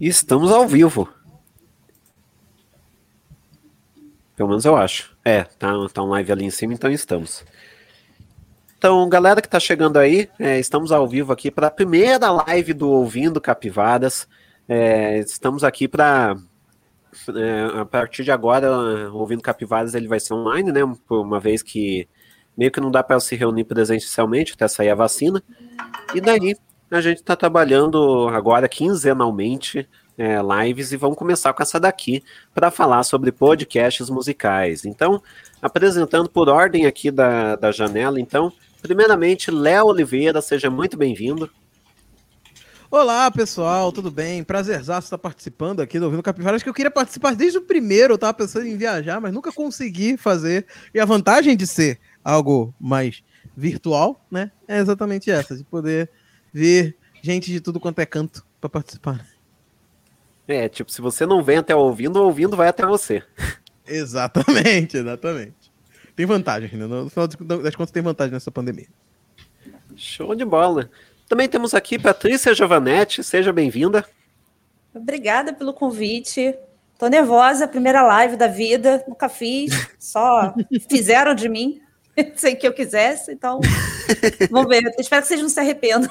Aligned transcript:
Estamos 0.00 0.50
ao 0.50 0.66
vivo. 0.66 1.08
Pelo 4.34 4.48
menos 4.48 4.64
eu 4.64 4.74
acho. 4.74 5.14
É, 5.22 5.44
tá, 5.44 5.72
tá 5.92 6.02
um 6.02 6.08
live 6.08 6.32
ali 6.32 6.44
em 6.46 6.50
cima, 6.50 6.72
então 6.72 6.90
estamos. 6.90 7.44
Então, 8.78 9.06
galera 9.10 9.42
que 9.42 9.46
está 9.46 9.60
chegando 9.60 9.98
aí, 9.98 10.30
é, 10.38 10.58
estamos 10.58 10.90
ao 10.90 11.06
vivo 11.06 11.34
aqui 11.34 11.50
para 11.50 11.66
a 11.66 11.70
primeira 11.70 12.30
live 12.30 12.72
do 12.72 12.88
Ouvindo 12.88 13.38
Capivaras. 13.38 14.26
É, 14.66 15.18
estamos 15.18 15.62
aqui 15.62 15.86
para 15.86 16.34
é, 17.36 17.80
a 17.80 17.84
partir 17.84 18.24
de 18.24 18.32
agora, 18.32 18.70
Ouvindo 19.12 19.42
Capivaras 19.42 19.94
ele 19.94 20.08
vai 20.08 20.18
ser 20.18 20.32
online, 20.32 20.72
né? 20.72 20.80
Uma 21.10 21.38
vez 21.38 21.62
que 21.62 22.08
meio 22.56 22.70
que 22.70 22.80
não 22.80 22.90
dá 22.90 23.02
para 23.02 23.20
se 23.20 23.36
reunir 23.36 23.64
presencialmente 23.64 24.54
até 24.54 24.66
sair 24.66 24.88
a 24.88 24.94
vacina. 24.94 25.42
E 26.14 26.20
daí 26.22 26.56
a 26.90 27.00
gente 27.00 27.18
está 27.18 27.36
trabalhando 27.36 28.28
agora 28.28 28.68
quinzenalmente 28.68 29.88
é, 30.18 30.38
lives 30.42 30.92
e 30.92 30.96
vamos 30.96 31.16
começar 31.16 31.52
com 31.52 31.62
essa 31.62 31.78
daqui 31.78 32.22
para 32.54 32.70
falar 32.70 33.02
sobre 33.04 33.32
podcasts 33.32 34.10
musicais. 34.10 34.84
Então, 34.84 35.22
apresentando 35.62 36.28
por 36.28 36.48
ordem 36.48 36.86
aqui 36.86 37.10
da, 37.10 37.56
da 37.56 37.70
janela, 37.72 38.20
então, 38.20 38.52
Primeiramente, 38.80 39.50
Léo 39.50 39.86
Oliveira, 39.86 40.40
seja 40.40 40.70
muito 40.70 40.96
bem-vindo. 40.96 41.50
Olá, 42.90 43.30
pessoal, 43.30 43.92
tudo 43.92 44.10
bem? 44.10 44.42
Prazerzaço 44.42 45.06
estar 45.06 45.18
participando 45.18 45.80
aqui 45.80 45.98
do 45.98 46.06
Ouvindo 46.06 46.22
Capivara. 46.22 46.56
Acho 46.56 46.64
que 46.64 46.70
eu 46.70 46.74
queria 46.74 46.90
participar 46.90 47.36
desde 47.36 47.58
o 47.58 47.62
primeiro, 47.62 48.12
eu 48.12 48.16
estava 48.16 48.32
pensando 48.32 48.66
em 48.66 48.76
viajar, 48.76 49.20
mas 49.20 49.32
nunca 49.32 49.52
consegui 49.52 50.16
fazer. 50.16 50.66
E 50.94 50.98
a 50.98 51.04
vantagem 51.04 51.56
de 51.56 51.66
ser 51.66 52.00
algo 52.24 52.74
mais 52.80 53.22
virtual, 53.54 54.24
né, 54.30 54.50
é 54.66 54.78
exatamente 54.78 55.30
essa, 55.30 55.54
de 55.54 55.62
poder 55.62 56.10
ver 56.52 56.96
gente 57.22 57.50
de 57.50 57.60
tudo 57.60 57.80
quanto 57.80 57.98
é 58.00 58.06
canto 58.06 58.44
para 58.60 58.70
participar. 58.70 59.24
É, 60.46 60.68
tipo, 60.68 60.90
se 60.90 61.00
você 61.00 61.24
não 61.24 61.42
vem 61.42 61.58
até 61.58 61.74
ouvindo, 61.74 62.22
ouvindo 62.22 62.56
vai 62.56 62.68
até 62.68 62.84
você. 62.84 63.22
Exatamente, 63.86 64.96
exatamente. 64.96 65.72
Tem 66.16 66.26
vantagem, 66.26 66.70
né? 66.76 66.86
No 66.86 67.08
final 67.08 67.26
das 67.26 67.74
contas, 67.74 67.92
tem 67.92 68.02
vantagem 68.02 68.32
nessa 68.32 68.50
pandemia. 68.50 68.88
Show 69.96 70.34
de 70.34 70.44
bola. 70.44 70.90
Também 71.28 71.48
temos 71.48 71.74
aqui 71.74 71.98
Patrícia 71.98 72.54
Giovanetti, 72.54 73.22
seja 73.22 73.52
bem-vinda. 73.52 74.04
Obrigada 74.92 75.52
pelo 75.52 75.72
convite. 75.72 76.54
Tô 76.98 77.06
nervosa, 77.06 77.66
primeira 77.66 78.02
live 78.02 78.36
da 78.36 78.46
vida, 78.46 79.02
nunca 79.08 79.28
fiz, 79.28 79.88
só 79.98 80.54
fizeram 80.90 81.34
de 81.34 81.48
mim, 81.48 81.80
sem 82.36 82.56
que 82.56 82.66
eu 82.66 82.72
quisesse, 82.72 83.32
então 83.32 83.60
vamos 84.50 84.68
ver. 84.68 84.82
espero 84.98 85.22
que 85.22 85.28
vocês 85.28 85.40
não 85.40 85.48
se 85.48 85.60
arrependam. 85.60 86.10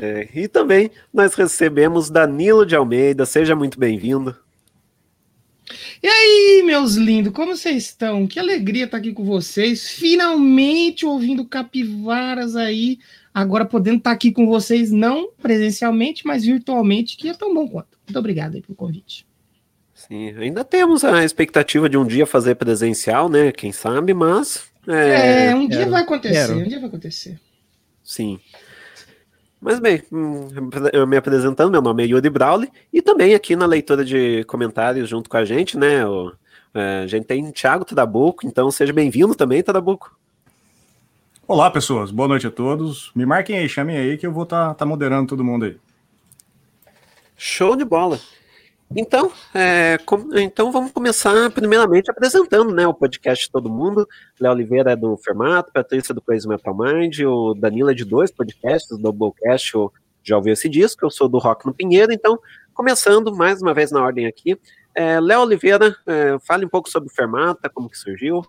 É, 0.00 0.28
e 0.34 0.48
também 0.48 0.90
nós 1.12 1.34
recebemos 1.34 2.10
Danilo 2.10 2.66
de 2.66 2.76
Almeida, 2.76 3.24
seja 3.24 3.56
muito 3.56 3.78
bem-vindo. 3.78 4.36
E 6.02 6.06
aí, 6.06 6.62
meus 6.64 6.94
lindos, 6.96 7.32
como 7.32 7.56
vocês 7.56 7.84
estão? 7.84 8.26
Que 8.26 8.38
alegria 8.38 8.84
estar 8.84 8.98
aqui 8.98 9.12
com 9.12 9.24
vocês. 9.24 9.88
Finalmente 9.88 11.06
ouvindo 11.06 11.46
capivaras 11.46 12.56
aí. 12.56 12.98
Agora 13.32 13.64
podendo 13.64 13.98
estar 13.98 14.10
aqui 14.10 14.30
com 14.30 14.46
vocês, 14.46 14.90
não 14.90 15.30
presencialmente, 15.40 16.26
mas 16.26 16.44
virtualmente, 16.44 17.16
que 17.16 17.28
é 17.28 17.34
tão 17.34 17.54
bom 17.54 17.66
quanto. 17.66 17.96
Muito 18.06 18.18
obrigado 18.18 18.56
aí 18.56 18.60
pelo 18.60 18.74
convite. 18.74 19.24
Sim, 20.12 20.28
ainda 20.36 20.62
temos 20.62 21.04
a 21.04 21.24
expectativa 21.24 21.88
de 21.88 21.96
um 21.96 22.06
dia 22.06 22.26
fazer 22.26 22.56
presencial, 22.56 23.30
né? 23.30 23.50
Quem 23.50 23.72
sabe, 23.72 24.12
mas. 24.12 24.70
É, 24.86 25.46
é 25.46 25.54
um 25.54 25.66
dia 25.66 25.88
vai 25.88 26.02
acontecer, 26.02 26.48
quero. 26.48 26.58
um 26.58 26.64
dia 26.64 26.78
vai 26.78 26.88
acontecer. 26.90 27.40
Sim. 28.04 28.38
Mas 29.58 29.80
bem, 29.80 30.02
hum, 30.12 30.48
me 31.08 31.16
apresentando, 31.16 31.70
meu 31.70 31.80
nome 31.80 32.02
é 32.02 32.06
Yuri 32.08 32.28
Brawley 32.28 32.68
e 32.92 33.00
também 33.00 33.34
aqui 33.34 33.56
na 33.56 33.64
leitura 33.64 34.04
de 34.04 34.44
comentários 34.44 35.08
junto 35.08 35.30
com 35.30 35.36
a 35.38 35.46
gente, 35.46 35.78
né? 35.78 36.04
O, 36.06 36.30
é, 36.74 37.04
a 37.04 37.06
gente 37.06 37.24
tem 37.24 37.50
Thiago 37.50 37.86
Tadabuco, 37.86 38.46
então 38.46 38.70
seja 38.70 38.92
bem-vindo 38.92 39.34
também, 39.34 39.62
Tadabuco. 39.62 40.14
Olá, 41.48 41.70
pessoas, 41.70 42.10
boa 42.10 42.28
noite 42.28 42.46
a 42.46 42.50
todos. 42.50 43.10
Me 43.14 43.24
marquem 43.24 43.56
aí, 43.56 43.66
chamem 43.66 43.96
aí 43.96 44.18
que 44.18 44.26
eu 44.26 44.32
vou 44.32 44.42
estar 44.42 44.68
tá, 44.68 44.74
tá 44.74 44.84
moderando 44.84 45.28
todo 45.28 45.42
mundo 45.42 45.64
aí. 45.64 45.76
Show 47.34 47.74
de 47.76 47.84
bola. 47.86 48.20
Então, 48.94 49.32
é, 49.54 49.96
com, 50.04 50.28
então 50.38 50.70
vamos 50.70 50.92
começar 50.92 51.50
primeiramente 51.50 52.10
apresentando 52.10 52.74
né, 52.74 52.86
o 52.86 52.92
podcast 52.92 53.50
todo 53.50 53.70
mundo. 53.70 54.06
Léo 54.38 54.52
Oliveira 54.52 54.92
é 54.92 54.96
do 54.96 55.16
Fermato, 55.16 55.72
Patrícia 55.72 56.14
do 56.14 56.20
Crazy 56.20 56.46
Metal 56.46 56.76
Mind, 56.76 57.20
o 57.20 57.54
Danilo 57.54 57.90
é 57.90 57.94
de 57.94 58.04
dois 58.04 58.30
podcasts, 58.30 58.90
do 58.90 58.98
Doublecast, 58.98 59.74
eu 59.74 59.92
já 60.22 60.36
ouviu 60.36 60.52
esse 60.52 60.68
disco, 60.68 61.04
eu 61.04 61.10
sou 61.10 61.26
do 61.26 61.38
Rock 61.38 61.64
no 61.66 61.72
Pinheiro, 61.72 62.12
então, 62.12 62.38
começando 62.74 63.34
mais 63.34 63.62
uma 63.62 63.72
vez 63.72 63.90
na 63.90 64.02
ordem 64.02 64.26
aqui. 64.26 64.58
É, 64.94 65.18
Léo 65.18 65.40
Oliveira, 65.40 65.96
é, 66.06 66.36
fale 66.46 66.66
um 66.66 66.68
pouco 66.68 66.90
sobre 66.90 67.08
o 67.10 67.14
Fermata, 67.14 67.70
como 67.70 67.88
que 67.88 67.96
surgiu. 67.96 68.44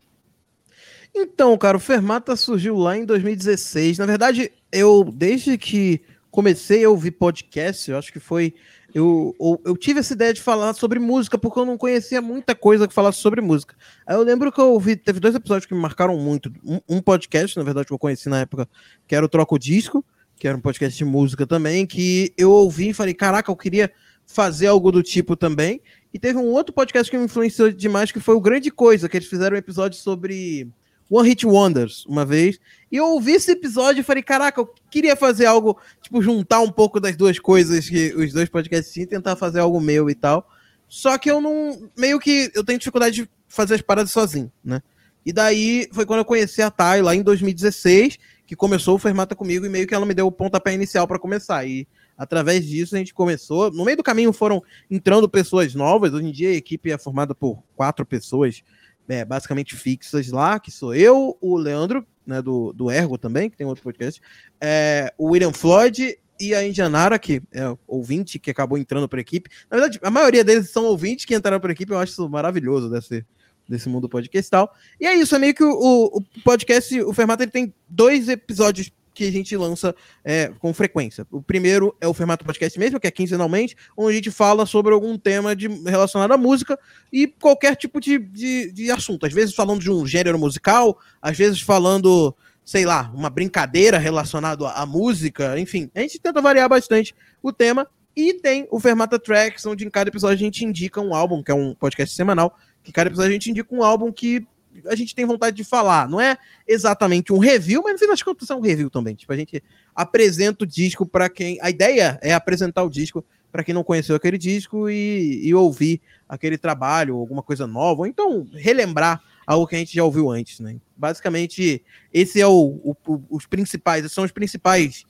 Então, 1.16 1.58
cara, 1.58 1.78
o 1.78 1.80
Fermata 1.80 2.36
surgiu 2.36 2.76
lá 2.76 2.98
em 2.98 3.06
2016. 3.06 3.98
Na 3.98 4.06
verdade, 4.06 4.52
eu, 4.72 5.06
desde 5.06 5.58
que 5.58 6.02
comecei 6.30 6.84
a 6.84 6.90
ouvir 6.90 7.12
podcast, 7.12 7.90
eu 7.90 7.98
acho 7.98 8.12
que 8.12 8.20
foi 8.20 8.56
eu, 8.94 9.36
eu, 9.40 9.62
eu, 9.66 9.78
tive 9.78 10.00
essa 10.00 10.14
ideia 10.14 10.34
de 10.34 10.42
falar 10.42 10.74
sobre 10.74 11.00
música, 11.00 11.38
porque 11.38 11.59
eu 11.59 11.66
não 11.66 11.78
conhecia 11.78 12.22
muita 12.22 12.54
coisa 12.54 12.88
que 12.88 12.94
falasse 12.94 13.18
sobre 13.18 13.42
música. 13.42 13.76
Aí 14.06 14.16
eu 14.16 14.22
lembro 14.22 14.52
que 14.52 14.62
eu 14.62 14.72
ouvi, 14.72 14.96
teve 14.96 15.20
dois 15.20 15.34
episódios 15.34 15.66
que 15.66 15.74
me 15.74 15.80
marcaram 15.80 16.16
muito. 16.18 16.52
Um, 16.64 16.80
um, 16.88 17.02
podcast, 17.02 17.58
na 17.58 17.64
verdade, 17.64 17.88
que 17.88 17.94
eu 17.94 17.98
conheci 17.98 18.30
na 18.30 18.42
época, 18.42 18.70
que 19.08 19.16
era 19.16 19.26
o 19.26 19.30
Troco 19.30 19.58
Disco, 19.58 20.06
que 20.36 20.48
era 20.48 20.56
um 20.56 20.62
podcast 20.62 20.96
de 20.96 21.06
música 21.06 21.48
também, 21.48 21.88
que 21.88 22.34
eu 22.38 22.52
ouvi 22.52 22.90
e 22.90 22.94
falei, 22.94 23.14
caraca, 23.14 23.52
eu 23.52 23.56
queria 23.56 23.92
fazer 24.28 24.68
algo 24.68 24.92
do 24.92 25.02
tipo 25.02 25.36
também. 25.36 25.82
E 26.14 26.20
teve 26.20 26.38
um 26.38 26.52
outro 26.52 26.74
podcast 26.74 27.09
que 27.09 27.18
me 27.18 27.26
influenciou 27.26 27.72
demais, 27.72 28.12
que 28.12 28.20
foi 28.20 28.36
o 28.36 28.42
Grande 28.42 28.70
Coisa, 28.70 29.09
que 29.09 29.18
eles 29.18 29.28
fizeram 29.28 29.56
um 29.56 29.59
episódio 29.59 29.98
sobre 29.98 30.68
One 31.09 31.30
Hit 31.30 31.46
Wonders 31.46 32.06
uma 32.06 32.26
vez. 32.26 32.59
E 32.94 32.98
eu 32.98 33.08
ouvi 33.08 33.31
esse 33.31 33.52
episódio 33.52 34.02
e 34.02 34.04
falei, 34.04 34.22
caraca, 34.22 34.62
eu 34.62 34.72
queria 34.92 35.16
fazer 35.16 35.48
algo, 35.48 35.80
tipo, 36.00 36.22
juntar 36.22 36.59
um 36.59 36.72
pouco 36.72 37.00
das 37.00 37.16
duas 37.16 37.40
coisas 37.40 37.90
que 37.90 38.14
os 38.14 38.31
dois 38.31 38.48
podcasts 38.48 38.96
e 38.96 39.08
tentar 39.08 39.36
fazer 39.36 39.62
algo 39.62 39.81
meu 39.81 40.12
e 40.12 40.14
tal. 40.14 40.48
Só 40.88 41.18
que 41.18 41.32
eu 41.32 41.42
não. 41.42 41.90
Meio 41.98 42.20
que 42.20 42.52
eu 42.53 42.64
tenho 42.64 42.78
dificuldade 42.78 43.16
de 43.24 43.30
fazer 43.48 43.74
as 43.74 43.82
paradas 43.82 44.12
sozinho, 44.12 44.52
né? 44.64 44.80
E 45.26 45.34
daí 45.34 45.90
foi 45.92 46.06
quando 46.06 46.20
eu 46.20 46.26
conheci 46.26 46.62
a 46.62 46.70
Thay 46.70 47.02
lá 47.02 47.16
em 47.16 47.24
2016, 47.24 48.20
que 48.46 48.56
começou 48.56 48.94
o 48.94 49.00
Fermata 49.00 49.34
comigo 49.36 49.66
e 49.66 49.70
meio 49.70 49.88
que 49.88 49.96
ela 49.96 50.06
me 50.06 50.14
deu 50.14 50.28
o 50.28 50.32
pontapé 50.32 50.76
inicial 50.76 51.08
para 51.08 51.18
começar. 51.18 51.66
E 51.66 51.88
através 52.16 52.64
disso 52.64 52.94
a 52.94 53.00
gente 53.00 53.12
começou. 53.12 53.72
No 53.72 53.86
meio 53.86 53.98
do 53.98 54.03
caminho 54.03 54.32
foram 54.32 54.62
entrando 54.92 55.28
pessoas 55.28 55.74
novas. 55.74 56.14
Hoje 56.14 56.28
em 56.28 56.32
dia 56.32 56.50
a 56.50 56.53
equipe 56.53 56.92
é 56.92 56.98
formada 57.00 57.34
por 57.34 57.64
quatro 57.76 58.06
pessoas 58.06 58.62
é, 59.08 59.26
basicamente 59.26 59.76
fixas 59.76 60.30
lá, 60.30 60.59
que 60.59 60.70
sou 60.70 60.94
eu, 60.94 61.36
o 61.42 61.58
Leandro, 61.58 62.06
né, 62.25 62.41
do, 62.41 62.73
do 62.73 62.89
Ergo 62.89 63.17
também, 63.17 63.50
que 63.50 63.57
tem 63.57 63.67
outro 63.67 63.84
podcast, 63.84 64.22
é, 64.59 65.13
o 65.17 65.31
William 65.31 65.53
Floyd 65.53 66.17
e 66.39 66.56
a 66.56 66.67
Indianara, 66.67 67.19
que 67.19 67.41
é 67.51 67.63
ouvinte, 67.88 68.39
que 68.39 68.51
acabou 68.51 68.78
entrando 68.78 69.07
para 69.07 69.19
a 69.19 69.22
equipe. 69.22 69.50
Na 69.69 69.78
verdade, 69.78 70.00
a 70.01 70.09
maioria 70.09 70.44
deles 70.44 70.69
são 70.69 70.85
ouvintes 70.85 71.25
que 71.25 71.35
entraram 71.35 71.59
para 71.59 71.72
a 71.72 71.73
equipe, 71.73 71.91
eu 71.91 72.00
acho 72.00 72.13
isso 72.13 72.29
maravilhoso 72.29 72.89
desse, 72.89 73.25
desse 73.67 73.88
mundo 73.88 74.09
podcast 74.09 74.52
e 74.99 75.05
é 75.05 75.16
isso, 75.16 75.35
é 75.35 75.40
meio 75.40 75.53
que 75.53 75.64
o, 75.64 75.72
o 76.17 76.22
podcast, 76.43 77.02
o 77.02 77.14
Fermata, 77.14 77.43
ele 77.43 77.52
tem 77.52 77.73
dois 77.87 78.28
episódios 78.28 78.91
que 79.14 79.28
a 79.28 79.32
gente 79.32 79.56
lança 79.56 79.96
é, 80.24 80.52
com 80.60 80.74
frequência. 80.74 81.26
O 81.32 81.42
primeiro 81.42 81.96
é 82.02 82.08
o 82.08 82.14
formato 82.14 82.46
podcast 82.46 82.78
mesmo, 82.80 83.00
que 83.00 83.08
é 83.08 83.12
quinzenalmente, 83.12 83.76
onde 83.96 84.12
a 84.12 84.16
gente 84.16 84.32
fala 84.32 84.66
sobre 84.66 84.94
algum 84.94 85.18
tema 85.18 85.56
de, 85.56 85.68
relacionado 85.68 86.32
à 86.32 86.38
música 86.38 86.78
e 87.12 87.28
qualquer 87.28 87.76
tipo 87.76 88.00
de, 88.00 88.18
de, 88.18 88.72
de 88.72 88.92
assunto. 88.92 89.26
Às 89.26 89.34
vezes 89.34 89.54
falando 89.54 89.82
de 89.82 89.92
um 89.92 90.06
gênero 90.06 90.40
musical, 90.40 90.98
às 91.22 91.38
vezes 91.38 91.62
falando, 91.62 92.36
sei 92.66 92.86
lá, 92.86 93.12
uma 93.14 93.30
brincadeira 93.30 93.98
relacionada 93.98 94.68
à, 94.68 94.82
à 94.82 94.86
música, 94.86 95.60
enfim. 95.60 95.90
A 95.94 96.02
gente 96.02 96.20
tenta 96.20 96.42
variar 96.42 96.68
bastante 96.68 97.16
o 97.42 97.52
tema. 97.52 97.88
E 98.16 98.36
tem 98.36 98.68
o 98.70 98.80
Fermata 98.80 99.18
Tracks, 99.18 99.66
onde 99.66 99.86
em 99.86 99.90
cada 99.90 100.08
episódio 100.08 100.36
a 100.36 100.38
gente 100.38 100.64
indica 100.64 101.02
um 101.02 101.16
álbum, 101.16 101.42
que 101.42 101.50
é 101.52 101.56
um 101.56 101.74
podcast 101.74 102.16
semanal, 102.16 102.56
que 102.84 102.92
cada 102.92 103.10
episódio 103.10 103.32
a 103.32 103.34
gente 103.34 103.50
indica 103.50 103.74
um 103.74 103.82
álbum 103.82 104.12
que 104.12 104.46
a 104.85 104.96
gente 104.96 105.16
tem 105.16 105.25
vontade 105.25 105.55
de 105.55 105.64
falar. 105.64 106.08
Não 106.09 106.20
é 106.20 106.37
exatamente 106.67 107.31
um 107.31 107.37
review, 107.37 107.81
mas 107.84 107.93
no 107.93 107.99
fim 107.99 108.08
das 108.08 108.23
contas 108.23 108.49
é 108.49 108.55
um 108.55 108.61
review 108.61 108.90
também. 108.90 109.16
Tipo, 109.16 109.34
a 109.34 109.37
gente 109.37 109.64
apresenta 109.96 110.64
o 110.64 110.67
disco 110.67 111.05
para 111.05 111.29
quem. 111.29 111.58
A 111.61 111.70
ideia 111.70 112.20
é 112.22 112.34
apresentar 112.34 112.84
o 112.84 112.90
disco 112.90 113.23
para 113.52 113.64
quem 113.64 113.73
não 113.73 113.84
conheceu 113.84 114.16
aquele 114.16 114.37
disco 114.37 114.90
e, 114.90 115.41
e, 115.43 115.53
ouvir 115.53 116.02
aquele 116.28 116.58
trabalho, 116.58 117.16
alguma 117.16 117.43
coisa 117.43 117.67
nova, 117.67 118.02
ou 118.02 118.08
então 118.08 118.47
relembrar 118.52 119.22
algo 119.46 119.67
que 119.67 119.75
a 119.75 119.78
gente 119.78 119.93
já 119.93 120.03
ouviu 120.03 120.31
antes, 120.31 120.59
né? 120.59 120.78
Basicamente, 120.97 121.85
esse 122.11 122.41
é 122.41 122.47
o, 122.47 122.81
o, 122.84 122.96
o 123.05 123.22
os 123.29 123.46
principais, 123.46 124.11
são 124.11 124.23
os 124.23 124.31
principais 124.31 125.05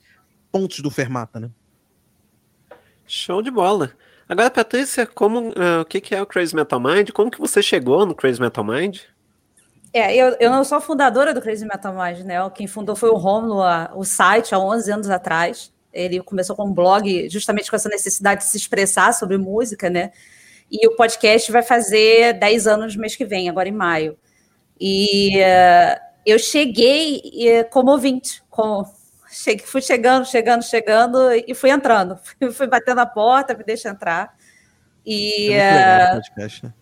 pontos 0.52 0.80
do 0.80 0.90
Fermata, 0.90 1.40
né? 1.40 1.50
Show 3.06 3.40
de 3.40 3.50
bola. 3.50 3.92
Agora, 4.28 4.50
Patrícia, 4.50 5.06
como, 5.06 5.50
uh, 5.50 5.80
o 5.82 5.84
que, 5.84 6.00
que 6.00 6.14
é 6.14 6.20
o 6.20 6.26
Crazy 6.26 6.54
Metal 6.54 6.80
Mind? 6.80 7.10
Como 7.10 7.30
que 7.30 7.38
você 7.38 7.62
chegou 7.62 8.04
no 8.06 8.14
Crazy 8.14 8.40
Metal 8.40 8.64
Mind? 8.64 9.00
É, 9.94 10.12
eu, 10.12 10.36
eu 10.40 10.50
não 10.50 10.64
sou 10.64 10.80
fundadora 10.80 11.32
do 11.32 11.40
Crazy 11.40 11.64
Metal 11.64 11.94
Mind, 11.94 12.26
né? 12.26 12.34
Quem 12.52 12.66
fundou 12.66 12.96
foi 12.96 13.10
o 13.10 13.14
Romulo, 13.14 13.62
o 13.94 14.04
site, 14.04 14.52
há 14.52 14.58
11 14.58 14.90
anos 14.90 15.08
atrás. 15.08 15.72
Ele 15.92 16.20
começou 16.20 16.56
com 16.56 16.66
um 16.66 16.72
blog 16.72 17.28
justamente 17.30 17.70
com 17.70 17.76
essa 17.76 17.88
necessidade 17.88 18.40
de 18.40 18.48
se 18.48 18.56
expressar 18.56 19.14
sobre 19.14 19.38
música, 19.38 19.88
né? 19.88 20.10
E 20.68 20.84
o 20.88 20.96
podcast 20.96 21.52
vai 21.52 21.62
fazer 21.62 22.32
10 22.32 22.66
anos 22.66 22.96
no 22.96 23.00
mês 23.00 23.14
que 23.14 23.24
vem, 23.24 23.48
agora 23.48 23.68
em 23.68 23.72
maio. 23.72 24.18
E 24.80 25.38
uh, 25.38 26.00
eu 26.26 26.40
cheguei 26.40 27.22
uh, 27.60 27.70
como 27.70 27.92
ouvinte, 27.92 28.42
com, 28.50 28.82
cheguei, 29.30 29.64
fui 29.64 29.80
chegando, 29.80 30.26
chegando, 30.26 30.64
chegando 30.64 31.18
e 31.46 31.54
fui 31.54 31.70
entrando. 31.70 32.18
Fui, 32.52 32.66
batendo 32.66 32.98
a 32.98 33.06
porta, 33.06 33.54
me 33.54 33.62
deixa 33.62 33.90
entrar. 33.90 34.34
E, 35.06 35.52
é 35.52 36.08
uh, 36.10 36.14
podcast, 36.16 36.66
né? 36.66 36.74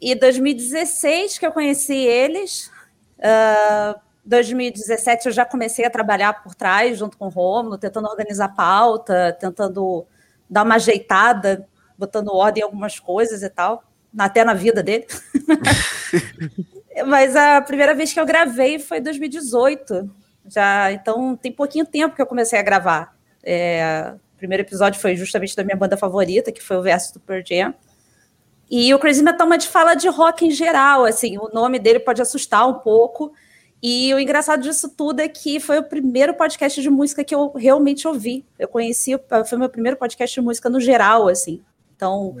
E 0.00 0.14
2016 0.14 1.38
que 1.38 1.46
eu 1.46 1.52
conheci 1.52 1.94
eles. 1.94 2.70
Uh, 3.18 3.98
2017 4.24 5.26
eu 5.26 5.32
já 5.32 5.44
comecei 5.44 5.84
a 5.84 5.90
trabalhar 5.90 6.42
por 6.42 6.54
trás, 6.54 6.98
junto 6.98 7.16
com 7.16 7.26
o 7.26 7.28
Romulo, 7.28 7.76
tentando 7.76 8.08
organizar 8.08 8.48
pauta, 8.48 9.36
tentando 9.38 10.06
dar 10.48 10.62
uma 10.62 10.76
ajeitada, 10.76 11.66
botando 11.98 12.34
ordem 12.34 12.62
em 12.62 12.64
algumas 12.64 12.98
coisas 12.98 13.42
e 13.42 13.50
tal, 13.50 13.84
até 14.16 14.44
na 14.44 14.54
vida 14.54 14.82
dele. 14.82 15.06
Mas 17.06 17.34
a 17.36 17.60
primeira 17.60 17.94
vez 17.94 18.12
que 18.12 18.20
eu 18.20 18.26
gravei 18.26 18.78
foi 18.78 18.98
em 18.98 19.02
2018. 19.02 20.10
Já, 20.46 20.92
então 20.92 21.36
tem 21.36 21.50
pouquinho 21.50 21.86
tempo 21.86 22.14
que 22.14 22.22
eu 22.22 22.26
comecei 22.26 22.58
a 22.58 22.62
gravar. 22.62 23.14
É, 23.42 24.14
o 24.34 24.38
primeiro 24.38 24.62
episódio 24.62 25.00
foi 25.00 25.16
justamente 25.16 25.56
da 25.56 25.64
minha 25.64 25.76
banda 25.76 25.96
favorita, 25.96 26.52
que 26.52 26.62
foi 26.62 26.76
o 26.76 26.82
Verso 26.82 27.14
do 27.14 27.20
Pearl 27.20 27.42
Jam. 27.44 27.74
E 28.76 28.92
o 28.92 28.98
Crazy 28.98 29.22
Metal 29.22 29.48
Mind 29.48 29.62
fala 29.66 29.94
de 29.94 30.08
rock 30.08 30.44
em 30.44 30.50
geral, 30.50 31.04
assim, 31.04 31.38
o 31.38 31.48
nome 31.54 31.78
dele 31.78 32.00
pode 32.00 32.20
assustar 32.20 32.68
um 32.68 32.74
pouco, 32.74 33.32
e 33.80 34.12
o 34.12 34.18
engraçado 34.18 34.62
disso 34.62 34.88
tudo 34.88 35.20
é 35.20 35.28
que 35.28 35.60
foi 35.60 35.78
o 35.78 35.84
primeiro 35.84 36.34
podcast 36.34 36.82
de 36.82 36.90
música 36.90 37.22
que 37.22 37.32
eu 37.32 37.52
realmente 37.52 38.08
ouvi. 38.08 38.44
Eu 38.58 38.66
conheci, 38.66 39.12
foi 39.46 39.56
o 39.56 39.60
meu 39.60 39.68
primeiro 39.68 39.96
podcast 39.96 40.34
de 40.34 40.44
música 40.44 40.68
no 40.68 40.80
geral, 40.80 41.28
assim. 41.28 41.62
Então, 41.94 42.34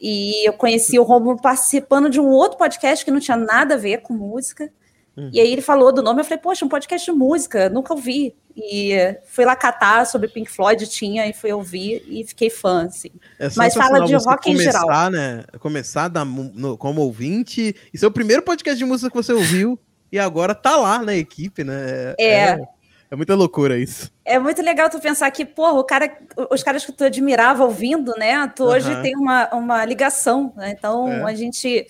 e 0.00 0.48
eu 0.48 0.54
conheci 0.54 0.98
o 0.98 1.02
Romulo 1.02 1.38
participando 1.42 2.08
de 2.08 2.18
um 2.18 2.30
outro 2.30 2.56
podcast 2.56 3.04
que 3.04 3.10
não 3.10 3.20
tinha 3.20 3.36
nada 3.36 3.74
a 3.74 3.78
ver 3.78 3.98
com 3.98 4.14
música. 4.14 4.72
Uhum. 5.16 5.30
E 5.32 5.40
aí 5.40 5.50
ele 5.50 5.62
falou 5.62 5.92
do 5.92 6.02
nome, 6.02 6.20
eu 6.20 6.24
falei, 6.24 6.38
poxa, 6.38 6.64
um 6.64 6.68
podcast 6.68 7.10
de 7.10 7.16
música, 7.16 7.70
nunca 7.70 7.94
ouvi. 7.94 8.34
E 8.54 8.92
fui 9.24 9.44
lá 9.44 9.54
catar 9.54 10.06
sobre 10.06 10.28
Pink 10.28 10.50
Floyd, 10.50 10.86
tinha, 10.88 11.26
e 11.26 11.32
fui 11.32 11.52
ouvir 11.52 12.04
e 12.08 12.24
fiquei 12.24 12.50
fã, 12.50 12.86
assim. 12.86 13.10
É 13.38 13.48
Mas 13.56 13.74
fala 13.74 14.04
de 14.04 14.14
rock 14.14 14.44
começar, 14.44 14.50
em 14.50 14.72
geral. 14.72 15.10
Né, 15.10 15.44
começar 15.60 16.08
da, 16.08 16.24
no, 16.24 16.76
como 16.76 17.02
ouvinte, 17.02 17.74
e 17.92 17.98
ser 17.98 18.06
o 18.06 18.10
primeiro 18.10 18.42
podcast 18.42 18.78
de 18.78 18.84
música 18.84 19.10
que 19.10 19.16
você 19.16 19.32
ouviu 19.32 19.78
e 20.10 20.18
agora 20.18 20.54
tá 20.54 20.76
lá 20.76 20.98
na 20.98 21.14
equipe, 21.14 21.64
né? 21.64 22.14
É. 22.18 22.50
é. 22.50 22.58
É 23.08 23.14
muita 23.14 23.36
loucura 23.36 23.78
isso. 23.78 24.10
É 24.24 24.36
muito 24.36 24.60
legal 24.60 24.90
tu 24.90 24.98
pensar 24.98 25.30
que, 25.30 25.44
porra, 25.44 25.78
o 25.78 25.84
cara, 25.84 26.10
os 26.50 26.62
caras 26.64 26.84
que 26.84 26.90
tu 26.90 27.04
admirava 27.04 27.64
ouvindo, 27.64 28.12
né? 28.18 28.48
Tu 28.48 28.64
hoje 28.64 28.92
uhum. 28.92 29.00
tem 29.00 29.14
uma, 29.14 29.48
uma 29.54 29.84
ligação, 29.84 30.52
né? 30.56 30.74
Então 30.76 31.08
é. 31.08 31.22
a 31.22 31.32
gente 31.32 31.86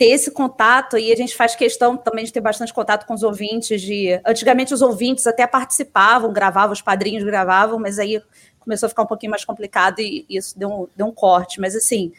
ter 0.00 0.12
esse 0.12 0.30
contato 0.30 0.96
e 0.96 1.12
a 1.12 1.14
gente 1.14 1.36
faz 1.36 1.54
questão 1.54 1.94
também 1.94 2.24
de 2.24 2.32
ter 2.32 2.40
bastante 2.40 2.72
contato 2.72 3.04
com 3.04 3.12
os 3.12 3.22
ouvintes. 3.22 3.82
De 3.82 4.18
antigamente 4.24 4.72
os 4.72 4.80
ouvintes 4.80 5.26
até 5.26 5.46
participavam, 5.46 6.32
gravavam, 6.32 6.72
os 6.72 6.80
padrinhos 6.80 7.22
gravavam, 7.22 7.78
mas 7.78 7.98
aí 7.98 8.18
começou 8.58 8.86
a 8.86 8.88
ficar 8.88 9.02
um 9.02 9.06
pouquinho 9.06 9.28
mais 9.28 9.44
complicado 9.44 10.00
e 10.00 10.24
isso 10.26 10.58
deu 10.58 10.70
um, 10.70 10.88
deu 10.96 11.06
um 11.06 11.12
corte. 11.12 11.60
Mas 11.60 11.76
assim, 11.76 12.12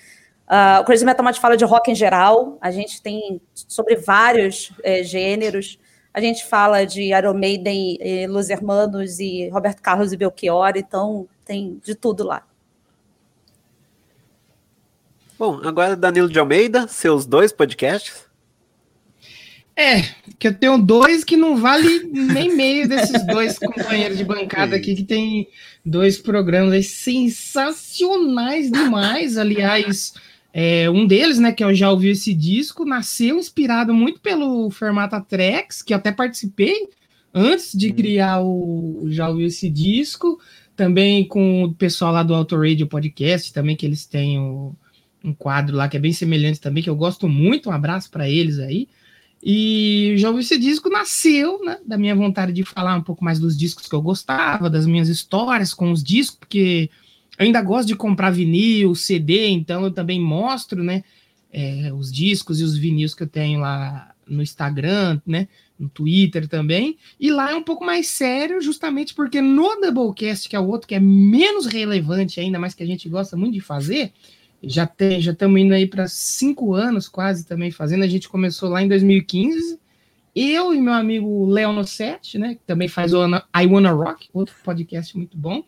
Uh, 0.47 0.81
o 0.81 0.83
Crazy 0.83 1.05
Metal 1.05 1.23
Mind 1.23 1.37
fala 1.37 1.55
de 1.55 1.63
rock 1.63 1.89
em 1.89 1.95
geral, 1.95 2.57
a 2.59 2.71
gente 2.71 3.01
tem 3.01 3.39
sobre 3.55 3.95
vários 3.95 4.73
é, 4.83 5.01
gêneros. 5.01 5.79
A 6.13 6.19
gente 6.19 6.43
fala 6.43 6.83
de 6.83 7.13
Iron 7.15 7.35
Maiden, 7.35 7.97
e 8.01 8.27
Los 8.27 8.49
Hermanos 8.49 9.17
e 9.21 9.47
Roberto 9.47 9.81
Carlos 9.81 10.11
e 10.11 10.17
Belchior, 10.17 10.73
então 10.75 11.25
tem 11.45 11.79
de 11.81 11.95
tudo 11.95 12.25
lá. 12.25 12.43
Bom, 15.41 15.59
agora 15.63 15.95
Danilo 15.95 16.29
de 16.29 16.37
Almeida, 16.37 16.87
seus 16.87 17.25
dois 17.25 17.51
podcasts. 17.51 18.27
É, 19.75 20.03
que 20.37 20.49
eu 20.49 20.53
tenho 20.53 20.77
dois 20.77 21.23
que 21.23 21.35
não 21.35 21.57
vale 21.57 22.03
nem 22.13 22.55
meio 22.55 22.87
desses 22.87 23.25
dois 23.25 23.57
companheiros 23.57 24.19
de 24.19 24.23
bancada 24.23 24.75
aqui, 24.75 24.93
que 24.93 25.03
tem 25.03 25.47
dois 25.83 26.19
programas 26.19 26.89
sensacionais 26.89 28.71
demais, 28.71 29.35
aliás. 29.35 30.13
É, 30.53 30.87
um 30.91 31.07
deles, 31.07 31.39
né, 31.39 31.51
que 31.51 31.63
eu 31.63 31.73
já 31.73 31.89
ouvi 31.89 32.09
esse 32.09 32.35
disco, 32.35 32.85
nasceu 32.85 33.39
inspirado 33.39 33.95
muito 33.95 34.19
pelo 34.19 34.69
Fermata 34.69 35.19
Tracks, 35.19 35.81
que 35.81 35.91
eu 35.91 35.97
até 35.97 36.11
participei 36.11 36.87
antes 37.33 37.71
de 37.73 37.89
hum. 37.89 37.95
criar 37.95 38.43
o. 38.43 39.07
Já 39.07 39.27
ouvi 39.27 39.45
esse 39.45 39.71
disco, 39.71 40.39
também 40.75 41.27
com 41.27 41.63
o 41.63 41.73
pessoal 41.73 42.13
lá 42.13 42.21
do 42.21 42.35
Auto 42.35 42.55
Radio 42.55 42.85
Podcast, 42.85 43.51
também 43.51 43.75
que 43.75 43.87
eles 43.87 44.05
têm 44.05 44.37
o, 44.37 44.75
um 45.23 45.33
quadro 45.33 45.75
lá 45.75 45.87
que 45.87 45.97
é 45.97 45.99
bem 45.99 46.13
semelhante 46.13 46.59
também, 46.59 46.83
que 46.83 46.89
eu 46.89 46.95
gosto 46.95 47.27
muito. 47.27 47.69
Um 47.69 47.73
abraço 47.73 48.09
para 48.09 48.29
eles 48.29 48.59
aí. 48.59 48.87
E 49.43 50.13
já 50.17 50.29
ouvi 50.29 50.41
esse 50.41 50.57
disco, 50.57 50.89
nasceu 50.89 51.63
né, 51.63 51.77
da 51.85 51.97
minha 51.97 52.15
vontade 52.15 52.53
de 52.53 52.63
falar 52.63 52.95
um 52.95 53.01
pouco 53.01 53.23
mais 53.23 53.39
dos 53.39 53.57
discos 53.57 53.87
que 53.87 53.95
eu 53.95 54.01
gostava, 54.01 54.69
das 54.69 54.85
minhas 54.85 55.09
histórias 55.09 55.73
com 55.73 55.91
os 55.91 56.03
discos, 56.03 56.37
porque 56.37 56.89
eu 57.39 57.45
ainda 57.45 57.61
gosto 57.61 57.87
de 57.87 57.95
comprar 57.95 58.29
vinil, 58.29 58.93
CD, 58.93 59.47
então 59.49 59.83
eu 59.83 59.91
também 59.91 60.21
mostro, 60.21 60.83
né, 60.83 61.03
é, 61.51 61.91
os 61.91 62.11
discos 62.11 62.61
e 62.61 62.63
os 62.63 62.77
vinis 62.77 63.15
que 63.15 63.23
eu 63.23 63.27
tenho 63.27 63.59
lá 63.59 64.13
no 64.27 64.43
Instagram, 64.43 65.19
né, 65.25 65.47
no 65.77 65.89
Twitter 65.89 66.47
também. 66.47 66.97
E 67.19 67.31
lá 67.31 67.51
é 67.51 67.55
um 67.55 67.63
pouco 67.63 67.83
mais 67.83 68.07
sério, 68.07 68.61
justamente 68.61 69.15
porque 69.15 69.41
no 69.41 69.81
Doublecast, 69.81 70.47
que 70.47 70.55
é 70.55 70.59
o 70.59 70.67
outro 70.67 70.87
que 70.87 70.93
é 70.93 70.99
menos 70.99 71.65
relevante 71.65 72.39
ainda, 72.39 72.59
mas 72.59 72.75
que 72.75 72.83
a 72.83 72.85
gente 72.87 73.09
gosta 73.09 73.35
muito 73.35 73.55
de 73.55 73.61
fazer, 73.61 74.13
já 74.63 74.85
tem, 74.85 75.21
já 75.21 75.31
estamos 75.31 75.59
indo 75.59 75.73
aí 75.73 75.87
para 75.87 76.07
cinco 76.07 76.73
anos 76.73 77.07
quase 77.07 77.45
também 77.45 77.71
fazendo. 77.71 78.03
A 78.03 78.07
gente 78.07 78.29
começou 78.29 78.69
lá 78.69 78.81
em 78.81 78.87
2015. 78.87 79.79
Eu 80.35 80.73
e 80.73 80.79
meu 80.79 80.93
amigo 80.93 81.45
Leono 81.45 81.85
7, 81.85 82.37
né, 82.37 82.55
que 82.55 82.61
também 82.65 82.87
faz 82.87 83.13
o 83.13 83.25
I 83.25 83.67
Wanna 83.67 83.91
Rock, 83.91 84.29
outro 84.33 84.55
podcast 84.63 85.17
muito 85.17 85.37
bom. 85.37 85.63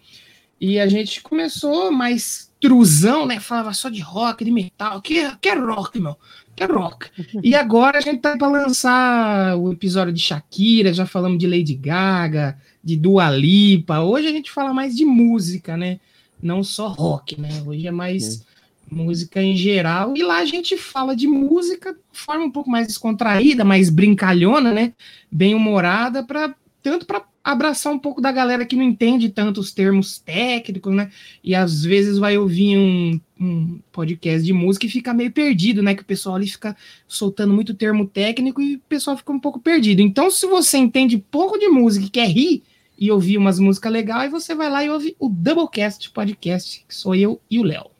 E 0.59 0.79
a 0.79 0.87
gente 0.87 1.21
começou 1.21 1.91
mais 1.91 2.49
truzão, 2.61 3.25
né? 3.25 3.37
Falava 3.41 3.73
só 3.73 3.89
de 3.89 3.99
rock, 3.99 4.45
de 4.45 4.51
metal. 4.51 5.01
Que 5.01 5.19
é 5.19 5.53
rock, 5.55 5.99
meu? 5.99 6.15
Que 6.55 6.63
é 6.63 6.65
rock. 6.65 7.09
E 7.43 7.53
agora 7.53 7.97
a 7.97 8.01
gente 8.01 8.21
tá 8.21 8.37
para 8.37 8.47
lançar 8.47 9.57
o 9.57 9.73
episódio 9.73 10.13
de 10.13 10.21
Shakira, 10.21 10.93
já 10.93 11.05
falamos 11.05 11.37
de 11.37 11.47
Lady 11.47 11.75
Gaga, 11.75 12.57
de 12.81 12.95
Dua 12.95 13.29
Lipa. 13.29 13.99
Hoje 13.99 14.27
a 14.27 14.31
gente 14.31 14.49
fala 14.49 14.73
mais 14.73 14.95
de 14.95 15.03
música, 15.03 15.75
né? 15.75 15.99
Não 16.41 16.63
só 16.63 16.87
rock, 16.87 17.41
né? 17.41 17.61
Hoje 17.65 17.85
é 17.85 17.91
mais 17.91 18.45
música 18.93 19.41
em 19.41 19.55
geral. 19.55 20.13
E 20.15 20.23
lá 20.23 20.37
a 20.37 20.45
gente 20.45 20.77
fala 20.77 21.15
de 21.15 21.27
música 21.27 21.93
de 21.93 22.19
forma 22.19 22.45
um 22.45 22.51
pouco 22.51 22.69
mais 22.69 22.87
descontraída, 22.87 23.65
mais 23.65 23.89
brincalhona, 23.89 24.71
né? 24.71 24.93
Bem 25.31 25.55
humorada, 25.55 26.23
para 26.23 26.55
tanto 26.81 27.05
para 27.05 27.23
abraçar 27.43 27.91
um 27.91 27.99
pouco 27.99 28.21
da 28.21 28.31
galera 28.31 28.65
que 28.65 28.75
não 28.75 28.83
entende 28.83 29.29
tanto 29.29 29.59
os 29.59 29.71
termos 29.71 30.19
técnicos, 30.19 30.93
né? 30.93 31.11
E 31.43 31.53
às 31.53 31.83
vezes 31.83 32.17
vai 32.17 32.37
ouvir 32.37 32.77
um, 32.77 33.19
um, 33.39 33.79
podcast 33.91 34.45
de 34.45 34.53
música 34.53 34.85
e 34.85 34.89
fica 34.89 35.13
meio 35.13 35.31
perdido, 35.31 35.81
né? 35.81 35.95
Que 35.95 36.01
o 36.01 36.05
pessoal 36.05 36.35
ali 36.35 36.47
fica 36.47 36.75
soltando 37.07 37.53
muito 37.53 37.73
termo 37.73 38.05
técnico 38.05 38.61
e 38.61 38.75
o 38.75 38.79
pessoal 38.87 39.17
fica 39.17 39.31
um 39.31 39.39
pouco 39.39 39.59
perdido. 39.59 40.01
Então, 40.01 40.31
se 40.31 40.45
você 40.45 40.77
entende 40.77 41.17
pouco 41.17 41.57
de 41.57 41.67
música 41.67 42.05
e 42.05 42.09
quer 42.09 42.27
rir 42.27 42.63
e 42.97 43.11
ouvir 43.11 43.37
umas 43.37 43.59
músicas 43.59 43.91
legais, 43.91 44.31
você 44.31 44.55
vai 44.55 44.69
lá 44.69 44.83
e 44.83 44.89
ouve 44.89 45.15
o 45.19 45.27
Doublecast 45.27 46.11
Podcast, 46.11 46.85
que 46.87 46.95
sou 46.95 47.15
eu 47.15 47.41
e 47.49 47.59
o 47.59 47.63
Léo. 47.63 47.92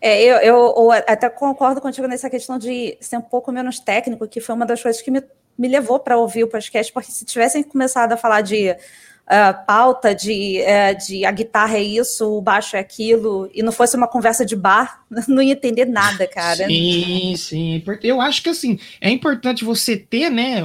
É, 0.00 0.22
eu, 0.22 0.36
eu, 0.36 0.74
eu, 0.76 0.90
até 0.92 1.28
concordo 1.28 1.80
contigo 1.80 2.06
nessa 2.06 2.30
questão 2.30 2.58
de 2.58 2.96
ser 3.00 3.16
um 3.16 3.22
pouco 3.22 3.50
menos 3.50 3.80
técnico, 3.80 4.28
que 4.28 4.40
foi 4.40 4.54
uma 4.54 4.66
das 4.66 4.82
coisas 4.82 5.02
que 5.02 5.10
me 5.10 5.22
me 5.58 5.66
levou 5.66 5.98
para 5.98 6.16
ouvir 6.16 6.44
o 6.44 6.48
podcast, 6.48 6.92
porque 6.92 7.10
se 7.10 7.24
tivessem 7.24 7.64
começado 7.64 8.12
a 8.12 8.16
falar 8.16 8.42
de 8.42 8.70
uh, 8.70 9.66
pauta, 9.66 10.14
de, 10.14 10.60
uh, 10.60 11.06
de 11.06 11.24
a 11.24 11.32
guitarra 11.32 11.76
é 11.76 11.82
isso, 11.82 12.30
o 12.30 12.40
baixo 12.40 12.76
é 12.76 12.78
aquilo, 12.78 13.50
e 13.52 13.60
não 13.60 13.72
fosse 13.72 13.96
uma 13.96 14.06
conversa 14.06 14.46
de 14.46 14.54
bar, 14.54 15.02
não 15.26 15.42
ia 15.42 15.54
entender 15.54 15.84
nada, 15.84 16.28
cara. 16.28 16.66
Sim, 16.68 17.34
sim. 17.36 17.82
Eu 18.04 18.20
acho 18.20 18.42
que 18.42 18.48
assim, 18.48 18.78
é 19.00 19.10
importante 19.10 19.64
você 19.64 19.96
ter, 19.96 20.30
né, 20.30 20.62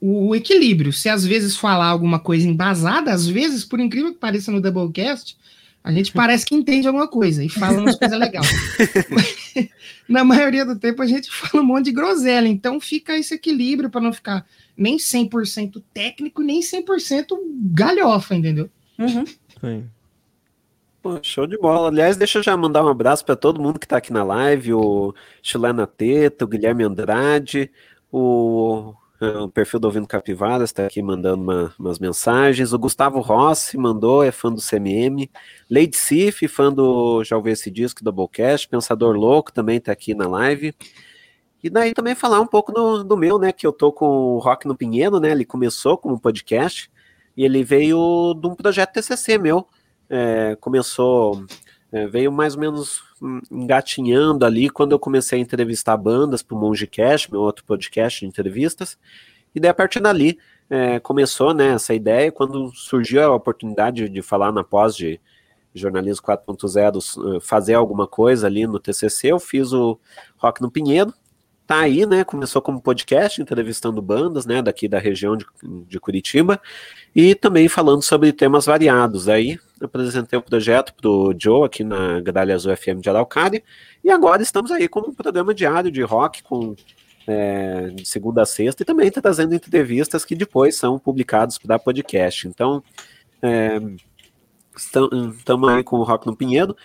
o 0.00 0.34
equilíbrio. 0.34 0.92
Se 0.92 1.08
às 1.08 1.24
vezes 1.24 1.56
falar 1.56 1.86
alguma 1.86 2.18
coisa 2.18 2.48
embasada, 2.48 3.12
às 3.12 3.28
vezes, 3.28 3.64
por 3.64 3.78
incrível 3.78 4.12
que 4.12 4.18
pareça 4.18 4.50
no 4.50 4.60
Doublecast, 4.60 5.36
a 5.82 5.92
gente 5.92 6.12
parece 6.14 6.44
que 6.46 6.54
entende 6.54 6.86
alguma 6.86 7.08
coisa 7.08 7.44
e 7.44 7.48
fala 7.48 7.80
umas 7.80 7.96
coisas 7.96 8.18
legais. 8.18 8.48
Na 10.08 10.24
maioria 10.24 10.64
do 10.64 10.78
tempo 10.78 11.02
a 11.02 11.06
gente 11.06 11.30
fala 11.32 11.62
um 11.62 11.66
monte 11.66 11.86
de 11.86 11.92
groselha, 11.92 12.48
então 12.48 12.80
fica 12.80 13.16
esse 13.16 13.34
equilíbrio 13.34 13.90
para 13.90 14.00
não 14.00 14.12
ficar 14.12 14.46
nem 14.76 14.96
100% 14.96 15.82
técnico, 15.92 16.42
nem 16.42 16.60
100% 16.60 17.36
galhofa, 17.72 18.34
entendeu? 18.34 18.70
Uhum. 18.98 19.24
Sim. 19.60 19.88
Pô, 21.02 21.18
show 21.20 21.46
de 21.46 21.58
bola. 21.58 21.88
Aliás, 21.88 22.16
deixa 22.16 22.38
eu 22.38 22.42
já 22.42 22.56
mandar 22.56 22.84
um 22.84 22.88
abraço 22.88 23.24
para 23.24 23.34
todo 23.34 23.60
mundo 23.60 23.78
que 23.78 23.86
está 23.86 23.96
aqui 23.96 24.12
na 24.12 24.22
live, 24.22 24.74
o 24.74 25.12
Chulana 25.42 25.86
Teta, 25.86 26.44
o 26.44 26.48
Guilherme 26.48 26.84
Andrade, 26.84 27.70
o 28.10 28.94
o 29.22 29.48
perfil 29.48 29.78
do 29.78 29.84
Ouvindo 29.86 30.06
Capivaras 30.06 30.70
está 30.70 30.86
aqui 30.86 31.00
mandando 31.00 31.42
uma, 31.42 31.74
umas 31.78 31.98
mensagens. 31.98 32.72
O 32.72 32.78
Gustavo 32.78 33.20
Rossi 33.20 33.76
mandou, 33.78 34.22
é 34.24 34.32
fã 34.32 34.52
do 34.52 34.60
CMM. 34.60 35.30
Lady 35.70 35.96
Sif, 35.96 36.48
fã 36.48 36.72
do 36.72 37.22
Já 37.22 37.36
ouvi 37.36 37.50
esse 37.52 37.70
disco, 37.70 38.02
Doublecast. 38.02 38.68
Pensador 38.68 39.14
Louco 39.14 39.52
também 39.52 39.76
está 39.76 39.92
aqui 39.92 40.14
na 40.14 40.26
live. 40.26 40.74
E 41.62 41.70
daí 41.70 41.94
também 41.94 42.16
falar 42.16 42.40
um 42.40 42.46
pouco 42.46 42.72
do, 42.72 43.04
do 43.04 43.16
meu, 43.16 43.38
né? 43.38 43.52
Que 43.52 43.64
eu 43.66 43.72
tô 43.72 43.92
com 43.92 44.06
o 44.06 44.38
Rock 44.38 44.66
no 44.66 44.76
Pinheiro, 44.76 45.20
né? 45.20 45.30
Ele 45.30 45.44
começou 45.44 45.96
como 45.96 46.18
podcast 46.18 46.90
e 47.36 47.44
ele 47.44 47.62
veio 47.62 48.34
de 48.34 48.46
um 48.48 48.56
projeto 48.56 48.92
TCC 48.92 49.38
meu. 49.38 49.66
É, 50.10 50.56
começou, 50.60 51.44
é, 51.92 52.06
veio 52.06 52.32
mais 52.32 52.54
ou 52.54 52.60
menos 52.60 53.02
engatinhando 53.50 54.44
ali 54.44 54.70
quando 54.70 54.92
eu 54.92 54.98
comecei 54.98 55.38
a 55.38 55.42
entrevistar 55.42 55.96
bandas 55.96 56.42
para 56.42 56.56
o 56.56 56.58
Monge 56.58 56.86
Cash, 56.86 57.28
meu 57.28 57.40
outro 57.40 57.64
podcast 57.64 58.20
de 58.20 58.26
entrevistas. 58.26 58.98
E 59.54 59.60
daí 59.60 59.70
a 59.70 59.74
partir 59.74 60.00
dali 60.00 60.38
é, 60.70 60.98
começou 60.98 61.52
né, 61.52 61.74
essa 61.74 61.92
ideia. 61.92 62.32
Quando 62.32 62.72
surgiu 62.74 63.22
a 63.22 63.34
oportunidade 63.34 64.08
de 64.08 64.22
falar 64.22 64.50
na 64.50 64.64
pós 64.64 64.96
de 64.96 65.20
jornalismo 65.74 66.26
4.0, 66.26 67.40
fazer 67.40 67.74
alguma 67.74 68.06
coisa 68.06 68.46
ali 68.46 68.66
no 68.66 68.78
TCC, 68.78 69.28
eu 69.28 69.38
fiz 69.38 69.72
o 69.72 69.98
Rock 70.38 70.60
no 70.60 70.70
Pinheiro 70.70 71.12
tá 71.72 71.80
aí, 71.80 72.04
né? 72.04 72.22
Começou 72.22 72.60
como 72.60 72.82
podcast, 72.82 73.40
entrevistando 73.40 74.02
bandas, 74.02 74.44
né, 74.44 74.60
daqui 74.60 74.86
da 74.86 74.98
região 74.98 75.38
de, 75.38 75.46
de 75.88 75.98
Curitiba, 75.98 76.60
e 77.16 77.34
também 77.34 77.66
falando 77.66 78.02
sobre 78.02 78.30
temas 78.30 78.66
variados. 78.66 79.26
Aí 79.26 79.58
apresentei 79.80 80.38
o 80.38 80.42
projeto 80.42 80.92
pro 80.94 81.34
Joe 81.38 81.64
aqui 81.64 81.82
na 81.82 82.20
Gralha 82.20 82.54
Azul 82.54 82.76
FM 82.76 83.00
de 83.00 83.08
Araucária, 83.08 83.62
e 84.04 84.10
agora 84.10 84.42
estamos 84.42 84.70
aí 84.70 84.86
com 84.86 85.00
um 85.00 85.14
programa 85.14 85.54
diário 85.54 85.90
de 85.90 86.02
rock 86.02 86.42
com 86.42 86.76
é, 87.26 87.88
de 87.94 88.06
segunda 88.06 88.42
a 88.42 88.46
sexta, 88.46 88.82
e 88.82 88.86
também 88.86 89.10
tá 89.10 89.22
trazendo 89.22 89.54
entrevistas 89.54 90.26
que 90.26 90.34
depois 90.34 90.76
são 90.76 90.98
publicados 90.98 91.56
para 91.56 91.78
podcast. 91.78 92.48
Então, 92.48 92.82
é, 93.40 93.80
estamos 94.76 95.68
aí 95.70 95.82
com 95.82 95.96
o 95.96 96.02
Rock 96.02 96.26
no 96.26 96.36
Pinheiro, 96.36 96.76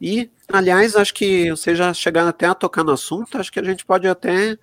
e, 0.00 0.30
aliás, 0.48 0.94
acho 0.94 1.14
que 1.14 1.50
vocês 1.50 1.76
já 1.76 1.92
chegaram 1.94 2.28
até 2.28 2.46
a 2.46 2.54
tocar 2.54 2.84
no 2.84 2.92
assunto, 2.92 3.38
acho 3.38 3.50
que 3.50 3.60
a 3.60 3.64
gente 3.64 3.84
pode 3.84 4.06
até 4.06 4.58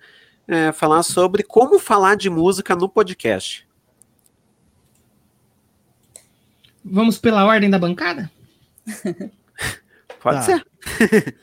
é, 0.46 0.72
falar 0.72 1.02
sobre 1.02 1.42
como 1.42 1.78
falar 1.78 2.16
de 2.16 2.30
música 2.30 2.74
no 2.76 2.88
podcast. 2.88 3.66
Vamos 6.84 7.18
pela 7.18 7.44
ordem 7.44 7.70
da 7.70 7.78
bancada? 7.78 8.30
pode 10.20 10.36
tá. 10.36 10.42
ser. 10.42 10.66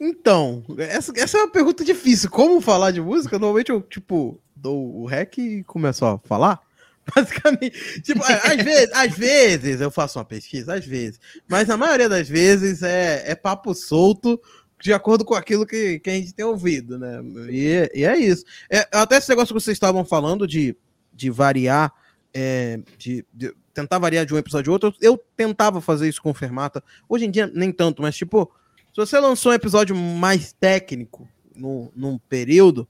então, 0.00 0.64
essa, 0.78 1.12
essa 1.16 1.38
é 1.38 1.42
uma 1.42 1.52
pergunta 1.52 1.84
difícil. 1.84 2.28
Como 2.28 2.60
falar 2.60 2.90
de 2.90 3.00
música? 3.00 3.38
Normalmente 3.38 3.70
eu, 3.70 3.80
tipo, 3.80 4.40
dou 4.54 5.00
o 5.00 5.06
rec 5.06 5.38
e 5.38 5.62
começo 5.62 6.04
a 6.04 6.18
falar. 6.18 6.60
Basicamente, 7.14 8.00
tipo, 8.02 8.22
às 8.22 8.62
vezes, 8.62 8.90
às 8.92 9.12
vezes 9.12 9.80
eu 9.80 9.90
faço 9.90 10.18
uma 10.18 10.24
pesquisa, 10.24 10.74
às 10.74 10.84
vezes, 10.84 11.18
mas 11.48 11.66
na 11.66 11.76
maioria 11.76 12.08
das 12.08 12.28
vezes 12.28 12.82
é, 12.82 13.30
é 13.30 13.34
papo 13.34 13.74
solto 13.74 14.40
de 14.80 14.92
acordo 14.92 15.24
com 15.24 15.34
aquilo 15.34 15.66
que, 15.66 16.00
que 16.00 16.10
a 16.10 16.14
gente 16.14 16.34
tem 16.34 16.44
ouvido, 16.44 16.98
né? 16.98 17.20
E, 17.50 17.90
e 17.94 18.04
é 18.04 18.16
isso. 18.18 18.44
É, 18.68 18.86
até 18.92 19.16
esse 19.16 19.28
negócio 19.28 19.54
que 19.54 19.60
vocês 19.60 19.76
estavam 19.76 20.04
falando 20.04 20.46
de, 20.46 20.76
de 21.12 21.30
variar, 21.30 21.92
é, 22.34 22.80
de, 22.98 23.24
de, 23.32 23.54
tentar 23.72 23.98
variar 23.98 24.26
de 24.26 24.34
um 24.34 24.38
episódio 24.38 24.70
a 24.70 24.74
outro, 24.74 24.94
eu, 25.00 25.16
tentava 25.36 25.80
fazer 25.80 26.08
isso 26.08 26.20
com 26.20 26.34
Fermata. 26.34 26.82
Hoje 27.08 27.26
em 27.26 27.30
dia, 27.30 27.50
nem 27.52 27.70
tanto, 27.70 28.02
mas 28.02 28.16
tipo, 28.16 28.52
se 28.92 28.96
você 28.96 29.18
lançou 29.20 29.52
um 29.52 29.54
episódio 29.54 29.94
mais 29.94 30.52
técnico 30.52 31.28
no, 31.54 31.92
num 31.94 32.18
período, 32.18 32.88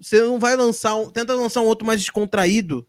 você 0.00 0.20
não 0.22 0.38
vai 0.38 0.56
lançar 0.56 0.94
um. 0.96 1.10
Tenta 1.10 1.34
lançar 1.34 1.60
um 1.60 1.66
outro 1.66 1.86
mais 1.86 2.00
descontraído 2.00 2.86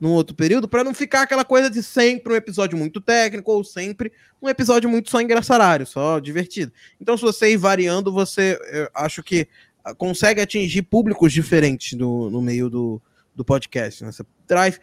num 0.00 0.10
outro 0.10 0.34
período, 0.34 0.68
para 0.68 0.84
não 0.84 0.92
ficar 0.92 1.22
aquela 1.22 1.44
coisa 1.44 1.70
de 1.70 1.82
sempre 1.82 2.32
um 2.32 2.36
episódio 2.36 2.76
muito 2.76 3.00
técnico 3.00 3.52
ou 3.52 3.64
sempre 3.64 4.12
um 4.42 4.48
episódio 4.48 4.88
muito 4.88 5.10
só 5.10 5.20
engraçarário, 5.20 5.86
só 5.86 6.18
divertido. 6.18 6.72
Então, 7.00 7.16
se 7.16 7.22
você 7.22 7.52
ir 7.52 7.56
variando, 7.56 8.12
você 8.12 8.58
acho 8.94 9.22
que 9.22 9.48
ah, 9.84 9.94
consegue 9.94 10.40
atingir 10.40 10.82
públicos 10.82 11.32
diferentes 11.32 11.98
no, 11.98 12.30
no 12.30 12.40
meio 12.40 12.70
do, 12.70 13.00
do 13.34 13.44
podcast. 13.44 14.04
Né? 14.04 14.12
Você 14.12 14.24
traz, 14.46 14.80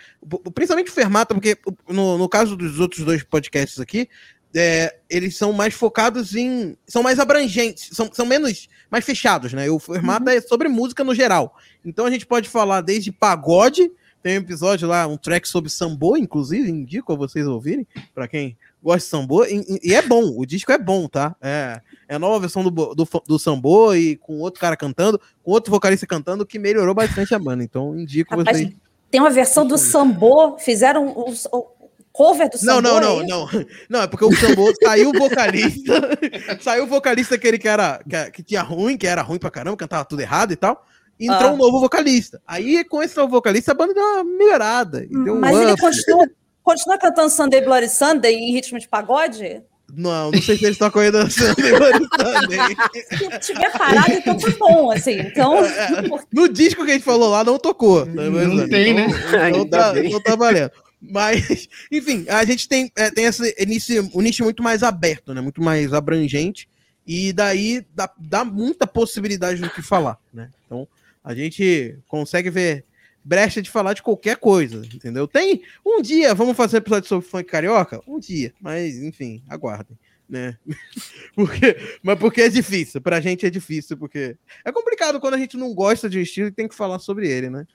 principalmente 0.53 0.91
o 0.91 0.93
Fermata, 0.93 1.33
porque 1.33 1.57
no, 1.89 2.17
no 2.17 2.29
caso 2.29 2.55
dos 2.55 2.79
outros 2.79 3.03
dois 3.03 3.23
podcasts 3.23 3.79
aqui, 3.79 4.07
é, 4.53 4.97
eles 5.09 5.37
são 5.37 5.53
mais 5.53 5.73
focados 5.73 6.35
em. 6.35 6.77
são 6.85 7.01
mais 7.01 7.19
abrangentes, 7.19 7.89
são, 7.93 8.09
são 8.11 8.25
menos. 8.25 8.67
mais 8.89 9.05
fechados, 9.05 9.53
né? 9.53 9.69
O 9.69 9.79
Fermata 9.79 10.29
uhum. 10.29 10.37
é 10.37 10.41
sobre 10.41 10.67
música 10.67 11.03
no 11.03 11.15
geral. 11.15 11.57
Então 11.85 12.05
a 12.05 12.11
gente 12.11 12.25
pode 12.25 12.49
falar 12.49 12.81
desde 12.81 13.11
pagode 13.11 13.91
tem 14.21 14.37
um 14.37 14.41
episódio 14.41 14.87
lá, 14.87 15.07
um 15.07 15.17
track 15.17 15.47
sobre 15.47 15.69
sambô, 15.69 16.15
inclusive, 16.15 16.69
indico 16.69 17.11
a 17.11 17.15
vocês 17.15 17.47
ouvirem, 17.47 17.87
para 18.13 18.27
quem 18.27 18.55
gosta 18.81 18.99
de 18.99 19.05
sambô. 19.05 19.45
E, 19.45 19.79
e, 19.83 19.93
é 19.93 20.01
bom, 20.01 20.33
o 20.37 20.45
disco 20.45 20.71
é 20.71 20.77
bom, 20.77 21.07
tá? 21.07 21.35
É, 21.41 21.81
é 22.07 22.15
a 22.15 22.19
nova 22.19 22.39
versão 22.39 22.63
do, 22.63 22.69
do, 22.69 23.07
do 23.27 23.39
sambô 23.39 23.93
e 23.93 24.15
com 24.17 24.39
outro 24.39 24.61
cara 24.61 24.77
cantando, 24.77 25.19
com 25.43 25.51
outro 25.51 25.71
vocalista 25.71 26.05
cantando, 26.05 26.45
que 26.45 26.59
melhorou 26.59 26.93
bastante 26.93 27.33
a 27.33 27.39
banda. 27.39 27.63
Então, 27.63 27.97
indico 27.97 28.35
Rapaz, 28.35 28.57
vocês. 28.57 28.73
Tem 29.09 29.19
uma 29.19 29.29
versão 29.29 29.65
do 29.65 29.77
sambô, 29.77 30.57
fizeram 30.57 31.07
o, 31.07 31.33
o 31.51 31.67
cover 32.13 32.49
do. 32.49 32.57
Não, 32.63 32.81
não, 32.81 33.01
não, 33.01 33.23
não. 33.25 33.49
Não, 33.89 34.01
é 34.03 34.07
porque 34.07 34.23
o 34.23 34.35
sambô 34.35 34.71
saiu 34.81 35.09
o 35.09 35.13
vocalista. 35.17 35.93
saiu 36.61 36.85
o 36.85 36.87
vocalista 36.87 37.35
aquele 37.35 37.57
que 37.57 37.67
era 37.67 38.01
que, 38.07 38.31
que 38.31 38.43
tinha 38.43 38.61
ruim, 38.61 38.97
que 38.97 39.07
era 39.07 39.21
ruim 39.21 39.39
pra 39.39 39.51
caramba, 39.51 39.75
cantava 39.75 40.05
tudo 40.05 40.21
errado 40.21 40.53
e 40.53 40.55
tal 40.55 40.85
entrou 41.19 41.49
ah. 41.49 41.53
um 41.53 41.57
novo 41.57 41.79
vocalista. 41.79 42.41
Aí, 42.45 42.83
com 42.83 43.01
esse 43.01 43.15
novo 43.15 43.29
vocalista, 43.31 43.71
a 43.71 43.75
banda 43.75 43.93
deu 43.93 44.03
uma 44.03 44.23
melhorada. 44.23 45.05
Deu 45.07 45.35
Mas 45.35 45.55
um 45.55 45.63
ele 45.63 45.77
continua, 45.77 46.29
continua 46.63 46.97
cantando 46.97 47.29
Sunday 47.29 47.61
Bloody 47.61 47.89
Sunday 47.89 48.35
em 48.35 48.51
ritmo 48.51 48.79
de 48.79 48.87
pagode? 48.87 49.63
Não, 49.93 50.31
não 50.31 50.41
sei 50.41 50.57
se 50.57 50.65
eles 50.65 50.79
estão 50.79 50.91
ainda 51.01 51.29
Sunday 51.29 51.71
Bloody 51.77 52.07
Sunday. 52.19 53.39
se 53.41 53.53
tiver 53.53 53.71
parado, 53.71 54.13
então 54.13 54.39
foi 54.39 54.53
bom, 54.53 54.91
assim. 54.91 55.19
Então... 55.19 55.63
É, 55.65 56.03
no 56.31 56.47
disco 56.47 56.85
que 56.85 56.91
a 56.91 56.93
gente 56.93 57.03
falou 57.03 57.29
lá, 57.29 57.43
não 57.43 57.59
tocou. 57.59 58.05
Tá 58.05 58.11
não 58.11 58.69
tem, 58.69 58.91
então, 58.91 59.07
né? 59.07 59.49
Então, 59.49 59.67
tá, 59.67 59.93
então 59.97 60.21
tá 60.21 60.35
valendo. 60.35 60.71
Mas, 61.01 61.67
enfim, 61.91 62.25
a 62.29 62.45
gente 62.45 62.67
tem, 62.67 62.91
é, 62.95 63.09
tem 63.09 63.25
esse 63.25 63.55
início, 63.59 64.09
um 64.13 64.21
nicho 64.21 64.43
muito 64.43 64.61
mais 64.61 64.83
aberto, 64.83 65.33
né? 65.33 65.41
Muito 65.41 65.61
mais 65.61 65.93
abrangente. 65.93 66.69
E 67.05 67.33
daí 67.33 67.83
dá, 67.95 68.09
dá 68.17 68.45
muita 68.45 68.85
possibilidade 68.85 69.59
do 69.59 69.69
que 69.69 69.81
falar, 69.81 70.17
né? 70.31 70.49
Então, 70.65 70.87
a 71.23 71.33
gente 71.33 71.97
consegue 72.07 72.49
ver 72.49 72.85
brecha 73.23 73.61
de 73.61 73.69
falar 73.69 73.93
de 73.93 74.01
qualquer 74.01 74.37
coisa, 74.37 74.85
entendeu? 74.93 75.27
Tem 75.27 75.61
um 75.85 76.01
dia, 76.01 76.33
vamos 76.33 76.57
fazer 76.57 76.77
episódio 76.77 77.07
sobre 77.07 77.27
funk 77.27 77.45
carioca? 77.45 78.01
Um 78.07 78.19
dia, 78.19 78.53
mas 78.59 78.97
enfim, 78.97 79.43
aguardem, 79.47 79.97
né? 80.27 80.57
porque, 81.35 81.77
mas 82.01 82.17
porque 82.17 82.41
é 82.41 82.49
difícil, 82.49 82.99
pra 82.99 83.21
gente 83.21 83.45
é 83.45 83.49
difícil, 83.49 83.97
porque 83.97 84.35
é 84.65 84.71
complicado 84.71 85.19
quando 85.19 85.35
a 85.35 85.37
gente 85.37 85.57
não 85.57 85.73
gosta 85.73 86.09
de 86.09 86.17
um 86.17 86.21
estilo 86.21 86.47
e 86.47 86.51
tem 86.51 86.67
que 86.67 86.75
falar 86.75 86.99
sobre 86.99 87.29
ele, 87.29 87.49
né? 87.49 87.65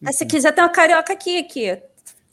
Mas 0.00 0.16
se 0.16 0.26
quiser 0.26 0.52
ter 0.52 0.60
uma 0.60 0.70
carioca 0.70 1.12
aqui, 1.12 1.38
aqui, 1.38 1.78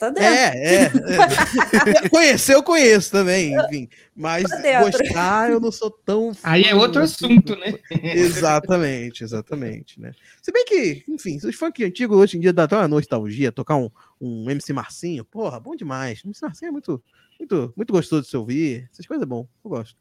Tá 0.02 0.10
dentro. 0.10 0.24
É, 0.24 0.56
é. 0.56 0.82
é. 0.86 2.08
Conhecer 2.10 2.56
eu 2.56 2.62
conheço 2.64 3.12
também, 3.12 3.54
enfim. 3.54 3.88
Mas 4.16 4.42
gostar 4.80 5.52
eu 5.52 5.60
não 5.60 5.70
sou 5.70 5.92
tão. 5.92 6.32
Aí 6.42 6.64
é 6.64 6.74
outro 6.74 7.02
assunto, 7.02 7.54
né? 7.54 7.78
exatamente, 8.02 9.22
exatamente, 9.22 10.00
né? 10.00 10.10
Se 10.42 10.50
bem 10.50 10.64
que, 10.64 11.04
enfim, 11.06 11.38
os 11.44 11.54
funk 11.54 11.84
antigos 11.84 12.18
hoje 12.18 12.36
em 12.36 12.40
dia 12.40 12.52
dá 12.52 12.64
até 12.64 12.74
uma 12.74 12.88
nostalgia, 12.88 13.52
tocar 13.52 13.76
um, 13.76 13.88
um 14.20 14.50
MC 14.50 14.72
Marcinho, 14.72 15.24
porra, 15.24 15.60
bom 15.60 15.76
demais. 15.76 16.20
O 16.24 16.26
MC 16.26 16.44
Marcinho 16.44 16.70
é 16.70 16.72
muito, 16.72 17.00
muito, 17.38 17.72
muito 17.76 17.92
gostoso 17.92 18.22
de 18.22 18.28
se 18.28 18.36
ouvir. 18.36 18.88
Essas 18.92 19.06
coisas 19.06 19.22
é 19.22 19.26
bom, 19.26 19.46
eu 19.64 19.70
gosto. 19.70 19.96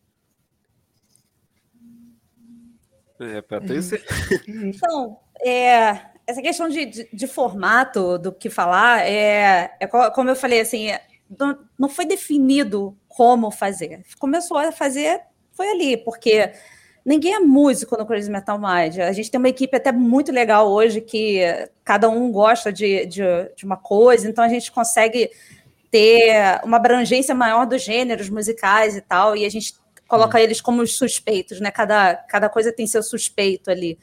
É, 3.19 3.39
para 3.39 3.61
ter 3.61 3.79
Então, 4.47 5.19
é, 5.45 6.10
essa 6.31 6.41
questão 6.41 6.69
de, 6.69 6.85
de, 6.85 7.09
de, 7.11 7.27
formato 7.27 8.17
do 8.17 8.31
que 8.31 8.49
falar 8.49 9.05
é, 9.05 9.71
é 9.79 9.87
como 9.87 10.29
eu 10.29 10.35
falei 10.35 10.61
assim, 10.61 10.89
não, 11.37 11.57
não 11.77 11.89
foi 11.89 12.05
definido 12.05 12.97
como 13.07 13.51
fazer. 13.51 14.03
Começou 14.17 14.57
a 14.57 14.71
fazer, 14.71 15.21
foi 15.51 15.69
ali, 15.69 15.97
porque 15.97 16.51
ninguém 17.05 17.35
é 17.35 17.39
músico 17.39 17.97
no 17.97 18.05
Crazy 18.05 18.31
Metal 18.31 18.57
Mind. 18.57 18.99
A 18.99 19.11
gente 19.11 19.29
tem 19.29 19.37
uma 19.37 19.49
equipe 19.49 19.75
até 19.75 19.91
muito 19.91 20.31
legal 20.31 20.69
hoje 20.69 21.01
que 21.01 21.41
cada 21.83 22.09
um 22.09 22.31
gosta 22.31 22.71
de, 22.71 23.05
de, 23.05 23.21
de 23.55 23.65
uma 23.65 23.77
coisa, 23.77 24.29
então 24.29 24.43
a 24.43 24.49
gente 24.49 24.71
consegue 24.71 25.29
ter 25.89 26.61
uma 26.63 26.77
abrangência 26.77 27.35
maior 27.35 27.65
dos 27.65 27.83
gêneros 27.83 28.29
musicais 28.29 28.95
e 28.95 29.01
tal, 29.01 29.35
e 29.35 29.45
a 29.45 29.49
gente 29.49 29.75
coloca 30.07 30.37
hum. 30.37 30.41
eles 30.41 30.61
como 30.61 30.81
os 30.81 30.97
suspeitos, 30.97 31.59
né? 31.59 31.69
Cada, 31.71 32.15
cada 32.15 32.49
coisa 32.49 32.71
tem 32.71 32.87
seu 32.87 33.03
suspeito 33.03 33.69
ali. 33.69 33.99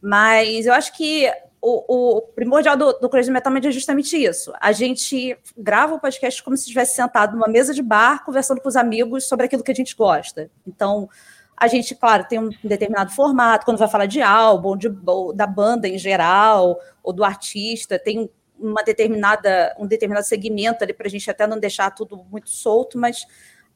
Mas 0.00 0.66
eu 0.66 0.72
acho 0.72 0.96
que 0.96 1.30
o, 1.60 2.18
o 2.18 2.22
primordial 2.22 2.76
do, 2.76 2.92
do 2.94 3.08
Crazy 3.08 3.30
Metal 3.30 3.52
é 3.56 3.70
justamente 3.70 4.16
isso. 4.16 4.52
A 4.60 4.72
gente 4.72 5.36
grava 5.56 5.94
o 5.94 6.00
podcast 6.00 6.42
como 6.42 6.56
se 6.56 6.64
estivesse 6.64 6.94
sentado 6.94 7.34
numa 7.34 7.48
mesa 7.48 7.74
de 7.74 7.82
bar, 7.82 8.24
conversando 8.24 8.60
com 8.60 8.68
os 8.68 8.76
amigos 8.76 9.28
sobre 9.28 9.46
aquilo 9.46 9.62
que 9.62 9.72
a 9.72 9.74
gente 9.74 9.96
gosta. 9.96 10.50
Então, 10.66 11.08
a 11.56 11.66
gente, 11.66 11.94
claro, 11.94 12.24
tem 12.28 12.38
um 12.38 12.50
determinado 12.62 13.10
formato, 13.10 13.64
quando 13.64 13.78
vai 13.78 13.88
falar 13.88 14.06
de 14.06 14.22
álbum, 14.22 14.76
de, 14.76 14.88
da 15.34 15.46
banda 15.46 15.88
em 15.88 15.98
geral, 15.98 16.78
ou 17.02 17.12
do 17.12 17.24
artista, 17.24 17.98
tem 17.98 18.30
uma 18.58 18.82
determinada, 18.82 19.74
um 19.78 19.86
determinado 19.86 20.26
segmento 20.26 20.84
ali 20.84 20.92
para 20.92 21.06
a 21.06 21.10
gente 21.10 21.28
até 21.30 21.46
não 21.46 21.58
deixar 21.58 21.90
tudo 21.90 22.24
muito 22.30 22.50
solto, 22.50 22.96
mas 22.98 23.24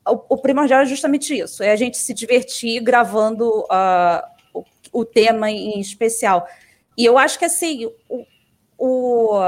o, 0.06 0.34
o, 0.34 0.38
primordial 0.38 0.80
é 0.80 0.86
justamente 0.86 1.36
isso, 1.36 1.62
é 1.62 1.70
a 1.70 1.76
gente 1.76 1.96
se 1.96 2.14
divertir 2.14 2.80
gravando 2.80 3.48
uh, 3.62 4.22
o, 4.54 4.64
o, 4.92 5.04
tema 5.04 5.50
em 5.50 5.80
especial. 5.80 6.46
E 6.96 7.04
eu 7.04 7.18
acho 7.18 7.38
que 7.38 7.44
assim, 7.44 7.90
o, 8.08 8.26
o 8.78 9.38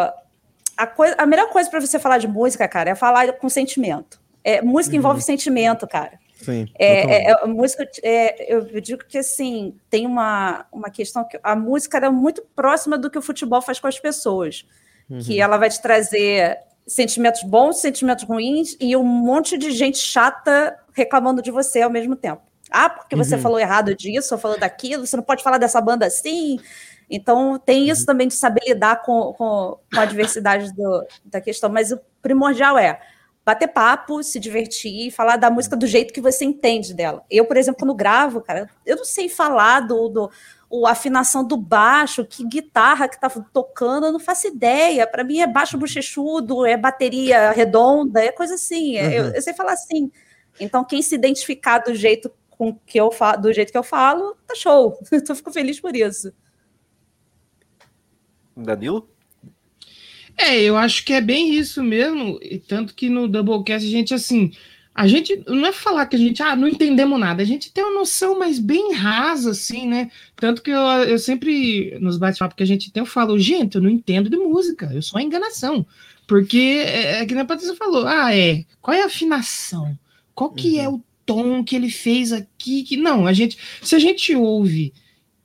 a, 0.77 0.87
coisa, 0.87 1.15
a 1.19 1.27
melhor 1.27 1.51
coisa 1.51 1.71
para 1.71 1.81
você 1.81 1.99
falar 1.99 2.19
de 2.19 2.29
música, 2.29 2.67
cara, 2.69 2.91
é 2.91 2.95
falar 2.95 3.33
com 3.35 3.49
sentimento. 3.49 4.21
É, 4.43 4.61
música 4.61 4.95
uhum. 4.95 4.99
envolve 4.99 5.23
sentimento, 5.23 5.87
cara. 5.87 6.19
Sim, 6.43 6.67
é, 6.79 7.31
é, 7.31 7.31
é, 7.31 7.47
música, 7.47 7.89
é, 8.03 8.55
eu 8.55 8.81
digo 8.81 9.03
que 9.05 9.17
assim 9.17 9.77
tem 9.89 10.05
uma, 10.05 10.67
uma 10.71 10.91
questão 10.91 11.27
que 11.27 11.41
a 11.43 11.57
música 11.57 11.97
é 11.99 12.11
muito 12.11 12.43
próxima 12.55 12.99
do 12.99 13.09
que 13.09 13.17
o 13.17 13.23
futebol 13.23 13.63
faz 13.63 13.79
com 13.79 13.87
as 13.87 13.99
pessoas, 13.99 14.67
uhum. 15.09 15.21
que 15.21 15.41
ela 15.41 15.57
vai 15.57 15.71
te 15.71 15.81
trazer 15.81 16.59
sentimentos 16.87 17.43
bons, 17.43 17.81
sentimentos 17.81 18.25
ruins 18.25 18.77
e 18.79 18.95
um 18.95 19.05
monte 19.05 19.57
de 19.57 19.71
gente 19.71 19.97
chata 19.99 20.79
reclamando 20.93 21.41
de 21.41 21.51
você 21.51 21.81
ao 21.81 21.91
mesmo 21.91 22.15
tempo. 22.15 22.43
Ah, 22.71 22.91
porque 22.91 23.17
você 23.17 23.37
uhum. 23.37 23.41
falou 23.41 23.59
errado 23.59 23.95
disso, 23.95 24.35
ou 24.35 24.41
falou 24.41 24.59
daquilo, 24.59 25.07
você 25.07 25.17
não 25.17 25.23
pode 25.23 25.43
falar 25.43 25.59
dessa 25.59 25.81
banda 25.81 26.07
assim. 26.07 26.59
Então, 27.11 27.59
tem 27.59 27.89
isso 27.89 28.03
uhum. 28.03 28.07
também 28.07 28.29
de 28.29 28.35
saber 28.35 28.63
lidar 28.67 29.03
com, 29.03 29.33
com, 29.35 29.79
com 29.93 30.01
a 30.01 30.05
diversidade 30.05 30.73
do, 30.75 31.07
da 31.25 31.41
questão, 31.41 31.71
mas 31.71 31.93
o 31.93 32.01
primordial 32.23 32.79
é 32.79 33.01
bater 33.45 33.69
papo, 33.69 34.23
se 34.23 34.41
divertir, 34.41 35.11
falar 35.11 35.37
da 35.37 35.51
música 35.51 35.77
do 35.77 35.87
jeito 35.87 36.15
que 36.15 36.21
você 36.21 36.45
entende 36.45 36.95
dela. 36.95 37.23
Eu, 37.31 37.45
por 37.45 37.57
exemplo, 37.57 37.79
quando 37.79 37.95
gravo, 37.95 38.41
cara, 38.41 38.71
eu 38.87 38.97
não 38.97 39.05
sei 39.05 39.29
falar 39.29 39.81
do, 39.81 40.09
do 40.09 40.31
o, 40.71 40.87
afinação 40.87 41.47
do 41.47 41.57
baixo, 41.57 42.25
que 42.25 42.47
guitarra 42.47 43.07
que 43.07 43.21
tá 43.21 43.29
tocando, 43.29 44.07
eu 44.07 44.13
não 44.13 44.19
faço 44.19 44.47
ideia. 44.47 45.07
Para 45.07 45.23
mim 45.23 45.41
é 45.41 45.47
baixo 45.47 45.77
bochechudo, 45.77 46.65
é 46.65 46.77
bateria 46.77 47.51
redonda, 47.51 48.25
é 48.25 48.33
coisa 48.33 48.55
assim. 48.55 48.97
É, 48.97 49.05
uhum. 49.05 49.13
eu, 49.13 49.35
eu, 49.35 49.43
sei 49.43 49.53
falar 49.53 49.73
assim. 49.73 50.11
Então, 50.59 50.83
quem 50.83 51.03
se 51.03 51.15
identificar 51.15 51.79
do 51.79 51.95
jeito 51.95 52.33
com 52.51 52.75
que 52.87 52.99
eu 52.99 53.11
falo, 53.11 53.43
do 53.43 53.53
jeito 53.53 53.71
que 53.71 53.79
eu 53.79 53.83
falo, 53.83 54.37
tá 54.47 54.55
show. 54.55 54.99
Eu 55.11 55.35
fico 55.35 55.53
feliz 55.53 55.81
por 55.81 55.95
isso. 55.95 56.33
Danilo? 58.57 59.09
É, 60.37 60.61
eu 60.61 60.77
acho 60.77 61.05
que 61.05 61.13
é 61.13 61.21
bem 61.21 61.55
isso 61.55 61.83
mesmo, 61.83 62.39
e 62.43 62.59
tanto 62.59 62.95
que 62.95 63.09
no 63.09 63.29
Doublecast 63.29 63.87
a 63.87 63.91
gente, 63.91 64.13
assim, 64.13 64.53
a 64.95 65.07
gente 65.07 65.43
não 65.47 65.67
é 65.67 65.73
falar 65.73 66.07
que 66.07 66.17
a 66.17 66.19
gente, 66.19 66.43
ah, 66.43 66.55
não 66.55 66.69
entendemos 66.69 67.19
nada, 67.19 67.43
a 67.43 67.47
gente 67.47 67.73
tem 67.73 67.85
uma 67.85 67.99
noção, 67.99 68.39
mas 68.39 68.59
bem 68.59 68.95
rasa, 68.95 69.51
assim, 69.51 69.87
né? 69.87 70.11
Tanto 70.37 70.63
que 70.63 70.71
eu, 70.71 70.81
eu 70.81 71.19
sempre, 71.19 71.97
nos 72.01 72.17
bate-papo 72.17 72.55
que 72.55 72.63
a 72.63 72.67
gente 72.67 72.93
tem, 72.93 73.01
eu 73.01 73.07
falo, 73.07 73.39
gente, 73.39 73.77
eu 73.77 73.83
não 73.83 73.91
entendo 73.91 74.31
de 74.31 74.37
música, 74.37 74.91
eu 74.93 75.03
sou 75.03 75.19
a 75.19 75.23
enganação. 75.23 75.87
Porque 76.27 76.83
é, 76.85 77.21
é 77.21 77.27
que 77.27 77.35
a 77.35 77.45
Patrícia 77.45 77.75
falou, 77.75 78.07
ah, 78.07 78.35
é, 78.35 78.65
qual 78.81 78.97
é 78.97 79.03
a 79.03 79.07
afinação? 79.07 79.99
Qual 80.35 80.51
que 80.51 80.79
é 80.79 80.89
uhum. 80.89 80.95
é 80.95 80.97
o 80.97 81.03
tom 81.27 81.65
que 81.65 81.77
ele 81.77 81.91
fez 81.91 82.33
aqui? 82.33 82.83
Que 82.83 82.97
não, 82.97 83.27
a 83.27 83.33
gente, 83.33 83.59
se 83.83 83.95
a 83.95 83.99
gente 83.99 84.35
ouve 84.35 84.93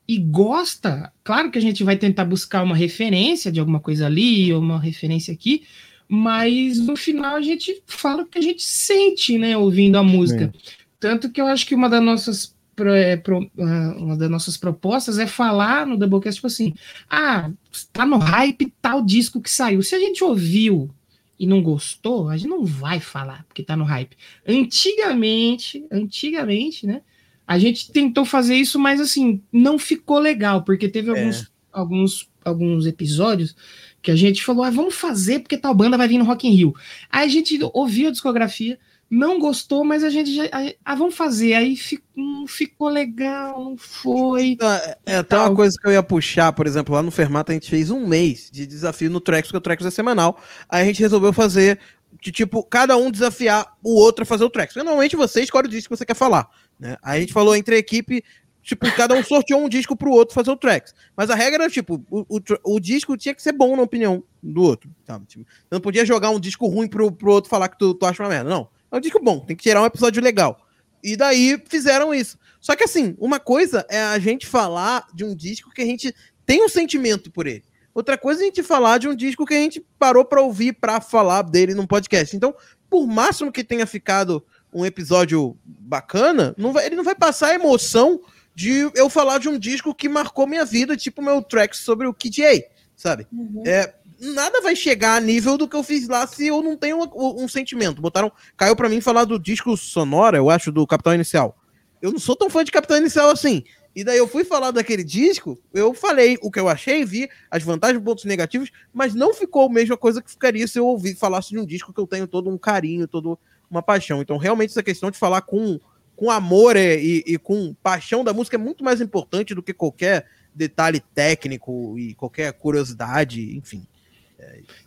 e 0.10 0.18
gosta, 0.18 1.14
claro 1.24 1.52
que 1.52 1.60
a 1.60 1.62
gente 1.62 1.84
vai 1.84 1.96
tentar 1.96 2.26
buscar 2.26 2.64
uma 2.64 2.76
referência 2.76 3.52
de 3.52 3.60
alguma 3.60 3.80
coisa 3.80 4.08
ali, 4.08 4.52
ou 4.52 4.60
uma 4.60 4.80
referência 4.80 5.32
aqui, 5.32 5.62
mas 6.08 6.80
no 6.80 6.96
final 6.96 7.36
a 7.36 7.42
gente 7.44 7.84
fala 7.86 8.24
o 8.24 8.26
que 8.26 8.40
a 8.40 8.42
gente 8.42 8.64
sente, 8.64 9.38
né, 9.38 9.56
ouvindo 9.56 10.00
a 10.00 10.04
música. 10.04 10.46
É. 10.46 10.60
Tanto 11.00 11.30
que 11.30 11.40
eu 11.40 11.46
acho 11.46 11.64
que 11.68 11.76
uma 11.76 11.88
das 11.88 12.02
nossas 12.02 12.58
é, 12.96 13.22
ah, 13.60 13.96
uma 14.00 14.18
das 14.18 14.32
nossas 14.32 14.58
propostas 14.58 15.20
é 15.20 15.28
falar 15.28 15.86
no 15.86 15.96
Doublecast, 15.96 16.38
tipo 16.38 16.48
assim, 16.48 16.74
ah, 17.08 17.52
tá 17.94 18.04
no 18.04 18.18
hype 18.18 18.74
tal 18.82 19.06
disco 19.06 19.40
que 19.40 19.52
saiu. 19.52 19.84
Se 19.84 19.94
a 19.94 20.00
gente 20.00 20.24
ouviu 20.24 20.90
e 21.38 21.46
não 21.46 21.62
gostou, 21.62 22.30
a 22.30 22.38
gente 22.38 22.50
não 22.50 22.66
vai 22.66 23.00
falar 23.00 23.46
porque 23.48 23.62
tá 23.62 23.76
no 23.76 23.84
hype. 23.84 24.18
Antigamente, 24.48 25.86
antigamente, 25.92 26.88
né, 26.88 27.04
a 27.50 27.58
gente 27.58 27.92
tentou 27.92 28.26
fazer 28.26 28.54
isso, 28.54 28.78
mas 28.78 29.02
assim, 29.02 29.42
não 29.52 29.80
ficou 29.80 30.20
legal, 30.20 30.62
porque 30.64 30.88
teve 30.88 31.10
é. 31.10 31.20
alguns, 31.20 31.52
alguns, 31.74 32.30
alguns 32.46 32.86
episódios 32.86 33.56
que 34.04 34.12
a 34.12 34.16
gente 34.16 34.46
falou, 34.46 34.64
ah, 34.64 34.70
vamos 34.70 34.94
fazer 34.94 35.40
porque 35.40 35.58
tal 35.58 35.74
banda 35.74 35.98
vai 35.98 36.08
vir 36.08 36.20
no 36.20 36.26
Rock 36.26 36.48
in 36.48 36.52
Rio. 36.52 36.76
Aí 37.10 37.26
a 37.26 37.28
gente 37.28 37.60
ouviu 37.74 38.10
a 38.10 38.12
discografia, 38.12 38.78
não 39.10 39.40
gostou, 39.40 39.84
mas 39.84 40.04
a 40.04 40.12
gente 40.12 40.32
já. 40.32 40.44
Ah, 40.86 40.94
vamos 40.94 41.16
fazer. 41.16 41.56
Aí 41.56 41.76
fico, 41.76 42.04
não 42.16 42.46
ficou 42.46 42.88
legal, 42.88 43.64
não 43.64 43.76
foi. 43.76 44.56
É, 44.62 44.98
é 45.14 45.16
até 45.18 45.36
uma 45.36 45.56
coisa 45.56 45.76
que 45.76 45.88
eu 45.88 45.92
ia 45.92 46.04
puxar, 46.04 46.54
por 46.54 46.68
exemplo, 46.68 46.94
lá 46.94 47.02
no 47.02 47.10
Fermata 47.10 47.52
a 47.52 47.56
gente 47.56 47.68
fez 47.68 47.90
um 47.90 48.06
mês 48.06 48.52
de 48.52 48.68
desafio 48.68 49.10
no 49.10 49.20
Trex, 49.20 49.48
porque 49.48 49.58
o 49.58 49.62
Trex 49.62 49.84
é 49.84 49.90
semanal. 49.90 50.40
Aí 50.70 50.84
a 50.84 50.86
gente 50.86 51.00
resolveu 51.00 51.34
fazer 51.34 51.80
de 52.22 52.32
tipo, 52.32 52.64
cada 52.64 52.96
um 52.96 53.10
desafiar 53.10 53.76
o 53.84 53.96
outro 53.96 54.22
a 54.22 54.26
fazer 54.26 54.44
o 54.44 54.50
Trex. 54.52 54.76
Normalmente 54.76 55.16
você 55.16 55.42
escolhe 55.42 55.68
o 55.68 55.72
disco 55.72 55.90
que 55.90 55.98
você 55.98 56.06
quer 56.06 56.16
falar. 56.16 56.48
Né? 56.80 56.98
A 57.02 57.20
gente 57.20 57.34
falou 57.34 57.56
entre 57.56 57.78
equipe, 57.78 58.24
tipo, 58.64 58.90
cada 58.96 59.14
um 59.16 59.24
sorteou 59.24 59.62
um 59.62 59.70
disco 59.70 59.96
pro 59.96 60.12
outro 60.12 60.34
fazer 60.34 60.52
o 60.52 60.56
tracks. 60.56 60.94
Mas 61.16 61.30
a 61.30 61.36
regra 61.36 61.64
era, 61.64 61.72
tipo, 61.72 62.04
o, 62.10 62.38
o, 62.38 62.42
o 62.64 62.80
disco 62.80 63.18
tinha 63.18 63.36
que 63.36 63.42
ser 63.42 63.52
bom 63.52 63.76
na 63.76 63.84
opinião 63.84 64.24
do 64.42 64.62
outro. 64.62 64.90
Tá? 65.06 65.20
Tipo, 65.28 65.46
não 65.70 65.82
podia 65.82 66.06
jogar 66.06 66.30
um 66.30 66.40
disco 66.40 66.68
ruim 66.68 66.88
pro, 66.88 67.12
pro 67.12 67.32
outro 67.32 67.50
falar 67.50 67.70
que 67.70 67.78
tu, 67.78 67.94
tu 67.94 68.06
acha 68.06 68.24
uma 68.24 68.30
merda. 68.30 68.50
Não. 68.50 68.70
É 68.92 68.98
um 68.98 69.00
disco 69.00 69.20
bom, 69.22 69.40
tem 69.40 69.56
que 69.56 69.64
tirar 69.64 69.82
um 69.82 69.86
episódio 69.86 70.22
legal. 70.24 70.66
E 71.04 71.16
daí 71.16 71.62
fizeram 71.68 72.14
isso. 72.14 72.38
Só 72.60 72.76
que 72.76 72.84
assim, 72.84 73.16
uma 73.20 73.40
coisa 73.40 73.86
é 73.90 74.02
a 74.02 74.20
gente 74.20 74.48
falar 74.48 75.08
de 75.14 75.24
um 75.24 75.36
disco 75.36 75.72
que 75.72 75.82
a 75.82 75.86
gente 75.86 76.14
tem 76.46 76.64
um 76.64 76.70
sentimento 76.70 77.32
por 77.32 77.48
ele. 77.48 77.64
Outra 77.94 78.18
coisa 78.18 78.42
é 78.42 78.44
a 78.44 78.46
gente 78.46 78.64
falar 78.64 78.98
de 78.98 79.08
um 79.08 79.16
disco 79.16 79.46
que 79.46 79.54
a 79.54 79.58
gente 79.58 79.86
parou 79.98 80.26
para 80.26 80.42
ouvir 80.42 80.74
para 80.74 81.02
falar 81.02 81.42
dele 81.44 81.74
num 81.74 81.88
podcast. 81.88 82.36
Então, 82.36 82.54
por 82.90 83.06
máximo 83.08 83.52
que 83.52 83.64
tenha 83.64 83.86
ficado 83.86 84.44
um 84.74 84.86
episódio 84.86 85.58
bacana, 85.66 86.54
não 86.58 86.72
vai, 86.72 86.86
ele 86.86 86.96
não 86.96 87.04
vai 87.04 87.16
passar 87.16 87.50
a 87.50 87.56
emoção 87.56 88.22
de 88.54 88.92
eu 88.94 89.10
falar 89.10 89.40
de 89.40 89.48
um 89.48 89.58
disco 89.58 89.96
que 89.96 90.10
marcou 90.10 90.46
minha 90.46 90.66
vida, 90.66 90.98
tipo 90.98 91.22
meu 91.22 91.42
track 91.42 91.76
sobre 91.78 92.08
o 92.08 92.14
KJ, 92.14 92.66
sabe? 92.96 93.26
Uhum. 93.32 93.64
É, 93.66 93.94
nada 94.20 94.62
vai 94.62 94.76
chegar 94.76 95.16
a 95.16 95.22
nível 95.22 95.58
do 95.58 95.68
que 95.68 95.76
eu 95.76 95.84
fiz 95.84 96.08
lá 96.08 96.28
se 96.28 96.48
eu 96.48 96.62
não 96.62 96.76
tenho 96.76 96.98
um, 96.98 97.44
um 97.44 97.48
sentimento. 97.48 98.02
Botaram, 98.02 98.32
caiu 98.58 98.76
para 98.76 98.90
mim 98.90 99.02
falar 99.02 99.26
do 99.26 99.40
disco 99.40 99.76
sonora, 99.78 100.38
eu 100.38 100.50
acho, 100.50 100.72
do 100.72 100.86
Capitão 100.86 101.14
Inicial. 101.14 101.58
Eu 102.02 102.12
não 102.12 102.20
sou 102.20 102.36
tão 102.36 102.50
fã 102.50 102.64
de 102.64 102.72
Capitão 102.72 102.98
Inicial 102.98 103.30
assim. 103.30 103.64
E 103.96 104.04
daí 104.04 104.18
eu 104.18 104.28
fui 104.28 104.44
falar 104.44 104.72
daquele 104.72 105.04
disco, 105.04 105.58
eu 105.74 105.94
falei 105.94 106.38
o 106.42 106.52
que 106.52 106.60
eu 106.60 106.70
achei, 106.70 107.04
vi 107.04 107.28
as 107.50 107.64
vantagens 107.64 108.04
pontos 108.04 108.24
negativos, 108.24 108.70
mas 108.94 109.16
não 109.16 109.34
ficou 109.34 109.66
a 109.66 109.70
mesma 109.70 109.98
coisa 109.98 110.22
que 110.22 110.30
ficaria 110.30 110.68
se 110.68 110.78
eu 110.78 110.86
ouvir 110.86 111.16
falasse 111.16 111.50
de 111.50 111.60
um 111.60 111.66
disco 111.66 111.92
que 111.92 112.00
eu 112.00 112.06
tenho 112.06 112.28
todo 112.28 112.50
um 112.50 112.58
carinho, 112.58 113.08
todo 113.08 113.38
uma 113.70 113.82
paixão. 113.82 114.22
Então, 114.22 114.38
realmente, 114.38 114.72
essa 114.72 114.84
questão 114.84 115.12
de 115.12 115.18
falar 115.18 115.42
com, 115.42 115.80
com 116.16 116.32
amor 116.32 116.76
e, 116.76 117.24
e, 117.26 117.38
com 117.38 117.74
paixão 117.84 118.24
da 118.24 118.34
música 118.34 118.56
é 118.56 118.60
muito 118.60 118.84
mais 118.84 119.02
importante 119.02 119.54
do 119.54 119.64
que 119.64 119.74
qualquer 119.74 120.26
detalhe 120.54 121.02
técnico 121.14 121.98
e 121.98 122.14
qualquer 122.16 122.52
curiosidade, 122.54 123.56
enfim. 123.56 123.86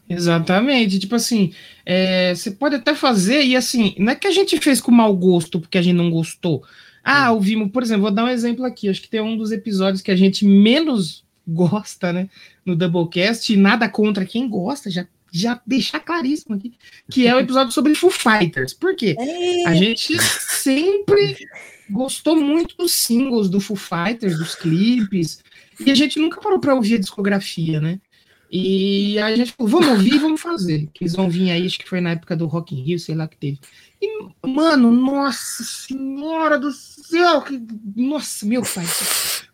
Exatamente, 0.09 0.99
tipo 0.99 1.15
assim, 1.15 1.53
é, 1.85 2.35
você 2.35 2.51
pode 2.51 2.77
até 2.77 2.95
fazer, 2.95 3.43
e 3.45 3.57
assim, 3.57 3.95
não 3.99 4.13
é 4.13 4.15
que 4.15 4.27
a 4.27 4.31
gente 4.31 4.59
fez 4.59 4.81
com 4.81 4.91
mau 4.91 5.15
gosto 5.17 5.61
porque 5.61 5.79
a 5.79 5.83
gente 5.83 5.97
não 5.97 6.11
gostou. 6.11 6.63
Ah, 7.03 7.31
hum. 7.31 7.37
ouvimos, 7.37 7.71
por 7.71 7.83
exemplo, 7.83 8.03
vou 8.03 8.11
dar 8.11 8.25
um 8.25 8.29
exemplo 8.29 8.65
aqui, 8.65 8.89
acho 8.89 9.03
que 9.03 9.09
tem 9.09 9.21
um 9.21 9.37
dos 9.37 9.53
episódios 9.53 10.03
que 10.03 10.11
a 10.11 10.17
gente 10.17 10.45
menos 10.45 11.25
gosta, 11.47 12.13
né, 12.13 12.29
no 12.65 12.77
Doublecast, 12.77 13.53
e 13.53 13.57
nada 13.57 13.89
contra 13.89 14.25
quem 14.25 14.49
gosta, 14.49 14.91
já 14.91 15.07
já 15.33 15.61
deixar 15.67 16.01
claríssimo 16.01 16.55
aqui, 16.55 16.75
que 17.11 17.27
é 17.27 17.35
o 17.35 17.41
episódio 17.41 17.73
sobre 17.73 17.95
Foo 17.95 18.11
Fighters. 18.11 18.75
Por 18.75 18.95
quê? 18.95 19.17
É. 19.19 19.67
A 19.67 19.75
gente 19.75 20.17
sempre 20.21 21.37
gostou 21.89 22.37
muito 22.37 22.77
dos 22.77 22.93
singles 22.93 23.49
do 23.49 23.59
Foo 23.59 23.77
Fighters, 23.77 24.39
dos 24.39 24.55
clipes, 24.55 25.43
e 25.81 25.91
a 25.91 25.95
gente 25.95 26.19
nunca 26.19 26.41
parou 26.41 26.61
para 26.61 26.75
ouvir 26.75 26.97
a 26.97 27.01
discografia, 27.01 27.81
né? 27.81 27.99
E 28.55 29.19
a 29.19 29.35
gente 29.35 29.53
falou, 29.53 29.81
vamos 29.81 29.89
ouvir, 29.89 30.19
vamos 30.19 30.39
fazer. 30.39 30.87
Que 30.93 31.05
eles 31.05 31.17
vão 31.17 31.31
vir 31.31 31.51
aí, 31.51 31.65
acho 31.65 31.79
que 31.79 31.89
foi 31.89 32.03
na 32.03 32.11
época 32.11 32.37
do 32.37 32.45
Rock 32.47 32.75
in 32.75 32.83
Rio, 32.83 32.99
sei 32.99 33.15
lá 33.15 33.27
que 33.27 33.39
teve. 33.39 33.59
E, 34.03 34.49
mano, 34.49 34.91
nossa 34.91 35.63
senhora 35.63 36.59
do 36.59 36.73
céu, 36.73 37.41
que, 37.43 37.63
nossa, 37.95 38.45
meu 38.45 38.63
pai. 38.63 38.85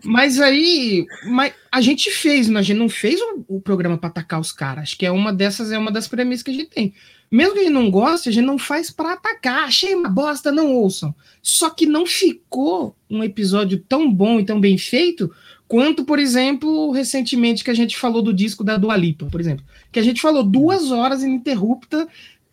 Mas 0.03 0.41
aí, 0.41 1.05
mas 1.27 1.53
a 1.71 1.83
gente 1.83 2.11
fez, 2.11 2.49
mas 2.49 2.61
a 2.61 2.63
gente 2.63 2.79
não 2.79 2.89
fez 2.89 3.21
o, 3.21 3.45
o 3.47 3.61
programa 3.61 3.99
para 3.99 4.09
atacar 4.09 4.41
os 4.41 4.51
caras. 4.51 4.85
Acho 4.85 4.99
que 4.99 5.05
é 5.05 5.11
uma 5.11 5.35
dessas, 5.35 5.71
é 5.71 5.77
uma 5.77 5.93
das 5.93 6.09
premissas 6.09 6.43
que 6.43 6.51
a 6.51 6.55
gente 6.55 6.71
tem. 6.71 6.95
Mesmo 7.31 7.53
que 7.53 7.61
a 7.61 7.63
gente 7.65 7.75
não 7.75 7.91
goste, 7.91 8.31
a 8.31 8.33
gente 8.33 8.47
não 8.47 8.57
faz 8.57 8.91
para 8.91 9.13
atacar. 9.13 9.65
Achei 9.65 9.95
uma 9.95 10.09
bosta, 10.09 10.51
não 10.51 10.73
ouçam. 10.73 11.15
Só 11.43 11.69
que 11.69 11.85
não 11.85 12.07
ficou 12.07 12.97
um 13.11 13.23
episódio 13.23 13.85
tão 13.87 14.11
bom 14.11 14.41
e 14.41 14.47
tão 14.47 14.59
bem 14.59 14.79
feito 14.79 15.31
quanto, 15.67 16.07
por 16.07 16.19
exemplo, 16.19 16.91
recentemente 16.91 17.63
que 17.63 17.71
a 17.71 17.75
gente 17.75 17.99
falou 17.99 18.23
do 18.23 18.33
disco 18.33 18.65
da 18.65 18.79
Dua 18.79 18.97
Lipa, 18.97 19.27
por 19.27 19.41
exemplo. 19.41 19.63
Que 19.93 20.01
a 20.01 20.03
gente 20.03 20.23
falou 20.23 20.43
duas 20.43 20.91
horas 20.91 21.23
ininterrupta 21.23 22.09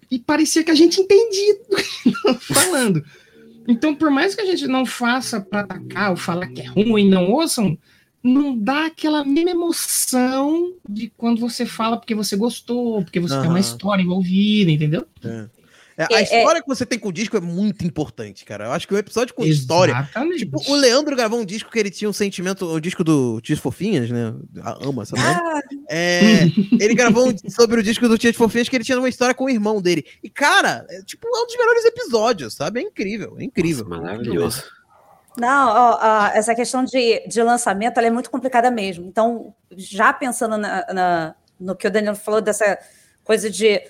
e 0.09 0.19
parecia 0.19 0.63
que 0.63 0.71
a 0.71 0.75
gente 0.75 0.99
entendia 0.99 1.55
do 1.69 1.75
que 2.37 2.53
falando. 2.53 3.03
Então, 3.67 3.95
por 3.95 4.11
mais 4.11 4.35
que 4.35 4.41
a 4.41 4.45
gente 4.45 4.67
não 4.67 4.85
faça 4.85 5.41
para 5.41 5.61
atacar 5.61 6.11
ou 6.11 6.17
falar 6.17 6.47
que 6.47 6.61
é 6.61 6.65
ruim, 6.65 7.09
não 7.09 7.31
ouçam, 7.31 7.77
não 8.23 8.57
dá 8.57 8.87
aquela 8.87 9.23
mesma 9.23 9.51
emoção 9.51 10.73
de 10.87 11.11
quando 11.15 11.39
você 11.39 11.65
fala 11.65 11.97
porque 11.97 12.15
você 12.15 12.35
gostou, 12.35 13.03
porque 13.03 13.19
você 13.19 13.35
uhum. 13.35 13.41
tem 13.41 13.49
uma 13.49 13.59
história 13.59 14.01
envolvida, 14.01 14.71
entendeu? 14.71 15.05
É. 15.23 15.45
É, 15.97 16.03
a 16.03 16.08
é, 16.12 16.19
é. 16.19 16.23
história 16.23 16.60
é... 16.60 16.62
que 16.62 16.67
você 16.67 16.86
tem 16.86 16.99
com 16.99 17.08
o 17.10 17.13
disco 17.13 17.38
é 17.38 17.41
muito 17.41 17.86
importante, 17.86 18.43
cara. 18.43 18.65
Eu 18.65 18.71
acho 18.73 18.88
que 18.88 18.93
um 18.93 18.97
episódio 18.97 19.34
com 19.34 19.43
Exatamente. 19.43 20.03
história. 20.03 20.38
Tipo, 20.38 20.71
o 20.71 20.75
Leandro 20.75 21.15
gravou 21.15 21.39
um 21.39 21.45
disco 21.45 21.71
que 21.71 21.79
ele 21.79 21.89
tinha 21.89 22.10
um 22.10 22.13
sentimento, 22.13 22.65
o 22.65 22.79
disco 22.81 23.03
do 23.03 23.39
Tias 23.41 23.60
Fofinhas, 23.60 24.10
né? 24.10 24.34
Ama 24.81 25.03
essa 25.03 25.15
ah. 25.17 25.62
é, 25.89 26.43
Ele 26.79 26.93
gravou 26.93 27.29
um, 27.29 27.49
sobre 27.49 27.79
o 27.79 27.84
disco 27.84 28.08
do 28.08 28.17
Tias 28.17 28.36
Fofinhas 28.36 28.67
que 28.67 28.75
ele 28.75 28.84
tinha 28.84 28.97
uma 28.97 29.10
história 29.10 29.34
com 29.34 29.45
o 29.45 29.49
irmão 29.49 29.81
dele. 29.81 30.05
E, 30.21 30.29
cara, 30.29 30.86
é, 30.89 31.01
tipo, 31.03 31.27
é 31.27 31.41
um 31.41 31.45
dos 31.45 31.58
melhores 31.58 31.86
episódios, 31.86 32.53
sabe? 32.53 32.81
É 32.81 32.84
incrível, 32.84 33.36
é 33.39 33.43
incrível. 33.43 33.86
Nossa, 33.88 34.01
maravilhoso. 34.01 34.63
Não, 35.38 35.69
ó, 35.69 35.99
ó, 36.01 36.27
essa 36.34 36.55
questão 36.55 36.84
de, 36.84 37.25
de 37.27 37.41
lançamento 37.41 37.99
é 37.99 38.10
muito 38.10 38.29
complicada 38.29 38.71
mesmo. 38.71 39.05
Então, 39.05 39.53
já 39.75 40.13
pensando 40.13 40.58
na, 40.58 40.86
na, 40.93 41.36
no 41.60 41.75
que 41.75 41.88
o 41.88 41.91
Daniel 41.91 42.15
falou 42.15 42.41
dessa 42.41 42.77
coisa 43.23 43.49
de 43.49 43.81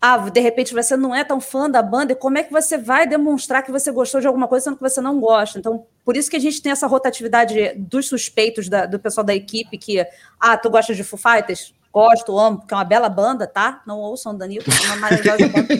ah, 0.00 0.16
de 0.16 0.40
repente 0.40 0.72
você 0.72 0.96
não 0.96 1.14
é 1.14 1.24
tão 1.24 1.40
fã 1.40 1.68
da 1.68 1.82
banda, 1.82 2.12
e 2.12 2.16
como 2.16 2.38
é 2.38 2.42
que 2.42 2.52
você 2.52 2.78
vai 2.78 3.06
demonstrar 3.06 3.64
que 3.64 3.72
você 3.72 3.90
gostou 3.90 4.20
de 4.20 4.26
alguma 4.26 4.46
coisa 4.46 4.64
sendo 4.64 4.76
que 4.76 4.82
você 4.82 5.00
não 5.00 5.18
gosta? 5.18 5.58
Então, 5.58 5.86
por 6.04 6.16
isso 6.16 6.30
que 6.30 6.36
a 6.36 6.40
gente 6.40 6.62
tem 6.62 6.70
essa 6.70 6.86
rotatividade 6.86 7.74
dos 7.76 8.06
suspeitos 8.06 8.68
da, 8.68 8.86
do 8.86 8.98
pessoal 8.98 9.24
da 9.24 9.34
equipe, 9.34 9.76
que, 9.76 10.06
ah, 10.38 10.56
tu 10.56 10.70
gosta 10.70 10.94
de 10.94 11.02
Foo 11.02 11.18
Fighters? 11.18 11.74
Gosto, 11.92 12.38
amo, 12.38 12.58
porque 12.58 12.74
é 12.74 12.76
uma 12.76 12.84
bela 12.84 13.08
banda, 13.08 13.46
tá? 13.46 13.82
Não 13.86 13.98
ouçam 13.98 14.36
Danilo, 14.36 14.64
é 14.68 14.86
uma 14.86 14.96
maravilhosa 14.96 15.48
banda. 15.48 15.68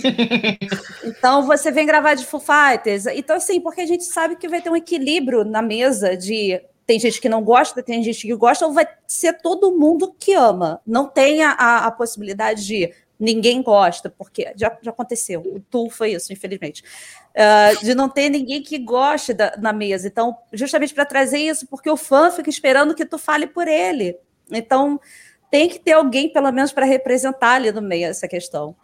Então, 1.04 1.46
você 1.46 1.70
vem 1.70 1.86
gravar 1.86 2.14
de 2.14 2.26
Foo 2.26 2.40
Fighters. 2.40 3.06
Então, 3.06 3.36
assim, 3.36 3.60
porque 3.60 3.82
a 3.82 3.86
gente 3.86 4.04
sabe 4.04 4.36
que 4.36 4.48
vai 4.48 4.60
ter 4.60 4.70
um 4.70 4.76
equilíbrio 4.76 5.44
na 5.44 5.62
mesa 5.62 6.16
de 6.16 6.60
tem 6.86 6.98
gente 6.98 7.20
que 7.20 7.28
não 7.28 7.42
gosta, 7.42 7.82
tem 7.82 8.02
gente 8.02 8.26
que 8.26 8.34
gosta, 8.34 8.66
ou 8.66 8.72
vai 8.72 8.88
ser 9.06 9.34
todo 9.34 9.76
mundo 9.76 10.14
que 10.18 10.32
ama. 10.32 10.80
Não 10.86 11.06
tem 11.06 11.42
a, 11.42 11.52
a 11.86 11.90
possibilidade 11.90 12.66
de 12.66 12.90
ninguém 13.18 13.62
gosta, 13.62 14.08
porque 14.08 14.52
já, 14.56 14.76
já 14.80 14.90
aconteceu, 14.90 15.40
o 15.40 15.60
Tu 15.60 15.90
foi 15.90 16.12
isso, 16.12 16.32
infelizmente, 16.32 16.84
uh, 17.34 17.84
de 17.84 17.94
não 17.94 18.08
ter 18.08 18.28
ninguém 18.28 18.62
que 18.62 18.78
goste 18.78 19.34
da, 19.34 19.56
na 19.58 19.72
mesa. 19.72 20.06
Então, 20.06 20.36
justamente 20.52 20.94
para 20.94 21.04
trazer 21.04 21.38
isso, 21.38 21.66
porque 21.66 21.90
o 21.90 21.96
fã 21.96 22.30
fica 22.30 22.48
esperando 22.48 22.94
que 22.94 23.04
tu 23.04 23.18
fale 23.18 23.46
por 23.46 23.66
ele. 23.66 24.16
Então, 24.50 25.00
tem 25.50 25.68
que 25.68 25.78
ter 25.78 25.92
alguém, 25.92 26.32
pelo 26.32 26.52
menos, 26.52 26.72
para 26.72 26.86
representar 26.86 27.54
ali 27.54 27.72
no 27.72 27.82
meio 27.82 28.06
essa 28.06 28.28
questão. 28.28 28.76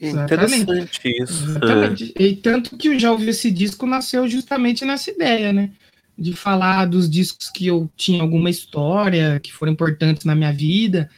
Interessante 0.00 1.00
isso. 1.04 1.50
Exatamente. 1.50 2.14
E 2.18 2.36
tanto 2.36 2.76
que 2.76 2.88
eu 2.88 2.98
já 2.98 3.12
ouvi 3.12 3.28
esse 3.28 3.50
disco 3.50 3.86
nasceu 3.86 4.26
justamente 4.26 4.84
nessa 4.84 5.10
ideia, 5.10 5.52
né? 5.52 5.70
De 6.16 6.32
falar 6.34 6.86
dos 6.86 7.08
discos 7.08 7.50
que 7.50 7.66
eu 7.66 7.90
tinha 7.96 8.22
alguma 8.22 8.48
história, 8.48 9.38
que 9.40 9.52
foram 9.52 9.72
importantes 9.72 10.24
na 10.24 10.34
minha 10.34 10.52
vida, 10.52 11.10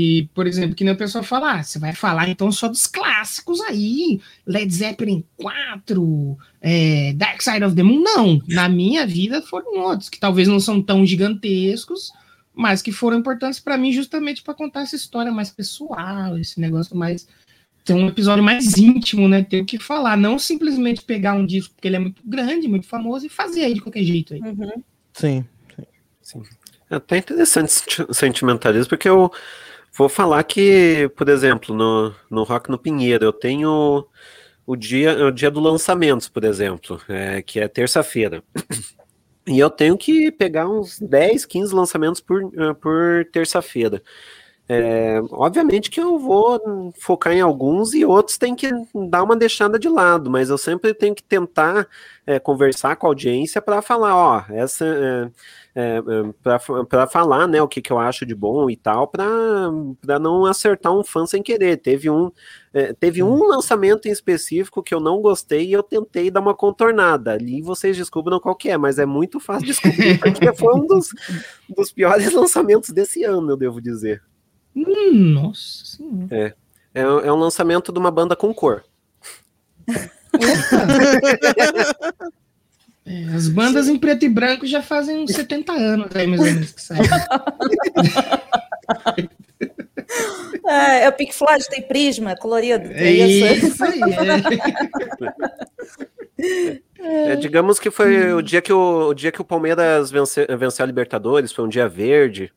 e, 0.00 0.28
por 0.32 0.46
exemplo, 0.46 0.76
que 0.76 0.84
nem 0.84 0.94
o 0.94 0.96
pessoal 0.96 1.24
fala, 1.24 1.54
ah, 1.54 1.62
você 1.62 1.76
vai 1.76 1.92
falar 1.92 2.28
então 2.28 2.52
só 2.52 2.68
dos 2.68 2.86
clássicos 2.86 3.60
aí, 3.62 4.20
Led 4.46 4.72
Zeppelin 4.72 5.24
4, 5.36 6.38
é, 6.60 7.12
Dark 7.14 7.42
Side 7.42 7.64
of 7.64 7.74
the 7.74 7.82
Moon. 7.82 8.00
Não, 8.00 8.40
na 8.46 8.68
minha 8.68 9.04
vida 9.04 9.42
foram 9.42 9.76
outros, 9.80 10.08
que 10.08 10.20
talvez 10.20 10.46
não 10.46 10.60
são 10.60 10.80
tão 10.80 11.04
gigantescos, 11.04 12.12
mas 12.54 12.80
que 12.80 12.92
foram 12.92 13.18
importantes 13.18 13.58
para 13.58 13.76
mim 13.76 13.90
justamente 13.90 14.40
para 14.40 14.54
contar 14.54 14.82
essa 14.82 14.94
história 14.94 15.32
mais 15.32 15.50
pessoal, 15.50 16.38
esse 16.38 16.60
negócio 16.60 16.96
mais. 16.96 17.26
Ter 17.84 17.94
um 17.94 18.06
episódio 18.06 18.44
mais 18.44 18.76
íntimo, 18.76 19.26
né? 19.26 19.42
Ter 19.42 19.62
o 19.62 19.64
que 19.64 19.80
falar, 19.80 20.16
não 20.16 20.38
simplesmente 20.38 21.02
pegar 21.02 21.34
um 21.34 21.44
disco 21.44 21.74
porque 21.74 21.88
ele 21.88 21.96
é 21.96 22.00
muito 22.00 22.22
grande, 22.24 22.68
muito 22.68 22.86
famoso 22.86 23.26
e 23.26 23.28
fazer 23.28 23.64
aí 23.64 23.74
de 23.74 23.80
qualquer 23.80 24.04
jeito 24.04 24.34
aí. 24.34 24.40
Uhum. 24.40 24.82
Sim, 25.12 25.44
sim. 25.74 25.84
sim. 26.22 26.42
É 26.88 26.96
até 26.96 27.16
interessante 27.16 28.06
sentimentalismo, 28.12 28.90
porque 28.90 29.08
eu. 29.08 29.32
Vou 29.96 30.08
falar 30.08 30.42
que, 30.44 31.10
por 31.16 31.28
exemplo, 31.28 31.74
no, 31.74 32.14
no 32.30 32.42
Rock 32.44 32.70
no 32.70 32.78
Pinheiro, 32.78 33.24
eu 33.24 33.32
tenho 33.32 34.06
o 34.66 34.76
dia, 34.76 35.26
o 35.26 35.30
dia 35.30 35.50
do 35.50 35.60
lançamento, 35.60 36.30
por 36.30 36.44
exemplo, 36.44 37.00
é, 37.08 37.42
que 37.42 37.58
é 37.58 37.66
terça-feira. 37.68 38.42
E 39.46 39.58
eu 39.58 39.70
tenho 39.70 39.96
que 39.96 40.30
pegar 40.30 40.68
uns 40.68 40.98
10, 41.00 41.46
15 41.46 41.74
lançamentos 41.74 42.20
por, 42.20 42.42
eh, 42.42 42.74
por 42.74 43.24
terça-feira. 43.32 44.02
É, 44.70 45.18
obviamente 45.30 45.90
que 45.90 45.98
eu 45.98 46.18
vou 46.18 46.92
focar 47.00 47.32
em 47.32 47.40
alguns 47.40 47.94
e 47.94 48.04
outros 48.04 48.36
tem 48.36 48.54
que 48.54 48.70
dar 49.08 49.22
uma 49.22 49.34
deixada 49.34 49.78
de 49.78 49.88
lado, 49.88 50.30
mas 50.30 50.50
eu 50.50 50.58
sempre 50.58 50.92
tenho 50.92 51.14
que 51.14 51.22
tentar 51.22 51.88
é, 52.26 52.38
conversar 52.38 52.94
com 52.96 53.06
a 53.06 53.10
audiência 53.10 53.62
para 53.62 53.80
falar, 53.80 54.14
ó, 54.14 54.44
essa 54.50 54.84
é, 54.84 55.30
é, 55.80 55.98
é 55.98 56.02
para 56.82 57.06
falar, 57.06 57.46
né, 57.46 57.62
o 57.62 57.68
que, 57.68 57.80
que 57.80 57.92
eu 57.92 58.00
acho 58.00 58.26
de 58.26 58.34
bom 58.34 58.68
e 58.68 58.76
tal, 58.76 59.06
para 59.06 59.70
não 60.18 60.44
acertar 60.44 60.92
um 60.92 61.04
fã 61.04 61.24
sem 61.24 61.40
querer. 61.40 61.76
Teve 61.76 62.10
um 62.10 62.32
é, 62.74 62.92
teve 62.92 63.22
um 63.22 63.46
lançamento 63.46 64.08
em 64.08 64.10
específico 64.10 64.82
que 64.82 64.92
eu 64.92 64.98
não 64.98 65.22
gostei 65.22 65.68
e 65.68 65.72
eu 65.72 65.84
tentei 65.84 66.32
dar 66.32 66.40
uma 66.40 66.54
contornada. 66.54 67.32
Ali 67.32 67.62
vocês 67.62 67.96
descubram 67.96 68.40
qual 68.40 68.56
que 68.56 68.68
é, 68.68 68.76
mas 68.76 68.98
é 68.98 69.06
muito 69.06 69.38
fácil 69.38 69.66
de 69.66 69.72
descobrir, 69.72 70.18
porque 70.34 70.52
foi 70.52 70.74
um 70.74 70.84
dos, 70.84 71.10
dos 71.68 71.92
piores 71.92 72.30
lançamentos 72.34 72.90
desse 72.90 73.22
ano, 73.22 73.52
eu 73.52 73.56
devo 73.56 73.80
dizer. 73.80 74.20
Hum, 74.74 75.32
nossa 75.32 75.96
É. 76.30 76.54
é. 76.92 77.02
É 77.02 77.32
um 77.32 77.38
lançamento 77.38 77.92
de 77.92 77.98
uma 78.00 78.10
banda 78.10 78.34
com 78.34 78.52
cor. 78.52 78.82
É, 83.08 83.34
as 83.34 83.48
bandas 83.48 83.86
Sim. 83.86 83.94
em 83.94 83.98
preto 83.98 84.24
e 84.24 84.28
branco 84.28 84.66
já 84.66 84.82
fazem 84.82 85.24
uns 85.24 85.32
70 85.32 85.72
anos 85.72 86.14
aí, 86.14 86.26
mais 86.26 86.40
ou 86.40 86.46
menos, 86.46 86.72
que 86.72 86.82
saem. 86.82 87.02
É, 90.66 91.04
é 91.04 91.08
o 91.08 91.12
Pink 91.12 91.34
Floyd, 91.34 91.64
tem 91.68 91.82
prisma, 91.82 92.34
colorido. 92.36 92.90
É 92.92 93.10
isso, 93.10 93.66
isso 93.66 93.84
aí. 93.84 94.00
É. 96.40 96.78
É, 97.00 97.36
digamos 97.36 97.78
que 97.78 97.90
foi 97.90 98.32
o 98.32 98.42
dia 98.42 98.60
que 98.60 98.72
o, 98.72 99.08
o 99.08 99.14
dia 99.14 99.30
que 99.30 99.40
o 99.40 99.44
Palmeiras 99.44 100.10
venceu, 100.10 100.46
venceu 100.58 100.84
a 100.84 100.86
Libertadores, 100.86 101.52
foi 101.52 101.64
um 101.64 101.68
dia 101.68 101.88
verde. 101.88 102.52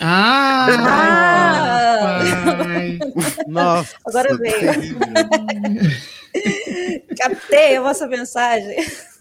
Ah! 0.00 0.66
ah 2.00 2.18
Nossa! 3.46 3.94
Agora 4.06 4.36
veio. 4.36 4.98
Captei 7.18 7.76
a 7.76 7.82
vossa 7.82 8.06
mensagem. 8.06 8.76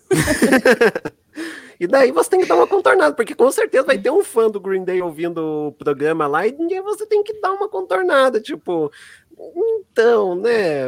e 1.80 1.88
daí 1.88 2.12
você 2.12 2.30
tem 2.30 2.40
que 2.42 2.46
dar 2.46 2.56
uma 2.56 2.68
contornada, 2.68 3.16
porque 3.16 3.36
com 3.36 3.52
certeza 3.52 3.86
vai 3.86 3.98
ter 3.98 4.10
um 4.10 4.24
fã 4.24 4.50
do 4.50 4.60
Green 4.60 4.84
Day 4.84 5.02
ouvindo 5.02 5.68
o 5.68 5.72
programa 5.72 6.28
lá, 6.28 6.46
e 6.48 6.54
você 6.82 7.06
tem 7.06 7.24
que 7.24 7.40
dar 7.42 7.54
uma 7.54 7.70
contornada, 7.70 8.40
tipo, 8.40 8.92
então, 9.38 10.36
né? 10.36 10.88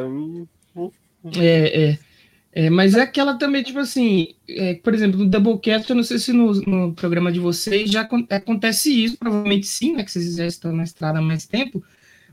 É, 1.38 1.90
é. 1.90 2.00
é 2.54 2.70
mas 2.70 2.96
é 2.96 3.02
aquela 3.02 3.38
também, 3.38 3.64
tipo 3.64 3.80
assim, 3.80 4.36
é, 4.48 4.76
por 4.76 4.94
exemplo, 4.94 5.20
no 5.20 5.30
Doublecast, 5.30 5.90
eu 5.90 5.96
não 5.96 6.04
sei 6.04 6.18
se 6.18 6.34
no, 6.34 6.54
no 6.54 6.94
programa 6.94 7.32
de 7.32 7.40
vocês 7.40 7.90
já 7.90 8.08
acontece 8.30 9.04
isso, 9.04 9.18
provavelmente 9.18 9.68
sim, 9.68 9.96
né? 9.96 10.04
Que 10.04 10.12
vocês 10.12 10.36
já 10.36 10.46
estão 10.46 10.72
na 10.72 10.84
estrada 10.84 11.20
há 11.20 11.22
mais 11.22 11.46
tempo, 11.46 11.84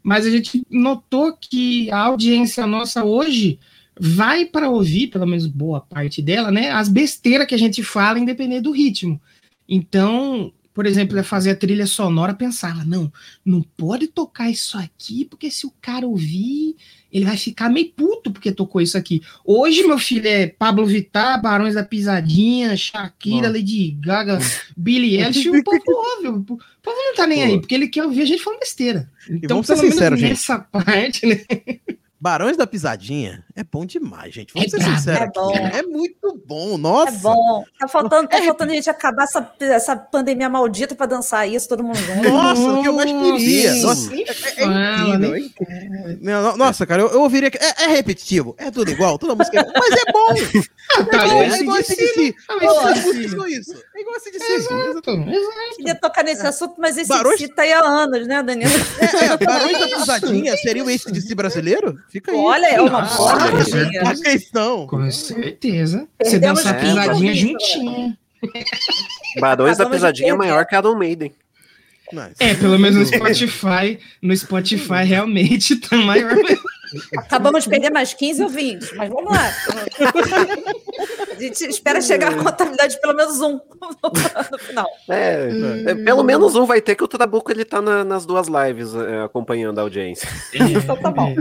mas 0.03 0.25
a 0.25 0.31
gente 0.31 0.64
notou 0.70 1.37
que 1.37 1.90
a 1.90 1.99
audiência 1.99 2.66
nossa 2.66 3.05
hoje 3.05 3.59
vai 3.98 4.44
para 4.44 4.68
ouvir, 4.68 5.09
pelo 5.09 5.26
menos 5.26 5.46
boa 5.46 5.80
parte 5.80 6.20
dela, 6.20 6.50
né, 6.50 6.70
as 6.70 6.88
besteiras 6.88 7.46
que 7.46 7.54
a 7.54 7.59
gente 7.59 7.82
fala, 7.82 8.18
independente 8.18 8.62
do 8.62 8.72
ritmo. 8.72 9.20
Então, 9.68 10.52
por 10.76 10.85
exemplo, 10.85 11.18
é 11.18 11.22
fazer 11.22 11.52
a 11.52 11.56
trilha 11.56 11.87
sonora, 11.87 12.35
pensava, 12.35 12.85
não, 12.85 13.11
não 13.42 13.62
pode 13.62 14.09
tocar 14.09 14.50
isso 14.50 14.76
aqui, 14.76 15.24
porque 15.24 15.50
se 15.50 15.66
o 15.66 15.72
cara 15.80 16.06
ouvir, 16.06 16.76
ele 17.11 17.24
vai 17.24 17.38
ficar 17.38 17.70
meio 17.70 17.90
puto 17.92 18.30
porque 18.30 18.52
tocou 18.52 18.82
isso 18.82 18.98
aqui. 18.98 19.22
Hoje, 19.42 19.85
meu 19.85 19.98
filho, 19.98 20.28
é 20.28 20.46
Pablo 20.46 20.85
Vittar, 20.85 21.40
Barões 21.40 21.74
da 21.74 21.82
Pisadinha, 21.82 22.76
Shakira, 22.76 23.48
Lady 23.48 23.92
Gaga, 23.92 24.38
Billy 24.76 25.16
Eilish, 25.24 25.48
o 25.48 25.64
povo 25.64 25.82
ouve, 25.87 26.28
o 26.28 26.44
povo 26.44 26.59
não 26.85 27.14
tá 27.14 27.26
nem 27.26 27.38
Pô. 27.38 27.44
aí, 27.46 27.59
porque 27.59 27.74
ele 27.74 27.88
quer 27.88 28.04
ouvir 28.04 28.20
a 28.20 28.26
gente 28.26 28.42
falando 28.42 28.61
besteira. 28.61 29.11
Então, 29.30 29.62
pelo 29.62 29.78
menos 29.78 29.94
sincero, 29.94 30.14
nessa 30.14 30.56
gente. 30.56 30.66
parte, 30.85 31.26
né? 31.26 31.40
Barões 32.18 32.57
da 32.57 32.66
Pisadinha 32.66 33.44
é 33.55 33.62
bom 33.62 33.85
demais, 33.85 34.35
gente. 34.35 34.55
Vamos 34.55 34.72
é 34.72 34.79
ser 34.79 34.85
sinceros. 34.85 35.20
É, 35.20 35.31
bom. 35.35 35.55
é 35.55 35.83
muito 35.83 36.42
bom, 36.46 36.79
nossa. 36.79 37.12
É 37.12 37.18
bom. 37.18 37.64
Tá 37.79 37.88
faltando, 37.88 38.29
tá 38.29 38.38
é. 38.38 38.42
faltando 38.42 38.72
a 38.72 38.74
gente 38.74 38.88
acabar 38.88 39.24
essa, 39.24 39.52
essa 39.61 39.96
pandemia 39.96 40.48
maldita 40.48 40.94
para 40.94 41.07
dançar 41.07 41.48
isso, 41.48 41.68
todo 41.68 41.85
mundo. 41.85 41.98
Nossa, 42.22 42.61
o 42.61 42.83
que 42.83 42.88
eu 42.88 42.92
mais 42.94 43.11
queria. 43.11 43.74
Nossa, 43.83 44.14
é, 44.14 44.20
é, 44.20 45.38
incrível, 45.38 46.57
Nossa, 46.57 46.87
cara, 46.87 47.02
eu, 47.02 47.09
eu 47.09 47.20
ouviria. 47.20 47.50
É, 47.61 47.85
é, 47.85 47.87
repetitivo, 47.88 48.55
é 48.59 48.70
tudo 48.70 48.90
igual, 48.90 49.18
toda 49.18 49.35
música 49.35 49.61
é 49.61 49.64
Mas 49.64 49.92
é 49.92 50.12
bom! 50.12 50.33
é, 50.33 51.05
tá, 51.05 51.29
é, 51.29 51.61
igual 51.61 51.79
esse 51.79 51.96
DC. 51.96 52.35
É 52.48 52.64
igual 53.24 53.48
isso. 53.48 53.74
É 53.94 54.00
igual 54.00 54.16
Exato, 54.16 55.11
exato. 55.11 55.76
Queria 55.76 55.94
tocar 55.94 56.24
nesse 56.24 56.46
assunto, 56.46 56.74
mas 56.79 56.96
esse 56.96 57.09
Barões- 57.09 57.38
cita 57.38 57.62
aí 57.62 57.72
há 57.72 57.85
anos, 57.85 58.26
né, 58.26 58.42
Danilo? 58.42 58.72
É, 59.00 59.24
é, 59.24 59.37
Barões 59.37 59.79
da 59.79 59.87
Pisadinha 59.96 60.57
seria 60.57 60.85
o 60.85 60.90
esse 60.90 61.11
de 61.11 61.20
si 61.20 61.35
brasileiro? 61.35 61.98
Fica 62.10 62.32
aí. 62.32 62.38
Olha, 62.38 62.66
é 62.66 62.80
uma 62.80 63.02
boa 63.02 64.14
questão. 64.22 64.86
Com 64.86 65.10
certeza. 65.10 66.08
Você 66.22 66.30
Perdemos 66.32 66.62
dança 66.64 66.70
a 66.70 66.74
tempo 66.74 66.86
pisadinha 67.00 67.32
nisso, 67.32 67.46
juntinho. 67.48 68.16
Barões 69.40 69.76
da 69.78 69.86
Pisadinha 69.88 70.32
é 70.32 70.36
maior 70.36 70.64
que 70.66 70.76
Iron 70.76 70.94
Maiden. 70.94 71.32
Mas- 72.12 72.34
É, 72.38 72.54
pelo 72.54 72.78
menos 72.78 72.96
no 72.98 73.06
Spotify, 73.18 73.98
no 74.22 74.36
Spotify 74.36 75.02
realmente 75.04 75.76
tá 75.76 75.96
maior. 75.96 76.36
Acabamos 77.16 77.64
de 77.64 77.70
perder 77.70 77.90
mais 77.90 78.12
15 78.14 78.42
ou 78.42 78.48
20, 78.48 78.94
mas 78.96 79.09
vamos 79.09 79.32
lá. 79.32 79.52
A 81.37 81.40
gente 81.40 81.64
espera 81.64 82.00
chegar 82.00 82.32
a 82.32 82.42
contabilidade 82.42 82.94
de 82.94 83.00
pelo 83.00 83.14
menos 83.14 83.40
um 83.40 83.61
no 84.52 84.59
final. 84.59 84.87
É, 85.09 85.48
é, 85.87 85.94
pelo 85.94 86.22
menos 86.22 86.54
um 86.56 86.64
vai 86.64 86.80
ter 86.80 86.94
que 86.94 87.04
o 87.04 87.09
Trabuco 87.09 87.50
ele 87.50 87.64
tá 87.64 87.80
na- 87.82 88.04
nas 88.04 88.24
duas 88.26 88.48
lives 88.48 88.94
é, 88.94 89.22
acompanhando 89.22 89.78
a 89.78 89.82
audiência. 89.82 90.28
Então 90.54 90.96
tá 90.96 91.11
bom. 91.11 91.35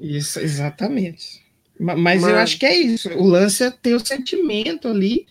Isso, 0.00 0.38
exatamente. 0.40 1.44
Ma- 1.78 1.96
Mas, 1.96 2.22
Mas- 2.22 2.30
eu 2.32 2.38
acho 2.38 2.58
que 2.58 2.66
é 2.66 2.74
isso. 2.74 3.08
O 3.10 3.26
lance 3.26 3.62
é 3.64 3.70
ter 3.70 3.94
o 3.94 4.04
sentimento 4.04 4.88
ali 4.88 5.26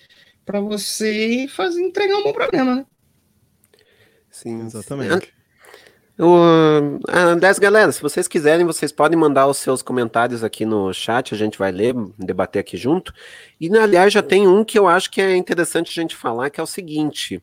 para 0.45 0.59
você 0.59 1.45
fazer 1.49 1.81
entregar 1.81 2.15
um 2.17 2.23
bom 2.23 2.33
programa, 2.33 2.75
né? 2.75 2.85
Sim. 4.31 4.65
Exatamente. 4.65 5.33
10 7.39 7.59
galera, 7.59 7.93
se 7.93 8.01
vocês 8.01 8.27
quiserem, 8.27 8.65
vocês 8.65 8.91
podem 8.91 9.17
mandar 9.17 9.47
os 9.47 9.57
seus 9.57 9.81
comentários 9.81 10.43
aqui 10.43 10.65
no 10.65 10.93
chat, 10.93 11.33
a 11.33 11.37
gente 11.37 11.57
vai 11.57 11.71
ler, 11.71 11.95
debater 12.17 12.59
aqui 12.59 12.75
junto. 12.75 13.13
E, 13.59 13.73
aliás, 13.77 14.11
já 14.11 14.21
tem 14.21 14.45
um 14.45 14.65
que 14.65 14.77
eu 14.77 14.85
acho 14.85 15.09
que 15.09 15.21
é 15.21 15.37
interessante 15.37 15.97
a 15.97 16.01
gente 16.01 16.17
falar, 16.17 16.49
que 16.49 16.59
é 16.59 16.63
o 16.63 16.67
seguinte: 16.67 17.41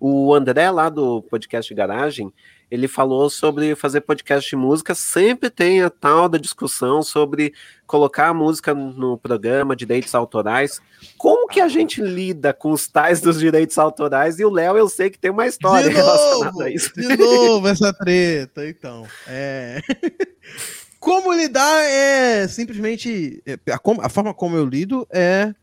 o 0.00 0.34
André, 0.34 0.68
lá 0.72 0.88
do 0.88 1.22
podcast 1.22 1.72
Garagem, 1.72 2.32
ele 2.70 2.88
falou 2.88 3.30
sobre 3.30 3.74
fazer 3.76 4.00
podcast 4.00 4.48
de 4.48 4.56
música, 4.56 4.94
sempre 4.94 5.50
tem 5.50 5.82
a 5.82 5.90
tal 5.90 6.28
da 6.28 6.38
discussão 6.38 7.02
sobre 7.02 7.54
colocar 7.86 8.28
a 8.28 8.34
música 8.34 8.74
no 8.74 9.16
programa, 9.16 9.76
direitos 9.76 10.14
autorais. 10.14 10.80
Como 11.16 11.48
que 11.48 11.60
a 11.60 11.68
gente 11.68 12.00
lida 12.00 12.52
com 12.52 12.72
os 12.72 12.88
tais 12.88 13.20
dos 13.20 13.38
direitos 13.38 13.78
autorais? 13.78 14.38
E 14.38 14.44
o 14.44 14.50
Léo, 14.50 14.76
eu 14.76 14.88
sei 14.88 15.10
que 15.10 15.18
tem 15.18 15.30
uma 15.30 15.46
história 15.46 15.88
De 15.88 15.94
relacionada 15.94 16.44
novo, 16.46 16.62
a 16.62 16.70
isso. 16.70 16.92
de 16.94 17.16
novo 17.16 17.68
essa 17.68 17.92
treta, 17.92 18.66
então. 18.66 19.06
É... 19.26 19.80
Como 20.98 21.32
lidar 21.32 21.84
é 21.84 22.48
simplesmente. 22.48 23.40
é, 23.46 23.56
a 24.02 24.08
forma 24.08 24.34
como 24.34 24.56
eu 24.56 24.66
lido 24.66 25.06
é. 25.12 25.54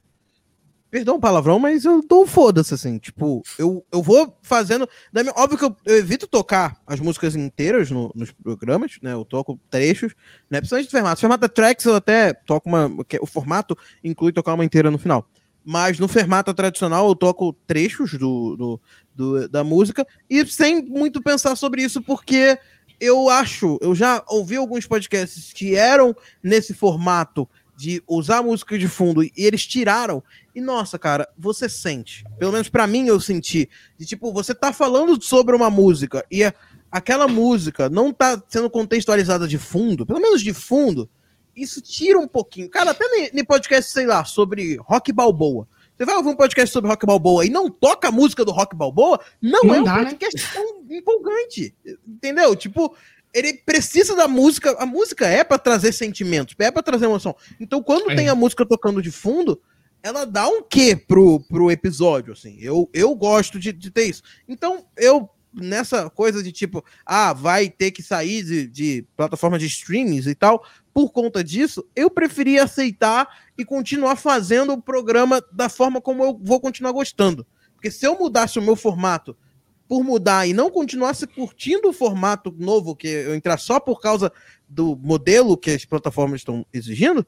Perdão 0.94 1.16
o 1.16 1.20
palavrão, 1.20 1.58
mas 1.58 1.86
eu 1.86 2.04
dou 2.08 2.22
um 2.22 2.28
foda-se, 2.28 2.72
assim. 2.72 3.00
Tipo, 3.00 3.42
eu, 3.58 3.84
eu 3.92 4.00
vou 4.04 4.38
fazendo. 4.44 4.88
minha- 5.12 5.34
Óbvio 5.36 5.58
que 5.58 5.66
eu, 5.66 5.76
eu 5.88 5.98
evito 5.98 6.28
tocar 6.28 6.80
as 6.86 7.00
músicas 7.00 7.36
inteiras 7.36 7.90
no- 7.90 8.12
nos 8.14 8.30
programas, 8.32 9.00
né? 9.02 9.12
Eu 9.14 9.26
toco 9.26 9.60
trechos, 9.72 10.14
né? 10.52 10.60
Principalmente 10.60 10.86
de 10.86 10.92
formato. 10.92 11.20
Formato 11.20 11.50
tracks 11.50 11.84
eu 11.86 11.96
até 11.96 12.32
toco 12.32 12.70
uma. 12.70 12.92
que 13.06 13.18
O 13.20 13.26
formato 13.26 13.76
inclui 14.04 14.32
tocar 14.32 14.54
uma 14.54 14.64
inteira 14.64 14.92
no 14.92 15.00
final. 15.00 15.28
Mas 15.66 15.98
no 15.98 16.08
formato 16.08 16.54
tradicional 16.54 17.08
eu 17.08 17.16
toco 17.16 17.54
trechos 17.66 18.12
do, 18.14 18.56
do, 18.56 18.82
do- 19.16 19.50
da 19.50 19.64
música 19.64 20.06
e 20.30 20.46
sem 20.46 20.84
muito 20.86 21.24
pensar 21.24 21.56
sobre 21.56 21.82
isso, 21.82 22.04
porque 22.04 22.56
eu 23.00 23.30
acho, 23.30 23.80
eu 23.82 23.96
já 23.96 24.24
ouvi 24.28 24.58
alguns 24.58 24.86
podcasts 24.86 25.52
que 25.54 25.74
eram 25.76 26.16
nesse 26.44 26.72
formato 26.72 27.50
de 27.76 28.04
usar 28.08 28.44
música 28.44 28.78
de 28.78 28.88
fundo 28.88 29.24
e 29.24 29.32
eles 29.36 29.66
tiraram. 29.66 30.22
E 30.56 30.62
nossa, 30.62 31.00
cara, 31.00 31.28
você 31.38 31.68
sente. 31.68 32.24
Pelo 32.38 32.52
menos 32.52 32.70
pra 32.70 32.86
mim 32.86 33.08
eu 33.08 33.20
senti. 33.20 33.70
De 33.98 34.06
tipo, 34.06 34.32
você 34.32 34.54
tá 34.54 34.72
falando 34.72 35.22
sobre 35.22 35.56
uma 35.56 35.70
música 35.70 36.24
e 36.30 36.44
a- 36.44 36.54
aquela 36.92 37.28
música 37.28 37.90
não 37.90 38.14
tá 38.14 38.42
sendo 38.48 38.70
contextualizada 38.70 39.48
de 39.48 39.58
fundo, 39.58 40.06
pelo 40.06 40.20
menos 40.22 40.42
de 40.42 40.54
fundo, 40.54 41.10
isso 41.56 41.82
tira 41.82 42.20
um 42.20 42.28
pouquinho. 42.28 42.70
Cara, 42.70 42.92
até 42.92 43.06
em 43.34 43.44
podcast, 43.44 43.92
sei 43.92 44.06
lá, 44.06 44.24
sobre 44.26 44.78
rock 44.78 45.12
balboa. 45.12 45.68
Você 45.98 46.06
vai 46.06 46.16
ouvir 46.18 46.30
um 46.30 46.36
podcast 46.36 46.72
sobre 46.74 46.90
rock 46.90 47.06
balboa 47.06 47.46
e 47.46 47.50
não 47.50 47.70
toca 47.70 48.08
a 48.08 48.12
música 48.12 48.44
do 48.46 48.52
rock 48.52 48.76
balboa, 48.76 49.20
não, 49.42 49.62
Não 49.64 49.76
é 49.76 49.82
um 49.82 49.84
dá, 49.84 49.98
né? 49.98 50.06
podcast 50.06 50.54
tão 50.54 50.84
empolgante. 50.90 51.76
Entendeu? 52.08 52.56
Tipo, 52.56 52.96
ele 53.34 53.54
precisa 53.54 54.16
da 54.16 54.28
música. 54.28 54.76
A 54.80 54.86
música 54.86 55.28
é 55.28 55.44
pra 55.44 55.58
trazer 55.60 55.92
sentimentos, 55.92 56.56
é 56.60 56.72
pra 56.72 56.82
trazer 56.84 57.06
emoção. 57.06 57.36
Então, 57.60 57.82
quando 57.82 58.12
É. 58.12 58.16
tem 58.16 58.28
a 58.30 58.36
música 58.36 58.66
tocando 58.66 59.02
de 59.02 59.12
fundo, 59.12 59.62
ela 60.04 60.26
dá 60.26 60.48
um 60.50 60.62
quê 60.62 60.96
pro, 60.96 61.40
pro 61.40 61.72
episódio, 61.72 62.34
assim. 62.34 62.58
Eu, 62.60 62.90
eu 62.94 63.16
gosto 63.16 63.58
de, 63.58 63.72
de 63.72 63.90
ter 63.90 64.04
isso. 64.04 64.22
Então, 64.46 64.86
eu, 64.98 65.30
nessa 65.54 66.10
coisa 66.10 66.44
de 66.44 66.52
tipo, 66.52 66.84
ah, 67.06 67.32
vai 67.32 67.70
ter 67.70 67.92
que 67.92 68.04
sair 68.04 68.44
de, 68.44 68.68
de 68.68 69.08
plataforma 69.16 69.58
de 69.58 69.66
streamings 69.66 70.28
e 70.28 70.36
tal, 70.36 70.66
por 70.94 71.12
conta 71.12 71.42
disso, 71.42 71.88
eu 71.96 72.10
preferi 72.10 72.60
aceitar 72.60 73.30
e 73.58 73.64
continuar 73.64 74.18
fazendo 74.18 74.74
o 74.74 74.82
programa 74.82 75.42
da 75.54 75.70
forma 75.70 76.02
como 76.02 76.22
eu 76.22 76.38
vou 76.44 76.60
continuar 76.60 76.92
gostando. 76.92 77.48
Porque 77.74 77.90
se 77.90 78.06
eu 78.06 78.20
mudasse 78.20 78.60
o 78.60 78.62
meu 78.62 78.76
formato 78.76 79.36
por 79.88 80.04
mudar 80.04 80.46
e 80.48 80.54
não 80.54 80.70
continuasse 80.70 81.26
curtindo 81.28 81.90
o 81.90 81.94
formato 81.94 82.54
novo, 82.58 82.96
que 82.96 83.08
eu 83.08 83.36
entrar 83.36 83.58
só 83.58 83.80
por 83.80 84.02
causa 84.02 84.32
do 84.68 84.98
modelo 84.98 85.58
que 85.58 85.72
as 85.72 85.86
plataformas 85.86 86.42
estão 86.42 86.66
exigindo, 86.74 87.26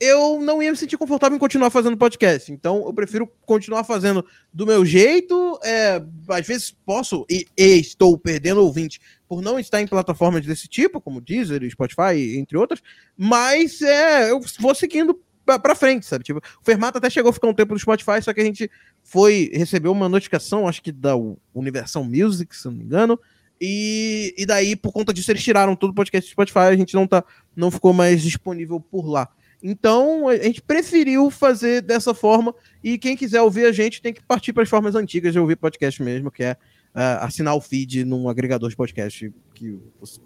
eu 0.00 0.40
não 0.40 0.62
ia 0.62 0.70
me 0.70 0.76
sentir 0.76 0.96
confortável 0.96 1.36
em 1.36 1.40
continuar 1.40 1.70
fazendo 1.70 1.96
podcast. 1.96 2.52
Então, 2.52 2.84
eu 2.86 2.92
prefiro 2.92 3.30
continuar 3.44 3.84
fazendo 3.84 4.24
do 4.52 4.66
meu 4.66 4.84
jeito. 4.84 5.58
É, 5.64 6.02
às 6.28 6.46
vezes 6.46 6.70
posso 6.84 7.24
e, 7.30 7.46
e 7.56 7.78
estou 7.78 8.18
perdendo 8.18 8.62
ouvinte 8.62 9.00
por 9.28 9.42
não 9.42 9.58
estar 9.58 9.80
em 9.80 9.86
plataformas 9.86 10.44
desse 10.44 10.68
tipo, 10.68 11.00
como 11.00 11.20
Deezer, 11.20 11.68
Spotify, 11.70 12.36
entre 12.38 12.56
outras. 12.56 12.80
Mas 13.16 13.80
é, 13.82 14.30
eu 14.30 14.40
vou 14.60 14.74
seguindo 14.74 15.18
pra 15.44 15.74
frente, 15.76 16.04
sabe? 16.04 16.24
Tipo, 16.24 16.40
o 16.40 16.64
Fermata 16.64 16.98
até 16.98 17.08
chegou 17.08 17.30
a 17.30 17.32
ficar 17.32 17.46
um 17.46 17.54
tempo 17.54 17.72
no 17.72 17.78
Spotify, 17.78 18.20
só 18.20 18.32
que 18.34 18.40
a 18.40 18.44
gente 18.44 18.70
foi 19.02 19.50
recebeu 19.54 19.92
uma 19.92 20.08
notificação, 20.08 20.66
acho 20.66 20.82
que 20.82 20.90
da 20.90 21.14
Universal 21.54 22.04
Music, 22.04 22.54
se 22.54 22.66
não 22.66 22.74
me 22.74 22.84
engano. 22.84 23.18
E, 23.60 24.34
e 24.36 24.44
daí, 24.44 24.76
por 24.76 24.92
conta 24.92 25.14
disso, 25.14 25.30
eles 25.30 25.42
tiraram 25.42 25.74
todo 25.76 25.90
o 25.90 25.94
podcast 25.94 26.28
do 26.28 26.32
Spotify, 26.32 26.58
a 26.58 26.76
gente 26.76 26.94
não, 26.94 27.06
tá, 27.06 27.24
não 27.54 27.70
ficou 27.70 27.92
mais 27.92 28.22
disponível 28.22 28.80
por 28.80 29.06
lá. 29.06 29.28
Então, 29.68 30.28
a 30.28 30.36
gente 30.36 30.62
preferiu 30.62 31.28
fazer 31.28 31.82
dessa 31.82 32.14
forma. 32.14 32.54
E 32.84 32.96
quem 32.96 33.16
quiser 33.16 33.42
ouvir 33.42 33.66
a 33.66 33.72
gente 33.72 34.00
tem 34.00 34.14
que 34.14 34.22
partir 34.22 34.52
para 34.52 34.62
as 34.62 34.68
formas 34.68 34.94
antigas 34.94 35.32
de 35.32 35.40
ouvir 35.40 35.56
podcast 35.56 36.00
mesmo, 36.00 36.30
que 36.30 36.44
é 36.44 36.56
ah, 36.94 37.26
assinar 37.26 37.52
o 37.56 37.60
feed 37.60 38.04
num 38.04 38.28
agregador 38.28 38.70
de 38.70 38.76
podcast 38.76 39.32
que, 39.52 39.76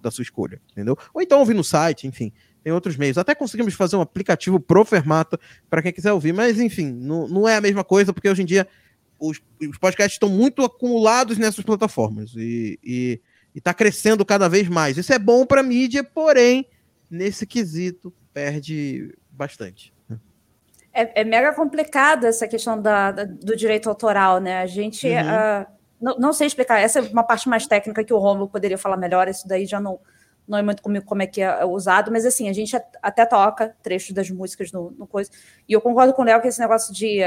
da 0.03 0.11
sua 0.11 0.21
escolha, 0.21 0.61
entendeu? 0.71 0.95
Ou 1.15 1.23
então 1.23 1.39
ouvir 1.39 1.55
no 1.55 1.65
site, 1.65 2.07
enfim. 2.07 2.31
Tem 2.63 2.71
outros 2.71 2.99
meios. 2.99 3.17
Até 3.17 3.35
conseguimos 3.35 3.73
fazer 3.73 3.97
um 3.97 4.03
aplicativo 4.03 4.61
pro 4.61 4.85
Fermata 4.85 5.41
para 5.71 5.81
quem 5.81 5.93
quiser 5.93 6.13
ouvir, 6.13 6.35
mas 6.35 6.61
enfim, 6.61 6.93
não, 6.93 7.27
não 7.27 7.49
é 7.49 7.57
a 7.57 7.63
mesma 7.63 7.83
coisa, 7.83 8.13
porque 8.13 8.29
hoje 8.29 8.43
em 8.43 8.47
dia 8.47 8.69
os, 9.19 9.41
os 9.59 9.79
podcasts 9.79 10.17
estão 10.17 10.29
muito 10.29 10.63
acumulados 10.63 11.39
nessas 11.39 11.65
plataformas 11.65 12.35
e, 12.37 12.79
e, 12.85 13.21
e 13.55 13.61
tá 13.63 13.73
crescendo 13.73 14.23
cada 14.23 14.49
vez 14.49 14.69
mais. 14.69 14.99
Isso 14.99 15.15
é 15.15 15.19
bom 15.19 15.47
para 15.47 15.63
mídia, 15.63 16.05
porém, 16.05 16.67
nesse 17.11 17.47
quesito, 17.47 18.13
perde 18.35 19.15
bastante. 19.41 19.93
É, 20.93 21.21
é 21.23 21.25
mega 21.25 21.53
complicado 21.55 22.25
essa 22.27 22.47
questão 22.49 22.81
da, 22.81 23.11
da- 23.13 23.25
do 23.25 23.57
direito 23.57 23.89
autoral, 23.89 24.39
né? 24.41 24.59
A 24.61 24.67
gente. 24.67 25.09
Uhum. 25.09 25.19
ah, 25.29 25.67
não, 26.01 26.17
não 26.19 26.33
sei 26.33 26.47
explicar. 26.47 26.79
Essa 26.81 26.99
é 26.99 27.03
uma 27.03 27.23
parte 27.23 27.49
mais 27.49 27.67
técnica 27.67 28.03
que 28.05 28.13
o 28.13 28.19
Romulo 28.19 28.49
poderia 28.49 28.77
falar 28.79 28.97
melhor. 28.97 29.29
Isso 29.29 29.47
daí 29.47 29.67
já 29.67 29.79
não, 29.81 30.01
não 30.49 30.59
é 30.59 30.63
muito 30.63 30.83
comigo 30.83 31.05
como 31.07 31.23
é 31.23 31.27
que 31.27 31.41
é 31.43 31.65
usado, 31.65 32.11
mas 32.11 32.25
assim, 32.27 32.49
a 32.49 32.53
gente 32.53 32.75
at- 32.77 32.97
até 33.03 33.25
toca 33.25 33.75
trechos 33.83 34.13
das 34.13 34.29
músicas 34.31 34.73
no, 34.73 34.91
no 34.93 35.07
coisa. 35.07 35.31
E 35.69 35.73
eu 35.73 35.81
concordo 35.81 36.13
com 36.13 36.23
o 36.23 36.25
Léo 36.25 36.41
que 36.41 36.49
esse 36.49 36.59
negócio 36.61 36.93
de 36.93 37.21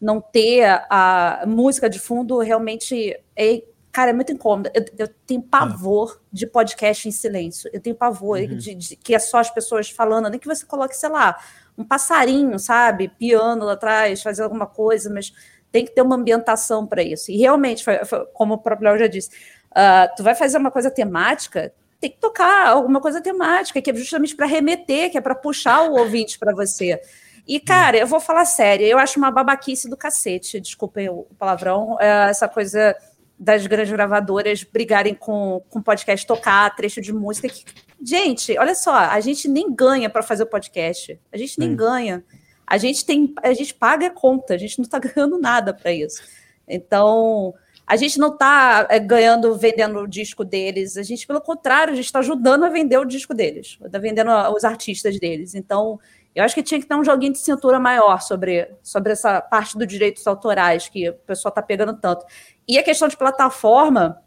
não 0.00 0.20
ter 0.20 0.64
a 0.90 1.44
música 1.46 1.88
de 1.88 1.98
fundo 1.98 2.38
realmente 2.38 3.18
é. 3.34 3.62
Cara, 3.96 4.10
é 4.10 4.12
muito 4.12 4.30
incômodo. 4.30 4.68
Eu, 4.74 4.84
eu 4.98 5.08
tenho 5.26 5.40
pavor 5.40 6.20
de 6.30 6.46
podcast 6.46 7.08
em 7.08 7.10
silêncio. 7.10 7.70
Eu 7.72 7.80
tenho 7.80 7.96
pavor 7.96 8.38
Uhum. 8.38 8.58
de, 8.58 8.74
de- 8.74 8.94
que 8.96 9.14
é 9.14 9.18
só 9.18 9.38
as 9.38 9.48
pessoas 9.48 9.88
falando, 9.88 10.28
nem 10.28 10.38
que 10.38 10.46
você 10.46 10.66
coloque, 10.66 10.94
sei 10.94 11.08
lá, 11.08 11.34
um 11.78 11.82
passarinho, 11.82 12.58
sabe? 12.58 13.08
Piano 13.08 13.64
lá 13.64 13.72
atrás, 13.72 14.20
fazer 14.22 14.42
alguma 14.42 14.66
coisa, 14.66 15.08
mas 15.08 15.32
tem 15.72 15.82
que 15.82 15.92
ter 15.94 16.02
uma 16.02 16.14
ambientação 16.14 16.86
para 16.86 17.02
isso. 17.02 17.30
E 17.30 17.38
realmente, 17.38 17.82
foi- 17.82 18.04
foi- 18.04 18.26
como 18.34 18.52
o 18.52 18.58
próprio 18.58 18.90
Léo 18.90 18.98
já 18.98 19.06
disse, 19.06 19.30
ah, 19.74 20.12
tu 20.14 20.22
vai 20.22 20.34
fazer 20.34 20.58
uma 20.58 20.70
coisa 20.70 20.90
temática, 20.90 21.72
tem 21.98 22.10
que 22.10 22.18
tocar 22.18 22.66
alguma 22.68 23.00
coisa 23.00 23.22
temática, 23.22 23.80
que 23.80 23.90
é 23.90 23.94
justamente 23.94 24.36
para 24.36 24.44
remeter, 24.44 25.10
que 25.10 25.16
é 25.16 25.22
para 25.22 25.34
puxar 25.34 25.88
o 25.90 25.94
ouvinte 25.98 26.38
para 26.38 26.54
você. 26.54 27.00
E, 27.48 27.58
cara, 27.58 27.96
eu 27.96 28.06
vou 28.06 28.20
falar 28.20 28.44
sério, 28.44 28.86
eu 28.86 28.98
acho 28.98 29.18
uma 29.18 29.30
babaquice 29.30 29.88
do 29.88 29.96
cacete, 29.96 30.60
desculpem 30.60 31.08
o 31.08 31.26
palavrão, 31.38 31.96
é, 31.98 32.28
essa 32.28 32.46
coisa 32.46 32.94
das 33.38 33.66
grandes 33.66 33.92
gravadoras 33.92 34.64
brigarem 34.64 35.14
com, 35.14 35.62
com 35.68 35.82
podcast, 35.82 36.26
tocar 36.26 36.74
trecho 36.74 37.00
de 37.00 37.12
música. 37.12 37.48
Que, 37.48 37.64
gente, 38.02 38.58
olha 38.58 38.74
só, 38.74 38.94
a 38.94 39.20
gente 39.20 39.48
nem 39.48 39.74
ganha 39.74 40.08
para 40.08 40.22
fazer 40.22 40.44
o 40.44 40.46
podcast. 40.46 41.20
A 41.32 41.36
gente 41.36 41.58
nem 41.58 41.70
Sim. 41.70 41.76
ganha. 41.76 42.24
A 42.66 42.78
gente 42.78 43.04
tem, 43.04 43.32
a 43.42 43.52
gente 43.52 43.74
paga 43.74 44.06
a 44.06 44.10
conta, 44.10 44.54
a 44.54 44.58
gente 44.58 44.78
não 44.78 44.84
está 44.84 44.98
ganhando 45.00 45.38
nada 45.38 45.72
para 45.72 45.92
isso. 45.92 46.22
Então, 46.66 47.54
a 47.86 47.94
gente 47.94 48.18
não 48.18 48.32
está 48.32 48.86
é, 48.90 48.98
ganhando, 48.98 49.56
vendendo 49.56 50.00
o 50.00 50.08
disco 50.08 50.44
deles, 50.44 50.96
a 50.96 51.02
gente, 51.04 51.26
pelo 51.26 51.40
contrário, 51.40 51.92
a 51.92 51.96
gente 51.96 52.06
está 52.06 52.18
ajudando 52.18 52.64
a 52.64 52.68
vender 52.68 52.98
o 52.98 53.04
disco 53.04 53.32
deles, 53.32 53.78
está 53.84 53.98
vendendo 53.98 54.30
os 54.52 54.64
artistas 54.64 55.20
deles. 55.20 55.54
Então, 55.54 56.00
eu 56.34 56.42
acho 56.42 56.54
que 56.54 56.62
tinha 56.62 56.80
que 56.80 56.86
ter 56.86 56.94
um 56.94 57.04
joguinho 57.04 57.32
de 57.32 57.38
cintura 57.38 57.78
maior 57.78 58.20
sobre, 58.20 58.68
sobre 58.82 59.12
essa 59.12 59.40
parte 59.40 59.78
dos 59.78 59.86
direitos 59.86 60.26
autorais 60.26 60.88
que 60.88 61.08
o 61.08 61.14
pessoal 61.14 61.50
está 61.50 61.62
pegando 61.62 61.94
tanto. 61.94 62.26
E 62.68 62.78
a 62.78 62.82
questão 62.82 63.08
de 63.08 63.16
plataforma, 63.16 64.22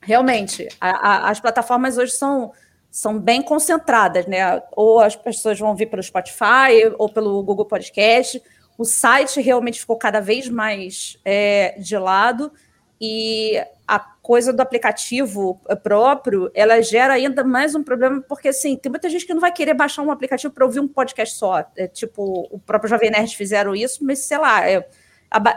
realmente, 0.00 0.68
a, 0.80 0.90
a, 0.90 1.30
as 1.30 1.40
plataformas 1.40 1.98
hoje 1.98 2.12
são, 2.12 2.52
são 2.90 3.18
bem 3.18 3.42
concentradas, 3.42 4.26
né? 4.26 4.62
Ou 4.72 5.00
as 5.00 5.14
pessoas 5.14 5.58
vão 5.58 5.74
vir 5.74 5.86
pelo 5.86 6.02
Spotify 6.02 6.92
ou 6.98 7.08
pelo 7.08 7.42
Google 7.42 7.66
Podcast. 7.66 8.42
O 8.78 8.84
site 8.84 9.40
realmente 9.40 9.80
ficou 9.80 9.96
cada 9.96 10.20
vez 10.20 10.48
mais 10.48 11.18
é, 11.24 11.74
de 11.78 11.96
lado 11.98 12.52
e 13.04 13.60
a 13.86 13.98
coisa 13.98 14.52
do 14.52 14.60
aplicativo 14.60 15.60
próprio, 15.82 16.50
ela 16.54 16.80
gera 16.80 17.14
ainda 17.14 17.42
mais 17.42 17.74
um 17.74 17.82
problema, 17.82 18.22
porque 18.22 18.48
assim, 18.48 18.76
tem 18.76 18.88
muita 18.88 19.10
gente 19.10 19.26
que 19.26 19.34
não 19.34 19.40
vai 19.40 19.52
querer 19.52 19.74
baixar 19.74 20.02
um 20.02 20.10
aplicativo 20.10 20.54
para 20.54 20.64
ouvir 20.64 20.78
um 20.78 20.86
podcast 20.86 21.36
só. 21.36 21.64
É, 21.76 21.88
tipo, 21.88 22.48
o 22.50 22.58
próprio 22.60 22.88
Jovem 22.88 23.10
Nerd 23.10 23.36
fizeram 23.36 23.74
isso, 23.74 24.04
mas 24.04 24.20
sei 24.20 24.38
lá, 24.38 24.70
eu, 24.70 24.84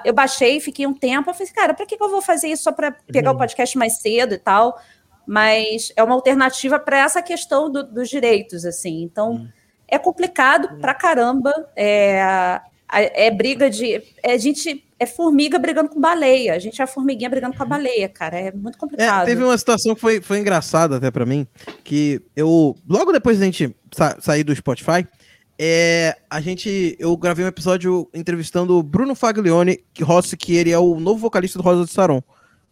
eu 0.04 0.14
baixei, 0.14 0.60
fiquei 0.60 0.88
um 0.88 0.94
tempo, 0.94 1.30
eu 1.30 1.34
falei, 1.34 1.52
cara, 1.54 1.74
para 1.74 1.86
que, 1.86 1.98
que 1.98 2.04
eu 2.04 2.10
vou 2.10 2.22
fazer 2.22 2.48
isso 2.48 2.64
só 2.64 2.72
para 2.72 2.92
pegar 2.92 3.32
uhum. 3.32 3.36
o 3.36 3.40
podcast 3.40 3.78
mais 3.78 3.98
cedo 3.98 4.34
e 4.34 4.38
tal? 4.38 4.80
Mas 5.28 5.92
é 5.96 6.04
uma 6.04 6.14
alternativa 6.14 6.80
para 6.80 7.00
essa 7.00 7.22
questão 7.22 7.72
do, 7.72 7.84
dos 7.84 8.10
direitos, 8.10 8.64
assim. 8.66 9.02
Então, 9.02 9.32
uhum. 9.32 9.48
é 9.88 9.98
complicado 9.98 10.74
uhum. 10.74 10.80
pra 10.80 10.94
caramba. 10.94 11.52
É, 11.76 12.62
é 12.92 13.32
briga 13.32 13.70
de. 13.70 14.02
É, 14.24 14.34
a 14.34 14.38
gente 14.38 14.86
é 15.00 15.06
formiga 15.06 15.58
brigando 15.60 15.90
com 15.90 16.00
baleia. 16.00 16.54
A 16.54 16.60
gente 16.60 16.80
é 16.80 16.84
a 16.84 16.88
formiguinha 16.88 17.30
brigando 17.30 17.58
com 17.58 17.64
a 17.64 17.66
baleia, 17.66 18.08
cara. 18.08 18.40
É 18.40 18.52
muito 18.52 18.78
complicado. 18.78 19.24
É, 19.24 19.26
teve 19.26 19.44
uma 19.44 19.58
situação 19.58 19.96
que 19.96 20.02
foi, 20.02 20.22
foi 20.22 20.40
engraçada 20.40 20.98
até 20.98 21.12
para 21.12 21.26
mim, 21.26 21.48
que 21.84 22.22
eu. 22.36 22.76
Logo 22.88 23.12
depois 23.12 23.40
da 23.40 23.46
gente 23.46 23.76
sa 23.92 24.18
sair 24.22 24.44
do 24.44 24.56
Spotify, 24.56 25.08
é, 25.58 26.18
a 26.30 26.42
gente. 26.42 26.96
Eu 27.00 27.16
gravei 27.16 27.46
um 27.46 27.48
episódio 27.48 28.10
entrevistando 28.14 28.78
o 28.78 28.84
Bruno 28.84 29.16
Faglione, 29.16 29.84
que 29.94 30.04
Rossi, 30.04 30.36
que 30.36 30.56
ele 30.56 30.72
é 30.72 30.78
o 30.78 31.00
novo 31.00 31.20
vocalista 31.20 31.58
do 31.58 31.64
Rosa 31.64 31.86
de 31.86 31.92
Saron. 31.92 32.22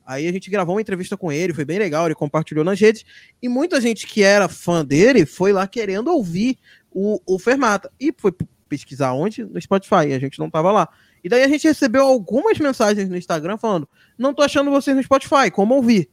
Aí 0.05 0.27
a 0.27 0.31
gente 0.33 0.49
gravou 0.49 0.75
uma 0.75 0.81
entrevista 0.81 1.15
com 1.15 1.31
ele, 1.31 1.53
foi 1.53 1.63
bem 1.63 1.79
legal, 1.79 2.05
ele 2.05 2.15
compartilhou 2.15 2.65
nas 2.65 2.77
redes, 2.77 3.05
e 3.41 3.47
muita 3.47 3.79
gente 3.79 4.05
que 4.05 4.21
era 4.21 4.49
fã 4.49 4.83
dele 4.83 5.25
foi 5.25 5.53
lá 5.53 5.65
querendo 5.65 6.09
ouvir 6.09 6.57
o, 6.91 7.21
o 7.25 7.39
Fermata. 7.39 7.89
E 7.97 8.13
foi 8.17 8.33
pesquisar 8.67 9.13
onde? 9.13 9.45
No 9.45 9.61
Spotify, 9.61 10.13
a 10.13 10.19
gente 10.19 10.39
não 10.39 10.49
tava 10.49 10.71
lá. 10.71 10.89
E 11.23 11.29
daí 11.29 11.43
a 11.43 11.47
gente 11.47 11.65
recebeu 11.65 12.03
algumas 12.03 12.59
mensagens 12.59 13.07
no 13.07 13.15
Instagram 13.15 13.57
falando: 13.57 13.87
não 14.17 14.33
tô 14.33 14.41
achando 14.41 14.71
vocês 14.71 14.95
no 14.95 15.03
Spotify, 15.03 15.49
como 15.51 15.75
ouvir? 15.75 16.09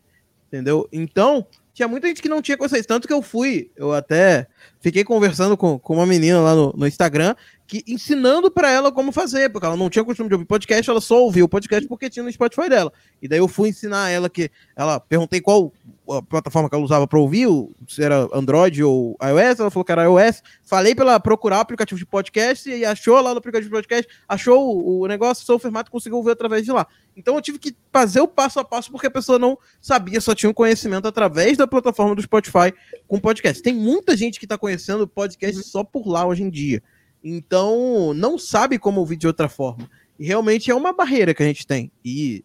Entendeu? 0.47 0.89
Então, 0.93 1.47
tinha 1.73 1.89
muita 1.89 2.09
gente 2.09 2.23
que 2.23 2.29
não 2.29 2.43
tinha 2.43 2.57
vocês. 2.57 2.85
Tanto 2.87 3.07
que 3.07 3.15
eu 3.15 3.23
fui, 3.23 3.71
eu 3.77 3.93
até 3.93 4.47
fiquei 4.81 5.05
conversando 5.05 5.57
com, 5.57 5.79
com 5.79 5.95
uma 5.95 6.07
menina 6.07 6.41
lá 6.41 6.55
no, 6.55 6.73
no 6.77 6.87
Instagram, 6.87 7.35
que 7.67 7.85
ensinando 7.87 8.51
para 8.51 8.71
ela 8.71 8.91
como 8.91 9.13
fazer, 9.13 9.51
porque 9.51 9.67
ela 9.67 9.77
não 9.77 9.89
tinha 9.89 10.05
costume 10.05 10.29
de 10.29 10.35
ouvir 10.35 10.47
podcast, 10.47 10.91
ela 10.91 11.01
só 11.01 11.23
ouvia 11.23 11.45
o 11.45 11.49
podcast 11.49 11.87
porque 11.89 12.11
tinha 12.11 12.25
no 12.25 12.33
Spotify 12.33 12.69
dela. 12.69 12.93
E 13.23 13.29
daí 13.29 13.39
eu 13.39 13.49
fui 13.49 13.69
ensinar 13.69 14.11
ela 14.11 14.29
que 14.29 14.51
ela 14.75 14.99
perguntei 14.99 15.41
qual 15.41 15.73
a 16.13 16.23
plataforma 16.23 16.69
que 16.69 16.75
ela 16.75 16.85
usava 16.85 17.07
para 17.07 17.19
ouvir, 17.19 17.47
se 17.87 18.03
era 18.03 18.29
Android 18.33 18.83
ou 18.83 19.17
iOS, 19.23 19.61
ela 19.61 19.71
falou 19.71 19.85
que 19.85 19.93
era 19.93 20.05
iOS. 20.05 20.43
Falei 20.63 20.95
para 20.95 21.05
ela 21.05 21.21
procurar 21.21 21.59
o 21.59 21.61
aplicativo 21.61 21.99
de 21.99 22.07
podcast 22.07 22.69
e 22.69 22.85
achou 22.85 23.21
lá 23.21 23.33
no 23.33 23.39
aplicativo 23.39 23.69
de 23.69 23.75
podcast, 23.75 24.11
achou 24.29 25.01
o, 25.01 25.07
negócio, 25.07 25.45
sou 25.45 25.57
o 25.57 25.59
formato 25.59 25.91
conseguiu 25.91 26.19
ouvir 26.19 26.33
através 26.33 26.65
de 26.65 26.73
lá. 26.73 26.87
Então 27.17 27.35
eu 27.35 27.41
tive 27.41 27.59
que 27.59 27.77
fazer 27.93 28.21
o 28.21 28.29
passo 28.29 28.59
a 28.61 28.65
passo 28.65 28.91
porque 28.91 29.07
a 29.07 29.11
pessoa 29.11 29.39
não 29.39 29.59
sabia, 29.81 30.21
só 30.21 30.35
tinha 30.35 30.51
um 30.51 30.55
conhecimento 30.55 31.07
através 31.07 31.57
da 31.57 31.67
plataforma 31.67 32.15
do 32.15 32.23
Spotify 32.23 32.73
com 33.07 33.19
podcast. 33.19 33.63
Tem 33.63 33.75
muita 33.75 34.17
gente 34.17 34.39
que 34.39 34.45
está 34.45 34.59
conhecendo 34.59 35.07
podcast 35.07 35.63
só 35.65 35.85
por 35.85 36.07
lá 36.09 36.27
hoje 36.27 36.43
em 36.43 36.51
dia. 36.51 36.83
Então, 37.23 38.15
não 38.15 38.39
sabe 38.39 38.79
como 38.79 39.01
ouvir 39.01 39.17
de 39.17 39.27
outra 39.27 39.49
forma. 39.49 39.89
E 40.19 40.27
realmente 40.27 40.71
é 40.71 40.75
uma 40.75 40.93
barreira 40.93 41.35
que 41.35 41.43
a 41.43 41.47
gente 41.47 41.67
tem. 41.67 41.91
E 42.05 42.45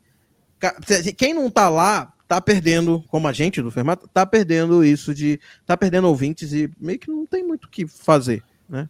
quem 1.17 1.33
não 1.33 1.49
tá 1.49 1.69
lá, 1.69 2.13
tá 2.27 2.41
perdendo, 2.41 3.03
como 3.07 3.27
a 3.27 3.33
gente 3.33 3.61
do 3.61 3.71
Fermat, 3.71 4.01
tá 4.13 4.25
perdendo 4.25 4.83
isso 4.83 5.13
de. 5.13 5.39
tá 5.65 5.77
perdendo 5.77 6.07
ouvintes 6.07 6.53
e 6.53 6.69
meio 6.79 6.99
que 6.99 7.09
não 7.09 7.25
tem 7.25 7.43
muito 7.43 7.65
o 7.65 7.69
que 7.69 7.87
fazer, 7.87 8.43
né? 8.69 8.89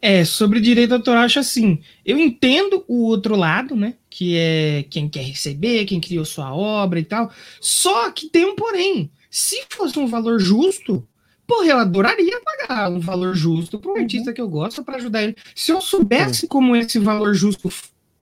É, 0.00 0.24
sobre 0.24 0.60
direito 0.60 0.94
autoral, 0.94 1.22
acho 1.22 1.38
assim. 1.38 1.80
Eu 2.04 2.18
entendo 2.18 2.84
o 2.88 3.04
outro 3.04 3.36
lado, 3.36 3.76
né? 3.76 3.94
Que 4.10 4.36
é 4.36 4.84
quem 4.90 5.08
quer 5.08 5.22
receber, 5.22 5.84
quem 5.84 6.00
criou 6.00 6.24
sua 6.24 6.52
obra 6.52 6.98
e 6.98 7.04
tal. 7.04 7.30
Só 7.60 8.10
que 8.10 8.28
tem 8.28 8.44
um 8.44 8.56
porém. 8.56 9.10
Se 9.30 9.64
fosse 9.70 9.98
um 9.98 10.06
valor 10.08 10.40
justo, 10.40 11.06
Porra, 11.46 11.66
eu 11.66 11.78
adoraria 11.78 12.40
pagar 12.40 12.90
um 12.90 13.00
valor 13.00 13.34
justo 13.34 13.78
para 13.78 13.90
um 13.90 13.94
uhum. 13.94 14.00
artista 14.00 14.32
que 14.32 14.40
eu 14.40 14.48
gosto 14.48 14.82
para 14.82 14.96
ajudar 14.96 15.22
ele. 15.22 15.36
Se 15.54 15.70
eu 15.70 15.80
soubesse 15.80 16.44
uhum. 16.44 16.48
como 16.48 16.76
esse 16.76 16.98
valor 16.98 17.34
justo 17.34 17.70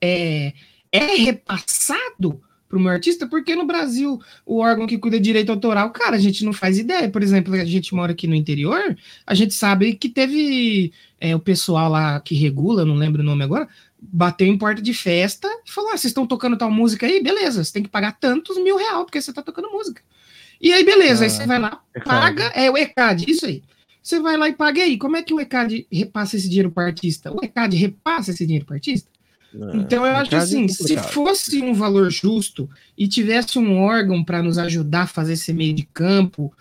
é, 0.00 0.52
é 0.90 1.14
repassado 1.16 2.42
para 2.70 2.78
o 2.78 2.80
meu 2.80 2.92
artista, 2.92 3.26
porque 3.26 3.56
no 3.56 3.66
Brasil 3.66 4.20
o 4.46 4.58
órgão 4.60 4.86
que 4.86 4.96
cuida 4.96 5.18
de 5.18 5.24
direito 5.24 5.50
autoral, 5.50 5.90
cara, 5.90 6.14
a 6.14 6.20
gente 6.20 6.44
não 6.44 6.52
faz 6.52 6.78
ideia. 6.78 7.10
Por 7.10 7.20
exemplo, 7.20 7.52
a 7.54 7.64
gente 7.64 7.92
mora 7.92 8.12
aqui 8.12 8.28
no 8.28 8.34
interior, 8.34 8.96
a 9.26 9.34
gente 9.34 9.52
sabe 9.52 9.94
que 9.94 10.08
teve 10.08 10.92
é, 11.20 11.34
o 11.34 11.40
pessoal 11.40 11.90
lá 11.90 12.20
que 12.20 12.36
regula, 12.36 12.84
não 12.84 12.94
lembro 12.94 13.22
o 13.22 13.24
nome 13.24 13.42
agora, 13.42 13.68
bateu 14.00 14.46
em 14.46 14.56
porta 14.56 14.80
de 14.80 14.94
festa 14.94 15.48
e 15.66 15.70
falou: 15.70 15.90
ah, 15.90 15.96
vocês 15.96 16.12
estão 16.12 16.24
tocando 16.24 16.56
tal 16.56 16.70
música 16.70 17.06
aí? 17.06 17.20
Beleza, 17.20 17.64
você 17.64 17.72
tem 17.72 17.82
que 17.82 17.88
pagar 17.88 18.12
tantos 18.12 18.56
mil 18.62 18.76
reais 18.76 19.02
porque 19.02 19.20
você 19.20 19.32
está 19.32 19.42
tocando 19.42 19.68
música. 19.72 20.00
E 20.60 20.72
aí, 20.72 20.84
beleza, 20.84 21.24
ah, 21.24 21.26
aí 21.26 21.30
você 21.30 21.46
vai 21.46 21.58
lá, 21.58 21.82
paga, 22.04 22.44
é 22.54 22.70
o 22.70 22.78
ECAD, 22.78 23.24
isso 23.28 23.46
aí. 23.46 23.64
Você 24.00 24.20
vai 24.20 24.36
lá 24.36 24.48
e 24.48 24.54
paga 24.54 24.80
aí. 24.80 24.96
Como 24.96 25.16
é 25.16 25.22
que 25.22 25.34
o 25.34 25.40
ECAD 25.40 25.88
repassa 25.90 26.36
esse 26.36 26.48
dinheiro 26.48 26.70
para 26.70 26.84
o 26.84 26.86
artista? 26.86 27.32
O 27.32 27.44
ECAD 27.44 27.76
repassa 27.76 28.30
esse 28.30 28.46
dinheiro 28.46 28.64
para 28.64 28.74
o 28.74 28.76
artista? 28.76 29.10
Não, 29.52 29.74
então 29.76 30.06
eu 30.06 30.16
acho 30.16 30.34
é 30.34 30.38
assim, 30.38 30.64
é 30.64 30.68
se 30.68 30.96
fosse 30.96 31.60
um 31.60 31.74
valor 31.74 32.10
justo 32.10 32.68
e 32.96 33.08
tivesse 33.08 33.58
um 33.58 33.78
órgão 33.78 34.22
para 34.22 34.42
nos 34.42 34.58
ajudar 34.58 35.02
a 35.02 35.06
fazer 35.06 35.32
esse 35.32 35.52
meio 35.52 35.74
de 35.74 35.82
campo, 35.82 36.52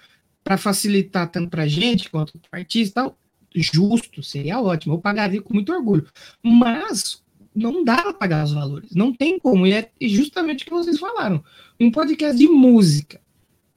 para 0.44 0.58
facilitar 0.58 1.30
tanto 1.30 1.50
para 1.50 1.64
a 1.64 1.68
gente 1.68 2.10
quanto 2.10 2.40
para 2.40 2.58
o 2.58 2.60
artista, 2.60 3.02
tal, 3.02 3.18
justo, 3.56 4.24
seria 4.24 4.60
ótimo. 4.60 4.96
Eu 4.96 5.00
pagaria 5.00 5.42
com 5.42 5.54
muito 5.54 5.72
orgulho. 5.72 6.08
Mas 6.44 7.22
não 7.54 7.84
dá 7.84 8.02
para 8.02 8.14
pagar 8.14 8.46
os 8.46 8.54
valores, 8.54 8.96
não 8.96 9.14
tem 9.14 9.40
como. 9.40 9.68
E 9.68 9.74
é 9.74 9.90
justamente 10.02 10.64
o 10.64 10.66
que 10.66 10.72
vocês 10.72 11.00
falaram. 11.00 11.44
Um 11.80 11.92
podcast 11.92 12.38
de 12.38 12.48
música 12.48 13.20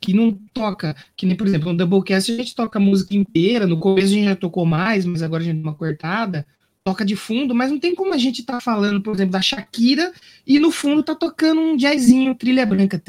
que 0.00 0.12
não 0.12 0.32
toca, 0.52 0.96
que 1.16 1.24
nem, 1.24 1.36
por 1.36 1.46
exemplo, 1.46 1.70
no 1.70 1.78
Doublecast 1.78 2.32
a 2.32 2.36
gente 2.36 2.54
toca 2.54 2.78
a 2.78 2.82
música 2.82 3.14
inteira, 3.14 3.66
no 3.66 3.78
começo 3.78 4.08
a 4.08 4.10
gente 4.10 4.24
já 4.24 4.36
tocou 4.36 4.66
mais, 4.66 5.06
mas 5.06 5.22
agora 5.22 5.42
a 5.42 5.46
gente 5.46 5.56
deu 5.56 5.62
uma 5.62 5.74
cortada, 5.74 6.44
toca 6.84 7.04
de 7.04 7.14
fundo, 7.14 7.54
mas 7.54 7.70
não 7.70 7.78
tem 7.78 7.94
como 7.94 8.12
a 8.12 8.18
gente 8.18 8.42
tá 8.42 8.60
falando, 8.60 9.00
por 9.00 9.14
exemplo, 9.14 9.32
da 9.32 9.40
Shakira 9.40 10.12
e 10.46 10.58
no 10.58 10.72
fundo 10.72 11.02
tá 11.02 11.14
tocando 11.14 11.60
um 11.60 11.76
jazzinho, 11.76 12.34
trilha 12.34 12.66
branca. 12.66 13.00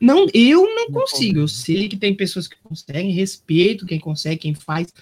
Não, 0.00 0.26
eu 0.34 0.62
não 0.74 0.90
consigo, 0.90 1.40
eu 1.40 1.48
sei 1.48 1.88
que 1.88 1.96
tem 1.96 2.14
pessoas 2.14 2.48
que 2.48 2.56
conseguem, 2.62 3.12
respeito 3.12 3.86
quem 3.86 4.00
consegue, 4.00 4.38
quem 4.38 4.54
faz, 4.54 4.92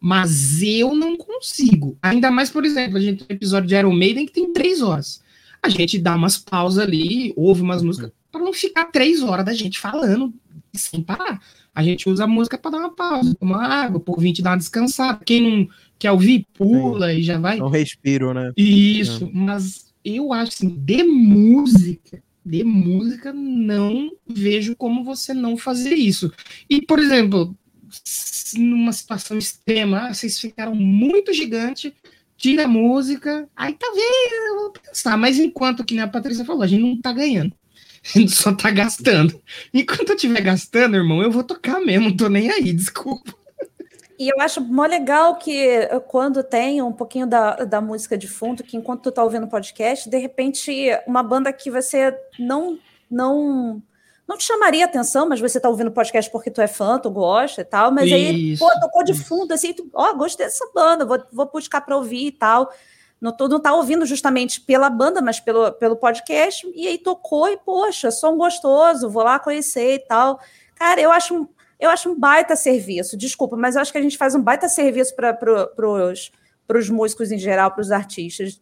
mas 0.00 0.62
eu 0.62 0.94
não 0.94 1.16
consigo. 1.16 1.98
Ainda 2.02 2.30
mais, 2.30 2.48
por 2.50 2.64
exemplo, 2.64 2.96
a 2.96 3.00
gente 3.00 3.24
tem 3.24 3.34
um 3.34 3.36
episódio 3.36 3.68
de 3.68 3.74
Iron 3.74 3.92
Maiden 3.92 4.26
que 4.26 4.32
tem 4.32 4.52
três 4.52 4.80
horas. 4.80 5.22
A 5.62 5.68
gente 5.68 5.98
dá 5.98 6.14
umas 6.14 6.38
pausas 6.38 6.82
ali, 6.82 7.34
ouve 7.36 7.60
umas 7.60 7.82
músicas, 7.82 8.10
para 8.32 8.40
não 8.40 8.52
ficar 8.52 8.86
três 8.86 9.22
horas 9.22 9.44
da 9.44 9.52
gente 9.52 9.78
falando 9.78 10.32
sem 10.72 11.02
parar. 11.02 11.40
A 11.74 11.82
gente 11.82 12.08
usa 12.08 12.24
a 12.24 12.26
música 12.26 12.56
para 12.56 12.70
dar 12.70 12.78
uma 12.78 12.94
pausa, 12.94 13.34
tomar 13.34 13.66
água, 13.66 14.00
por 14.00 14.18
20 14.18 14.40
dar 14.40 14.52
uma 14.52 14.56
descansada. 14.56 15.20
Quem 15.24 15.42
não 15.42 15.68
quer 15.98 16.12
ouvir, 16.12 16.46
pula 16.54 17.12
Sim. 17.12 17.18
e 17.18 17.22
já 17.22 17.38
vai. 17.38 17.56
Não 17.58 17.68
respiro, 17.68 18.32
né? 18.34 18.52
Isso, 18.56 19.24
é. 19.24 19.30
mas 19.32 19.86
eu 20.04 20.32
acho 20.32 20.52
assim, 20.52 20.68
de 20.68 21.02
música, 21.02 22.22
de 22.44 22.62
música, 22.62 23.32
não 23.32 24.10
vejo 24.26 24.76
como 24.76 25.02
você 25.02 25.34
não 25.34 25.56
fazer 25.56 25.94
isso. 25.94 26.32
E, 26.70 26.80
por 26.80 26.98
exemplo, 26.98 27.56
numa 28.56 28.92
situação 28.92 29.36
extrema, 29.36 30.12
vocês 30.12 30.38
ficaram 30.38 30.74
muito 30.74 31.32
gigante, 31.32 31.92
tira 32.36 32.64
a 32.64 32.68
música, 32.68 33.48
aí 33.56 33.74
talvez 33.74 34.32
eu 34.32 34.60
vou 34.60 34.72
pensar, 34.72 35.16
mas 35.16 35.38
enquanto 35.38 35.84
que 35.84 35.98
a 35.98 36.06
Patrícia 36.06 36.44
falou, 36.44 36.62
a 36.62 36.66
gente 36.66 36.82
não 36.82 37.00
tá 37.00 37.12
ganhando. 37.12 37.52
A 38.14 38.18
gente 38.20 38.30
só 38.30 38.54
tá 38.54 38.70
gastando. 38.70 39.42
Enquanto 39.74 40.10
eu 40.10 40.14
estiver 40.14 40.40
gastando, 40.40 40.94
irmão, 40.94 41.22
eu 41.22 41.30
vou 41.30 41.42
tocar 41.42 41.80
mesmo, 41.80 42.10
não 42.10 42.16
tô 42.16 42.28
nem 42.28 42.48
aí, 42.52 42.70
desculpa. 42.72 43.34
E 44.18 44.28
eu 44.28 44.40
acho 44.40 44.60
mó 44.60 44.86
legal 44.86 45.36
que 45.36 45.66
eh, 45.68 46.00
quando 46.00 46.42
tem 46.42 46.80
um 46.80 46.92
pouquinho 46.92 47.26
da, 47.26 47.56
da 47.64 47.80
música 47.80 48.16
de 48.16 48.26
fundo, 48.26 48.62
que 48.62 48.76
enquanto 48.76 49.02
tu 49.02 49.12
tá 49.12 49.22
ouvindo 49.22 49.46
podcast, 49.46 50.08
de 50.08 50.18
repente 50.18 50.72
uma 51.06 51.22
banda 51.22 51.52
que 51.52 51.70
você 51.70 52.16
não 52.38 52.78
não 53.10 53.82
não 54.26 54.36
te 54.36 54.44
chamaria 54.44 54.84
atenção, 54.84 55.28
mas 55.28 55.40
você 55.40 55.60
tá 55.60 55.68
ouvindo 55.68 55.90
podcast 55.92 56.30
porque 56.30 56.50
tu 56.50 56.60
é 56.60 56.66
fã, 56.66 56.98
tu 56.98 57.08
gosta 57.10 57.60
e 57.60 57.64
tal, 57.64 57.92
mas 57.92 58.06
Isso. 58.06 58.14
aí, 58.14 58.58
pô, 58.58 58.68
tocou 58.80 59.04
de 59.04 59.14
fundo 59.14 59.52
assim, 59.52 59.72
tu, 59.72 59.88
ó, 59.94 60.10
oh, 60.10 60.16
gostei 60.16 60.46
dessa 60.46 60.68
banda, 60.74 61.04
vou, 61.04 61.22
vou 61.30 61.48
buscar 61.52 61.80
para 61.80 61.96
ouvir 61.96 62.26
e 62.26 62.32
tal 62.32 62.72
não, 63.20 63.32
tô, 63.32 63.48
não 63.48 63.60
tá 63.60 63.72
ouvindo 63.72 64.04
justamente 64.04 64.60
pela 64.60 64.90
banda, 64.90 65.22
mas 65.22 65.40
pelo, 65.40 65.72
pelo 65.72 65.96
podcast, 65.96 66.70
e 66.74 66.86
aí 66.86 66.98
tocou 66.98 67.48
e, 67.48 67.56
poxa, 67.56 68.10
som 68.10 68.36
gostoso, 68.36 69.08
vou 69.08 69.22
lá 69.22 69.38
conhecer 69.38 69.94
e 69.94 69.98
tal. 69.98 70.38
Cara, 70.74 71.00
eu 71.00 71.10
acho 71.10 71.48
eu 71.78 71.90
acho 71.90 72.10
um 72.10 72.18
baita 72.18 72.56
serviço, 72.56 73.16
desculpa, 73.16 73.56
mas 73.56 73.76
eu 73.76 73.82
acho 73.82 73.92
que 73.92 73.98
a 73.98 74.02
gente 74.02 74.16
faz 74.16 74.34
um 74.34 74.42
baita 74.42 74.68
serviço 74.68 75.14
para 75.14 75.34
pro, 75.34 76.12
os 76.74 76.90
músicos 76.90 77.30
em 77.30 77.38
geral, 77.38 77.70
para 77.70 77.82
os 77.82 77.90
artistas. 77.90 78.60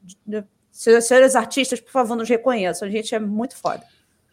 Senhores 0.70 1.36
artistas, 1.36 1.80
por 1.80 1.92
favor, 1.92 2.16
nos 2.16 2.28
reconheçam, 2.28 2.88
a 2.88 2.90
gente 2.90 3.14
é 3.14 3.18
muito 3.20 3.56
foda. 3.56 3.84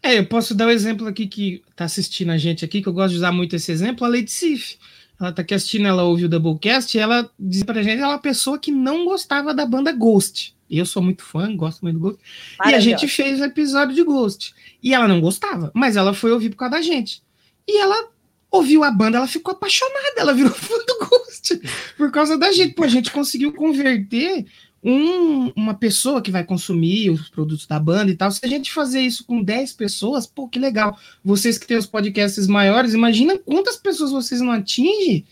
É, 0.03 0.17
eu 0.17 0.25
posso 0.25 0.55
dar 0.55 0.67
um 0.67 0.71
exemplo 0.71 1.07
aqui 1.07 1.27
que 1.27 1.61
tá 1.75 1.85
assistindo 1.85 2.31
a 2.31 2.37
gente 2.37 2.65
aqui, 2.65 2.81
que 2.81 2.89
eu 2.89 2.93
gosto 2.93 3.11
de 3.11 3.17
usar 3.17 3.31
muito 3.31 3.55
esse 3.55 3.71
exemplo, 3.71 4.03
a 4.05 4.09
Lady 4.09 4.31
Sif. 4.31 4.77
Ela 5.19 5.31
tá 5.31 5.43
aqui 5.43 5.53
assistindo, 5.53 5.87
ela 5.87 6.01
ouviu 6.01 6.25
o 6.25 6.29
Doublecast 6.29 6.97
e 6.97 6.99
ela 6.99 7.29
diz 7.39 7.61
pra 7.61 7.83
gente, 7.83 7.99
ela 7.99 8.13
é 8.13 8.15
uma 8.15 8.19
pessoa 8.19 8.57
que 8.57 8.71
não 8.71 9.05
gostava 9.05 9.53
da 9.53 9.67
banda 9.67 9.91
Ghost. 9.91 10.55
Eu 10.67 10.83
sou 10.83 11.03
muito 11.03 11.23
fã, 11.23 11.55
gosto 11.55 11.81
muito 11.83 11.99
do 11.99 12.01
Ghost. 12.01 12.19
E 12.65 12.73
a 12.73 12.79
gente 12.79 13.07
fez 13.07 13.39
o 13.39 13.43
um 13.43 13.45
episódio 13.45 13.93
de 13.93 14.03
Ghost. 14.03 14.55
E 14.81 14.95
ela 14.95 15.07
não 15.07 15.21
gostava, 15.21 15.69
mas 15.75 15.95
ela 15.95 16.11
foi 16.11 16.31
ouvir 16.31 16.49
por 16.49 16.55
causa 16.55 16.77
da 16.77 16.81
gente. 16.81 17.21
E 17.67 17.77
ela 17.77 18.09
ouviu 18.51 18.83
a 18.83 18.91
banda, 18.91 19.17
ela 19.17 19.27
ficou 19.27 19.53
apaixonada, 19.53 20.15
ela 20.17 20.33
virou 20.33 20.51
fã 20.53 20.75
do 20.85 21.07
Ghost 21.07 21.59
por 21.97 22.11
causa 22.11 22.37
da 22.37 22.51
gente. 22.51 22.73
Pô, 22.73 22.83
a 22.83 22.87
gente 22.87 23.09
conseguiu 23.09 23.53
converter 23.53 24.45
um, 24.83 25.51
uma 25.55 25.73
pessoa 25.73 26.21
que 26.21 26.31
vai 26.31 26.43
consumir 26.43 27.11
os 27.11 27.29
produtos 27.29 27.67
da 27.67 27.79
banda 27.79 28.11
e 28.11 28.15
tal, 28.15 28.31
se 28.31 28.39
a 28.43 28.47
gente 28.47 28.71
fazer 28.71 28.99
isso 28.99 29.23
com 29.25 29.41
10 29.41 29.73
pessoas, 29.73 30.25
pô, 30.25 30.47
que 30.47 30.59
legal. 30.59 30.97
Vocês 31.23 31.57
que 31.57 31.67
têm 31.67 31.77
os 31.77 31.85
podcasts 31.85 32.47
maiores, 32.47 32.93
imagina 32.93 33.37
quantas 33.37 33.77
pessoas 33.77 34.11
vocês 34.11 34.41
não 34.41 34.51
atingem 34.51 35.25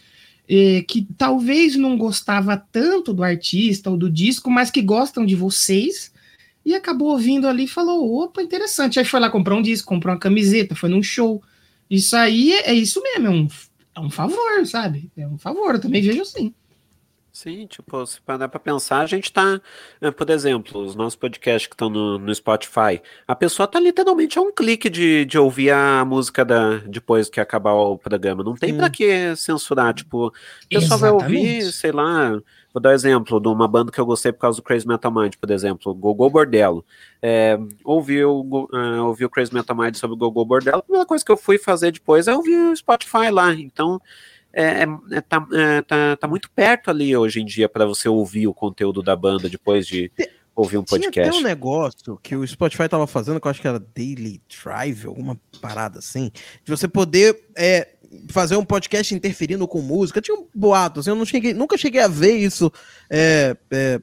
eh, 0.48 0.84
que 0.88 1.08
talvez 1.18 1.76
não 1.76 1.98
gostava 1.98 2.56
tanto 2.58 3.14
do 3.14 3.24
artista 3.24 3.90
ou 3.90 3.98
do 3.98 4.10
disco, 4.10 4.50
mas 4.50 4.72
que 4.72 4.82
gostam 4.82 5.26
de 5.26 5.36
vocês 5.36 6.12
e 6.64 6.76
acabou 6.76 7.10
ouvindo 7.10 7.48
ali 7.48 7.64
e 7.64 7.68
falou, 7.68 8.24
opa, 8.24 8.44
interessante. 8.44 9.00
Aí 9.00 9.06
foi 9.06 9.20
lá 9.20 9.30
comprar 9.30 9.56
um 9.56 9.62
disco, 9.62 9.88
comprou 9.88 10.14
uma 10.14 10.20
camiseta, 10.20 10.76
foi 10.76 10.90
num 10.90 11.02
show. 11.02 11.42
Isso 11.90 12.16
aí 12.16 12.54
é, 12.54 12.70
é 12.70 12.74
isso 12.74 13.02
mesmo, 13.02 13.28
é 13.28 13.30
um, 13.32 13.48
é 13.96 14.00
um 14.00 14.10
favor, 14.10 14.66
sabe? 14.66 15.12
É 15.18 15.28
um 15.28 15.38
favor, 15.38 15.76
eu 15.76 15.82
também 15.82 16.02
vejo 16.02 16.22
assim. 16.22 16.54
Sim, 17.42 17.68
tipo, 17.68 18.06
se 18.06 18.20
parar 18.20 18.50
para 18.50 18.60
pensar, 18.60 19.00
a 19.00 19.06
gente 19.06 19.32
tá, 19.32 19.62
eh, 20.02 20.12
por 20.12 20.30
exemplo, 20.30 20.84
os 20.84 20.94
nossos 20.94 21.16
podcasts 21.16 21.68
que 21.68 21.74
estão 21.74 21.90
no, 21.90 22.20
no 22.20 22.36
Spotify, 22.36 23.02
a 23.26 23.34
pessoa 23.34 23.66
tá 23.66 23.80
literalmente 23.80 24.38
a 24.38 24.42
um 24.42 24.52
clique 24.52 24.90
de, 24.90 25.24
de 25.24 25.40
ouvir 25.40 25.72
a 25.72 26.04
música 26.04 26.44
da, 26.44 26.80
depois 26.80 27.30
que 27.30 27.40
acabar 27.40 27.72
o 27.72 27.98
programa. 27.98 28.44
Não 28.44 28.56
tem 28.56 28.76
para 28.76 28.90
que 28.90 29.34
censurar, 29.38 29.94
tipo, 29.94 30.28
a 30.28 30.68
pessoa 30.68 30.98
vai 30.98 31.12
ouvir, 31.12 31.72
sei 31.72 31.94
lá, 31.94 32.32
vou 32.74 32.82
dar 32.82 32.90
um 32.90 32.94
exemplo 32.94 33.40
de 33.40 33.48
uma 33.48 33.70
banda 33.70 33.90
que 33.90 34.02
eu 34.02 34.06
gostei 34.06 34.34
por 34.34 34.40
causa 34.40 34.58
do 34.58 34.62
Crazy 34.62 34.86
Metal 34.86 35.10
Mind, 35.10 35.36
por 35.40 35.50
exemplo, 35.50 35.96
Gogol 35.96 36.30
Bordello. 36.30 36.84
É, 37.22 37.58
ouviu, 37.86 38.42
uh, 38.42 39.06
ouviu 39.06 39.28
o 39.28 39.32
Crazy 39.32 39.54
Metal 39.54 39.78
Mind 39.78 39.96
sobre 39.96 40.14
o 40.14 40.18
Gogol 40.18 40.44
Bordello, 40.44 40.80
a 40.80 40.84
primeira 40.84 41.06
coisa 41.06 41.24
que 41.24 41.32
eu 41.32 41.38
fui 41.38 41.58
fazer 41.58 41.94
depois 41.94 42.28
é 42.28 42.36
ouvir 42.36 42.58
o 42.58 42.76
Spotify 42.76 43.32
lá, 43.32 43.54
então 43.54 44.02
é, 44.52 44.84
é, 44.84 44.88
é, 45.12 45.22
tá, 45.22 45.48
é, 45.54 45.82
tá, 45.82 46.16
tá, 46.18 46.28
muito 46.28 46.50
perto 46.52 46.90
ali 46.90 47.16
hoje 47.16 47.42
em 47.42 47.46
dia 47.46 47.70
para 47.70 47.86
você 47.86 48.10
ouvir 48.10 48.48
o 48.48 48.54
conteúdo 48.54 49.02
da 49.02 49.16
banda 49.16 49.48
depois 49.48 49.86
de 49.86 50.12
ouvir 50.56 50.78
um 50.78 50.84
podcast. 50.84 51.32
Tem 51.32 51.40
um 51.40 51.44
negócio 51.44 52.20
que 52.22 52.36
o 52.36 52.46
Spotify 52.46 52.90
tava 52.90 53.08
fazendo, 53.08 53.40
que 53.40 53.48
eu 53.48 53.52
acho 53.52 53.62
que 53.62 53.68
era 53.68 53.80
Daily 53.80 54.42
Drive, 54.50 55.06
alguma 55.06 55.40
parada 55.62 56.00
assim, 56.00 56.32
de 56.64 56.70
você 56.70 56.88
poder 56.88 57.48
é, 57.56 57.90
fazer 58.30 58.58
um 58.58 58.66
podcast 58.66 59.14
interferindo 59.14 59.68
com 59.68 59.82
música. 59.82 60.22
Tinha 60.22 60.36
um 60.36 60.48
boato, 60.54 61.00
assim, 61.00 61.12
eu 61.12 61.16
não 61.16 61.26
cheguei, 61.26 61.54
nunca 61.54 61.78
cheguei 61.78 62.02
a 62.02 62.08
ver 62.08 62.34
isso 62.34 62.72
é, 63.10 63.56
é, 63.72 64.02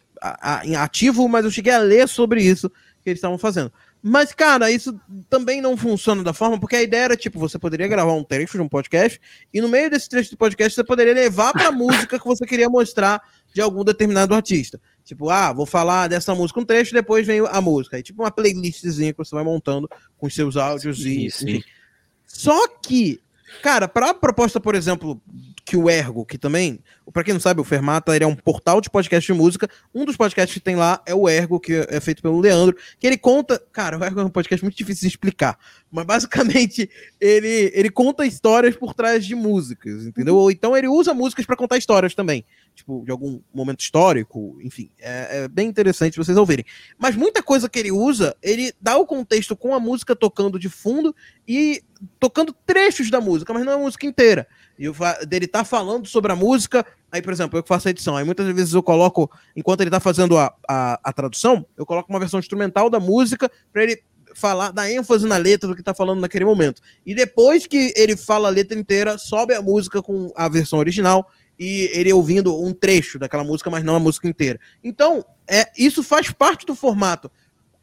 em 0.65 0.77
ativo, 0.77 1.29
mas 1.29 1.45
eu 1.45 1.51
cheguei 1.51 1.73
a 1.73 1.79
ler 1.79 2.09
sobre 2.09 2.43
isso 2.43 2.71
que 3.03 3.11
eles 3.11 3.19
estavam 3.19 3.39
fazendo. 3.39 3.73
Mas, 4.09 4.33
cara, 4.33 4.71
isso 4.71 5.01
também 5.29 5.61
não 5.61 5.77
funciona 5.77 6.23
da 6.23 6.33
forma, 6.33 6.61
porque 6.61 6.77
a 6.77 6.83
ideia 6.83 7.07
era, 7.07 7.17
tipo, 7.17 7.41
você 7.41 7.59
poderia 7.59 7.89
gravar 7.89 8.13
um 8.13 8.23
trecho 8.23 8.57
de 8.57 8.63
um 8.63 8.69
podcast, 8.69 9.21
e 9.53 9.61
no 9.61 9.69
meio 9.69 9.91
desse 9.91 10.09
trecho 10.09 10.31
do 10.31 10.37
podcast 10.37 10.77
você 10.77 10.85
poderia 10.85 11.13
levar 11.13 11.53
pra 11.53 11.73
música 11.73 12.17
que 12.17 12.25
você 12.25 12.47
queria 12.47 12.71
mostrar 12.71 13.21
de 13.53 13.61
algum 13.61 13.83
determinado 13.83 14.33
artista. 14.33 14.81
Tipo, 15.03 15.29
ah, 15.29 15.53
vou 15.53 15.67
falar 15.67 16.07
dessa 16.07 16.33
música 16.37 16.61
um 16.61 16.65
trecho, 16.65 16.95
depois 16.95 17.27
vem 17.27 17.41
a 17.51 17.61
música. 17.61 17.97
Aí, 17.97 18.03
tipo, 18.05 18.23
uma 18.23 18.31
playlistzinha 18.31 19.13
que 19.13 19.19
você 19.19 19.35
vai 19.35 19.43
montando 19.43 19.89
com 20.17 20.31
seus 20.31 20.57
áudios 20.57 21.03
sim, 21.03 21.27
e. 21.27 21.31
Sim. 21.33 21.63
Só 22.25 22.69
que, 22.69 23.21
cara, 23.63 23.89
pra 23.89 24.15
proposta, 24.15 24.61
por 24.61 24.75
exemplo, 24.75 25.21
que 25.65 25.77
o 25.77 25.91
Ergo, 25.91 26.25
que 26.25 26.39
também, 26.39 26.79
para 27.13 27.25
quem 27.25 27.35
não 27.35 27.41
sabe, 27.41 27.61
o 27.61 27.65
Fermata 27.65 28.15
ele 28.15 28.25
é 28.25 28.27
um 28.27 28.37
portal 28.37 28.81
de 28.81 28.89
podcast 28.89 29.33
de 29.33 29.37
música. 29.37 29.69
Um 29.93 30.05
dos 30.05 30.17
podcasts 30.17 30.55
que 30.55 30.61
tem 30.61 30.77
lá 30.77 31.03
é 31.05 31.15
o 31.15 31.29
Ergo, 31.29 31.59
que 31.59 31.85
é 31.89 32.01
feito 32.01 32.23
pelo 32.23 32.41
Leandro, 32.41 32.77
que 33.01 33.07
ele 33.07 33.19
conta. 33.19 33.61
Cara, 33.73 33.99
o 33.99 34.05
Ergo 34.05 34.21
é 34.21 34.25
um 34.25 34.31
podcast 34.31 34.65
muito 34.65 34.77
difícil 34.77 35.03
de 35.03 35.09
explicar, 35.09 35.59
mas 35.91 36.07
basicamente 36.07 36.89
ele, 37.21 37.73
ele 37.75 37.91
conta 37.91 38.25
histórias 38.25 38.77
por 38.77 38.95
trás 38.95 39.27
de 39.27 39.35
músicas, 39.35 40.07
entendeu? 40.07 40.37
Ou 40.37 40.51
então 40.51 40.77
ele 40.77 40.89
usa 40.89 41.13
músicas 41.13 41.45
para 41.45 41.57
contar 41.57 41.77
histórias 41.77 42.15
também, 42.15 42.45
tipo, 42.77 43.03
de 43.05 43.11
algum 43.11 43.41
momento 43.53 43.81
histórico, 43.81 44.59
enfim. 44.63 44.91
É, 44.99 45.45
é 45.45 45.49
bem 45.49 45.67
interessante 45.67 46.19
vocês 46.19 46.37
ouvirem. 46.37 46.65
Mas 46.99 47.17
muita 47.17 47.43
coisa 47.43 47.69
que 47.69 47.79
ele 47.79 47.91
usa, 47.91 48.37
ele 48.43 48.73
dá 48.81 48.97
o 48.99 49.07
contexto 49.07 49.57
com 49.57 49.75
a 49.75 49.81
música 49.81 50.15
tocando 50.15 50.59
de 50.59 50.69
fundo 50.69 51.17
e 51.49 51.83
tocando 52.21 52.55
trechos 52.67 53.11
da 53.11 53.21
música, 53.21 53.53
mas 53.55 53.65
não 53.65 53.73
a 53.73 53.79
música 53.79 54.07
inteira. 54.07 54.47
E 54.79 54.87
dele 55.27 55.47
tá 55.47 55.65
falando 55.65 56.07
sobre 56.07 56.31
a 56.31 56.37
música. 56.37 56.87
Aí, 57.11 57.23
por 57.23 57.33
exemplo, 57.33 57.59
eu 57.59 57.63
que 57.63 57.69
faço 57.69 57.89
a 57.89 57.91
edição. 57.91 58.15
Aí 58.15 58.25
muitas 58.25 58.47
vezes 58.55 58.75
eu 58.75 58.83
coloco, 58.83 59.31
enquanto 59.57 59.81
ele 59.81 59.91
tá 59.91 59.99
fazendo 59.99 60.37
a, 60.37 60.55
a, 60.69 61.01
a 61.03 61.13
tradução, 61.15 61.67
eu 61.79 61.87
coloco 61.87 62.13
uma 62.13 62.21
versão 62.21 62.39
instrumental 62.39 62.91
da 62.91 63.01
música 63.01 63.51
para 63.73 63.85
ele 63.85 64.03
falar, 64.35 64.71
dar 64.71 64.91
ênfase 64.91 65.27
na 65.27 65.39
letra 65.39 65.67
do 65.67 65.75
que 65.75 65.83
tá 65.83 65.95
falando 65.95 66.21
naquele 66.21 66.45
momento. 66.45 66.83
E 67.07 67.15
depois 67.15 67.67
que 67.67 67.95
ele 67.97 68.19
fala 68.19 68.49
a 68.49 68.51
letra 68.51 68.79
inteira, 68.79 69.17
sobe 69.17 69.55
a 69.55 69.63
música 69.63 70.03
com 70.03 70.31
a 70.37 70.47
versão 70.47 70.79
original 70.79 71.27
e 71.59 71.91
ele 71.93 72.13
ouvindo 72.13 72.59
um 72.61 72.73
trecho 72.73 73.19
daquela 73.19 73.45
música, 73.45 73.71
mas 73.71 73.85
não 73.85 73.97
a 73.97 74.01
música 74.01 74.29
inteira. 74.29 74.61
Então, 74.83 75.25
é, 75.49 75.71
isso 75.77 76.03
faz 76.03 76.31
parte 76.31 76.67
do 76.67 76.75
formato 76.75 77.31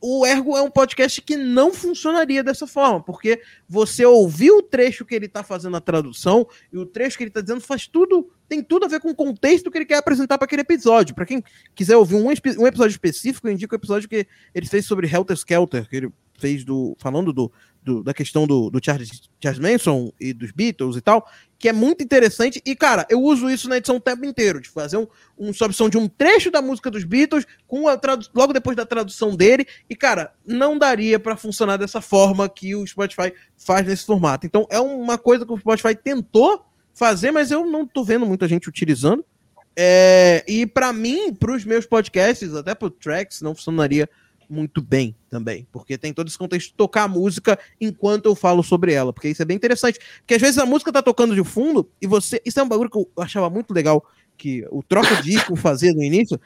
o 0.06 0.26
Ergo 0.26 0.58
é 0.58 0.62
um 0.62 0.70
podcast 0.70 1.22
que 1.22 1.38
não 1.38 1.74
funcionaria 1.74 2.44
dessa 2.44 2.68
forma, 2.68 3.02
porque 3.02 3.42
você 3.70 4.06
ouviu 4.06 4.58
o 4.58 4.62
trecho 4.62 5.06
que 5.06 5.16
ele 5.16 5.28
está 5.28 5.46
fazendo 5.46 5.78
a 5.78 5.80
tradução 5.80 6.46
e 6.74 6.78
o 6.78 6.86
trecho 6.86 7.16
que 7.16 7.24
ele 7.24 7.30
está 7.30 7.40
dizendo 7.40 7.62
faz 7.62 7.88
tudo, 7.88 8.30
tem 8.46 8.62
tudo 8.62 8.84
a 8.84 8.90
ver 8.90 9.00
com 9.00 9.12
o 9.12 9.16
contexto 9.16 9.72
que 9.72 9.78
ele 9.78 9.86
quer 9.86 9.96
apresentar 9.96 10.38
para 10.38 10.44
aquele 10.44 10.64
episódio. 10.64 11.16
Para 11.16 11.26
quem 11.26 11.42
quiser 11.74 11.96
ouvir 11.96 12.16
um, 12.16 12.26
um, 12.26 12.68
episódio 12.68 12.90
específico, 12.90 13.48
eu 13.48 13.54
indico 13.54 13.74
o 13.74 13.78
episódio 13.78 14.10
que 14.10 14.28
ele 14.54 14.68
fez 14.68 14.86
sobre 14.86 15.08
Helter 15.08 15.38
Skelter, 15.38 15.88
que 15.88 15.96
ele 15.96 16.14
fez 16.38 16.66
do 16.66 16.98
falando 17.00 17.32
do, 17.32 17.50
do, 17.84 18.04
da 18.04 18.14
questão 18.14 18.48
do, 18.48 18.70
do 18.70 18.84
Charles, 18.84 19.30
Charles 19.42 19.60
Manson 19.60 20.12
e 20.20 20.34
dos 20.34 20.52
Beatles 20.52 20.96
e 20.96 21.02
tal, 21.02 21.28
que 21.60 21.70
é 21.70 21.74
muito 21.74 22.04
interessante. 22.04 22.62
E, 22.66 22.76
cara, 22.76 23.06
eu 23.10 23.22
uso 23.22 23.50
isso 23.50 23.70
na 23.70 23.78
edição 23.78 23.98
o 23.98 24.00
tempo 24.00 24.26
inteiro, 24.26 24.60
de 24.60 24.70
fazer 24.70 24.98
um, 24.98 25.08
um 25.38 25.50
opção 25.50 25.90
de 25.90 25.98
um 25.98 26.08
trecho 26.08 26.50
da 26.50 26.62
música 26.62 26.90
dos 26.90 27.04
Beatles 27.04 27.46
com 27.68 27.88
a 27.88 28.00
logo 28.34 28.54
depois 28.54 28.76
da 28.76 28.86
tradução 28.86 29.36
dele. 29.36 29.66
E, 29.90 29.96
cara, 29.96 30.34
não 30.46 30.78
daria 30.78 31.20
para 31.20 31.38
funcionar 31.38 31.78
dessa 31.78 32.02
forma 32.02 32.50
que 32.50 32.76
o 32.76 32.86
Spotify 32.86 33.34
faz 33.58 33.86
nesse 33.86 34.06
formato. 34.06 34.46
Então, 34.46 34.68
é 34.70 34.80
uma 34.80 35.18
coisa 35.18 35.46
que 35.46 35.54
o 35.54 35.58
Spotify 35.58 35.96
tentou 35.96 36.66
fazer, 36.94 37.32
mas 37.32 37.52
eu 37.52 37.66
não 37.66 37.86
tô 37.86 38.04
vendo 38.04 38.26
muita 38.26 38.48
gente 38.48 38.70
utilizando. 38.70 39.26
É, 39.76 40.44
e 40.48 40.66
para 40.66 40.94
mim, 40.94 41.34
para 41.34 41.56
os 41.56 41.66
meus 41.66 41.86
podcasts, 41.86 42.54
até 42.54 42.76
pro 42.76 42.90
Tracks, 42.90 43.42
não 43.42 43.56
funcionaria 43.56 44.08
muito 44.54 44.82
bem 44.82 45.16
também, 45.30 45.68
porque 45.72 45.98
tem 45.98 46.14
todo 46.14 46.28
esse 46.28 46.38
contexto 46.38 46.70
de 46.70 46.76
tocar 46.76 47.04
a 47.04 47.08
música 47.08 47.60
enquanto 47.82 48.28
eu 48.28 48.36
falo 48.36 48.64
sobre 48.64 48.94
ela, 48.94 49.12
porque 49.12 49.30
isso 49.30 49.42
é 49.42 49.46
bem 49.46 49.58
interessante, 49.58 50.00
porque 50.20 50.36
às 50.36 50.42
vezes 50.42 50.58
a 50.58 50.66
música 50.66 50.92
tá 50.92 51.02
tocando 51.02 51.36
de 51.36 51.44
fundo 51.44 51.90
e 52.02 52.08
você, 52.08 52.42
isso 52.46 52.60
é 52.60 52.64
um 52.64 52.70
bagulho 52.70 52.90
que 52.90 52.98
eu 52.98 53.10
achava 53.18 53.50
muito 53.50 53.74
legal 53.74 54.06
que 54.38 54.66
o 54.72 54.82
troca 54.84 55.22
disco 55.22 55.56
fazia 55.56 55.92
no 55.94 56.04
início, 56.04 56.40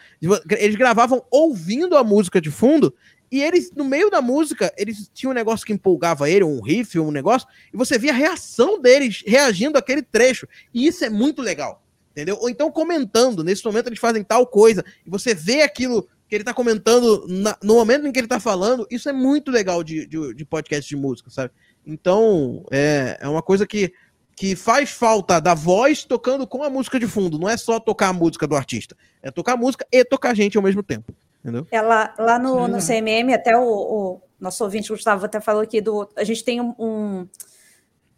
eles 0.57 0.75
gravavam 0.75 1.23
ouvindo 1.29 1.97
a 1.97 2.03
música 2.03 2.39
de 2.39 2.49
fundo 2.49 2.93
e 3.31 3.41
eles, 3.41 3.71
no 3.75 3.83
meio 3.83 4.09
da 4.09 4.21
música, 4.21 4.73
eles 4.77 5.11
tinham 5.13 5.31
um 5.31 5.35
negócio 5.35 5.65
que 5.65 5.73
empolgava 5.73 6.29
ele, 6.29 6.43
um 6.45 6.61
riff, 6.61 6.97
um 6.97 7.11
negócio, 7.11 7.47
e 7.73 7.77
você 7.77 7.97
via 7.97 8.11
a 8.11 8.15
reação 8.15 8.81
deles 8.81 9.21
reagindo 9.25 9.77
àquele 9.77 10.01
trecho. 10.01 10.47
E 10.73 10.87
isso 10.87 11.03
é 11.03 11.09
muito 11.09 11.41
legal, 11.41 11.83
entendeu? 12.11 12.37
Ou 12.39 12.49
então 12.49 12.71
comentando, 12.71 13.43
nesse 13.43 13.65
momento 13.65 13.87
eles 13.87 13.99
fazem 13.99 14.23
tal 14.23 14.47
coisa, 14.47 14.83
e 15.05 15.09
você 15.09 15.33
vê 15.35 15.61
aquilo 15.61 16.07
que 16.27 16.35
ele 16.35 16.43
tá 16.43 16.53
comentando 16.53 17.25
na, 17.27 17.57
no 17.63 17.75
momento 17.75 18.05
em 18.05 18.11
que 18.11 18.19
ele 18.19 18.27
tá 18.27 18.39
falando, 18.39 18.85
isso 18.91 19.07
é 19.07 19.13
muito 19.13 19.49
legal 19.49 19.83
de, 19.83 20.05
de, 20.05 20.33
de 20.33 20.45
podcast 20.45 20.87
de 20.87 20.95
música, 20.95 21.29
sabe? 21.29 21.51
Então, 21.85 22.65
é, 22.69 23.17
é 23.21 23.27
uma 23.29 23.41
coisa 23.41 23.65
que, 23.65 23.93
que 24.35 24.55
faz 24.55 24.89
falta 24.89 25.39
da 25.39 25.53
voz 25.53 26.03
tocando 26.03 26.45
com 26.45 26.63
a 26.63 26.69
música 26.69 26.99
de 26.99 27.07
fundo. 27.07 27.39
Não 27.39 27.47
é 27.47 27.55
só 27.55 27.79
tocar 27.79 28.09
a 28.09 28.13
música 28.13 28.45
do 28.45 28.55
artista, 28.55 28.95
é 29.23 29.31
tocar 29.31 29.53
a 29.53 29.57
música 29.57 29.87
e 29.91 30.03
tocar 30.03 30.31
a 30.31 30.33
gente 30.33 30.57
ao 30.57 30.63
mesmo 30.63 30.83
tempo. 30.83 31.13
Entendeu? 31.41 31.65
É 31.71 31.81
lá, 31.81 32.13
lá 32.19 32.37
no, 32.37 32.67
no 32.67 32.79
CMM, 32.79 33.33
até 33.33 33.55
o, 33.57 33.63
o, 33.63 34.21
nosso 34.37 34.63
ouvinte 34.63 34.89
Gustavo 34.89 35.25
até 35.25 35.39
falou 35.39 35.61
aqui 35.61 35.79
do. 35.79 36.09
A 36.17 36.25
gente 36.25 36.43
tem 36.43 36.59
um, 36.59 36.75
um, 36.77 37.27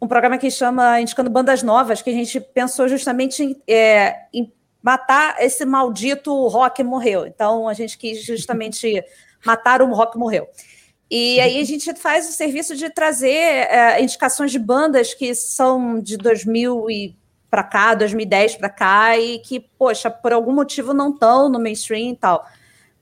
um 0.02 0.08
programa 0.08 0.36
que 0.36 0.50
chama 0.50 1.00
Indicando 1.00 1.30
Bandas 1.30 1.62
Novas, 1.62 2.02
que 2.02 2.10
a 2.10 2.14
gente 2.14 2.40
pensou 2.40 2.88
justamente 2.88 3.44
em, 3.44 3.62
é, 3.68 4.16
em 4.34 4.52
matar 4.82 5.36
esse 5.40 5.64
maldito 5.64 6.46
rock 6.48 6.82
morreu. 6.82 7.26
Então 7.26 7.68
a 7.68 7.74
gente 7.74 7.98
quis 7.98 8.24
justamente 8.24 9.02
matar 9.44 9.82
o 9.82 9.92
rock 9.92 10.18
morreu. 10.18 10.48
E 11.10 11.40
aí 11.40 11.60
a 11.60 11.64
gente 11.64 11.92
faz 11.94 12.28
o 12.28 12.32
serviço 12.32 12.76
de 12.76 12.88
trazer 12.88 13.28
é, 13.28 14.00
indicações 14.00 14.52
de 14.52 14.58
bandas 14.60 15.12
que 15.12 15.34
são 15.34 15.98
de 15.98 16.16
2000 16.16 16.88
e 16.88 17.16
para 17.50 17.64
cá, 17.64 17.94
2010 17.94 18.56
para 18.56 18.70
cá, 18.70 19.18
e 19.18 19.40
que, 19.40 19.58
poxa, 19.58 20.08
por 20.08 20.32
algum 20.32 20.52
motivo 20.52 20.94
não 20.94 21.10
estão 21.10 21.48
no 21.48 21.58
mainstream 21.58 22.12
e 22.12 22.16
tal. 22.16 22.46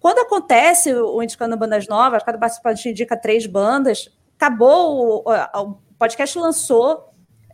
Quando 0.01 0.21
acontece 0.21 0.95
o 0.95 1.23
Indicando 1.23 1.57
Bandas 1.57 1.87
Novas, 1.87 2.23
cada 2.23 2.39
participante 2.39 2.89
indica 2.89 3.15
três 3.15 3.47
bandas, 3.47 4.09
acabou, 4.37 5.23
o, 5.27 5.33
o 5.61 5.75
podcast 5.99 6.39
lançou, 6.39 7.08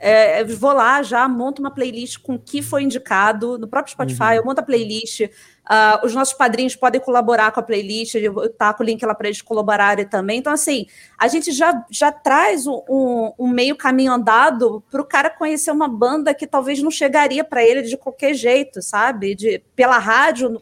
é, 0.07 0.45
vou 0.45 0.75
lá 0.75 1.03
já, 1.03 1.27
monto 1.27 1.63
uma 1.63 1.71
playlist 1.71 2.19
com 2.19 2.35
o 2.35 2.39
que 2.39 2.61
foi 2.61 2.83
indicado 2.83 3.57
no 3.57 3.67
próprio 3.67 3.93
Spotify, 3.93 4.23
uhum. 4.23 4.33
eu 4.33 4.45
monto 4.45 4.61
a 4.61 4.63
playlist, 4.63 5.21
uh, 5.21 6.05
os 6.05 6.15
nossos 6.15 6.35
padrinhos 6.35 6.77
podem 6.77 7.01
colaborar 7.01 7.51
com 7.53 7.61
a 7.61 7.63
playlist, 7.63 8.15
eu 8.17 8.51
taco 8.51 8.83
o 8.83 8.87
link 8.87 9.03
lá 9.03 9.15
para 9.15 9.29
eles 9.29 9.41
colaborarem 9.41 10.07
também. 10.07 10.39
Então, 10.39 10.53
assim, 10.53 10.87
a 11.19 11.27
gente 11.27 11.53
já, 11.53 11.83
já 11.91 12.13
traz 12.13 12.67
um, 12.67 12.83
um, 12.87 13.33
um 13.39 13.49
meio 13.49 13.75
caminho 13.77 14.13
andado 14.13 14.85
para 14.91 15.01
o 15.01 15.07
cara 15.07 15.31
conhecer 15.31 15.71
uma 15.71 15.89
banda 15.89 16.35
que 16.35 16.47
talvez 16.47 16.83
não 16.83 16.91
chegaria 16.91 17.43
para 17.43 17.65
ele 17.65 17.81
de 17.81 17.97
qualquer 17.97 18.35
jeito, 18.35 18.83
sabe? 18.83 19.35
De, 19.35 19.63
pela 19.75 19.97
rádio 19.97 20.61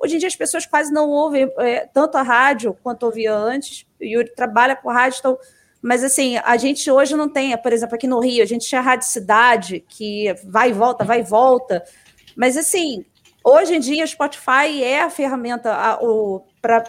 Hoje 0.00 0.14
em 0.14 0.18
dia 0.18 0.28
as 0.28 0.36
pessoas 0.36 0.64
quase 0.64 0.92
não 0.92 1.10
ouvem 1.10 1.52
é, 1.58 1.84
tanto 1.92 2.16
a 2.16 2.22
rádio 2.22 2.72
quanto 2.82 3.02
ouvia 3.02 3.34
antes. 3.34 3.84
O 4.00 4.04
Yuri 4.04 4.32
trabalha 4.32 4.76
com 4.76 4.88
rádio, 4.88 5.18
então, 5.18 5.38
mas 5.80 6.02
assim, 6.02 6.36
a 6.38 6.56
gente 6.56 6.90
hoje 6.90 7.16
não 7.16 7.28
tem, 7.28 7.56
por 7.56 7.72
exemplo, 7.72 7.94
aqui 7.94 8.06
no 8.06 8.20
Rio, 8.20 8.42
a 8.42 8.46
gente 8.46 8.66
tinha 8.66 8.80
a 8.80 8.84
Rádio 8.84 9.06
Cidade, 9.06 9.84
que 9.88 10.34
vai 10.44 10.70
e 10.70 10.72
volta, 10.72 11.04
vai 11.04 11.20
e 11.20 11.22
volta. 11.22 11.84
Mas 12.36 12.56
assim, 12.56 13.04
hoje 13.44 13.74
em 13.74 13.80
dia 13.80 14.06
Spotify 14.06 14.82
é 14.82 15.02
a 15.02 15.10
ferramenta 15.10 15.98
para 16.60 16.84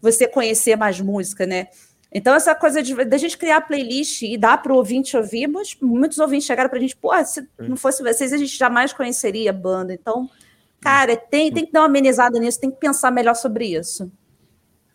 você 0.00 0.28
conhecer 0.28 0.76
mais 0.76 1.00
música, 1.00 1.46
né? 1.46 1.68
Então, 2.16 2.32
essa 2.32 2.54
coisa 2.54 2.80
de 2.80 2.94
da 3.04 3.16
gente 3.16 3.36
criar 3.36 3.62
playlist 3.62 4.22
e 4.22 4.38
dar 4.38 4.62
para 4.62 4.72
o 4.72 4.76
ouvinte 4.76 5.16
ouvir, 5.16 5.48
muitos 5.82 6.18
ouvintes 6.18 6.46
chegaram 6.46 6.70
para 6.70 6.78
a 6.78 6.80
gente, 6.80 6.94
pô, 6.94 7.10
se 7.24 7.44
não 7.58 7.76
fosse 7.76 8.04
vocês, 8.04 8.32
a 8.32 8.36
gente 8.36 8.56
jamais 8.56 8.92
conheceria 8.92 9.50
a 9.50 9.52
banda. 9.52 9.92
Então, 9.92 10.30
Cara, 10.84 11.16
tem, 11.16 11.50
tem 11.50 11.64
que 11.64 11.72
dar 11.72 11.80
uma 11.80 11.86
amenizada 11.86 12.38
nisso, 12.38 12.60
tem 12.60 12.70
que 12.70 12.76
pensar 12.76 13.10
melhor 13.10 13.34
sobre 13.34 13.74
isso. 13.74 14.12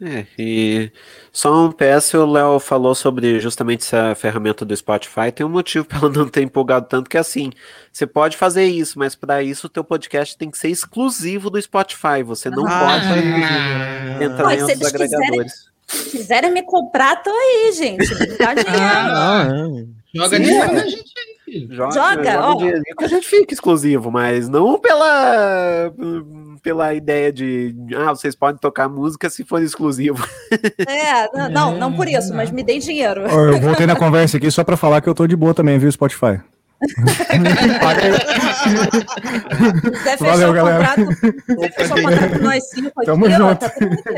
É, 0.01 0.25
e 0.37 0.91
só 1.31 1.65
um 1.65 1.73
PS, 1.73 2.13
o 2.13 2.25
Léo 2.25 2.57
falou 2.57 2.95
sobre 2.95 3.37
justamente 3.41 3.81
essa 3.81 4.15
ferramenta 4.15 4.63
do 4.63 4.75
Spotify, 4.75 5.29
tem 5.33 5.45
um 5.45 5.49
motivo 5.49 5.83
para 5.85 5.97
ela 5.97 6.09
não 6.09 6.27
ter 6.27 6.41
empolgado 6.41 6.87
tanto, 6.87 7.09
que 7.09 7.17
é 7.17 7.19
assim, 7.19 7.51
você 7.91 8.07
pode 8.07 8.37
fazer 8.37 8.63
isso, 8.63 8.97
mas 8.97 9.13
para 9.13 9.43
isso 9.43 9.67
o 9.67 9.69
teu 9.69 9.83
podcast 9.83 10.37
tem 10.37 10.49
que 10.49 10.57
ser 10.57 10.69
exclusivo 10.69 11.49
do 11.49 11.61
Spotify, 11.61 12.23
você 12.23 12.49
não 12.49 12.65
ah, 12.65 12.79
pode 12.79 13.07
ah, 13.07 14.23
entrar 14.23 14.43
Pô, 14.45 14.51
em 14.51 14.61
outros 14.61 14.85
agregadores. 14.85 15.69
Se 15.85 16.17
quiserem 16.17 16.51
me 16.53 16.61
comprar, 16.61 17.21
tô 17.21 17.31
aí, 17.31 17.71
gente. 17.73 18.07
Dá 18.37 18.53
dinheiro. 18.53 18.79
Ah, 18.81 19.47
Joga 20.13 20.39
dinheiro 20.39 20.73
na 20.73 20.85
gente 20.85 21.13
aí. 21.17 21.38
Joga, 21.69 21.93
joga, 21.93 22.39
ó. 22.41 22.57
que 22.97 23.05
a 23.05 23.07
gente 23.07 23.27
fica 23.27 23.53
exclusivo, 23.53 24.11
mas 24.11 24.49
não 24.49 24.79
pela 24.79 25.93
pela 26.61 26.93
ideia 26.93 27.31
de 27.31 27.75
ah, 27.95 28.09
vocês 28.09 28.35
podem 28.35 28.59
tocar 28.59 28.89
música 28.89 29.29
se 29.29 29.43
for 29.43 29.61
exclusivo. 29.61 30.25
É, 30.87 31.49
não, 31.49 31.77
não 31.77 31.93
por 31.93 32.07
isso, 32.07 32.33
mas 32.33 32.51
me 32.51 32.63
dei 32.63 32.79
dinheiro. 32.79 33.21
Eu 33.21 33.59
voltei 33.59 33.85
na 33.85 33.95
conversa 33.95 34.37
aqui 34.37 34.49
só 34.51 34.63
para 34.63 34.77
falar 34.77 35.01
que 35.01 35.09
eu 35.09 35.15
tô 35.15 35.27
de 35.27 35.35
boa 35.35 35.53
também, 35.53 35.77
viu, 35.77 35.91
Spotify. 35.91 36.39
Valeu, 40.19 40.53
galera. 40.53 40.95
Quiser 40.95 41.73
fechar 41.73 41.97
o 41.97 42.01
contrato 42.01 42.37
com 42.37 42.43
nós 42.43 42.69
cinco 42.69 43.03
Tamo 43.03 43.25
aqui, 43.25 43.35
junto. 43.35 43.51
Ó, 43.51 43.55
tá 43.55 43.69
tudo 43.69 43.93
aqui, 43.93 44.13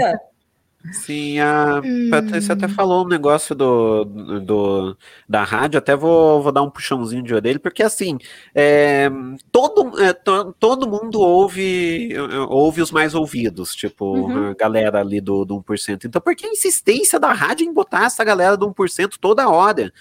Sim, 0.92 1.40
a 1.40 1.82
Patrícia 2.10 2.54
até 2.54 2.68
falou 2.68 3.06
um 3.06 3.08
negócio 3.08 3.54
do, 3.54 4.04
do, 4.04 4.98
da 5.30 5.44
rádio, 5.44 5.78
até 5.78 5.96
vou, 5.96 6.42
vou 6.42 6.52
dar 6.52 6.64
um 6.64 6.70
puxãozinho 6.72 7.22
de 7.22 7.34
orelha, 7.34 7.60
porque 7.60 7.84
assim, 7.84 8.18
é, 8.56 9.10
todo, 9.52 10.02
é, 10.02 10.12
to, 10.12 10.56
todo 10.60 10.90
mundo 10.90 11.20
ouve, 11.20 12.10
ouve 12.50 12.82
os 12.82 12.92
mais 12.92 13.14
ouvidos, 13.14 13.76
tipo, 13.76 14.06
uhum. 14.06 14.50
a 14.50 14.54
galera 14.56 15.00
ali 15.02 15.22
do, 15.22 15.46
do 15.46 15.62
1%. 15.62 16.06
Então, 16.06 16.22
por 16.22 16.36
que 16.36 16.48
a 16.48 16.50
insistência 16.50 17.20
da 17.20 17.32
rádio 17.32 17.66
em 17.66 17.74
botar 17.74 18.06
essa 18.06 18.24
galera 18.24 18.58
do 18.58 18.68
1% 18.72 19.18
toda 19.20 19.50
hora? 19.50 19.94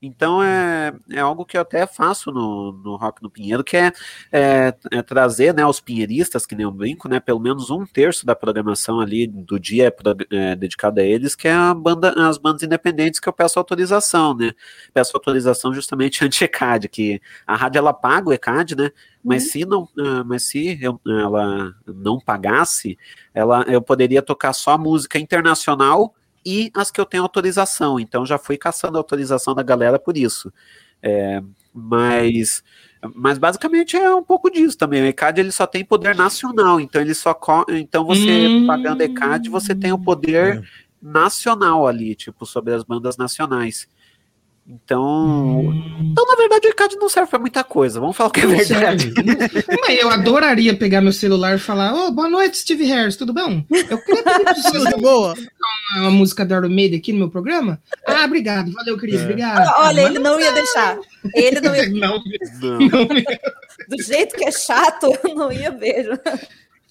Então 0.00 0.42
é, 0.42 0.92
é 1.10 1.20
algo 1.20 1.44
que 1.44 1.56
eu 1.56 1.60
até 1.60 1.86
faço 1.86 2.30
no, 2.30 2.72
no 2.72 2.96
Rock 2.96 3.22
no 3.22 3.30
Pinheiro, 3.30 3.64
que 3.64 3.76
é, 3.76 3.92
é, 4.30 4.74
é, 4.92 5.02
trazer 5.02 5.52
né, 5.52 5.66
os 5.66 5.80
pinheiristas, 5.80 6.46
que 6.46 6.54
nem 6.54 6.64
eu 6.64 6.70
brinco, 6.70 7.08
né, 7.08 7.18
pelo 7.18 7.40
menos 7.40 7.68
um 7.70 7.84
terço 7.84 8.24
da 8.24 8.34
programação 8.36 9.00
ali 9.00 9.26
do 9.26 9.58
dia 9.58 9.88
é, 9.88 10.36
é 10.36 10.56
dedicado 10.56 11.00
a 11.00 11.02
eles, 11.02 11.34
que 11.34 11.48
é 11.48 11.52
a 11.52 11.74
banda, 11.74 12.12
as 12.28 12.38
bandas 12.38 12.62
independentes 12.62 13.18
que 13.18 13.28
eu 13.28 13.32
peço 13.32 13.58
autorização, 13.58 14.34
né? 14.34 14.52
Peço 14.94 15.16
autorização 15.16 15.74
justamente 15.74 16.22
anti-ECAD, 16.24 16.88
que 16.88 17.20
a 17.46 17.56
rádio 17.56 17.78
ela 17.78 17.92
paga 17.92 18.28
o 18.28 18.32
ECAD, 18.32 18.76
né? 18.76 18.90
Mas 19.22 19.44
uhum. 19.44 19.50
se 19.50 19.64
não, 19.64 19.88
ah, 19.98 20.24
mas 20.24 20.44
se 20.44 20.78
eu, 20.80 21.00
ela 21.06 21.74
não 21.86 22.20
pagasse, 22.20 22.96
ela, 23.34 23.64
eu 23.68 23.82
poderia 23.82 24.22
tocar 24.22 24.52
só 24.52 24.78
música 24.78 25.18
internacional 25.18 26.14
e 26.44 26.70
as 26.74 26.90
que 26.90 27.00
eu 27.00 27.06
tenho 27.06 27.22
autorização. 27.22 27.98
Então 27.98 28.24
já 28.24 28.38
fui 28.38 28.56
caçando 28.56 28.96
a 28.96 29.00
autorização 29.00 29.54
da 29.54 29.62
galera 29.62 29.98
por 29.98 30.16
isso. 30.16 30.52
É, 31.02 31.42
mas, 31.72 32.62
mas 33.14 33.38
basicamente 33.38 33.96
é 33.96 34.14
um 34.14 34.22
pouco 34.22 34.50
disso 34.50 34.76
também. 34.76 35.02
O 35.02 35.06
ECAD 35.06 35.40
ele 35.40 35.52
só 35.52 35.66
tem 35.66 35.84
poder 35.84 36.14
nacional, 36.14 36.80
então 36.80 37.00
ele 37.00 37.14
só 37.14 37.38
então 37.68 38.04
você 38.04 38.48
hum. 38.48 38.66
pagando 38.66 39.02
ECAD 39.02 39.48
você 39.48 39.74
tem 39.74 39.92
o 39.92 39.98
poder 39.98 40.58
é. 40.58 40.62
nacional 41.00 41.86
ali, 41.86 42.14
tipo 42.14 42.44
sobre 42.44 42.74
as 42.74 42.82
bandas 42.82 43.16
nacionais. 43.16 43.88
Então, 44.70 45.60
hum. 45.60 46.10
então, 46.12 46.26
na 46.26 46.36
verdade, 46.36 46.68
o 46.68 46.70
ECAD 46.70 46.96
não 46.96 47.08
serve 47.08 47.30
para 47.30 47.38
muita 47.38 47.64
coisa. 47.64 47.98
Vamos 47.98 48.14
falar 48.14 48.28
o 48.28 48.32
que 48.32 48.40
é 48.40 48.46
verdade. 48.46 49.14
Mas 49.80 49.98
eu 49.98 50.10
adoraria 50.10 50.76
pegar 50.76 51.00
meu 51.00 51.12
celular 51.12 51.56
e 51.56 51.58
falar: 51.58 51.94
Ô, 51.94 52.08
oh, 52.08 52.10
boa 52.10 52.28
noite, 52.28 52.58
Steve 52.58 52.84
Harris, 52.84 53.16
tudo 53.16 53.32
bom? 53.32 53.64
Eu 53.70 53.98
queria 53.98 54.22
pedir 54.22 54.44
para 54.44 54.54
você 54.54 54.96
boa. 54.98 55.32
Uma, 55.32 56.00
uma 56.02 56.10
música 56.10 56.44
da 56.44 56.60
Maiden 56.60 56.98
aqui 56.98 57.14
no 57.14 57.18
meu 57.20 57.30
programa. 57.30 57.80
Ah, 58.06 58.26
obrigado, 58.26 58.70
valeu, 58.72 58.98
querido, 58.98 59.20
é. 59.20 59.22
obrigado. 59.22 59.72
Olha, 59.78 60.02
ele 60.02 60.18
não 60.18 60.38
ia 60.38 60.52
deixar. 60.52 60.98
Ele 61.34 61.60
não 61.64 61.74
ia. 61.74 61.88
não, 61.88 62.22
não. 62.60 63.08
Do 63.88 64.02
jeito 64.02 64.36
que 64.36 64.44
é 64.44 64.52
chato, 64.52 65.06
eu 65.24 65.34
não 65.34 65.50
ia 65.50 65.70
mesmo. 65.70 66.12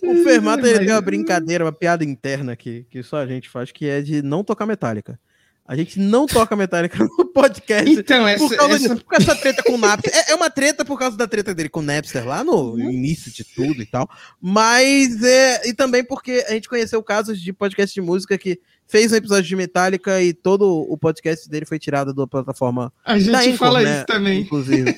O 0.02 0.24
Fermata 0.24 0.68
ele 0.68 0.80
tem 0.80 0.92
uma 0.92 1.02
brincadeira, 1.02 1.64
uma 1.64 1.72
piada 1.72 2.04
interna 2.04 2.56
que, 2.56 2.88
que 2.90 3.04
só 3.04 3.18
a 3.18 3.28
gente 3.28 3.48
faz, 3.48 3.72
que 3.72 3.88
é 3.88 4.02
de 4.02 4.24
não 4.24 4.44
tocar 4.44 4.66
metálica. 4.66 5.20
A 5.68 5.76
gente 5.76 6.00
não 6.00 6.26
toca 6.26 6.56
Metallica 6.56 6.98
no 7.04 7.26
podcast. 7.26 7.92
Então, 7.92 8.26
essa, 8.26 8.48
por 8.48 8.56
causa 8.56 8.76
essa... 8.76 8.96
De, 8.96 9.04
por 9.04 9.10
causa 9.10 9.26
dessa 9.26 9.42
treta 9.42 9.64
com 9.64 9.74
o 9.74 9.78
Napster. 9.78 10.16
É, 10.16 10.32
é, 10.32 10.36
uma 10.36 10.50
treta 10.50 10.86
por 10.86 10.98
causa 10.98 11.18
da 11.18 11.28
treta 11.28 11.54
dele 11.54 11.68
com 11.68 11.82
o 11.82 11.84
Napster 11.84 12.26
lá 12.26 12.42
no 12.42 12.80
início 12.80 13.30
de 13.32 13.44
tudo 13.44 13.82
e 13.82 13.86
tal. 13.86 14.10
Mas 14.42 15.22
é. 15.24 15.68
E 15.68 15.74
também 15.74 16.06
porque 16.06 16.46
a 16.48 16.52
gente 16.54 16.70
conheceu 16.70 17.04
casos 17.04 17.42
de 17.42 17.52
podcast 17.52 17.94
de 17.94 18.00
música 18.00 18.38
que 18.38 18.62
fez 18.88 19.12
um 19.12 19.16
episódio 19.18 19.44
de 19.44 19.56
Metallica 19.58 20.22
e 20.22 20.34
todo 20.34 20.86
o 20.90 20.98
podcast 20.98 21.50
dele 21.50 21.66
foi 21.66 21.78
tirado 21.78 22.14
da 22.14 22.26
plataforma. 22.26 22.94
A 23.04 23.20
gente 23.20 23.36
Anchor, 23.36 23.58
fala 23.58 23.82
né, 23.82 23.98
isso 23.98 24.06
também. 24.06 24.42
Inclusive. 24.44 24.98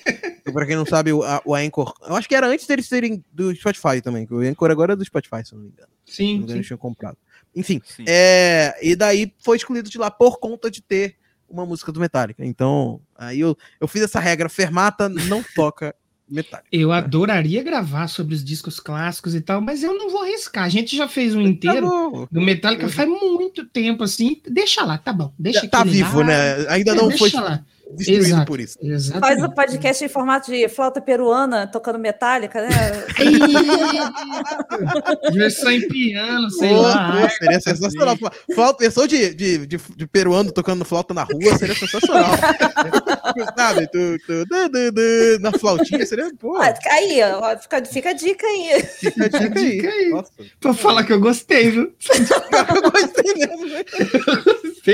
pra 0.53 0.65
quem 0.65 0.75
não 0.75 0.85
sabe, 0.85 1.11
o, 1.11 1.23
a, 1.23 1.41
o 1.45 1.55
Anchor. 1.55 1.93
Eu 2.07 2.15
acho 2.15 2.27
que 2.27 2.35
era 2.35 2.47
antes 2.47 2.67
deles 2.67 2.85
serem 2.87 3.23
do 3.31 3.53
Spotify 3.55 4.01
também. 4.03 4.27
O 4.29 4.39
Anchor 4.39 4.69
agora 4.69 4.93
é 4.93 4.95
do 4.95 5.03
Spotify, 5.03 5.43
se 5.43 5.55
não 5.55 5.61
me 5.61 5.69
engano. 5.69 5.89
Sim. 6.05 6.39
Não 6.39 6.47
me 6.47 6.59
engano, 6.59 6.77
comprado. 6.77 7.17
Enfim, 7.55 7.81
é, 8.07 8.77
e 8.81 8.95
daí 8.95 9.33
foi 9.39 9.57
excluído 9.57 9.89
de 9.89 9.97
lá 9.97 10.09
por 10.11 10.39
conta 10.39 10.69
de 10.69 10.81
ter 10.81 11.15
uma 11.49 11.65
música 11.65 11.91
do 11.91 11.99
Metallica. 11.99 12.45
Então, 12.45 13.01
aí 13.15 13.39
eu, 13.39 13.57
eu 13.79 13.87
fiz 13.87 14.03
essa 14.03 14.19
regra, 14.19 14.47
Fermata 14.49 15.09
não 15.09 15.43
toca 15.55 15.95
Metallica. 16.29 16.69
Eu 16.71 16.89
né? 16.89 16.97
adoraria 16.97 17.63
gravar 17.63 18.07
sobre 18.07 18.35
os 18.35 18.43
discos 18.43 18.79
clássicos 18.79 19.33
e 19.33 19.41
tal, 19.41 19.59
mas 19.59 19.81
eu 19.81 19.95
não 19.95 20.09
vou 20.09 20.21
arriscar. 20.21 20.63
A 20.63 20.69
gente 20.69 20.95
já 20.95 21.07
fez 21.07 21.33
um 21.35 21.41
inteiro 21.41 21.89
tá 22.11 22.27
do 22.31 22.41
Metallica 22.41 22.87
faz 22.87 23.09
muito 23.09 23.65
tempo, 23.65 24.03
assim. 24.03 24.39
Deixa 24.47 24.85
lá, 24.85 24.97
tá 24.97 25.11
bom. 25.11 25.33
Deixa 25.39 25.67
Tá 25.67 25.83
vivo, 25.83 26.19
lá. 26.19 26.25
né? 26.25 26.67
Ainda 26.69 26.91
é, 26.91 26.95
não 26.95 27.09
foi. 27.11 27.31
Lá 27.31 27.65
destruído 27.95 28.25
Exato, 28.25 28.45
por 28.45 28.59
isso. 28.59 28.77
Exatamente. 28.81 29.39
Faz 29.39 29.43
o 29.43 29.53
podcast 29.53 30.05
em 30.05 30.09
formato 30.09 30.51
de 30.51 30.67
flauta 30.69 31.01
peruana, 31.01 31.67
tocando 31.67 31.97
metálica, 31.97 32.61
né? 32.61 32.69
Versão 35.33 35.71
em 35.71 35.87
piano, 35.87 36.49
sei 36.51 36.71
oh, 36.71 36.81
lá. 36.81 37.29
seria 37.29 37.59
sensacional. 37.59 38.15
Flauta, 38.53 38.83
versão 38.83 39.07
de, 39.07 39.33
de, 39.33 39.65
de, 39.65 39.77
de, 39.77 40.07
peruano 40.07 40.51
tocando 40.51 40.85
flauta 40.85 41.13
na 41.13 41.23
rua 41.23 41.57
seria 41.57 41.75
sensacional. 41.75 42.29
Sabe? 43.57 43.87
Tu, 43.87 44.17
tu, 44.25 44.45
du, 44.45 44.69
du, 44.69 44.91
du, 44.91 45.39
na 45.39 45.51
flautinha 45.51 46.05
seria, 46.05 46.31
pô. 46.39 46.57
Ah, 46.57 46.73
aí, 46.91 47.19
ó, 47.23 47.57
fica, 47.57 47.85
fica 47.85 48.09
a 48.09 48.13
dica 48.13 48.45
aí. 48.45 48.83
Fica 48.83 49.25
a 49.25 49.27
dica 49.27 49.59
aí. 49.59 49.71
Dica 49.71 49.89
aí. 49.89 50.09
Nossa. 50.09 50.31
Pra 50.59 50.73
falar 50.73 51.03
que 51.03 51.13
eu 51.13 51.19
gostei, 51.19 51.71
viu? 51.71 51.93
eu 52.09 52.91
gostei 52.91 53.33
mesmo, 53.35 53.65
né? 53.65 53.83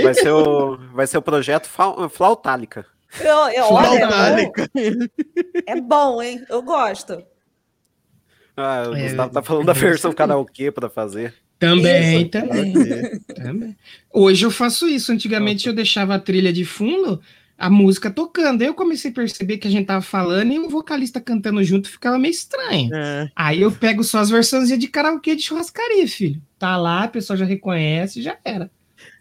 Vai 0.03 0.13
ser 0.13 0.31
o, 0.31 0.77
vai 0.93 1.07
ser 1.07 1.17
o 1.17 1.21
projeto 1.21 1.69
Flautálica. 2.09 2.84
Eu, 3.19 3.49
eu, 3.49 3.65
olha, 3.65 3.99
é, 3.99 4.45
bom. 4.45 4.51
é 5.67 5.81
bom, 5.81 6.21
hein? 6.21 6.43
Eu 6.49 6.61
gosto. 6.61 7.23
Ah, 8.57 8.85
o 8.89 8.95
É, 8.95 9.03
Gustavo 9.03 9.33
tá 9.33 9.41
falando 9.43 9.65
da 9.65 9.73
versão 9.73 10.13
karaokê 10.13 10.71
pra 10.71 10.89
fazer. 10.89 11.33
Também, 11.59 12.21
Isso. 12.21 12.29
também, 12.31 12.73
também. 13.33 13.77
Hoje 14.13 14.45
eu 14.45 14.51
faço 14.51 14.87
isso. 14.87 15.11
Antigamente 15.11 15.67
eu 15.67 15.73
deixava 15.73 16.15
a 16.15 16.19
trilha 16.19 16.51
de 16.51 16.65
fundo, 16.65 17.21
a 17.57 17.69
música 17.69 18.11
tocando. 18.11 18.61
Aí 18.61 18.67
eu 18.67 18.73
comecei 18.73 19.11
a 19.11 19.13
perceber 19.13 19.57
que 19.57 19.67
a 19.67 19.71
gente 19.71 19.85
tava 19.85 20.01
falando 20.01 20.51
e 20.51 20.59
o 20.59 20.69
vocalista 20.69 21.21
cantando 21.21 21.63
junto 21.63 21.89
ficava 21.89 22.17
meio 22.19 22.31
estranho. 22.31 22.93
É. 22.93 23.29
Aí 23.35 23.61
eu 23.61 23.71
pego 23.71 24.03
só 24.03 24.19
as 24.19 24.29
versões 24.29 24.67
de 24.67 24.87
karaokê 24.87 25.35
de 25.35 25.43
churrascaria, 25.43 26.07
filho. 26.07 26.41
Tá 26.59 26.75
lá, 26.75 27.03
a 27.03 27.07
pessoa 27.07 27.37
já 27.37 27.45
reconhece, 27.45 28.21
já 28.21 28.37
era. 28.43 28.69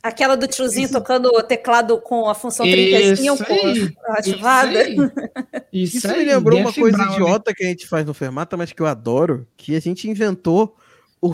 Aquela 0.05 0.37
do 0.37 0.47
tiozinho 0.47 0.91
tocando 0.93 1.29
o 1.35 1.43
teclado 1.43 1.99
com 1.99 2.29
a 2.29 2.35
função 2.35 2.67
Isso 2.67 2.77
35 2.77 3.43
aí, 3.51 3.93
ativada. 4.11 4.87
Isso. 4.87 5.13
Isso, 5.73 5.97
Isso 5.97 6.09
me 6.09 6.25
lembrou 6.25 6.61
uma 6.61 6.71
coisa 6.75 6.99
Brown, 6.99 7.09
né? 7.09 7.15
idiota 7.15 7.55
que 7.55 7.65
a 7.65 7.69
gente 7.69 7.87
faz 7.89 8.05
no 8.05 8.13
Fermata, 8.13 8.55
mas 8.55 8.71
que 8.71 8.83
eu 8.83 8.87
adoro, 8.87 9.47
que 9.57 9.75
a 9.75 9.81
gente 9.81 10.07
inventou 10.07 10.77
o, 11.23 11.33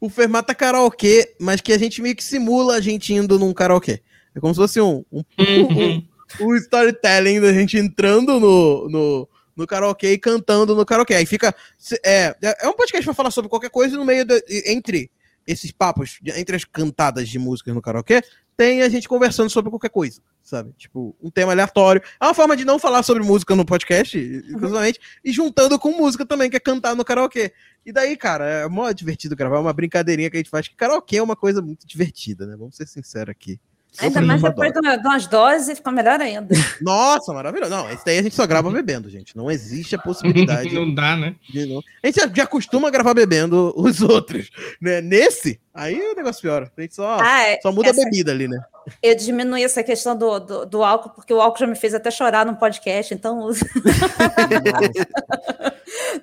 o 0.00 0.08
Fermata 0.08 0.54
Karaokê, 0.54 1.34
mas 1.38 1.60
que 1.60 1.74
a 1.74 1.78
gente 1.78 2.00
meio 2.00 2.16
que 2.16 2.24
simula 2.24 2.76
a 2.76 2.80
gente 2.80 3.12
indo 3.12 3.38
num 3.38 3.52
karaokê. 3.52 4.00
É 4.34 4.40
como 4.40 4.54
se 4.54 4.60
fosse 4.60 4.80
um, 4.80 5.04
um, 5.12 5.22
Uhum. 5.38 6.06
um 6.40 6.56
storytelling 6.56 7.38
da 7.38 7.52
gente 7.52 7.76
entrando 7.76 8.40
no, 8.40 8.88
no, 8.88 9.28
no 9.54 9.66
karaokê 9.66 10.12
e 10.12 10.18
cantando 10.18 10.74
no 10.74 10.86
karaokê. 10.86 11.16
Aí 11.16 11.26
fica. 11.26 11.54
É, 12.02 12.34
é 12.62 12.66
um 12.66 12.72
podcast 12.72 13.04
pra 13.04 13.12
falar 13.12 13.30
sobre 13.30 13.50
qualquer 13.50 13.68
coisa 13.68 13.94
no 13.94 14.06
meio 14.06 14.24
de, 14.24 14.42
entre 14.64 15.10
esses 15.46 15.72
papos, 15.72 16.18
entre 16.24 16.56
as 16.56 16.64
cantadas 16.64 17.28
de 17.28 17.38
músicas 17.38 17.74
no 17.74 17.82
karaokê, 17.82 18.22
tem 18.56 18.82
a 18.82 18.88
gente 18.88 19.08
conversando 19.08 19.48
sobre 19.48 19.70
qualquer 19.70 19.88
coisa, 19.88 20.20
sabe? 20.42 20.72
Tipo, 20.76 21.16
um 21.22 21.30
tema 21.30 21.52
aleatório. 21.52 22.02
É 22.20 22.24
uma 22.26 22.34
forma 22.34 22.54
de 22.54 22.64
não 22.64 22.78
falar 22.78 23.02
sobre 23.02 23.22
música 23.22 23.56
no 23.56 23.64
podcast, 23.64 24.18
exclusivamente, 24.18 25.00
e 25.24 25.32
juntando 25.32 25.78
com 25.78 25.96
música 25.96 26.26
também, 26.26 26.50
que 26.50 26.56
é 26.56 26.60
cantar 26.60 26.94
no 26.94 27.04
karaokê. 27.04 27.54
E 27.86 27.90
daí, 27.90 28.16
cara, 28.16 28.44
é 28.44 28.68
mó 28.68 28.90
divertido 28.92 29.34
gravar, 29.34 29.56
é 29.56 29.60
uma 29.60 29.72
brincadeirinha 29.72 30.28
que 30.28 30.36
a 30.36 30.40
gente 30.40 30.50
faz, 30.50 30.68
que 30.68 30.76
karaokê 30.76 31.16
é 31.16 31.22
uma 31.22 31.36
coisa 31.36 31.62
muito 31.62 31.86
divertida, 31.86 32.46
né? 32.46 32.54
Vamos 32.54 32.76
ser 32.76 32.86
sinceros 32.86 33.30
aqui. 33.30 33.58
Ainda 33.98 34.20
mais 34.20 34.40
depois 34.40 34.72
de 34.72 34.78
uma- 34.78 34.96
de 34.96 35.06
umas 35.06 35.26
doses, 35.26 35.78
fica 35.78 35.90
melhor 35.90 36.20
ainda. 36.20 36.54
Nossa, 36.80 37.32
maravilhoso. 37.32 37.70
Não, 37.70 37.90
esse 37.90 38.04
daí 38.04 38.18
a 38.18 38.22
gente 38.22 38.34
só 38.34 38.46
grava 38.46 38.70
bebendo, 38.70 39.10
gente. 39.10 39.36
Não 39.36 39.50
existe 39.50 39.94
a 39.94 39.98
possibilidade 39.98 40.72
Não 40.74 40.94
dá, 40.94 41.16
né? 41.16 41.34
de 41.48 41.66
não. 41.66 41.80
A 42.02 42.06
gente 42.06 42.20
já, 42.20 42.30
já 42.34 42.46
costuma 42.46 42.88
gravar 42.90 43.14
bebendo 43.14 43.72
os 43.76 44.00
outros, 44.02 44.48
né? 44.80 45.00
Nesse, 45.00 45.60
aí 45.74 46.00
o 46.00 46.14
negócio 46.14 46.40
piora. 46.40 46.70
A 46.76 46.80
gente 46.80 46.94
só, 46.94 47.18
Ah, 47.20 47.42
é, 47.48 47.58
só 47.60 47.72
muda 47.72 47.88
essa- 47.88 48.00
a 48.00 48.04
bebida 48.04 48.30
ali, 48.32 48.46
né? 48.48 48.58
eu 49.02 49.14
diminuí 49.14 49.62
essa 49.62 49.82
questão 49.84 50.16
do, 50.16 50.40
do, 50.40 50.66
do 50.66 50.82
álcool, 50.82 51.10
porque 51.10 51.32
o 51.34 51.40
álcool 51.40 51.58
já 51.60 51.66
me 51.66 51.76
fez 51.76 51.92
até 51.94 52.10
chorar 52.10 52.46
num 52.46 52.54
podcast, 52.54 53.12
então 53.12 53.50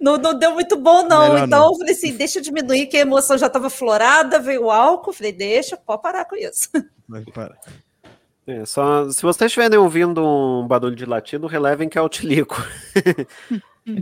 não, 0.01 0.17
não 0.17 0.33
deu 0.37 0.53
muito 0.53 0.75
bom, 0.77 1.03
não. 1.07 1.21
Melhor 1.33 1.47
então 1.47 1.59
não. 1.61 1.71
eu 1.71 1.77
falei 1.77 1.93
assim: 1.93 2.13
deixa 2.13 2.39
eu 2.39 2.43
diminuir, 2.43 2.87
que 2.87 2.97
a 2.97 3.01
emoção 3.01 3.37
já 3.37 3.47
estava 3.47 3.69
florada, 3.69 4.39
veio 4.39 4.65
o 4.65 4.71
álcool. 4.71 5.13
Falei, 5.13 5.31
deixa, 5.31 5.77
pode 5.77 6.01
parar 6.01 6.25
com 6.25 6.35
isso. 6.35 6.69
Para. 7.33 7.55
É, 8.45 8.65
só, 8.65 9.09
se 9.09 9.21
vocês 9.21 9.49
estiverem 9.49 9.77
ouvindo 9.77 10.25
um 10.25 10.65
barulho 10.67 10.95
de 10.95 11.05
latido, 11.05 11.47
relevem 11.47 11.89
que 11.89 11.97
é 11.97 12.01
o 12.01 12.07
Tilico. 12.09 12.65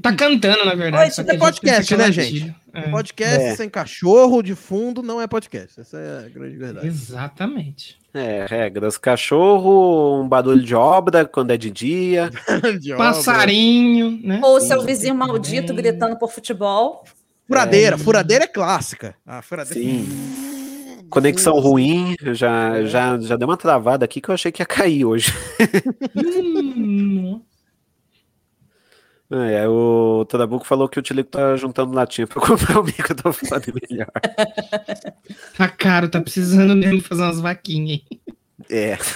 Tá 0.02 0.16
cantando, 0.16 0.66
na 0.66 0.74
verdade. 0.74 1.12
Isso 1.12 1.22
é 1.22 1.38
podcast, 1.38 1.96
né, 1.96 2.12
gente? 2.12 2.56
É, 2.74 2.90
Podcast 2.90 3.44
É. 3.44 3.56
sem 3.56 3.70
cachorro 3.70 4.42
de 4.42 4.56
fundo 4.56 5.04
não 5.04 5.22
é 5.22 5.28
podcast. 5.28 5.80
Essa 5.80 5.98
é 5.98 6.26
a 6.26 6.30
grande 6.30 6.58
verdade. 6.58 6.88
Exatamente. 6.88 7.98
É, 8.14 8.46
regras. 8.50 8.98
Cachorro, 8.98 10.22
um 10.22 10.28
barulho 10.28 10.62
de 10.64 10.74
obra 10.74 11.26
quando 11.26 11.52
é 11.52 11.58
de 11.58 11.70
dia. 11.70 12.30
De 12.82 12.94
obra. 12.94 13.06
Passarinho, 13.06 14.20
né? 14.24 14.40
Ou 14.44 14.60
seu 14.60 14.82
vizinho 14.84 15.14
maldito 15.16 15.74
gritando 15.74 16.18
por 16.18 16.32
futebol. 16.32 17.04
Furadeira. 17.48 17.96
É. 17.96 18.00
Furadeira 18.00 18.44
é 18.46 18.48
clássica. 18.48 19.16
Ah, 19.26 19.42
furadeira. 19.42 19.80
Sim. 19.80 20.55
Conexão 21.10 21.60
ruim. 21.60 22.16
Já, 22.34 22.84
já, 22.84 23.20
já 23.20 23.36
deu 23.36 23.48
uma 23.48 23.58
travada 23.58 24.06
aqui 24.06 24.20
que 24.22 24.30
eu 24.30 24.34
achei 24.34 24.52
que 24.52 24.62
ia 24.62 24.66
cair 24.66 25.06
hoje. 25.06 25.32
Hum, 26.16 27.42
É, 29.32 29.68
o 29.68 30.24
Trabuco 30.26 30.66
falou 30.66 30.88
que 30.88 31.00
o 31.00 31.02
Tilico 31.02 31.32
tá 31.32 31.56
juntando 31.56 31.94
latinha 31.96 32.28
pra 32.28 32.40
comprar 32.40 32.80
o 32.80 32.84
microfone 32.84 33.74
melhor. 33.90 34.12
tá 35.58 35.68
caro, 35.68 36.08
tá 36.10 36.22
precisando 36.22 36.76
mesmo 36.76 37.02
fazer 37.02 37.24
umas 37.24 37.40
vaquinhas. 37.40 38.02
É. 38.70 38.98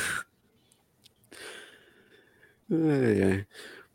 Ai, 2.72 3.22
ai. 3.24 3.48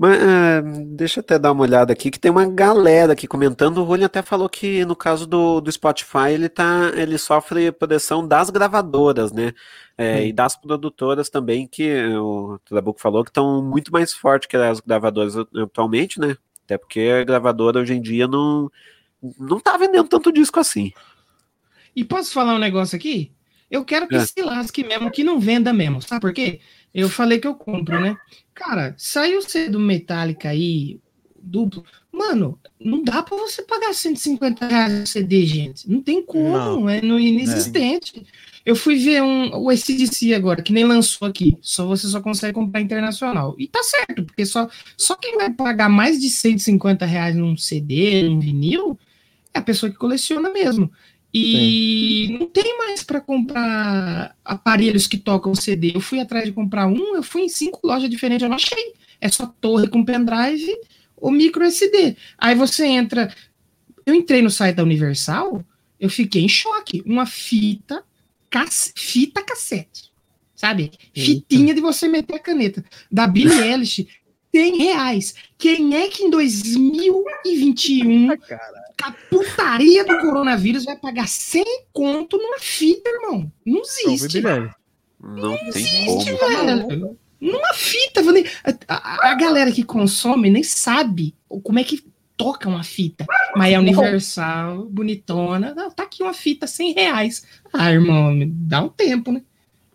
Mas 0.05 0.23
é, 0.23 0.63
deixa 0.97 1.21
eu 1.21 1.23
até 1.23 1.39
dar 1.39 1.53
uma 1.53 1.63
olhada 1.63 1.91
aqui, 1.93 2.11
que 2.11 2.21
tem 2.21 2.31
uma 2.31 2.47
galera 2.47 3.15
aqui 3.15 3.27
comentando. 3.27 3.79
O 3.79 3.85
Rulli 3.85 4.05
até 4.05 4.21
falou 4.21 4.51
que 4.51 4.85
no 4.85 4.95
caso 4.95 5.27
do, 5.27 5.63
do 5.63 5.73
Spotify 5.73 6.31
ele 6.33 6.49
tá, 6.51 6.93
ele 6.95 7.17
sofre 7.17 7.73
pressão 7.73 8.27
das 8.27 8.51
gravadoras, 8.51 9.33
né? 9.33 9.55
É, 9.97 10.27
e 10.27 10.33
das 10.33 10.57
produtoras 10.57 11.31
também, 11.31 11.67
que 11.67 12.05
o 12.17 12.59
Trabuco 12.67 13.01
falou 13.01 13.25
que 13.25 13.31
estão 13.31 13.63
muito 13.63 13.91
mais 13.91 14.13
fortes 14.13 14.47
que 14.47 14.57
as 14.59 14.79
gravadoras 14.81 15.37
atualmente, 15.37 16.21
né? 16.21 16.37
Até 16.65 16.77
porque 16.77 17.01
a 17.01 17.25
gravadora 17.25 17.81
hoje 17.81 17.95
em 17.95 18.01
dia 18.03 18.29
não, 18.29 18.71
não 19.39 19.59
tá 19.59 19.77
vendendo 19.79 20.09
tanto 20.09 20.31
disco 20.33 20.61
assim. 20.61 20.93
E 21.97 22.05
posso 22.05 22.31
falar 22.33 22.55
um 22.55 22.59
negócio 22.59 22.95
aqui? 22.97 23.33
Eu 23.71 23.85
quero 23.85 24.07
que 24.07 24.17
É. 24.17 24.27
se 24.27 24.43
lasque 24.43 24.85
mesmo, 24.85 25.11
que 25.11 25.25
não 25.25 25.41
venda 25.41 25.73
mesmo. 25.73 26.03
Sabe 26.03 26.21
por 26.21 26.33
quê? 26.35 26.61
Eu 26.95 27.09
falei 27.09 27.39
que 27.39 27.47
eu 27.47 27.55
compro, 27.55 28.01
né? 28.01 28.17
Cara, 28.55 28.95
saiu 28.97 29.43
C 29.43 29.69
do 29.69 29.81
Metallica 29.81 30.51
aí, 30.51 31.01
duplo. 31.43 31.85
Mano, 32.13 32.57
não 32.79 33.03
dá 33.03 33.21
pra 33.23 33.37
você 33.37 33.63
pagar 33.63 33.93
150 33.93 34.67
reais 34.69 34.93
no 35.01 35.07
CD, 35.07 35.45
gente. 35.45 35.91
Não 35.91 36.01
tem 36.01 36.25
como, 36.25 36.53
Não. 36.57 36.89
é 36.89 37.01
no 37.01 37.19
inexistente. 37.19 38.25
Eu 38.65 38.77
fui 38.77 38.97
ver 38.97 39.21
um, 39.23 39.55
o 39.57 39.71
SDC 39.71 40.33
agora, 40.33 40.63
que 40.63 40.73
nem 40.73 40.85
lançou 40.85 41.27
aqui. 41.27 41.59
Só 41.61 41.85
você 41.87 42.07
só 42.07 42.21
consegue 42.21 42.55
comprar 42.55 42.81
internacional. 42.81 43.57
E 43.59 43.67
tá 43.67 43.83
certo, 43.83 44.25
porque 44.25 44.47
só, 44.47 44.69
só 44.97 45.17
quem 45.17 45.37
vai 45.37 45.53
pagar 45.53 45.89
mais 45.89 46.21
de 46.21 46.31
150 46.31 47.05
reais 47.05 47.35
num 47.35 47.57
CD, 47.57 48.23
num 48.23 48.39
vinil, 48.39 48.97
é 49.53 49.59
a 49.59 49.63
pessoa 49.63 49.91
que 49.91 49.99
coleciona 49.99 50.51
mesmo. 50.51 50.91
E 51.37 52.29
não 52.39 52.47
tem 52.47 52.79
mais 52.79 53.03
para 53.03 53.21
comprar 53.21 54.37
aparelhos 54.45 55.09
que 55.09 55.19
tocam 55.19 55.53
CD. 55.53 55.91
Eu 55.93 56.01
fui 56.01 56.21
atrás 56.21 56.45
de 56.45 56.53
comprar 56.53 56.87
um, 56.87 57.17
eu 57.17 57.25
fui 57.25 57.43
em 57.43 57.49
cinco 57.49 57.81
lojas 57.83 58.09
diferentes, 58.09 58.45
eu 58.45 58.49
não 58.49 58.55
achei. 58.55 58.95
É 59.21 59.29
só 59.29 59.47
torre 59.47 59.89
com 59.89 60.05
pendrive 60.05 60.73
ou 61.17 61.33
micro 61.33 61.65
SD. 61.65 62.17
Aí 62.39 62.55
você 62.55 62.87
entra. 62.87 63.35
Eu 64.07 64.15
entrei 64.15 64.43
no 64.43 64.51
site 64.51 64.77
da 64.77 64.85
Universal, 64.85 65.65
eu 65.99 66.09
fiquei 66.09 66.43
em 66.43 66.49
choque. 66.49 67.03
Uma 67.05 67.27
fita, 67.27 68.05
fita 68.95 69.43
cassete. 69.43 70.13
Sabe? 70.55 70.93
Fitinha 71.13 71.75
de 71.75 71.81
você 71.81 72.07
meter 72.07 72.37
a 72.37 72.39
caneta. 72.39 72.85
Da 73.11 73.27
Billie 73.27 73.61
Eilish, 73.61 74.07
100 74.55 74.79
reais. 74.79 75.35
Quem 75.59 75.97
é 75.97 76.07
que 76.07 76.23
em 76.23 76.31
2021 76.31 78.29
com 78.37 78.37
a 79.03 79.13
putaria 79.31 80.05
do 80.05 80.19
coronavírus 80.21 80.85
vai 80.85 80.97
pagar 80.97 81.29
100 81.29 81.65
conto 81.93 82.37
numa 82.39 82.59
fita, 82.59 83.09
irmão. 83.11 83.51
Não 83.65 83.81
existe. 83.81 84.41
Não 85.21 85.57
tem 85.57 85.69
existe, 85.83 86.33
como. 86.39 86.65
velho. 86.67 87.19
Numa 87.41 87.75
fita. 87.75 88.21
A, 88.89 88.95
a- 88.95 89.31
a 89.33 89.35
galera 89.35 89.71
que 89.73 89.83
consome 89.83 90.49
nem 90.51 90.63
sabe 90.63 91.35
como 91.63 91.79
é 91.79 91.85
que 91.85 92.05
toca 92.37 92.69
uma 92.69 92.83
fita. 92.83 93.25
Mas 93.57 93.73
é 93.73 93.79
universal, 93.79 94.85
bonitona. 94.87 95.75
Não, 95.75 95.91
tá 95.91 96.03
aqui 96.05 96.23
uma 96.23 96.35
fita, 96.35 96.67
100 96.67 96.93
reais. 96.95 97.45
Ah, 97.73 97.93
irmão, 97.93 98.35
dá 98.49 98.83
um 98.83 98.89
tempo, 98.89 99.31
né? 99.33 99.43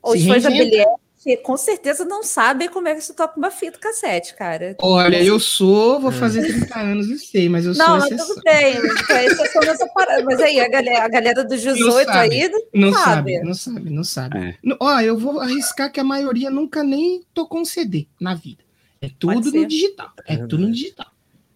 Da 0.03 0.19
reinventa. 0.49 0.69
Billie 0.69 0.85
Eilish, 1.25 1.41
com 1.43 1.57
certeza 1.57 2.05
não 2.05 2.23
sabem 2.23 2.69
como 2.69 2.87
é 2.87 2.95
que 2.95 3.01
se 3.01 3.13
toca 3.13 3.37
uma 3.37 3.51
fita 3.51 3.77
cassete, 3.77 4.33
cara. 4.35 4.75
Olha, 4.81 5.21
eu 5.23 5.39
sou, 5.39 5.99
vou 5.99 6.11
fazer 6.11 6.41
30 6.47 6.79
anos, 6.79 7.09
não 7.09 7.17
sei, 7.17 7.49
mas 7.49 7.65
eu 7.65 7.73
sou 7.73 7.85
Não, 7.85 7.97
mas 7.99 8.09
tudo 8.09 8.41
bem, 8.43 8.75
mas 8.81 9.09
é. 9.09 10.23
Mas 10.23 10.39
aí, 10.41 10.59
a 10.59 10.67
galera, 10.69 11.05
a 11.05 11.09
galera 11.09 11.43
dos 11.43 11.61
18 11.61 12.05
sabe. 12.05 12.35
aí 12.41 12.51
Não 12.73 12.93
sabe. 12.93 13.33
sabe, 13.33 13.39
não 13.43 13.53
sabe, 13.53 13.89
não 13.89 14.03
sabe. 14.03 14.37
É. 14.37 14.55
No- 14.63 14.77
Ó, 14.79 14.99
eu 15.01 15.17
vou 15.17 15.39
arriscar 15.39 15.91
que 15.91 15.99
a 15.99 16.03
maioria 16.03 16.49
nunca 16.49 16.83
nem 16.83 17.23
tocou 17.33 17.61
um 17.61 17.65
CD 17.65 18.07
na 18.19 18.33
vida. 18.35 18.63
É 19.01 19.09
tudo 19.17 19.51
no 19.51 19.65
digital. 19.65 20.11
É, 20.27 20.37
tudo 20.37 20.57
no 20.59 20.71
digital. 20.71 21.07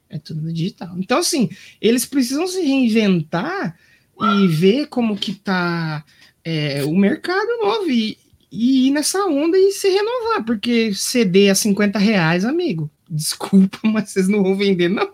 É 0.09 0.17
tudo 0.19 0.41
no 0.41 0.53
digital. 0.53 0.89
Então, 0.97 1.17
assim, 1.19 1.49
eles 1.81 2.05
precisam 2.05 2.47
se 2.47 2.61
reinventar 2.61 3.77
e 4.21 4.47
ver 4.47 4.87
como 4.87 5.17
que 5.17 5.33
tá 5.33 6.03
é, 6.45 6.83
o 6.83 6.95
mercado 6.95 7.47
novo 7.61 7.89
e, 7.89 8.17
e 8.55 8.87
ir 8.87 8.91
nessa 8.91 9.25
onda 9.25 9.57
e 9.57 9.71
se 9.71 9.89
renovar, 9.89 10.45
porque 10.45 10.93
CD 10.93 11.49
a 11.49 11.55
50 11.55 11.97
reais, 11.97 12.45
amigo. 12.45 12.89
Desculpa, 13.09 13.79
mas 13.83 14.11
vocês 14.11 14.27
não 14.27 14.43
vão 14.43 14.55
vender, 14.55 14.89
não. 14.89 15.11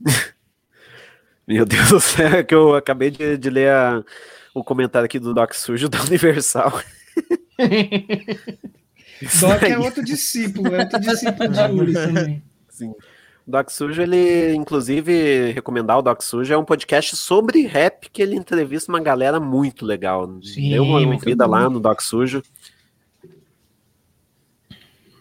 Meu 1.46 1.66
Deus 1.66 1.88
do 1.90 2.00
céu, 2.00 2.28
é 2.28 2.42
que 2.44 2.54
eu 2.54 2.74
acabei 2.74 3.10
de, 3.10 3.36
de 3.36 3.50
ler 3.50 3.70
a- 3.70 4.04
o 4.54 4.62
comentário 4.64 5.04
aqui 5.06 5.18
do 5.18 5.34
Doc 5.34 5.52
Sujo 5.52 5.88
da 5.88 6.00
Universal. 6.02 6.80
Doc 9.40 9.62
é 9.62 9.78
outro 9.78 10.04
discípulo, 10.04 10.74
é 10.74 10.80
outro 10.80 11.00
discípulo 11.00 11.48
de 11.48 11.60
Uri 11.60 11.92
também. 11.92 12.42
Sim. 12.68 12.94
Doc 13.46 13.70
Sujo, 13.70 14.00
ele, 14.00 14.54
inclusive, 14.54 15.52
recomendar 15.52 15.98
o 15.98 16.02
Doc 16.02 16.22
Sujo, 16.22 16.52
é 16.52 16.58
um 16.58 16.64
podcast 16.64 17.16
sobre 17.16 17.66
rap 17.66 18.08
que 18.10 18.22
ele 18.22 18.36
entrevista 18.36 18.92
uma 18.92 19.00
galera 19.00 19.40
muito 19.40 19.84
legal. 19.84 20.40
Sim, 20.42 20.70
Deu 20.70 20.84
uma 20.84 21.18
vida 21.18 21.46
lá 21.46 21.68
no 21.68 21.80
Doc 21.80 22.00
Sujo. 22.00 22.42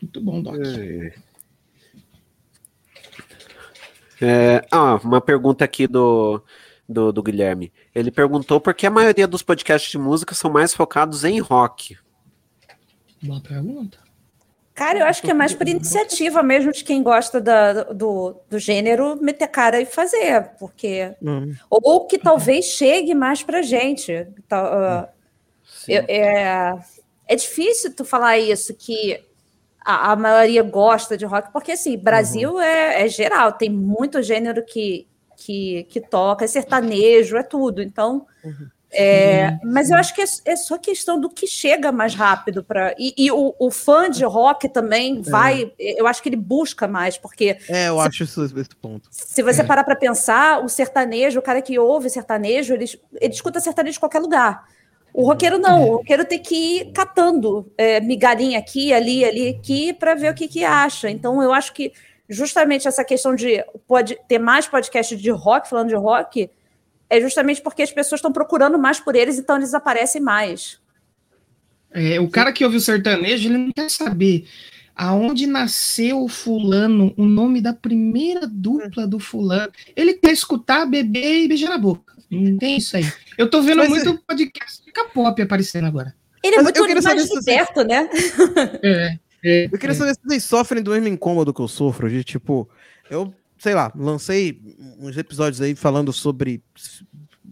Muito 0.01 0.21
bom, 0.21 0.41
Doc. 0.41 0.55
É, 4.21 4.65
ah, 4.69 4.95
uma 5.03 5.21
pergunta 5.21 5.63
aqui 5.63 5.87
do, 5.87 6.43
do, 6.87 7.11
do 7.11 7.23
Guilherme. 7.23 7.71
Ele 7.95 8.11
perguntou 8.11 8.59
por 8.59 8.73
que 8.73 8.85
a 8.85 8.91
maioria 8.91 9.27
dos 9.27 9.41
podcasts 9.41 9.89
de 9.89 9.97
música 9.97 10.35
são 10.35 10.51
mais 10.51 10.73
focados 10.73 11.23
em 11.23 11.39
rock. 11.39 11.97
Boa 13.21 13.39
pergunta. 13.39 14.08
Cara, 14.79 14.99
eu 14.99 15.05
acho 15.05 15.21
que 15.21 15.29
é 15.29 15.33
mais 15.33 15.53
por 15.53 15.67
iniciativa 15.67 16.41
mesmo 16.41 16.71
de 16.71 16.85
quem 16.85 17.03
gosta 17.03 17.41
da- 17.41 17.83
do, 17.83 18.37
do 18.49 18.57
gênero 18.57 19.21
meter 19.21 19.49
cara 19.49 19.81
e 19.81 19.85
fazer, 19.85 20.51
porque. 20.57 21.13
Hum. 21.21 21.53
Ou 21.69 22.07
que 22.07 22.17
talvez 22.17 22.63
chegue 22.63 23.13
mais 23.13 23.43
pra 23.43 23.61
gente. 23.61 24.25
Ah, 24.49 25.09
eu- 25.85 26.05
é, 26.07 26.79
é 27.27 27.35
difícil 27.35 27.93
tu 27.93 28.05
falar 28.05 28.37
isso, 28.39 28.73
que 28.73 29.21
a, 29.83 30.13
a 30.13 30.15
maioria 30.15 30.63
gosta 30.63 31.17
de 31.17 31.25
rock, 31.25 31.51
porque 31.51 31.73
assim, 31.73 31.97
Brasil 31.97 32.57
é, 32.61 33.03
é 33.03 33.07
geral, 33.09 33.51
tem 33.51 33.69
muito 33.69 34.21
gênero 34.23 34.63
que, 34.63 35.05
que, 35.35 35.83
que 35.89 35.99
toca, 35.99 36.45
é 36.45 36.47
sertanejo, 36.47 37.35
é 37.35 37.43
tudo. 37.43 37.81
Então. 37.81 38.25
É, 38.91 39.59
mas 39.63 39.91
eu 39.91 39.97
acho 39.97 40.15
que 40.15 40.21
é, 40.21 40.25
é 40.45 40.55
só 40.55 40.77
questão 40.77 41.19
do 41.19 41.29
que 41.29 41.45
chega 41.45 41.91
mais 41.91 42.15
rápido 42.15 42.63
para 42.63 42.95
e, 42.97 43.13
e 43.15 43.31
o, 43.31 43.53
o 43.59 43.69
fã 43.69 44.09
de 44.09 44.25
rock 44.25 44.67
também 44.67 45.21
vai, 45.21 45.71
eu 45.77 46.07
acho 46.07 46.23
que 46.23 46.29
ele 46.29 46.35
busca 46.35 46.87
mais, 46.87 47.17
porque 47.17 47.57
É, 47.67 47.89
eu 47.89 47.99
acho 47.99 48.23
isso, 48.23 48.43
esse 48.43 48.75
ponto. 48.75 49.07
se 49.11 49.43
você 49.43 49.63
parar 49.63 49.83
para 49.83 49.95
pensar, 49.95 50.63
o 50.63 50.69
sertanejo, 50.69 51.39
o 51.39 51.43
cara 51.43 51.61
que 51.61 51.77
ouve 51.77 52.09
sertanejo, 52.09 52.73
ele, 52.73 52.85
ele 53.21 53.33
escuta 53.33 53.59
sertanejo 53.59 53.97
em 53.97 53.99
qualquer 53.99 54.19
lugar. 54.19 54.67
O 55.13 55.25
roqueiro 55.25 55.57
não, 55.57 55.83
o 55.83 55.97
roqueiro 55.97 56.23
tem 56.23 56.39
que 56.39 56.55
ir 56.55 56.91
catando 56.91 57.71
é, 57.77 57.99
migalhinha 57.99 58.59
aqui, 58.59 58.93
ali, 58.93 59.25
ali, 59.25 59.49
aqui, 59.49 59.93
para 59.93 60.13
ver 60.15 60.31
o 60.31 60.35
que, 60.35 60.47
que 60.47 60.63
acha. 60.63 61.09
Então, 61.09 61.41
eu 61.41 61.51
acho 61.51 61.73
que 61.73 61.91
justamente 62.27 62.87
essa 62.87 63.03
questão 63.03 63.35
de 63.35 63.63
pode 63.87 64.17
ter 64.27 64.37
mais 64.37 64.67
podcast 64.67 65.15
de 65.15 65.31
rock, 65.31 65.67
falando 65.67 65.89
de 65.89 65.95
rock, 65.95 66.49
é 67.09 67.19
justamente 67.19 67.61
porque 67.61 67.81
as 67.81 67.91
pessoas 67.91 68.19
estão 68.19 68.31
procurando 68.31 68.77
mais 68.77 68.99
por 68.99 69.15
eles, 69.15 69.37
então 69.37 69.57
eles 69.57 69.73
aparecem 69.73 70.21
mais. 70.21 70.79
É, 71.91 72.19
o 72.19 72.29
cara 72.29 72.53
que 72.53 72.63
ouve 72.63 72.77
o 72.77 72.81
sertanejo, 72.81 73.49
ele 73.49 73.57
não 73.57 73.71
quer 73.71 73.89
saber 73.89 74.47
aonde 74.95 75.47
nasceu 75.47 76.21
o 76.21 76.27
fulano, 76.27 77.13
o 77.15 77.25
nome 77.25 77.61
da 77.61 77.73
primeira 77.73 78.45
dupla 78.45 79.07
do 79.07 79.17
fulano. 79.17 79.71
Ele 79.95 80.13
quer 80.13 80.31
escutar, 80.31 80.85
beber 80.85 81.43
e 81.43 81.47
beijar 81.47 81.69
na 81.69 81.77
boca. 81.77 82.13
Não 82.29 82.57
tem 82.57 82.77
isso 82.77 82.97
aí. 82.97 83.05
Eu 83.37 83.49
tô 83.49 83.61
vendo 83.61 83.77
Mas 83.77 83.89
muito 83.89 84.21
podcast 84.27 84.83
de 84.85 84.91
K-pop 84.91 85.41
aparecendo 85.41 85.87
agora. 85.87 86.13
Ele 86.43 86.55
é 86.55 86.61
Mas 86.61 86.77
muito 86.77 86.93
mais 86.93 87.03
saber 87.03 87.23
liberto, 87.23 87.83
né? 87.83 88.09
É, 88.83 89.17
é, 89.43 89.65
Eu 89.71 89.79
queria 89.79 89.95
saber 89.95 90.13
se 90.13 90.19
vocês 90.21 90.43
sofrem 90.43 90.83
do 90.83 90.91
mesmo 90.91 91.07
incômodo 91.07 91.53
que 91.53 91.61
eu 91.61 91.67
sofro, 91.67 92.09
de 92.09 92.23
tipo, 92.23 92.69
eu, 93.09 93.33
sei 93.59 93.75
lá, 93.75 93.91
lancei 93.95 94.59
uns 94.97 95.17
episódios 95.17 95.61
aí 95.61 95.75
falando 95.75 96.11
sobre, 96.11 96.63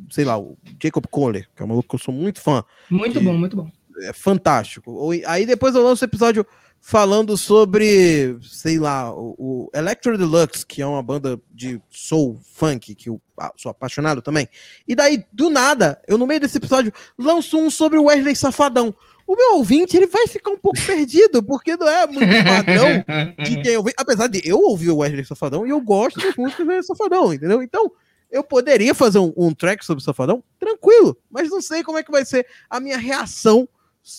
sei 0.10 0.26
lá, 0.26 0.40
o 0.40 0.58
Jacob 0.82 1.06
Kohler, 1.08 1.48
que 1.56 1.62
é 1.62 1.66
um 1.66 1.68
maluco 1.68 1.90
que 1.90 1.96
eu 1.96 2.00
sou 2.00 2.14
muito 2.14 2.42
fã, 2.42 2.64
muito 2.90 3.22
bom, 3.22 3.38
muito 3.38 3.58
bom. 3.58 3.70
é 4.02 4.14
fantástico. 4.14 5.12
Aí 5.28 5.46
depois 5.46 5.76
eu 5.76 5.84
lanço 5.84 6.06
episódio 6.06 6.46
falando 6.80 7.36
sobre, 7.36 8.38
sei 8.42 8.80
lá, 8.80 9.14
o, 9.14 9.36
o 9.38 9.70
Electro 9.74 10.18
Deluxe, 10.18 10.66
que 10.66 10.82
é 10.82 10.86
uma 10.86 11.04
banda 11.04 11.40
de 11.52 11.82
soul 11.90 12.40
funk, 12.54 12.96
que 12.96 13.10
eu 13.10 13.22
sou 13.58 13.70
apaixonado 13.70 14.22
também. 14.22 14.48
E 14.88 14.96
daí, 14.96 15.26
do 15.34 15.50
nada, 15.50 16.02
eu 16.08 16.18
no 16.18 16.26
meio 16.26 16.40
desse 16.40 16.58
episódio 16.58 16.94
lanço 17.18 17.58
um 17.58 17.70
sobre 17.70 17.98
o 17.98 18.06
Wesley 18.06 18.36
Safadão. 18.36 18.96
O 19.28 19.36
meu 19.36 19.56
ouvinte, 19.56 19.98
ele 19.98 20.08
vai 20.08 20.26
ficar 20.26 20.52
um 20.52 20.58
pouco 20.58 20.80
perdido, 20.86 21.44
porque 21.44 21.76
não 21.76 21.88
é 21.88 22.08
muito 22.08 22.26
padrão 22.46 23.04
de 23.44 23.62
quem 23.62 23.76
ouvi. 23.76 23.92
Apesar 23.98 24.28
de 24.28 24.42
eu 24.48 24.58
ouvir 24.58 24.90
o 24.90 24.98
Wesley 24.98 25.26
Safadão 25.26 25.68
e 25.68 25.70
eu 25.70 25.82
gosto 25.82 26.18
das 26.20 26.34
músicas 26.38 26.66
do 26.66 26.72
Wesley 26.72 26.84
Safadão, 26.84 27.34
entendeu? 27.34 27.62
Então, 27.62 27.92
eu 28.32 28.42
poderia 28.42 28.96
fazer 28.96 29.20
um, 29.20 29.34
um 29.36 29.54
track 29.54 29.86
sobre 29.86 30.02
o 30.02 30.06
Safadão, 30.06 30.42
tranquilo, 30.58 31.18
mas 31.30 31.50
não 31.50 31.62
sei 31.62 31.84
como 31.84 31.98
é 31.98 32.04
que 32.04 32.12
vai 32.12 32.24
ser 32.24 32.48
a 32.70 32.80
minha 32.80 32.98
reação 32.98 33.68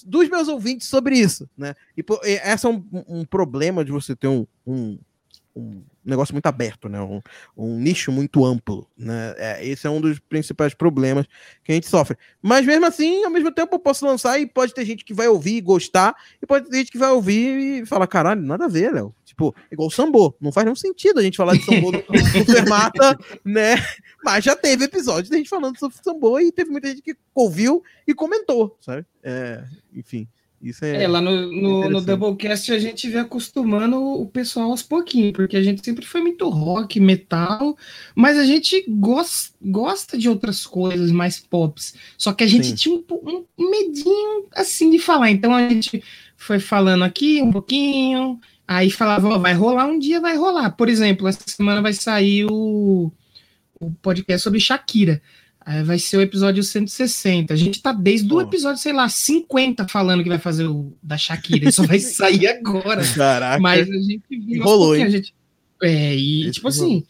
dos 0.04 0.28
meus 0.28 0.48
ouvintes 0.48 0.86
sobre 0.86 1.18
isso, 1.18 1.48
né? 1.56 1.74
E, 1.96 2.04
e 2.24 2.32
esse 2.44 2.66
é 2.66 2.68
um, 2.68 2.84
um 3.08 3.24
problema 3.24 3.82
de 3.82 3.90
você 3.90 4.14
ter 4.14 4.28
um, 4.28 4.46
um, 4.66 4.98
um 5.58 5.82
negócio 6.04 6.34
muito 6.34 6.46
aberto, 6.46 6.88
né? 6.88 7.00
Um, 7.00 7.20
um 7.56 7.78
nicho 7.78 8.12
muito 8.12 8.44
amplo, 8.44 8.88
né? 8.96 9.34
É, 9.36 9.66
esse 9.66 9.86
é 9.86 9.90
um 9.90 10.00
dos 10.00 10.18
principais 10.18 10.72
problemas 10.72 11.26
que 11.64 11.72
a 11.72 11.74
gente 11.74 11.88
sofre. 11.88 12.16
Mas 12.40 12.64
mesmo 12.64 12.86
assim, 12.86 13.24
ao 13.24 13.30
mesmo 13.30 13.52
tempo, 13.52 13.74
eu 13.74 13.78
posso 13.78 14.06
lançar 14.06 14.38
e 14.40 14.46
pode 14.46 14.72
ter 14.72 14.84
gente 14.84 15.04
que 15.04 15.12
vai 15.12 15.28
ouvir 15.28 15.56
e 15.56 15.60
gostar, 15.60 16.14
e 16.40 16.46
pode 16.46 16.68
ter 16.68 16.78
gente 16.78 16.92
que 16.92 16.98
vai 16.98 17.10
ouvir 17.10 17.82
e 17.82 17.86
falar, 17.86 18.06
caralho, 18.06 18.40
nada 18.40 18.66
a 18.66 18.68
ver, 18.68 18.92
Léo. 18.92 19.14
Tipo, 19.24 19.54
igual 19.70 19.88
o 19.88 19.90
Sambô. 19.90 20.34
Não 20.40 20.52
faz 20.52 20.64
nenhum 20.64 20.76
sentido 20.76 21.20
a 21.20 21.22
gente 21.22 21.36
falar 21.36 21.56
de 21.56 21.64
Sambô 21.64 21.92
no, 21.92 21.98
no 22.08 22.44
Fermata, 22.44 23.18
né? 23.44 23.76
Mas 24.24 24.44
já 24.44 24.56
teve 24.56 24.84
episódio 24.84 25.30
da 25.30 25.36
gente 25.36 25.50
falando 25.50 25.78
sobre 25.78 25.98
Sambô 26.02 26.38
e 26.40 26.52
teve 26.52 26.70
muita 26.70 26.88
gente 26.88 27.02
que 27.02 27.16
ouviu 27.34 27.82
e 28.06 28.14
comentou, 28.14 28.76
sabe? 28.80 29.04
É, 29.22 29.62
enfim, 29.94 30.26
isso 30.62 30.84
é... 30.84 31.04
É, 31.04 31.08
lá 31.08 31.20
no, 31.20 31.30
no, 31.30 31.50
no 31.52 31.78
Interessante. 31.78 32.04
Doublecast 32.06 32.72
a 32.72 32.78
gente 32.78 33.08
vem 33.08 33.20
acostumando 33.20 34.02
o 34.02 34.26
pessoal 34.26 34.70
aos 34.70 34.82
pouquinhos, 34.82 35.32
porque 35.32 35.56
a 35.56 35.62
gente 35.62 35.84
sempre 35.84 36.04
foi 36.04 36.20
muito 36.20 36.48
rock, 36.48 36.98
metal, 36.98 37.76
mas 38.14 38.36
a 38.36 38.44
gente 38.44 38.84
gos- 38.88 39.54
gosta 39.62 40.18
de 40.18 40.28
outras 40.28 40.66
coisas 40.66 41.12
mais 41.12 41.38
pops. 41.38 41.94
Só 42.16 42.32
que 42.32 42.42
a 42.42 42.46
gente 42.46 42.66
Sim. 42.68 42.74
tinha 42.74 42.94
um, 42.96 43.44
um 43.56 43.70
medinho 43.70 44.46
assim 44.54 44.90
de 44.90 44.98
falar. 44.98 45.30
Então 45.30 45.54
a 45.54 45.68
gente 45.68 46.02
foi 46.36 46.58
falando 46.58 47.04
aqui 47.04 47.40
um 47.40 47.52
pouquinho, 47.52 48.40
aí 48.66 48.90
falava, 48.90 49.28
ó, 49.28 49.38
vai 49.38 49.54
rolar 49.54 49.86
um 49.86 49.98
dia, 49.98 50.20
vai 50.20 50.36
rolar. 50.36 50.70
Por 50.70 50.88
exemplo, 50.88 51.28
essa 51.28 51.44
semana 51.46 51.80
vai 51.80 51.92
sair 51.92 52.46
o, 52.50 53.12
o 53.80 53.90
podcast 54.02 54.42
sobre 54.42 54.60
Shakira. 54.60 55.22
Aí 55.70 55.82
vai 55.82 55.98
ser 55.98 56.16
o 56.16 56.22
episódio 56.22 56.62
160. 56.62 57.52
A 57.52 57.56
gente 57.56 57.82
tá 57.82 57.92
desde 57.92 58.32
o 58.32 58.40
episódio, 58.40 58.80
sei 58.80 58.94
lá, 58.94 59.06
50 59.06 59.86
falando 59.86 60.22
que 60.22 60.28
vai 60.30 60.38
fazer 60.38 60.66
o 60.66 60.94
da 61.02 61.18
Shakira. 61.18 61.58
Ele 61.64 61.72
só 61.72 61.82
vai 61.86 61.98
sair 62.00 62.46
agora. 62.46 63.02
Caraca. 63.14 63.60
Mas 63.60 63.86
a 63.86 63.92
gente 63.92 64.22
viu 64.30 64.64
Rolou, 64.64 64.96
hein? 64.96 65.02
a 65.02 65.10
gente- 65.10 65.34
É, 65.82 66.16
e 66.16 66.44
Esse 66.44 66.52
tipo 66.52 66.68
assim, 66.68 67.04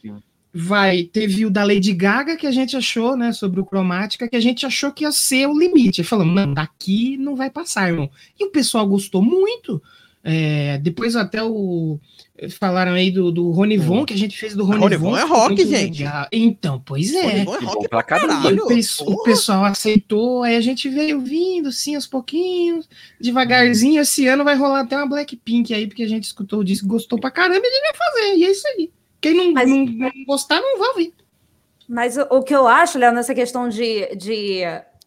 vai, 0.53 1.05
teve 1.05 1.47
o 1.47 1.51
da 1.51 1.63
Lady 1.63 1.93
Gaga 1.93 2.37
que 2.37 2.49
a 2.49 2.51
gente 2.51 2.77
achou, 2.77 3.17
né, 3.17 3.31
sobre 3.33 3.61
o 3.61 3.65
cromática, 3.65 4.27
que 4.29 4.35
a 4.35 4.41
gente 4.41 4.67
achou 4.67 4.91
que 4.91 5.05
ia 5.05 5.13
ser 5.13 5.47
o 5.47 5.57
limite. 5.57 6.03
Falamos, 6.03 6.35
não, 6.35 6.53
daqui 6.53 7.17
não 7.17 7.37
vai 7.37 7.51
passar, 7.51 7.89
irmão. 7.91 8.11
E 8.41 8.45
o 8.45 8.51
pessoal 8.51 8.85
gostou 8.89 9.23
muito. 9.23 9.81
É, 10.25 10.79
depois 10.79 11.15
até 11.15 11.43
o 11.45 12.01
falaram 12.51 12.93
aí 12.93 13.11
do, 13.11 13.33
do 13.33 13.51
Ronivon, 13.51 14.05
que 14.05 14.15
a 14.15 14.17
gente 14.17 14.39
fez 14.39 14.55
do 14.55 14.65
Ronivon. 14.65 14.85
Ronivon 14.85 15.17
é 15.17 15.25
rock, 15.25 15.67
gente. 15.67 16.03
legal. 16.03 16.27
Então, 16.31 16.81
pois 16.85 17.13
é. 17.13 17.23
Ronivon 17.23 17.55
é 17.57 17.65
rock 17.65 17.89
pra 17.89 18.03
caralho. 18.03 18.65
o, 19.07 19.23
pessoal 19.23 19.65
aceitou, 19.65 20.43
aí 20.43 20.57
a 20.57 20.61
gente 20.61 20.89
veio 20.89 21.21
vindo, 21.21 21.69
assim, 21.69 21.95
aos 21.95 22.07
pouquinhos, 22.07 22.89
devagarzinho. 23.21 24.01
Esse 24.01 24.27
ano 24.27 24.45
vai 24.45 24.55
rolar 24.55 24.81
até 24.81 24.97
uma 24.97 25.09
Blackpink 25.09 25.75
aí, 25.75 25.87
porque 25.87 26.03
a 26.03 26.09
gente 26.09 26.25
escutou 26.25 26.61
o 26.61 26.65
disco, 26.65 26.87
gostou 26.87 27.19
pra 27.19 27.31
caramba 27.31 27.61
e 27.65 27.69
a 27.69 27.71
gente 27.71 27.83
vai 27.83 27.95
fazer. 27.95 28.37
E 28.37 28.45
é 28.45 28.51
isso 28.51 28.69
aí. 28.69 28.93
Quem 29.21 29.35
não, 29.35 29.53
Mas- 29.53 29.69
não, 29.69 29.85
não 29.85 30.13
gostar, 30.27 30.61
não 30.61 30.79
vai 30.79 30.89
ouvir. 30.91 31.15
Mas 31.89 32.17
o, 32.17 32.23
o 32.31 32.43
que 32.43 32.55
eu 32.55 32.69
acho, 32.69 32.99
Léo, 32.99 33.13
nessa 33.13 33.35
questão 33.35 33.69
de, 33.69 34.15
de 34.15 34.61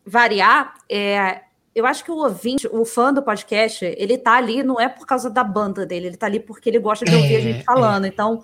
variar, 0.06 0.74
é, 0.90 1.42
eu 1.74 1.86
acho 1.86 2.04
que 2.04 2.12
o 2.12 2.18
ouvinte, 2.18 2.68
o 2.72 2.84
fã 2.86 3.14
do 3.14 3.22
podcast, 3.24 3.86
ele 3.98 4.18
tá 4.18 4.34
ali, 4.36 4.62
não 4.64 4.80
é 4.80 4.90
por 4.90 5.06
causa 5.06 5.30
da 5.30 5.44
banda 5.44 5.86
dele, 5.86 6.08
ele 6.08 6.18
tá 6.18 6.26
ali 6.26 6.40
porque 6.40 6.70
ele 6.70 6.80
gosta 6.80 7.06
de 7.06 7.16
ouvir 7.16 7.36
a 7.36 7.40
É, 7.40 7.42
gente 7.42 7.64
falando. 7.64 8.06
Então, 8.06 8.44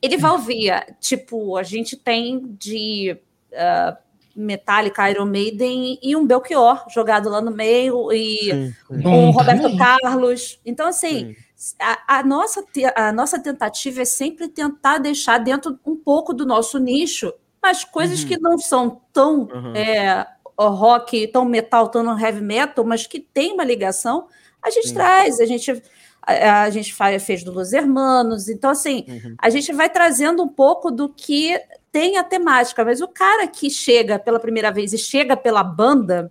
ele 0.00 0.16
vai 0.16 0.30
ouvir. 0.30 0.72
Tipo, 1.00 1.56
a 1.56 1.62
gente 1.62 1.96
tem 1.96 2.56
de 2.58 3.16
ah, 3.54 3.96
Metallica, 4.36 5.10
Iron 5.10 5.24
Maiden 5.26 5.98
e 6.00 6.14
um 6.14 6.24
Belchior 6.24 6.84
jogado 6.88 7.28
lá 7.28 7.40
no 7.40 7.50
meio, 7.50 8.12
e 8.12 8.36
Sim, 8.38 8.68
sim. 8.68 8.74
com 8.86 8.94
o 8.94 9.02
Bom 9.02 9.30
Roberto 9.30 9.62
também. 9.62 9.76
Carlos. 9.78 10.60
Então, 10.64 10.86
assim, 10.86 11.34
Sim. 11.56 11.74
a, 11.80 12.18
a 12.18 12.22
nossa, 12.22 12.64
a 12.94 13.12
nossa 13.12 13.40
tentativa 13.42 14.02
é 14.02 14.04
sempre 14.04 14.46
tentar 14.46 14.98
deixar 14.98 15.38
dentro 15.38 15.76
um 15.84 15.96
pouco 15.96 16.32
do 16.32 16.46
nosso 16.46 16.78
nicho, 16.78 17.32
mas 17.60 17.82
coisas 17.82 18.22
Uhum. 18.22 18.28
que 18.28 18.38
não 18.38 18.56
são 18.58 19.00
tão 19.12 19.48
Uhum. 19.52 19.74
é, 19.74 20.24
rock, 20.66 21.28
tão 21.28 21.44
metal, 21.44 21.88
tão 21.88 22.18
heavy 22.18 22.40
metal, 22.40 22.84
mas 22.84 23.06
que 23.06 23.20
tem 23.20 23.52
uma 23.52 23.64
ligação, 23.64 24.26
a 24.60 24.70
gente 24.70 24.88
Sim. 24.88 24.94
traz, 24.94 25.38
a 25.40 25.46
gente, 25.46 25.82
a, 26.22 26.62
a 26.62 26.70
gente 26.70 26.92
fa- 26.92 27.18
fez 27.20 27.44
do 27.44 27.52
Los 27.52 27.72
Hermanos, 27.72 28.48
então 28.48 28.70
assim, 28.70 29.04
Uhum. 29.08 29.34
a 29.38 29.48
gente 29.50 29.72
vai 29.72 29.88
trazendo 29.88 30.42
um 30.42 30.48
pouco 30.48 30.90
do 30.90 31.08
que 31.08 31.58
tem 31.92 32.16
a 32.18 32.24
temática, 32.24 32.84
mas 32.84 33.00
o 33.00 33.08
cara 33.08 33.46
que 33.46 33.70
chega 33.70 34.18
pela 34.18 34.40
primeira 34.40 34.70
vez 34.72 34.92
e 34.92 34.98
chega 34.98 35.36
pela 35.36 35.62
banda, 35.62 36.30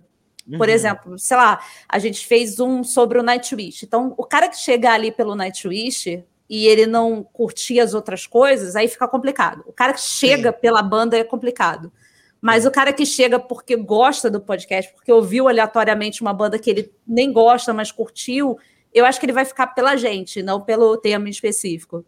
por 0.56 0.68
Uhum. 0.68 0.74
exemplo, 0.74 1.18
sei 1.18 1.36
lá, 1.36 1.60
a 1.88 1.98
gente 1.98 2.26
fez 2.26 2.58
um 2.60 2.82
sobre 2.84 3.18
o 3.18 3.22
Nightwish. 3.22 3.84
Então, 3.84 4.14
o 4.16 4.24
cara 4.24 4.48
que 4.48 4.56
chegar 4.56 4.92
ali 4.94 5.10
pelo 5.10 5.34
Nightwish, 5.34 6.24
e 6.50 6.66
ele 6.66 6.86
não 6.86 7.22
curtir 7.22 7.78
as 7.80 7.92
outras 7.92 8.26
coisas, 8.26 8.74
aí 8.74 8.88
fica 8.88 9.06
complicado. 9.06 9.62
O 9.66 9.72
cara 9.72 9.92
que 9.92 10.00
chega 10.00 10.50
Sim. 10.50 10.58
pela 10.62 10.80
banda 10.80 11.18
é 11.18 11.22
complicado. 11.22 11.92
Mas 12.40 12.64
o 12.64 12.70
cara 12.70 12.92
que 12.92 13.04
chega 13.04 13.38
porque 13.38 13.76
gosta 13.76 14.30
do 14.30 14.40
podcast, 14.40 14.92
porque 14.94 15.12
ouviu 15.12 15.48
aleatoriamente 15.48 16.22
uma 16.22 16.32
banda 16.32 16.58
que 16.58 16.70
ele 16.70 16.92
nem 17.06 17.32
gosta, 17.32 17.72
mas 17.72 17.90
curtiu, 17.90 18.56
eu 18.94 19.04
acho 19.04 19.18
que 19.18 19.26
ele 19.26 19.32
vai 19.32 19.44
ficar 19.44 19.68
pela 19.68 19.96
gente, 19.96 20.42
não 20.42 20.60
pelo 20.60 20.96
tema 20.96 21.28
específico. 21.28 22.04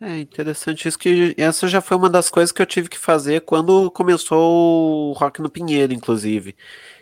É 0.00 0.20
interessante 0.20 0.86
isso 0.86 0.98
que 0.98 1.34
essa 1.36 1.66
já 1.66 1.80
foi 1.80 1.96
uma 1.96 2.08
das 2.08 2.30
coisas 2.30 2.52
que 2.52 2.62
eu 2.62 2.66
tive 2.66 2.88
que 2.88 2.98
fazer 2.98 3.40
quando 3.40 3.90
começou 3.90 5.10
o 5.10 5.12
Rock 5.12 5.42
no 5.42 5.50
Pinheiro, 5.50 5.92
inclusive 5.92 6.54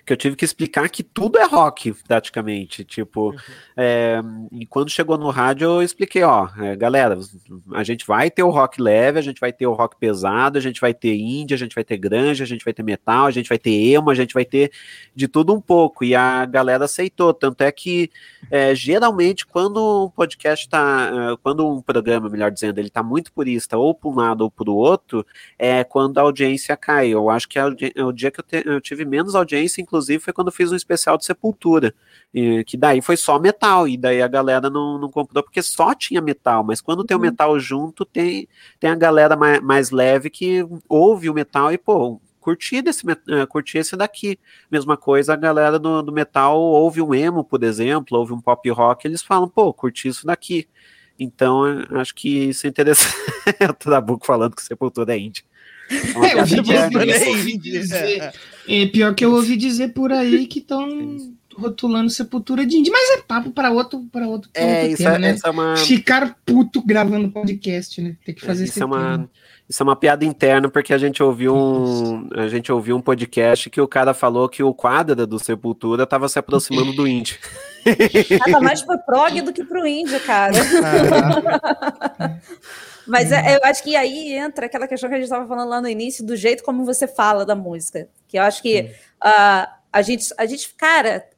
que 0.06 0.12
eu 0.12 0.16
tive 0.16 0.36
que 0.36 0.44
explicar 0.44 0.88
que 0.88 1.02
tudo 1.02 1.36
é 1.36 1.44
rock, 1.44 1.92
praticamente. 2.06 2.84
Tipo, 2.84 3.30
uhum. 3.30 3.36
é, 3.76 4.22
e 4.52 4.64
quando 4.64 4.88
chegou 4.88 5.18
no 5.18 5.30
rádio, 5.30 5.66
eu 5.66 5.82
expliquei, 5.82 6.22
ó, 6.22 6.48
é, 6.60 6.76
galera, 6.76 7.18
a 7.72 7.82
gente 7.82 8.06
vai 8.06 8.30
ter 8.30 8.44
o 8.44 8.50
rock 8.50 8.80
leve, 8.80 9.18
a 9.18 9.22
gente 9.22 9.40
vai 9.40 9.52
ter 9.52 9.66
o 9.66 9.72
rock 9.72 9.96
pesado, 9.98 10.58
a 10.58 10.60
gente 10.60 10.80
vai 10.80 10.94
ter 10.94 11.16
indie, 11.16 11.54
a 11.54 11.58
gente 11.58 11.74
vai 11.74 11.82
ter 11.82 11.96
grande, 11.96 12.40
a 12.40 12.46
gente 12.46 12.64
vai 12.64 12.72
ter 12.72 12.84
metal, 12.84 13.26
a 13.26 13.32
gente 13.32 13.48
vai 13.48 13.58
ter 13.58 13.72
emo, 13.72 14.08
a 14.08 14.14
gente 14.14 14.32
vai 14.32 14.44
ter 14.44 14.70
de 15.12 15.26
tudo 15.26 15.52
um 15.52 15.60
pouco. 15.60 16.04
E 16.04 16.14
a 16.14 16.46
galera 16.46 16.84
aceitou. 16.84 17.34
Tanto 17.34 17.62
é 17.62 17.72
que 17.72 18.08
é, 18.48 18.76
geralmente, 18.76 19.44
quando 19.44 20.04
um 20.06 20.10
podcast 20.10 20.68
tá. 20.68 21.32
É, 21.32 21.36
quando 21.42 21.66
um 21.68 21.82
programa, 21.82 22.28
melhor 22.28 22.52
dizendo, 22.52 22.78
ele 22.78 22.90
tá 22.90 23.02
muito 23.02 23.32
purista, 23.32 23.76
ou 23.76 23.92
para 23.92 24.08
um 24.08 24.14
lado 24.14 24.42
ou 24.42 24.50
para 24.52 24.70
o 24.70 24.76
outro, 24.76 25.26
é 25.58 25.82
quando 25.82 26.18
a 26.18 26.22
audiência 26.22 26.76
cai. 26.76 27.08
Eu 27.08 27.28
acho 27.28 27.48
que 27.48 27.58
é 27.58 27.64
o 27.64 28.12
dia 28.12 28.30
que 28.30 28.38
eu, 28.38 28.44
te, 28.44 28.62
eu 28.64 28.80
tive 28.80 29.04
menos 29.04 29.34
audiência, 29.34 29.82
inclusive 29.82 29.95
inclusive, 29.96 30.22
foi 30.22 30.32
quando 30.32 30.52
fiz 30.52 30.70
um 30.70 30.76
especial 30.76 31.16
de 31.16 31.24
Sepultura, 31.24 31.94
e, 32.32 32.62
que 32.64 32.76
daí 32.76 33.00
foi 33.00 33.16
só 33.16 33.38
metal, 33.38 33.88
e 33.88 33.96
daí 33.96 34.22
a 34.22 34.28
galera 34.28 34.68
não, 34.68 34.98
não 34.98 35.10
comprou 35.10 35.42
porque 35.42 35.62
só 35.62 35.94
tinha 35.94 36.20
metal, 36.20 36.62
mas 36.62 36.80
quando 36.80 37.04
tem 37.04 37.16
o 37.16 37.20
uhum. 37.20 37.26
metal 37.26 37.58
junto, 37.58 38.04
tem, 38.04 38.46
tem 38.78 38.90
a 38.90 38.94
galera 38.94 39.36
mais, 39.36 39.60
mais 39.60 39.90
leve 39.90 40.28
que 40.30 40.66
ouve 40.88 41.30
o 41.30 41.34
metal 41.34 41.72
e, 41.72 41.78
pô, 41.78 42.20
curti, 42.40 42.82
desse, 42.82 43.04
uh, 43.04 43.46
curti 43.48 43.78
esse 43.78 43.96
daqui. 43.96 44.38
Mesma 44.70 44.96
coisa, 44.96 45.32
a 45.32 45.36
galera 45.36 45.78
do, 45.78 46.02
do 46.02 46.12
metal 46.12 46.60
ouve 46.60 47.02
um 47.02 47.14
emo, 47.14 47.42
por 47.42 47.64
exemplo, 47.64 48.18
ouve 48.18 48.32
um 48.32 48.40
pop 48.40 48.68
rock, 48.70 49.06
eles 49.06 49.22
falam, 49.22 49.48
pô, 49.48 49.72
curti 49.72 50.08
isso 50.08 50.26
daqui. 50.26 50.68
Então, 51.18 51.64
acho 51.92 52.14
que 52.14 52.50
isso 52.50 52.66
é 52.66 52.70
interessante. 52.70 53.16
o 53.70 53.72
Trabuco 53.72 54.26
falando 54.26 54.54
que 54.54 54.62
Sepultura 54.62 55.14
é 55.14 55.18
indie. 55.18 55.44
É, 55.90 56.34
eu 56.34 56.38
ouvi 56.38 56.60
dizer, 56.62 57.28
ouvi 57.28 57.58
dizer 57.58 58.32
é, 58.68 58.86
pior 58.86 59.14
que 59.14 59.24
eu 59.24 59.32
ouvi 59.32 59.56
dizer 59.56 59.88
por 59.88 60.12
aí 60.12 60.46
que 60.46 60.58
estão 60.58 61.16
rotulando 61.56 62.10
sepultura 62.10 62.66
de 62.66 62.76
índio, 62.76 62.92
mas 62.92 63.18
é 63.18 63.22
papo 63.22 63.50
para 63.50 63.70
outro, 63.70 64.04
para 64.12 64.28
outro, 64.28 64.50
é, 64.54 64.82
outro 64.82 64.88
isso 64.88 65.02
tema, 65.02 65.14
é, 65.14 65.18
né? 65.18 65.36
é 65.42 65.50
uma... 65.50 65.76
Ficar 65.76 66.36
puto 66.44 66.82
gravando 66.84 67.30
podcast, 67.30 68.00
né? 68.00 68.16
Tem 68.24 68.34
que 68.34 68.44
fazer 68.44 68.64
é, 68.64 68.66
isso. 68.66 68.82
É 68.82 68.84
uma, 68.84 69.28
isso 69.68 69.82
é 69.82 69.84
uma 69.84 69.96
piada 69.96 70.24
interna, 70.24 70.68
porque 70.68 70.92
a 70.92 70.98
gente 70.98 71.22
ouviu 71.22 71.56
um, 71.56 72.28
a 72.34 72.48
gente 72.48 72.70
ouviu 72.70 72.96
um 72.96 73.00
podcast 73.00 73.70
que 73.70 73.80
o 73.80 73.88
cara 73.88 74.12
falou 74.12 74.48
que 74.48 74.62
o 74.62 74.74
quadra 74.74 75.26
do 75.26 75.38
Sepultura 75.38 76.04
estava 76.04 76.28
se 76.28 76.38
aproximando 76.38 76.92
do 76.92 77.06
índio. 77.06 77.38
Tava 78.44 78.60
mais 78.60 78.82
pro 78.82 78.98
prog 78.98 79.40
do 79.40 79.52
que 79.52 79.64
pro 79.64 79.86
índio, 79.86 80.20
cara. 80.20 80.52
Mas 83.06 83.30
é, 83.30 83.56
eu 83.56 83.60
acho 83.62 83.82
que 83.82 83.94
aí 83.94 84.32
entra 84.32 84.66
aquela 84.66 84.88
questão 84.88 85.08
que 85.08 85.14
a 85.14 85.18
gente 85.18 85.26
estava 85.26 85.46
falando 85.46 85.68
lá 85.68 85.80
no 85.80 85.88
início, 85.88 86.24
do 86.24 86.36
jeito 86.36 86.64
como 86.64 86.84
você 86.84 87.06
fala 87.06 87.44
da 87.44 87.54
música. 87.54 88.08
Que 88.26 88.38
eu 88.38 88.42
acho 88.42 88.62
que 88.62 88.90
uh, 89.24 89.68
a, 89.92 90.02
gente, 90.02 90.26
a 90.36 90.44
gente, 90.44 90.74
cara, 90.74 91.28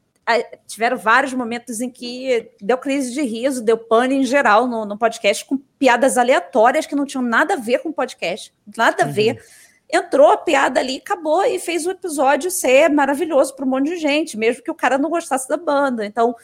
tiveram 0.66 0.96
vários 0.96 1.32
momentos 1.32 1.80
em 1.80 1.90
que 1.90 2.50
deu 2.60 2.76
crise 2.76 3.12
de 3.12 3.22
riso, 3.22 3.64
deu 3.64 3.78
pane 3.78 4.14
em 4.14 4.24
geral 4.24 4.66
no, 4.66 4.84
no 4.84 4.98
podcast, 4.98 5.44
com 5.44 5.56
piadas 5.78 6.18
aleatórias 6.18 6.86
que 6.86 6.94
não 6.94 7.06
tinham 7.06 7.22
nada 7.22 7.54
a 7.54 7.56
ver 7.58 7.78
com 7.78 7.88
o 7.88 7.94
podcast, 7.94 8.52
nada 8.76 9.04
a 9.04 9.06
uhum. 9.06 9.12
ver. 9.12 9.42
Entrou 9.90 10.30
a 10.30 10.36
piada 10.36 10.80
ali, 10.80 10.98
acabou 10.98 11.42
e 11.44 11.58
fez 11.58 11.86
o 11.86 11.90
episódio 11.90 12.50
ser 12.50 12.90
maravilhoso 12.90 13.56
para 13.56 13.64
um 13.64 13.68
monte 13.68 13.86
de 13.86 13.96
gente, 13.96 14.36
mesmo 14.36 14.62
que 14.62 14.70
o 14.70 14.74
cara 14.74 14.98
não 14.98 15.08
gostasse 15.08 15.48
da 15.48 15.56
banda. 15.56 16.04
Então, 16.04 16.34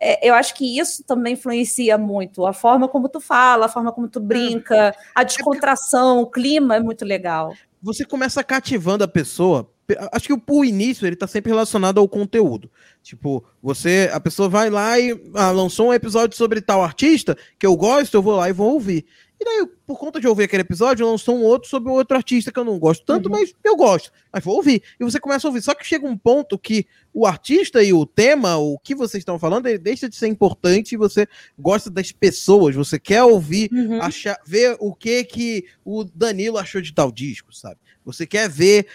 é, 0.00 0.28
eu 0.28 0.34
acho 0.34 0.54
que 0.54 0.78
isso 0.78 1.04
também 1.04 1.34
influencia 1.34 1.96
muito. 1.96 2.46
A 2.46 2.52
forma 2.52 2.88
como 2.88 3.08
tu 3.08 3.20
fala, 3.20 3.66
a 3.66 3.68
forma 3.68 3.92
como 3.92 4.08
tu 4.08 4.20
brinca, 4.20 4.94
a 5.14 5.22
é 5.22 5.24
descontração, 5.24 6.20
o 6.20 6.26
clima 6.26 6.76
é 6.76 6.80
muito 6.80 7.04
legal. 7.04 7.54
Você 7.82 8.04
começa 8.04 8.42
cativando 8.42 9.04
a 9.04 9.08
pessoa. 9.08 9.70
Acho 10.12 10.28
que 10.28 10.42
o 10.50 10.64
início 10.64 11.06
ele 11.06 11.14
tá 11.14 11.26
sempre 11.26 11.52
relacionado 11.52 11.98
ao 11.98 12.08
conteúdo. 12.08 12.70
Tipo, 13.02 13.44
você, 13.62 14.10
a 14.12 14.18
pessoa 14.18 14.48
vai 14.48 14.70
lá 14.70 14.98
e 14.98 15.12
ah, 15.34 15.50
lançou 15.50 15.88
um 15.88 15.94
episódio 15.94 16.36
sobre 16.36 16.62
tal 16.62 16.82
artista 16.82 17.36
que 17.58 17.66
eu 17.66 17.76
gosto, 17.76 18.14
eu 18.14 18.22
vou 18.22 18.36
lá 18.36 18.48
e 18.48 18.52
vou 18.52 18.72
ouvir. 18.72 19.04
E 19.44 19.58
daí, 19.58 19.66
por 19.86 19.98
conta 19.98 20.18
de 20.18 20.26
ouvir 20.26 20.44
aquele 20.44 20.62
episódio, 20.62 21.06
lançou 21.06 21.36
um 21.36 21.42
outro 21.42 21.68
sobre 21.68 21.90
um 21.90 21.92
outro 21.92 22.16
artista 22.16 22.50
que 22.50 22.58
eu 22.58 22.64
não 22.64 22.78
gosto 22.78 23.04
tanto, 23.04 23.26
uhum. 23.26 23.32
mas 23.32 23.52
eu 23.62 23.76
gosto. 23.76 24.10
Mas 24.32 24.42
vou 24.42 24.56
ouvir. 24.56 24.82
E 24.98 25.04
você 25.04 25.20
começa 25.20 25.46
a 25.46 25.50
ouvir. 25.50 25.60
Só 25.60 25.74
que 25.74 25.86
chega 25.86 26.06
um 26.06 26.16
ponto 26.16 26.58
que 26.58 26.86
o 27.12 27.26
artista 27.26 27.82
e 27.82 27.92
o 27.92 28.06
tema, 28.06 28.56
o 28.56 28.78
que 28.78 28.94
vocês 28.94 29.20
estão 29.20 29.38
falando, 29.38 29.66
ele 29.66 29.76
deixa 29.76 30.08
de 30.08 30.16
ser 30.16 30.28
importante 30.28 30.92
e 30.92 30.96
você 30.96 31.28
gosta 31.58 31.90
das 31.90 32.10
pessoas. 32.10 32.74
Você 32.74 32.98
quer 32.98 33.22
ouvir, 33.22 33.70
uhum. 33.70 34.00
achar, 34.00 34.40
ver 34.46 34.78
o 34.80 34.94
que 34.94 35.22
que 35.24 35.66
o 35.84 36.04
Danilo 36.04 36.56
achou 36.56 36.80
de 36.80 36.94
tal 36.94 37.12
disco, 37.12 37.54
sabe? 37.54 37.76
Você 38.04 38.26
quer 38.26 38.48
ver, 38.48 38.86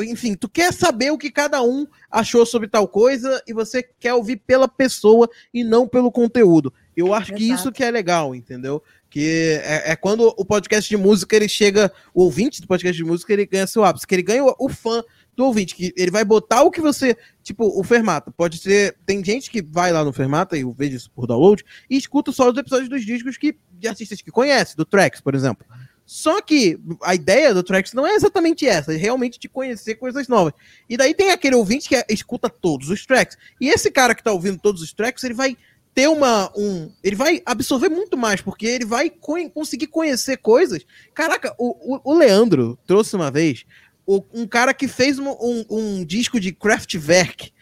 enfim, 0.00 0.34
tu 0.34 0.48
quer 0.48 0.72
saber 0.72 1.12
o 1.12 1.18
que 1.18 1.30
cada 1.30 1.62
um 1.62 1.86
achou 2.10 2.44
sobre 2.44 2.68
tal 2.68 2.88
coisa 2.88 3.40
e 3.46 3.52
você 3.52 3.82
quer 3.82 4.14
ouvir 4.14 4.36
pela 4.38 4.66
pessoa 4.66 5.28
e 5.54 5.62
não 5.62 5.86
pelo 5.86 6.10
conteúdo. 6.10 6.72
Eu 6.98 7.14
acho 7.14 7.30
Exato. 7.30 7.38
que 7.38 7.52
isso 7.52 7.70
que 7.70 7.84
é 7.84 7.90
legal, 7.92 8.34
entendeu? 8.34 8.82
Que 9.08 9.60
é, 9.62 9.92
é, 9.92 9.96
quando 9.96 10.34
o 10.36 10.44
podcast 10.44 10.88
de 10.88 10.96
música 10.96 11.36
ele 11.36 11.48
chega, 11.48 11.92
o 12.12 12.24
ouvinte 12.24 12.60
do 12.60 12.66
podcast 12.66 12.96
de 12.96 13.08
música 13.08 13.32
ele 13.32 13.46
ganha 13.46 13.68
seu 13.68 13.84
ápice, 13.84 14.04
que 14.04 14.16
ele 14.16 14.22
ganha 14.22 14.44
o, 14.44 14.52
o 14.58 14.68
fã 14.68 15.04
do 15.36 15.44
ouvinte, 15.44 15.76
que 15.76 15.94
ele 15.96 16.10
vai 16.10 16.24
botar 16.24 16.64
o 16.64 16.72
que 16.72 16.80
você, 16.80 17.16
tipo, 17.44 17.64
o 17.78 17.84
Fermata, 17.84 18.32
pode 18.32 18.58
ser, 18.58 18.96
tem 19.06 19.24
gente 19.24 19.48
que 19.48 19.62
vai 19.62 19.92
lá 19.92 20.02
no 20.02 20.12
Fermata 20.12 20.56
e 20.56 20.62
eu 20.62 20.72
vejo 20.72 20.96
isso 20.96 21.10
por 21.12 21.28
download 21.28 21.64
e 21.88 21.96
escuta 21.96 22.32
só 22.32 22.50
os 22.50 22.58
episódios 22.58 22.88
dos 22.88 23.06
discos 23.06 23.36
que 23.36 23.56
de 23.70 23.86
artistas 23.86 24.20
que 24.20 24.32
conhece, 24.32 24.76
do 24.76 24.84
Tracks, 24.84 25.20
por 25.20 25.36
exemplo. 25.36 25.64
Só 26.04 26.40
que 26.42 26.80
a 27.02 27.14
ideia 27.14 27.54
do 27.54 27.62
Tracks 27.62 27.92
não 27.92 28.04
é 28.04 28.14
exatamente 28.14 28.66
essa, 28.66 28.92
é 28.92 28.96
realmente 28.96 29.38
de 29.38 29.48
conhecer 29.48 29.94
coisas 29.94 30.26
novas. 30.26 30.52
E 30.88 30.96
daí 30.96 31.14
tem 31.14 31.30
aquele 31.30 31.54
ouvinte 31.54 31.88
que 31.88 31.94
é, 31.94 32.04
escuta 32.08 32.50
todos 32.50 32.90
os 32.90 33.06
tracks. 33.06 33.36
E 33.60 33.68
esse 33.68 33.88
cara 33.88 34.16
que 34.16 34.24
tá 34.24 34.32
ouvindo 34.32 34.58
todos 34.58 34.82
os 34.82 34.92
tracks, 34.92 35.22
ele 35.22 35.34
vai 35.34 35.56
ter 35.98 36.08
uma. 36.08 36.48
Um, 36.56 36.92
ele 37.02 37.16
vai 37.16 37.42
absorver 37.44 37.88
muito 37.88 38.16
mais, 38.16 38.40
porque 38.40 38.64
ele 38.64 38.84
vai 38.84 39.10
co 39.10 39.34
conseguir 39.50 39.88
conhecer 39.88 40.36
coisas. 40.36 40.86
Caraca, 41.12 41.52
o, 41.58 41.96
o, 41.96 42.12
o 42.12 42.14
Leandro 42.16 42.78
trouxe 42.86 43.16
uma 43.16 43.32
vez 43.32 43.64
o, 44.06 44.22
um 44.32 44.46
cara 44.46 44.72
que 44.72 44.86
fez 44.86 45.18
um, 45.18 45.28
um, 45.28 45.64
um 45.68 46.04
disco 46.04 46.38
de 46.38 46.52
Kraftwerk. 46.52 47.52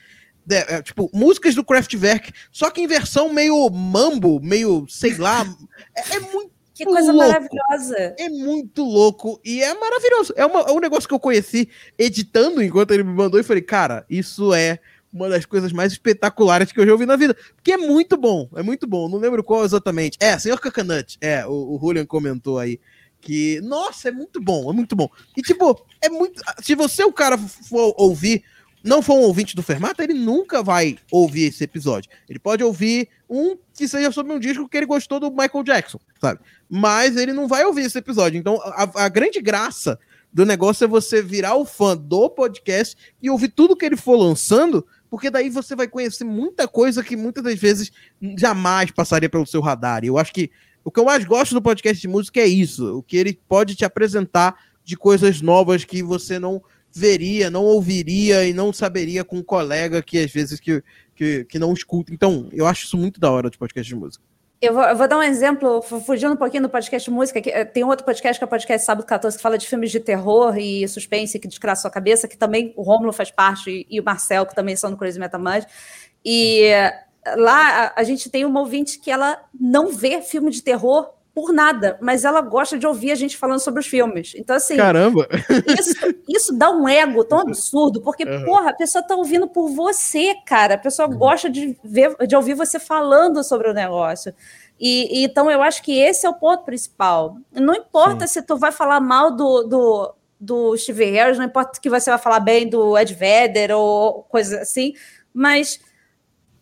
De, 0.44 0.54
é, 0.54 0.82
tipo, 0.82 1.10
músicas 1.14 1.54
do 1.54 1.64
Kraftwerk, 1.64 2.30
só 2.52 2.70
que 2.70 2.82
em 2.82 2.86
versão 2.86 3.32
meio 3.32 3.70
mambo, 3.70 4.38
meio, 4.38 4.84
sei 4.86 5.16
lá. 5.16 5.42
É, 5.96 6.16
é 6.16 6.20
muito. 6.20 6.54
Que 6.74 6.84
coisa 6.84 7.10
louco. 7.10 7.26
maravilhosa. 7.26 8.14
É 8.18 8.28
muito 8.28 8.84
louco 8.84 9.40
e 9.42 9.62
é 9.62 9.72
maravilhoso. 9.72 10.34
É, 10.36 10.44
uma, 10.44 10.60
é 10.60 10.72
um 10.72 10.78
negócio 10.78 11.08
que 11.08 11.14
eu 11.14 11.18
conheci 11.18 11.70
editando 11.96 12.62
enquanto 12.62 12.90
ele 12.90 13.02
me 13.02 13.14
mandou 13.14 13.40
e 13.40 13.42
falei, 13.42 13.62
cara, 13.62 14.04
isso 14.10 14.52
é 14.52 14.78
uma 15.16 15.28
das 15.28 15.46
coisas 15.46 15.72
mais 15.72 15.92
espetaculares 15.92 16.70
que 16.70 16.78
eu 16.78 16.86
já 16.86 16.92
ouvi 16.92 17.06
na 17.06 17.16
vida. 17.16 17.34
Porque 17.54 17.72
é 17.72 17.76
muito 17.76 18.16
bom, 18.16 18.48
é 18.54 18.62
muito 18.62 18.86
bom. 18.86 19.08
Não 19.08 19.18
lembro 19.18 19.42
qual 19.42 19.64
exatamente. 19.64 20.18
É, 20.20 20.38
Senhor 20.38 20.60
Coconut. 20.60 21.16
É, 21.20 21.46
o, 21.46 21.74
o 21.74 21.78
Julian 21.80 22.06
comentou 22.06 22.58
aí. 22.58 22.78
Que, 23.20 23.60
nossa, 23.62 24.08
é 24.08 24.12
muito 24.12 24.40
bom, 24.40 24.70
é 24.70 24.72
muito 24.72 24.94
bom. 24.94 25.08
E, 25.36 25.42
tipo, 25.42 25.84
é 26.00 26.08
muito. 26.08 26.40
Se 26.62 26.74
você, 26.74 27.02
o 27.02 27.12
cara, 27.12 27.36
for 27.36 27.94
ouvir, 27.96 28.44
não 28.84 29.02
for 29.02 29.14
um 29.14 29.22
ouvinte 29.22 29.56
do 29.56 29.62
Fermata, 29.62 30.04
ele 30.04 30.14
nunca 30.14 30.62
vai 30.62 30.96
ouvir 31.10 31.44
esse 31.44 31.64
episódio. 31.64 32.10
Ele 32.28 32.38
pode 32.38 32.62
ouvir 32.62 33.08
um 33.28 33.56
que 33.74 33.88
seja 33.88 34.12
sobre 34.12 34.32
um 34.32 34.38
disco 34.38 34.68
que 34.68 34.76
ele 34.76 34.86
gostou 34.86 35.18
do 35.18 35.30
Michael 35.30 35.64
Jackson, 35.64 35.98
sabe? 36.20 36.40
Mas 36.68 37.16
ele 37.16 37.32
não 37.32 37.48
vai 37.48 37.64
ouvir 37.64 37.82
esse 37.82 37.98
episódio. 37.98 38.38
Então, 38.38 38.60
a, 38.62 39.06
a 39.06 39.08
grande 39.08 39.40
graça 39.40 39.98
do 40.32 40.44
negócio 40.44 40.84
é 40.84 40.86
você 40.86 41.22
virar 41.22 41.56
o 41.56 41.64
fã 41.64 41.96
do 41.96 42.28
podcast 42.28 42.94
e 43.22 43.30
ouvir 43.30 43.48
tudo 43.48 43.74
que 43.74 43.86
ele 43.86 43.96
for 43.96 44.16
lançando, 44.16 44.86
porque 45.16 45.30
daí 45.30 45.48
você 45.48 45.74
vai 45.74 45.88
conhecer 45.88 46.24
muita 46.24 46.68
coisa 46.68 47.02
que 47.02 47.16
muitas 47.16 47.42
das 47.42 47.58
vezes 47.58 47.90
jamais 48.36 48.90
passaria 48.90 49.30
pelo 49.30 49.46
seu 49.46 49.62
radar. 49.62 50.04
E 50.04 50.08
eu 50.08 50.18
acho 50.18 50.30
que 50.30 50.50
o 50.84 50.90
que 50.90 51.00
eu 51.00 51.06
mais 51.06 51.24
gosto 51.24 51.54
do 51.54 51.62
podcast 51.62 51.98
de 51.98 52.06
música 52.06 52.38
é 52.38 52.46
isso, 52.46 52.98
o 52.98 53.02
que 53.02 53.16
ele 53.16 53.40
pode 53.48 53.74
te 53.74 53.82
apresentar 53.82 54.62
de 54.84 54.94
coisas 54.94 55.40
novas 55.40 55.86
que 55.86 56.02
você 56.02 56.38
não 56.38 56.62
veria, 56.92 57.48
não 57.48 57.64
ouviria 57.64 58.46
e 58.46 58.52
não 58.52 58.74
saberia 58.74 59.24
com 59.24 59.38
um 59.38 59.42
colega 59.42 60.02
que 60.02 60.18
às 60.18 60.30
vezes 60.30 60.60
que, 60.60 60.84
que, 61.14 61.46
que 61.46 61.58
não 61.58 61.72
escuta. 61.72 62.12
Então, 62.12 62.50
eu 62.52 62.66
acho 62.66 62.84
isso 62.84 62.98
muito 62.98 63.18
da 63.18 63.30
hora 63.30 63.48
de 63.48 63.56
podcast 63.56 63.88
de 63.88 63.98
música. 63.98 64.22
Eu 64.60 64.72
vou, 64.72 64.82
eu 64.82 64.96
vou, 64.96 65.06
dar 65.06 65.18
um 65.18 65.22
exemplo, 65.22 65.82
fugindo 65.82 66.32
um 66.32 66.36
pouquinho 66.36 66.62
do 66.62 66.68
podcast 66.70 67.10
música, 67.10 67.42
que, 67.42 67.50
eh, 67.50 67.64
tem 67.64 67.84
outro 67.84 68.06
podcast 68.06 68.38
que 68.40 68.44
é 68.44 68.46
o 68.46 68.48
podcast 68.48 68.86
Sábado 68.86 69.06
14, 69.06 69.36
que 69.36 69.42
fala 69.42 69.58
de 69.58 69.66
filmes 69.66 69.90
de 69.90 70.00
terror 70.00 70.56
e 70.56 70.88
suspense 70.88 71.38
que 71.38 71.46
descrava 71.46 71.76
sua 71.76 71.90
cabeça, 71.90 72.26
que 72.26 72.38
também 72.38 72.72
o 72.74 72.82
Rômulo 72.82 73.12
faz 73.12 73.30
parte, 73.30 73.86
e 73.90 74.00
o 74.00 74.04
Marcel, 74.04 74.46
que 74.46 74.54
também 74.54 74.74
são 74.74 74.90
do 74.90 74.96
Crazy 74.96 75.20
Metal 75.20 75.38
Mind. 75.38 75.64
E 76.24 76.70
lá 77.36 77.92
a, 77.96 78.00
a, 78.00 78.04
gente 78.04 78.30
tem 78.30 78.46
uma 78.46 78.60
ouvinte 78.60 78.98
que 78.98 79.10
ela 79.10 79.44
não 79.58 79.92
vê 79.92 80.22
filme 80.22 80.50
de 80.50 80.62
terror 80.62 81.12
por 81.36 81.52
nada, 81.52 81.98
mas 82.00 82.24
ela 82.24 82.40
gosta 82.40 82.78
de 82.78 82.86
ouvir 82.86 83.10
a 83.10 83.14
gente 83.14 83.36
falando 83.36 83.60
sobre 83.60 83.80
os 83.80 83.86
filmes. 83.86 84.32
Então, 84.34 84.56
assim. 84.56 84.74
Caramba! 84.74 85.28
Isso, 85.78 85.94
isso 86.26 86.52
dá 86.54 86.70
um 86.70 86.88
ego 86.88 87.22
tão 87.24 87.40
absurdo, 87.40 88.00
porque, 88.00 88.24
uhum. 88.24 88.46
porra, 88.46 88.70
a 88.70 88.72
pessoa 88.72 89.06
tá 89.06 89.14
ouvindo 89.14 89.46
por 89.46 89.68
você, 89.68 90.34
cara. 90.46 90.76
A 90.76 90.78
pessoa 90.78 91.06
uhum. 91.06 91.18
gosta 91.18 91.50
de, 91.50 91.78
ver, 91.84 92.16
de 92.26 92.34
ouvir 92.34 92.54
você 92.54 92.78
falando 92.78 93.44
sobre 93.44 93.68
o 93.68 93.74
negócio. 93.74 94.34
E, 94.80 95.20
e, 95.20 95.24
então 95.24 95.50
eu 95.50 95.62
acho 95.62 95.82
que 95.82 96.00
esse 96.00 96.24
é 96.24 96.30
o 96.30 96.32
ponto 96.32 96.64
principal. 96.64 97.36
Não 97.52 97.74
importa 97.74 98.26
Sim. 98.26 98.40
se 98.40 98.46
tu 98.46 98.56
vai 98.56 98.72
falar 98.72 98.98
mal 98.98 99.30
do, 99.30 99.64
do, 99.64 100.14
do 100.40 100.76
Steve 100.78 101.04
Harris, 101.04 101.36
não 101.36 101.44
importa 101.44 101.78
que 101.78 101.90
você 101.90 102.08
vai 102.08 102.18
falar 102.18 102.40
bem 102.40 102.66
do 102.66 102.96
Ed 102.96 103.12
Vedder 103.12 103.72
ou 103.72 104.22
coisa 104.22 104.62
assim, 104.62 104.94
mas 105.34 105.80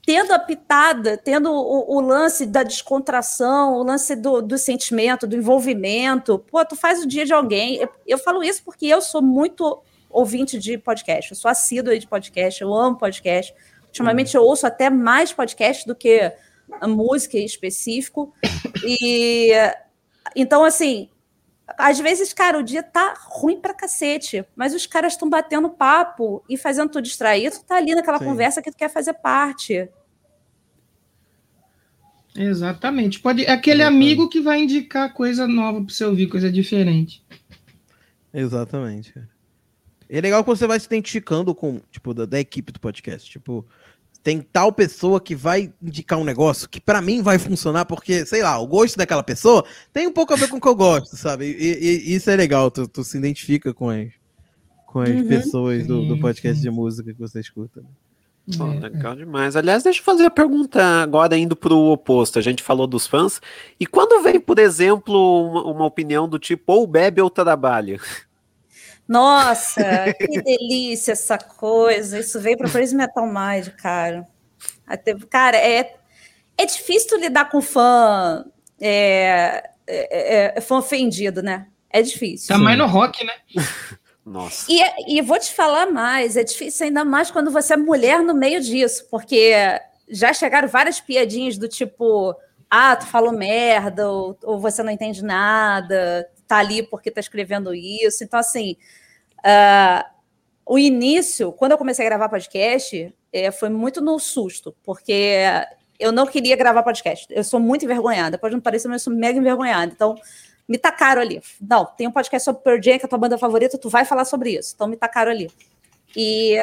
tendo 0.07 0.33
a 0.33 0.39
pitada, 0.39 1.17
tendo 1.17 1.51
o, 1.51 1.97
o, 1.97 2.01
lance 2.01 2.45
da 2.45 2.63
descontração, 2.63 3.75
o 3.75 3.83
lance 3.83 4.15
do, 4.15 4.43
do, 4.43 4.59
sentimento, 4.59 5.27
do 5.27 5.37
envolvimento, 5.37 6.39
pô, 6.39 6.65
tu 6.65 6.77
faz 6.77 7.03
o 7.03 7.07
dia 7.07 7.25
de 7.25 7.33
alguém. 7.33 7.77
Eu, 7.77 7.89
eu, 8.07 8.19
falo 8.19 8.43
isso 8.43 8.63
porque 8.65 8.87
eu 8.87 9.01
sou 9.01 9.23
muito 9.23 9.83
ouvinte 10.11 10.59
de 10.59 10.77
podcast, 10.77 11.33
eu 11.33 11.37
sou 11.37 11.51
assídua 11.51 11.99
de 11.99 12.07
podcast, 12.07 12.61
eu 12.61 12.73
amo 12.75 12.99
podcast. 12.99 13.55
Ultimamente 13.87 14.37
eu 14.37 14.43
ouço 14.43 14.67
até 14.67 14.91
mais 14.91 15.33
podcast 15.33 15.87
do 15.87 15.95
que 15.95 16.33
a 16.81 16.89
música 16.89 17.39
em 17.39 17.45
específico. 17.45 18.35
E 18.85 19.53
então, 20.37 20.65
assim, 20.65 21.09
às 21.67 21.99
vezes, 21.99 22.33
cara, 22.33 22.59
o 22.59 22.63
dia 22.63 22.83
tá 22.83 23.15
ruim 23.19 23.61
pra 23.61 23.73
cacete, 23.73 24.45
mas 24.55 24.75
os 24.75 24.87
caras 24.87 25.15
estão 25.15 25.29
batendo 25.29 25.71
papo 25.71 26.45
e 26.49 26.57
fazendo 26.57 26.91
tu 26.91 27.01
distrair, 27.01 27.51
tu 27.51 27.65
tá 27.65 27.77
ali 27.77 27.95
naquela 27.95 28.19
Sim. 28.19 28.27
conversa 28.27 28.63
que 28.63 28.71
tu 28.71 28.77
quer 28.77 28.91
fazer 28.91 29.15
parte. 29.15 29.89
Exatamente. 32.37 33.21
Pode 33.21 33.47
aquele 33.47 33.83
Exatamente. 33.83 34.05
amigo 34.05 34.29
que 34.29 34.41
vai 34.41 34.63
indicar 34.63 35.13
coisa 35.15 35.47
nova 35.47 35.81
para 35.83 35.95
você 35.95 36.05
ouvir, 36.05 36.27
coisa 36.27 36.51
diferente. 36.51 37.25
Exatamente. 38.33 39.15
É 40.09 40.21
legal 40.21 40.43
que 40.43 40.51
você 40.51 40.67
vai 40.67 40.79
se 40.79 40.87
identificando 40.87 41.55
com, 41.55 41.81
tipo, 41.91 42.13
da, 42.13 42.27
da 42.27 42.39
equipe 42.39 42.73
do 42.73 42.81
podcast. 42.81 43.31
Tipo, 43.31 43.65
tem 44.25 44.41
tal 44.41 44.73
pessoa 44.73 45.21
que 45.21 45.35
vai 45.35 45.71
indicar 45.83 46.19
um 46.19 46.25
negócio 46.25 46.67
que 46.67 46.81
para 46.81 47.03
mim 47.03 47.21
vai 47.21 47.39
funcionar 47.39 47.85
porque, 47.85 48.25
sei 48.25 48.43
lá, 48.43 48.59
o 48.59 48.67
gosto 48.67 48.97
daquela 48.97 49.23
pessoa 49.23 49.63
tem 49.93 50.07
um 50.07 50.13
pouco 50.13 50.33
a 50.33 50.37
ver 50.37 50.49
com 50.49 50.57
o 50.57 50.61
que 50.61 50.67
eu 50.67 50.75
gosto, 50.75 51.15
sabe? 51.15 51.45
E, 51.45 52.09
e 52.09 52.15
isso 52.15 52.31
é 52.31 52.35
legal, 52.35 52.71
tu, 52.71 52.89
tu, 52.89 53.05
se 53.05 53.19
identifica 53.19 53.75
com 53.75 53.91
as, 53.91 54.09
com 54.87 55.01
as 55.01 55.11
uhum. 55.11 55.29
pessoas 55.29 55.87
do, 55.87 56.07
do, 56.09 56.19
podcast 56.19 56.61
de 56.61 56.71
música 56.71 57.13
que 57.13 57.21
você 57.21 57.39
escuta. 57.39 57.83
Oh, 58.59 58.65
legal 58.81 59.15
demais. 59.15 59.57
Aliás, 59.57 59.83
deixa 59.83 60.01
eu 60.01 60.05
fazer 60.05 60.25
a 60.25 60.31
pergunta 60.31 60.83
agora 61.03 61.37
indo 61.37 61.55
para 61.55 61.75
o 61.75 61.93
oposto. 61.93 62.39
A 62.39 62.43
gente 62.43 62.63
falou 62.63 62.87
dos 62.87 63.07
fãs. 63.07 63.41
E 63.79 63.87
quando 63.87 64.23
vem, 64.23 64.41
por 64.41 64.59
exemplo, 64.59 65.49
uma, 65.49 65.65
uma 65.65 65.85
opinião 65.87 66.29
do 66.29 66.39
tipo 66.39 66.73
ou 66.73 66.87
bebe 66.87 67.23
ou 67.23 67.31
trabalha? 67.31 67.99
Nossa, 69.07 70.15
que 70.19 70.41
delícia 70.43 71.13
essa 71.13 71.39
coisa. 71.39 72.19
Isso 72.19 72.41
veio 72.41 72.57
para 72.57 72.69
Praise 72.69 72.95
Metal 72.95 73.27
Mind, 73.27 73.69
cara. 73.77 74.27
Até, 74.87 75.15
cara, 75.31 75.57
é, 75.57 75.95
é 76.57 76.67
difícil 76.67 77.19
lidar 77.19 77.51
com 77.51 77.61
fã, 77.61 78.45
é, 78.81 79.71
é, 79.87 80.53
é, 80.57 80.61
fã 80.61 80.79
ofendido, 80.79 81.43
né? 81.43 81.67
É 81.91 82.03
difícil. 82.03 82.49
Tá 82.49 82.59
mais 82.59 82.79
no 82.79 82.87
rock, 82.87 83.25
né? 83.25 83.33
Nossa. 84.25 84.67
E, 84.71 85.19
e 85.19 85.21
vou 85.21 85.39
te 85.39 85.53
falar 85.53 85.87
mais, 85.87 86.37
é 86.37 86.43
difícil 86.43 86.87
ainda 86.87 87.05
mais 87.05 87.31
quando 87.31 87.51
você 87.51 87.75
é 87.75 87.77
mulher 87.77 88.21
no 88.21 88.35
meio 88.35 88.59
disso, 88.61 89.07
porque 89.11 89.53
já 90.09 90.33
chegaram 90.33 90.67
várias 90.67 90.99
piadinhas 90.99 91.59
do 91.59 91.69
tipo, 91.69 92.35
ah, 92.71 92.97
tu 92.97 93.07
falou 93.07 93.33
merda, 93.33 94.11
ou, 94.11 94.39
ou 94.43 94.59
você 94.59 94.83
não 94.83 94.91
entende 94.91 95.23
nada, 95.23 96.27
tá 96.47 96.59
ali 96.59 96.83
porque 96.83 97.11
tá 97.11 97.21
escrevendo 97.21 97.75
isso. 97.75 98.25
Então, 98.25 98.39
assim, 98.39 98.77
uh, 99.39 100.05
o 100.67 100.79
início, 100.79 101.53
quando 101.53 101.73
eu 101.73 101.79
comecei 101.79 102.07
a 102.07 102.09
gravar 102.09 102.29
podcast, 102.29 103.15
é, 103.33 103.51
foi 103.51 103.69
muito 103.69 104.01
no 104.01 104.19
susto, 104.19 104.75
porque 104.83 105.39
eu 105.99 106.13
não 106.13 106.27
queria 106.27 106.57
gravar 106.57 106.83
podcast. 106.83 107.27
Eu 107.31 107.45
sou 107.45 107.61
muito 107.61 107.85
envergonhada, 107.85 108.39
pode 108.39 108.55
não 108.55 108.61
parecer, 108.61 108.89
mas 108.89 109.03
eu 109.03 109.11
sou 109.11 109.19
mega 109.19 109.39
envergonhada. 109.39 109.93
Então, 109.93 110.15
me 110.67 110.79
tacaram 110.79 111.21
ali. 111.21 111.43
Não, 111.61 111.85
tem 111.85 112.07
um 112.07 112.13
podcast 112.13 112.45
sobre 112.45 112.63
Pearl 112.63 112.81
Jam, 112.83 112.99
que 112.99 113.05
é 113.05 113.07
a 113.07 113.09
tua 113.09 113.19
banda 113.19 113.37
favorita, 113.37 113.77
tu 113.77 113.89
vai 113.89 114.05
falar 114.05 114.25
sobre 114.25 114.57
isso. 114.57 114.73
Então, 114.75 114.87
me 114.87 114.97
tacaram 114.97 115.31
ali. 115.31 115.51
E 116.17 116.57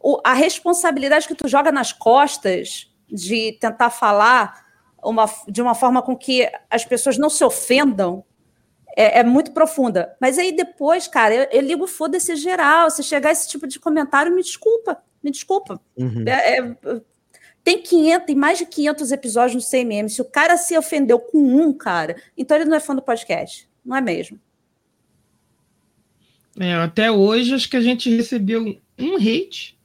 o, 0.00 0.20
a 0.24 0.32
responsabilidade 0.32 1.28
que 1.28 1.34
tu 1.34 1.46
joga 1.46 1.70
nas 1.70 1.92
costas 1.92 2.90
de 3.08 3.52
tentar 3.60 3.90
falar 3.90 4.66
uma, 5.02 5.26
de 5.48 5.62
uma 5.62 5.74
forma 5.74 6.02
com 6.02 6.16
que 6.16 6.50
as 6.68 6.84
pessoas 6.84 7.16
não 7.16 7.30
se 7.30 7.44
ofendam 7.44 8.24
é, 8.98 9.20
é 9.20 9.24
muito 9.24 9.52
profunda. 9.52 10.16
Mas 10.20 10.38
aí 10.38 10.50
depois, 10.50 11.06
cara, 11.06 11.32
eu, 11.32 11.48
eu 11.52 11.60
ligo 11.60 11.86
foda-se 11.86 12.34
geral. 12.34 12.90
Se 12.90 13.00
chegar 13.04 13.30
esse 13.30 13.48
tipo 13.48 13.64
de 13.68 13.78
comentário, 13.78 14.34
me 14.34 14.42
desculpa. 14.42 15.00
Me 15.22 15.30
desculpa. 15.30 15.80
Uhum. 15.96 16.24
É, 16.26 16.58
é, 16.58 16.76
tem 17.62 17.80
500, 17.80 18.26
tem 18.26 18.34
mais 18.34 18.58
de 18.58 18.66
500 18.66 19.12
episódios 19.12 19.62
no 19.62 19.70
CMM. 19.70 20.08
Se 20.08 20.20
o 20.20 20.24
cara 20.24 20.56
se 20.56 20.76
ofendeu 20.76 21.20
com 21.20 21.38
um, 21.38 21.72
cara, 21.72 22.20
então 22.36 22.56
ele 22.56 22.64
não 22.64 22.76
é 22.76 22.80
fã 22.80 22.92
do 22.92 23.00
podcast. 23.00 23.68
Não 23.86 23.96
é 23.96 24.00
mesmo? 24.00 24.40
É, 26.58 26.74
até 26.74 27.08
hoje, 27.08 27.54
acho 27.54 27.70
que 27.70 27.76
a 27.76 27.80
gente 27.80 28.10
recebeu 28.14 28.80
um 28.98 29.14
hate 29.14 29.77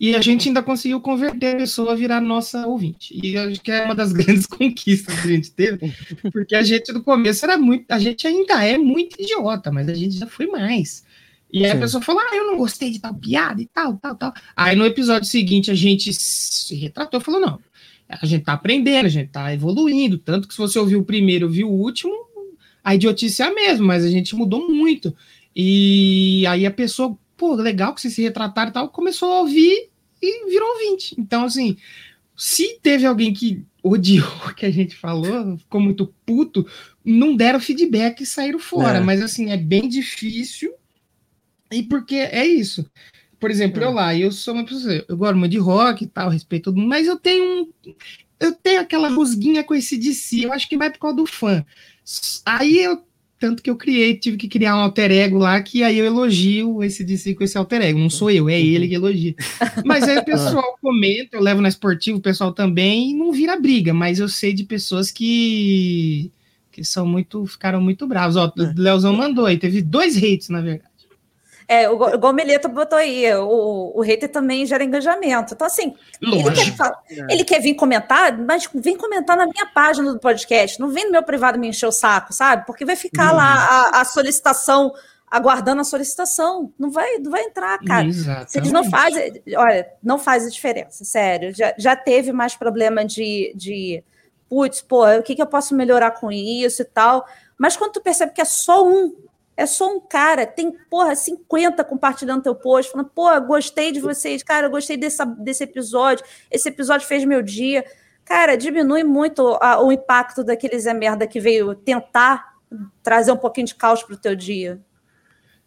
e 0.00 0.16
a 0.16 0.20
gente 0.22 0.48
ainda 0.48 0.62
conseguiu 0.62 0.98
converter 0.98 1.54
a 1.54 1.58
pessoa 1.58 1.92
a 1.92 1.94
virar 1.94 2.22
nossa 2.22 2.66
ouvinte. 2.66 3.14
E 3.22 3.36
acho 3.36 3.60
que 3.60 3.70
é 3.70 3.84
uma 3.84 3.94
das 3.94 4.12
grandes 4.14 4.46
conquistas 4.46 5.20
que 5.20 5.28
a 5.28 5.30
gente 5.30 5.50
teve, 5.50 5.92
porque 6.32 6.54
a 6.54 6.62
gente 6.62 6.90
no 6.90 7.02
começo 7.02 7.44
era 7.44 7.58
muito, 7.58 7.84
a 7.90 7.98
gente 7.98 8.26
ainda 8.26 8.64
é 8.64 8.78
muito 8.78 9.20
idiota, 9.20 9.70
mas 9.70 9.90
a 9.90 9.94
gente 9.94 10.16
já 10.16 10.26
foi 10.26 10.46
mais. 10.46 11.04
E 11.52 11.66
aí 11.66 11.70
Sim. 11.72 11.76
a 11.76 11.80
pessoa 11.80 12.02
falou: 12.02 12.22
Ah, 12.22 12.34
eu 12.34 12.46
não 12.46 12.56
gostei 12.56 12.90
de 12.90 12.98
tal 12.98 13.12
piada 13.12 13.60
e 13.60 13.66
tal, 13.66 13.98
tal, 13.98 14.14
tal. 14.14 14.32
Aí 14.56 14.74
no 14.74 14.86
episódio 14.86 15.28
seguinte 15.28 15.70
a 15.70 15.74
gente 15.74 16.14
se 16.14 16.74
retratou 16.76 17.20
e 17.20 17.22
falou: 17.22 17.38
Não, 17.38 17.60
a 18.08 18.24
gente 18.24 18.44
tá 18.44 18.54
aprendendo, 18.54 19.04
a 19.04 19.10
gente 19.10 19.28
tá 19.28 19.52
evoluindo. 19.52 20.16
Tanto 20.16 20.48
que 20.48 20.54
se 20.54 20.58
você 20.58 20.78
ouviu 20.78 21.00
o 21.00 21.04
primeiro 21.04 21.44
ouviu 21.44 21.68
o 21.68 21.78
último, 21.78 22.14
a 22.82 22.94
idiotice 22.94 23.42
é 23.42 23.44
a 23.44 23.54
mesma, 23.54 23.86
mas 23.86 24.02
a 24.02 24.08
gente 24.08 24.34
mudou 24.34 24.66
muito. 24.66 25.14
E 25.54 26.46
aí 26.46 26.64
a 26.64 26.70
pessoa, 26.70 27.18
pô, 27.36 27.54
legal 27.54 27.94
que 27.94 28.00
vocês 28.00 28.14
se 28.14 28.22
retrataram 28.22 28.70
e 28.70 28.72
tal, 28.72 28.88
começou 28.88 29.30
a 29.30 29.40
ouvir 29.40 29.89
e 30.20 30.50
virou 30.50 30.68
ouvinte. 30.70 31.14
Então, 31.18 31.44
assim, 31.44 31.76
se 32.36 32.78
teve 32.82 33.06
alguém 33.06 33.32
que 33.32 33.64
odiou 33.82 34.26
o 34.46 34.54
que 34.54 34.66
a 34.66 34.70
gente 34.70 34.96
falou, 34.96 35.56
ficou 35.58 35.80
muito 35.80 36.12
puto, 36.24 36.66
não 37.04 37.34
deram 37.34 37.60
feedback 37.60 38.22
e 38.22 38.26
saíram 38.26 38.58
fora. 38.58 38.98
É. 38.98 39.00
Mas, 39.00 39.22
assim, 39.22 39.50
é 39.50 39.56
bem 39.56 39.88
difícil. 39.88 40.72
E 41.70 41.82
porque 41.82 42.16
é 42.16 42.46
isso. 42.46 42.84
Por 43.38 43.50
exemplo, 43.50 43.82
é. 43.82 43.86
eu 43.86 43.90
lá, 43.90 44.14
eu 44.14 44.30
sou 44.30 44.54
uma 44.54 44.64
pessoa, 44.64 45.04
eu 45.08 45.16
gosto 45.16 45.36
muito 45.36 45.52
de 45.52 45.58
rock 45.58 46.04
e 46.04 46.06
tal, 46.06 46.28
respeito 46.28 46.72
tudo, 46.72 46.86
mas 46.86 47.06
eu 47.06 47.18
tenho 47.18 47.44
um. 47.44 47.94
Eu 48.38 48.52
tenho 48.52 48.80
aquela 48.80 49.08
rusguinha 49.08 49.62
com 49.64 49.74
esse 49.74 49.96
DC, 49.96 50.44
eu 50.44 50.52
acho 50.52 50.68
que 50.68 50.76
vai 50.76 50.90
por 50.90 50.98
causa 50.98 51.16
do 51.16 51.26
fã. 51.26 51.64
Aí 52.44 52.78
eu 52.78 53.02
tanto 53.40 53.62
que 53.62 53.70
eu 53.70 53.76
criei, 53.76 54.14
tive 54.14 54.36
que 54.36 54.46
criar 54.46 54.76
um 54.76 54.80
alter 54.80 55.10
ego 55.10 55.38
lá, 55.38 55.60
que 55.62 55.82
aí 55.82 55.98
eu 55.98 56.04
elogio 56.04 56.84
esse 56.84 57.02
DC 57.02 57.34
com 57.34 57.42
esse 57.42 57.56
alter 57.56 57.80
ego. 57.80 57.98
Não 57.98 58.10
sou 58.10 58.30
eu, 58.30 58.50
é 58.50 58.60
ele 58.60 58.86
que 58.86 58.94
elogia. 58.94 59.34
Mas 59.84 60.04
aí 60.04 60.18
o 60.18 60.24
pessoal 60.26 60.78
comenta, 60.80 61.36
eu 61.36 61.40
levo 61.40 61.62
na 61.62 61.68
esportiva, 61.68 62.18
o 62.18 62.20
pessoal 62.20 62.52
também, 62.52 63.10
e 63.10 63.14
não 63.14 63.32
vira 63.32 63.58
briga, 63.58 63.94
mas 63.94 64.18
eu 64.20 64.28
sei 64.28 64.52
de 64.52 64.64
pessoas 64.64 65.10
que 65.10 66.30
que 66.70 66.84
são 66.84 67.04
muito, 67.04 67.44
ficaram 67.46 67.80
muito 67.80 68.06
bravos. 68.06 68.36
Ó, 68.36 68.46
o 68.46 68.52
Leozão 68.76 69.12
mandou 69.12 69.46
aí, 69.46 69.58
teve 69.58 69.82
dois 69.82 70.16
hates, 70.16 70.50
na 70.50 70.60
verdade. 70.60 70.89
É, 71.70 71.88
o, 71.88 71.94
o 71.94 72.68
botou 72.68 72.98
aí, 72.98 73.32
o, 73.32 73.92
o 73.94 74.00
hater 74.00 74.28
também 74.28 74.66
gera 74.66 74.82
engajamento. 74.82 75.54
Então, 75.54 75.64
assim, 75.64 75.94
ele 76.20 76.50
quer, 76.50 76.76
falar, 76.76 77.00
ele 77.28 77.44
quer, 77.44 77.60
vir 77.60 77.76
comentar, 77.76 78.36
mas 78.36 78.68
vem 78.74 78.96
comentar 78.96 79.36
na 79.36 79.46
minha 79.46 79.66
página 79.66 80.12
do 80.12 80.18
podcast. 80.18 80.80
Não 80.80 80.88
vem 80.88 81.04
no 81.04 81.12
meu 81.12 81.22
privado 81.22 81.60
me 81.60 81.68
encher 81.68 81.86
o 81.86 81.92
saco, 81.92 82.32
sabe? 82.32 82.66
Porque 82.66 82.84
vai 82.84 82.96
ficar 82.96 83.30
uhum. 83.30 83.36
lá 83.36 83.54
a, 83.54 84.00
a, 84.00 84.04
solicitação, 84.04 84.92
aguardando 85.30 85.80
a 85.80 85.84
solicitação. 85.84 86.72
Não 86.76 86.90
vai, 86.90 87.18
não 87.18 87.30
vai 87.30 87.44
entrar, 87.44 87.78
cara. 87.86 88.04
Exatamente. 88.04 88.58
Eles 88.58 88.72
não 88.72 88.90
fazem, 88.90 89.40
olha, 89.56 89.88
não 90.02 90.18
faz 90.18 90.46
a 90.46 90.50
diferença, 90.50 91.04
sério. 91.04 91.54
Já, 91.54 91.72
já 91.78 91.94
teve 91.94 92.32
mais 92.32 92.56
problema 92.56 93.04
de, 93.04 93.52
de 93.54 94.02
putz, 94.48 94.80
pô, 94.80 95.06
o 95.06 95.22
que, 95.22 95.36
que 95.36 95.42
eu 95.42 95.46
posso 95.46 95.76
melhorar 95.76 96.10
com 96.10 96.32
isso 96.32 96.82
e 96.82 96.86
tal. 96.86 97.24
Mas 97.56 97.76
quando 97.76 97.92
tu 97.92 98.00
percebe 98.00 98.32
que 98.32 98.40
é 98.40 98.44
só 98.44 98.84
um 98.84 99.29
é 99.60 99.66
só 99.66 99.94
um 99.94 100.00
cara, 100.00 100.46
tem, 100.46 100.72
porra, 100.88 101.14
50 101.14 101.84
compartilhando 101.84 102.42
teu 102.42 102.54
post, 102.54 102.90
falando, 102.90 103.10
pô, 103.14 103.28
gostei 103.42 103.92
de 103.92 104.00
vocês, 104.00 104.42
cara, 104.42 104.70
gostei 104.70 104.96
desse, 104.96 105.22
desse 105.38 105.64
episódio, 105.64 106.24
esse 106.50 106.70
episódio 106.70 107.06
fez 107.06 107.26
meu 107.26 107.42
dia. 107.42 107.84
Cara, 108.24 108.56
diminui 108.56 109.04
muito 109.04 109.58
a, 109.60 109.82
o 109.82 109.92
impacto 109.92 110.42
daquele 110.42 110.78
Zé 110.78 110.94
Merda 110.94 111.26
que 111.26 111.38
veio 111.38 111.74
tentar 111.74 112.54
trazer 113.02 113.32
um 113.32 113.36
pouquinho 113.36 113.66
de 113.66 113.74
caos 113.74 114.02
pro 114.02 114.16
teu 114.16 114.34
dia. 114.34 114.80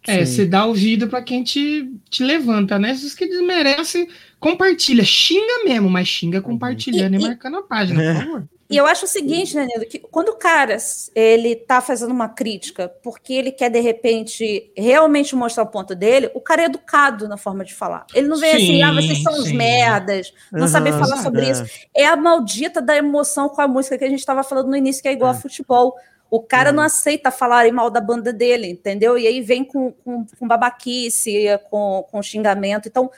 É, 0.08 0.26
você 0.26 0.44
dá 0.44 0.66
ouvido 0.66 1.08
para 1.08 1.22
quem 1.22 1.44
te, 1.44 1.94
te 2.10 2.24
levanta, 2.24 2.80
né? 2.80 2.96
Se 2.96 3.16
que 3.16 3.28
desmerece, 3.28 4.10
compartilha. 4.40 5.04
Xinga 5.04 5.64
mesmo, 5.66 5.88
mas 5.88 6.08
xinga 6.08 6.42
compartilhando 6.42 7.14
e, 7.14 7.18
e, 7.18 7.22
e 7.22 7.28
marcando 7.28 7.58
a 7.58 7.64
página, 7.64 8.02
por 8.02 8.24
favor. 8.24 8.50
E 8.74 8.78
eu 8.78 8.88
acho 8.88 9.06
o 9.06 9.08
seguinte, 9.08 9.56
né, 9.56 9.68
Nilo, 9.68 9.86
que 9.86 10.00
quando 10.00 10.30
o 10.30 10.36
cara 10.36 10.78
ele 11.14 11.56
tá 11.56 11.80
fazendo 11.80 12.10
uma 12.10 12.28
crítica 12.28 12.92
porque 13.04 13.32
ele 13.32 13.52
quer, 13.52 13.70
de 13.70 13.80
repente, 13.80 14.72
realmente 14.76 15.36
mostrar 15.36 15.62
o 15.62 15.68
ponto 15.68 15.94
dele, 15.94 16.32
o 16.34 16.42
cara 16.42 16.64
é 16.64 16.66
educado 16.66 17.28
na 17.28 17.38
forma 17.38 17.64
de 17.64 17.72
falar. 17.72 18.08
Ele 18.16 18.28
não 18.28 18.36
vem 18.36 18.58
sim, 18.58 18.82
assim, 18.82 18.82
ah, 18.82 18.92
vocês 18.92 19.22
são 19.22 19.34
sim. 19.34 19.40
os 19.42 19.52
merdas, 19.52 20.34
não 20.52 20.62
uhum, 20.62 20.68
saber 20.68 20.92
falar 20.94 21.18
sobre 21.18 21.46
é. 21.46 21.52
isso. 21.52 21.64
É 21.96 22.08
a 22.08 22.16
maldita 22.16 22.82
da 22.82 22.98
emoção 22.98 23.48
com 23.48 23.62
a 23.62 23.68
música 23.68 23.96
que 23.96 24.06
a 24.06 24.10
gente 24.10 24.20
estava 24.20 24.44
falando 24.44 24.70
no 24.70 24.76
início, 24.76 25.04
que 25.04 25.08
é 25.08 25.14
igual 25.14 25.32
é. 25.32 25.38
a 25.38 25.40
futebol. 25.40 25.96
O 26.32 26.42
cara 26.42 26.72
uhum. 26.72 26.78
não 26.78 26.84
aceita 26.84 27.30
falarem 27.30 27.72
mal 27.72 27.92
da 27.92 28.02
banda 28.02 28.34
dele, 28.34 28.72
entendeu? 28.72 29.20
E 29.20 29.28
aí 29.28 29.40
vem 29.40 29.64
com, 29.64 29.92
com, 29.92 30.26
com 30.40 30.48
babaquice, 30.48 31.46
com, 31.70 32.08
com 32.10 32.24
xingamento. 32.24 32.90
Então, 32.90 33.12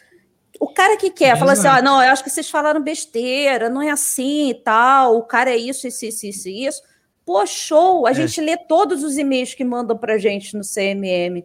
o 0.59 0.67
cara 0.67 0.97
que 0.97 1.09
quer, 1.09 1.37
fala 1.37 1.53
assim: 1.53 1.67
ah, 1.67 1.81
não, 1.81 2.01
eu 2.01 2.11
acho 2.11 2.23
que 2.23 2.29
vocês 2.29 2.49
falaram 2.49 2.81
besteira, 2.81 3.69
não 3.69 3.81
é 3.81 3.89
assim 3.89 4.49
e 4.49 4.53
tal, 4.53 5.17
o 5.17 5.23
cara 5.23 5.51
é 5.51 5.57
isso, 5.57 5.87
isso, 5.87 6.05
isso, 6.05 6.25
isso, 6.25 6.49
isso. 6.49 6.81
Pô, 7.25 7.45
show! 7.45 8.05
A 8.05 8.11
é. 8.11 8.13
gente 8.13 8.39
lê 8.39 8.55
todos 8.55 9.03
os 9.03 9.17
e-mails 9.17 9.53
que 9.53 9.63
mandam 9.63 9.97
pra 9.97 10.17
gente 10.17 10.55
no 10.55 10.61
CMM. 10.61 11.43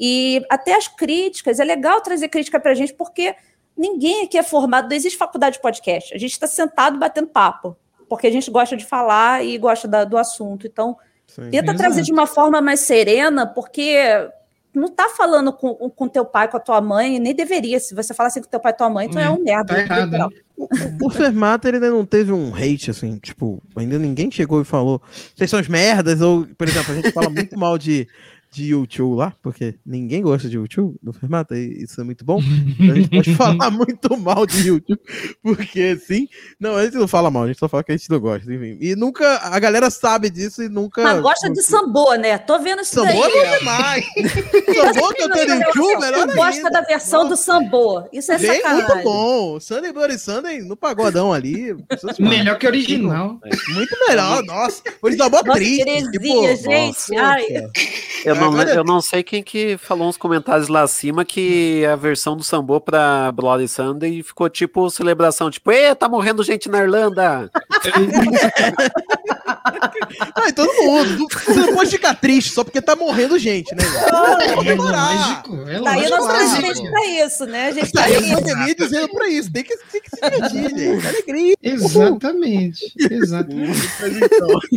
E 0.00 0.42
até 0.48 0.74
as 0.74 0.88
críticas, 0.88 1.58
é 1.58 1.64
legal 1.64 2.00
trazer 2.00 2.28
crítica 2.28 2.58
pra 2.58 2.72
gente, 2.72 2.94
porque 2.94 3.34
ninguém 3.76 4.24
aqui 4.24 4.38
é 4.38 4.42
formado, 4.42 4.88
não 4.88 4.96
existe 4.96 5.18
faculdade 5.18 5.56
de 5.56 5.62
podcast. 5.62 6.14
A 6.14 6.18
gente 6.18 6.32
está 6.32 6.46
sentado 6.46 6.98
batendo 6.98 7.28
papo, 7.28 7.76
porque 8.08 8.26
a 8.26 8.30
gente 8.30 8.50
gosta 8.50 8.76
de 8.76 8.86
falar 8.86 9.44
e 9.44 9.58
gosta 9.58 9.86
da, 9.86 10.04
do 10.04 10.16
assunto. 10.16 10.66
Então, 10.66 10.96
Sim, 11.26 11.50
tenta 11.50 11.76
trazer 11.76 12.02
de 12.02 12.12
uma 12.12 12.26
forma 12.26 12.60
mais 12.60 12.80
serena, 12.80 13.46
porque 13.46 13.96
não 14.74 14.88
tá 14.88 15.08
falando 15.08 15.52
com, 15.52 15.74
com 15.90 16.08
teu 16.08 16.24
pai, 16.24 16.48
com 16.48 16.56
a 16.56 16.60
tua 16.60 16.80
mãe, 16.80 17.18
nem 17.18 17.34
deveria. 17.34 17.80
Se 17.80 17.94
você 17.94 18.14
falar 18.14 18.28
assim 18.28 18.42
com 18.42 18.48
teu 18.48 18.60
pai 18.60 18.72
e 18.72 18.76
tua 18.76 18.90
mãe, 18.90 19.08
tu 19.08 19.18
é, 19.18 19.24
é 19.24 19.30
um 19.30 19.42
merda. 19.42 19.74
Tá 19.74 19.80
errado, 19.80 20.10
né? 20.10 20.28
o, 20.56 21.06
o 21.06 21.10
Fermata, 21.10 21.68
ele 21.68 21.76
ainda 21.76 21.90
não 21.90 22.04
teve 22.04 22.32
um 22.32 22.52
hate, 22.54 22.90
assim, 22.90 23.16
tipo, 23.18 23.62
ainda 23.76 23.98
ninguém 23.98 24.30
chegou 24.30 24.60
e 24.60 24.64
falou, 24.64 25.00
vocês 25.34 25.48
são 25.48 25.60
os 25.60 25.68
merdas, 25.68 26.20
ou, 26.20 26.46
por 26.56 26.68
exemplo, 26.68 26.92
a 26.92 26.96
gente 26.96 27.12
fala 27.12 27.30
muito 27.30 27.58
mal 27.58 27.78
de 27.78 28.08
de 28.50 28.68
YouTube 28.70 29.16
lá, 29.16 29.32
porque 29.42 29.74
ninguém 29.84 30.22
gosta 30.22 30.48
de 30.48 30.56
YouTube 30.56 30.96
no 31.02 31.12
Fermata, 31.12 31.56
e 31.56 31.82
isso 31.82 32.00
é 32.00 32.04
muito 32.04 32.24
bom. 32.24 32.40
Então 32.78 32.92
a 32.92 32.94
gente 32.94 33.10
pode 33.10 33.34
falar 33.36 33.70
muito 33.70 34.16
mal 34.16 34.46
de 34.46 34.68
YouTube, 34.68 35.00
porque 35.42 35.96
sim. 35.96 36.28
Não, 36.58 36.76
a 36.76 36.84
gente 36.84 36.96
não 36.96 37.08
fala 37.08 37.30
mal, 37.30 37.44
a 37.44 37.46
gente 37.48 37.58
só 37.58 37.68
fala 37.68 37.84
que 37.84 37.92
a 37.92 37.96
gente 37.96 38.10
não 38.10 38.18
gosta, 38.20 38.52
enfim. 38.52 38.78
E 38.80 38.96
nunca, 38.96 39.38
a 39.42 39.58
galera 39.58 39.90
sabe 39.90 40.30
disso 40.30 40.62
e 40.62 40.68
nunca. 40.68 41.02
Mas 41.02 41.20
gosta 41.20 41.50
de 41.50 41.62
Sambô, 41.62 42.14
né? 42.14 42.38
Tô 42.38 42.58
vendo 42.58 42.82
isso 42.82 42.94
Sambô 42.94 43.20
daí. 43.22 43.38
é 43.38 43.58
demais. 43.58 44.04
Sambô 44.94 45.08
que 45.14 45.22
eu 45.22 45.30
tenho 45.30 45.48
no 45.48 45.62
YouTube, 45.62 46.00
melhor 46.00 46.20
ainda. 46.20 46.34
gosta 46.34 46.70
da 46.70 46.80
versão 46.80 47.24
Nossa. 47.24 47.34
do 47.34 47.36
Sambô. 47.36 48.08
Isso 48.12 48.32
é 48.32 48.38
Bem, 48.38 48.56
sacanagem. 48.60 48.86
muito 48.86 49.04
bom. 49.04 49.60
Sunday 49.60 49.92
Bloody 49.92 50.18
Sunday 50.18 50.62
no 50.62 50.76
pagodão 50.76 51.32
ali. 51.32 51.76
Melhor 52.18 52.58
que 52.58 52.66
original. 52.66 53.38
Muito 53.74 53.96
melhor, 54.08 54.42
nossa. 54.44 54.82
Original 55.02 55.30
mó 55.30 55.42
triste. 55.42 56.10
Tipo, 56.10 56.56
gente. 56.56 57.12
Nossa, 57.12 57.14
Ai. 57.18 57.46
Eu 58.24 58.36
não, 58.38 58.62
eu 58.62 58.84
não 58.84 59.00
sei 59.00 59.22
quem 59.22 59.42
que 59.42 59.76
falou 59.78 60.08
uns 60.08 60.16
comentários 60.16 60.68
lá 60.68 60.82
acima 60.82 61.24
que 61.24 61.84
a 61.86 61.96
versão 61.96 62.36
do 62.36 62.44
Sambô 62.44 62.80
pra 62.80 63.30
Bloody 63.32 63.68
Sunday 63.68 64.22
ficou 64.22 64.48
tipo 64.48 64.88
celebração, 64.90 65.50
tipo, 65.50 65.70
ê, 65.70 65.94
tá 65.94 66.08
morrendo 66.08 66.42
gente 66.42 66.68
na 66.68 66.78
Irlanda. 66.78 67.50
Ai, 70.34 70.52
todo 70.52 70.72
mundo. 70.82 71.26
Você 71.30 71.60
não 71.60 71.74
pode 71.74 71.90
ficar 71.90 72.14
triste 72.14 72.52
só 72.52 72.64
porque 72.64 72.80
tá 72.80 72.96
morrendo 72.96 73.38
gente, 73.38 73.74
né? 73.74 73.84
É, 74.64 74.74
lógico, 74.74 75.68
é 75.68 75.80
Daí 75.80 76.08
nós 76.08 76.26
presidente 76.26 76.90
pra 76.90 77.06
isso, 77.06 77.46
né? 77.46 77.66
A 77.68 77.72
gente 77.72 77.92
tá 77.92 78.04
aí 78.04 78.32
a 78.32 78.36
pandemia 78.36 78.74
dizendo 78.74 79.08
pra 79.08 79.28
isso. 79.28 79.52
Tem 79.52 79.64
que, 79.64 79.76
tem 79.76 80.00
que 80.00 80.10
se 80.10 80.16
divertir, 80.20 80.70
gente. 80.70 81.06
Alegria. 81.06 81.54
Exatamente. 81.62 82.92
Exatamente. 82.98 83.78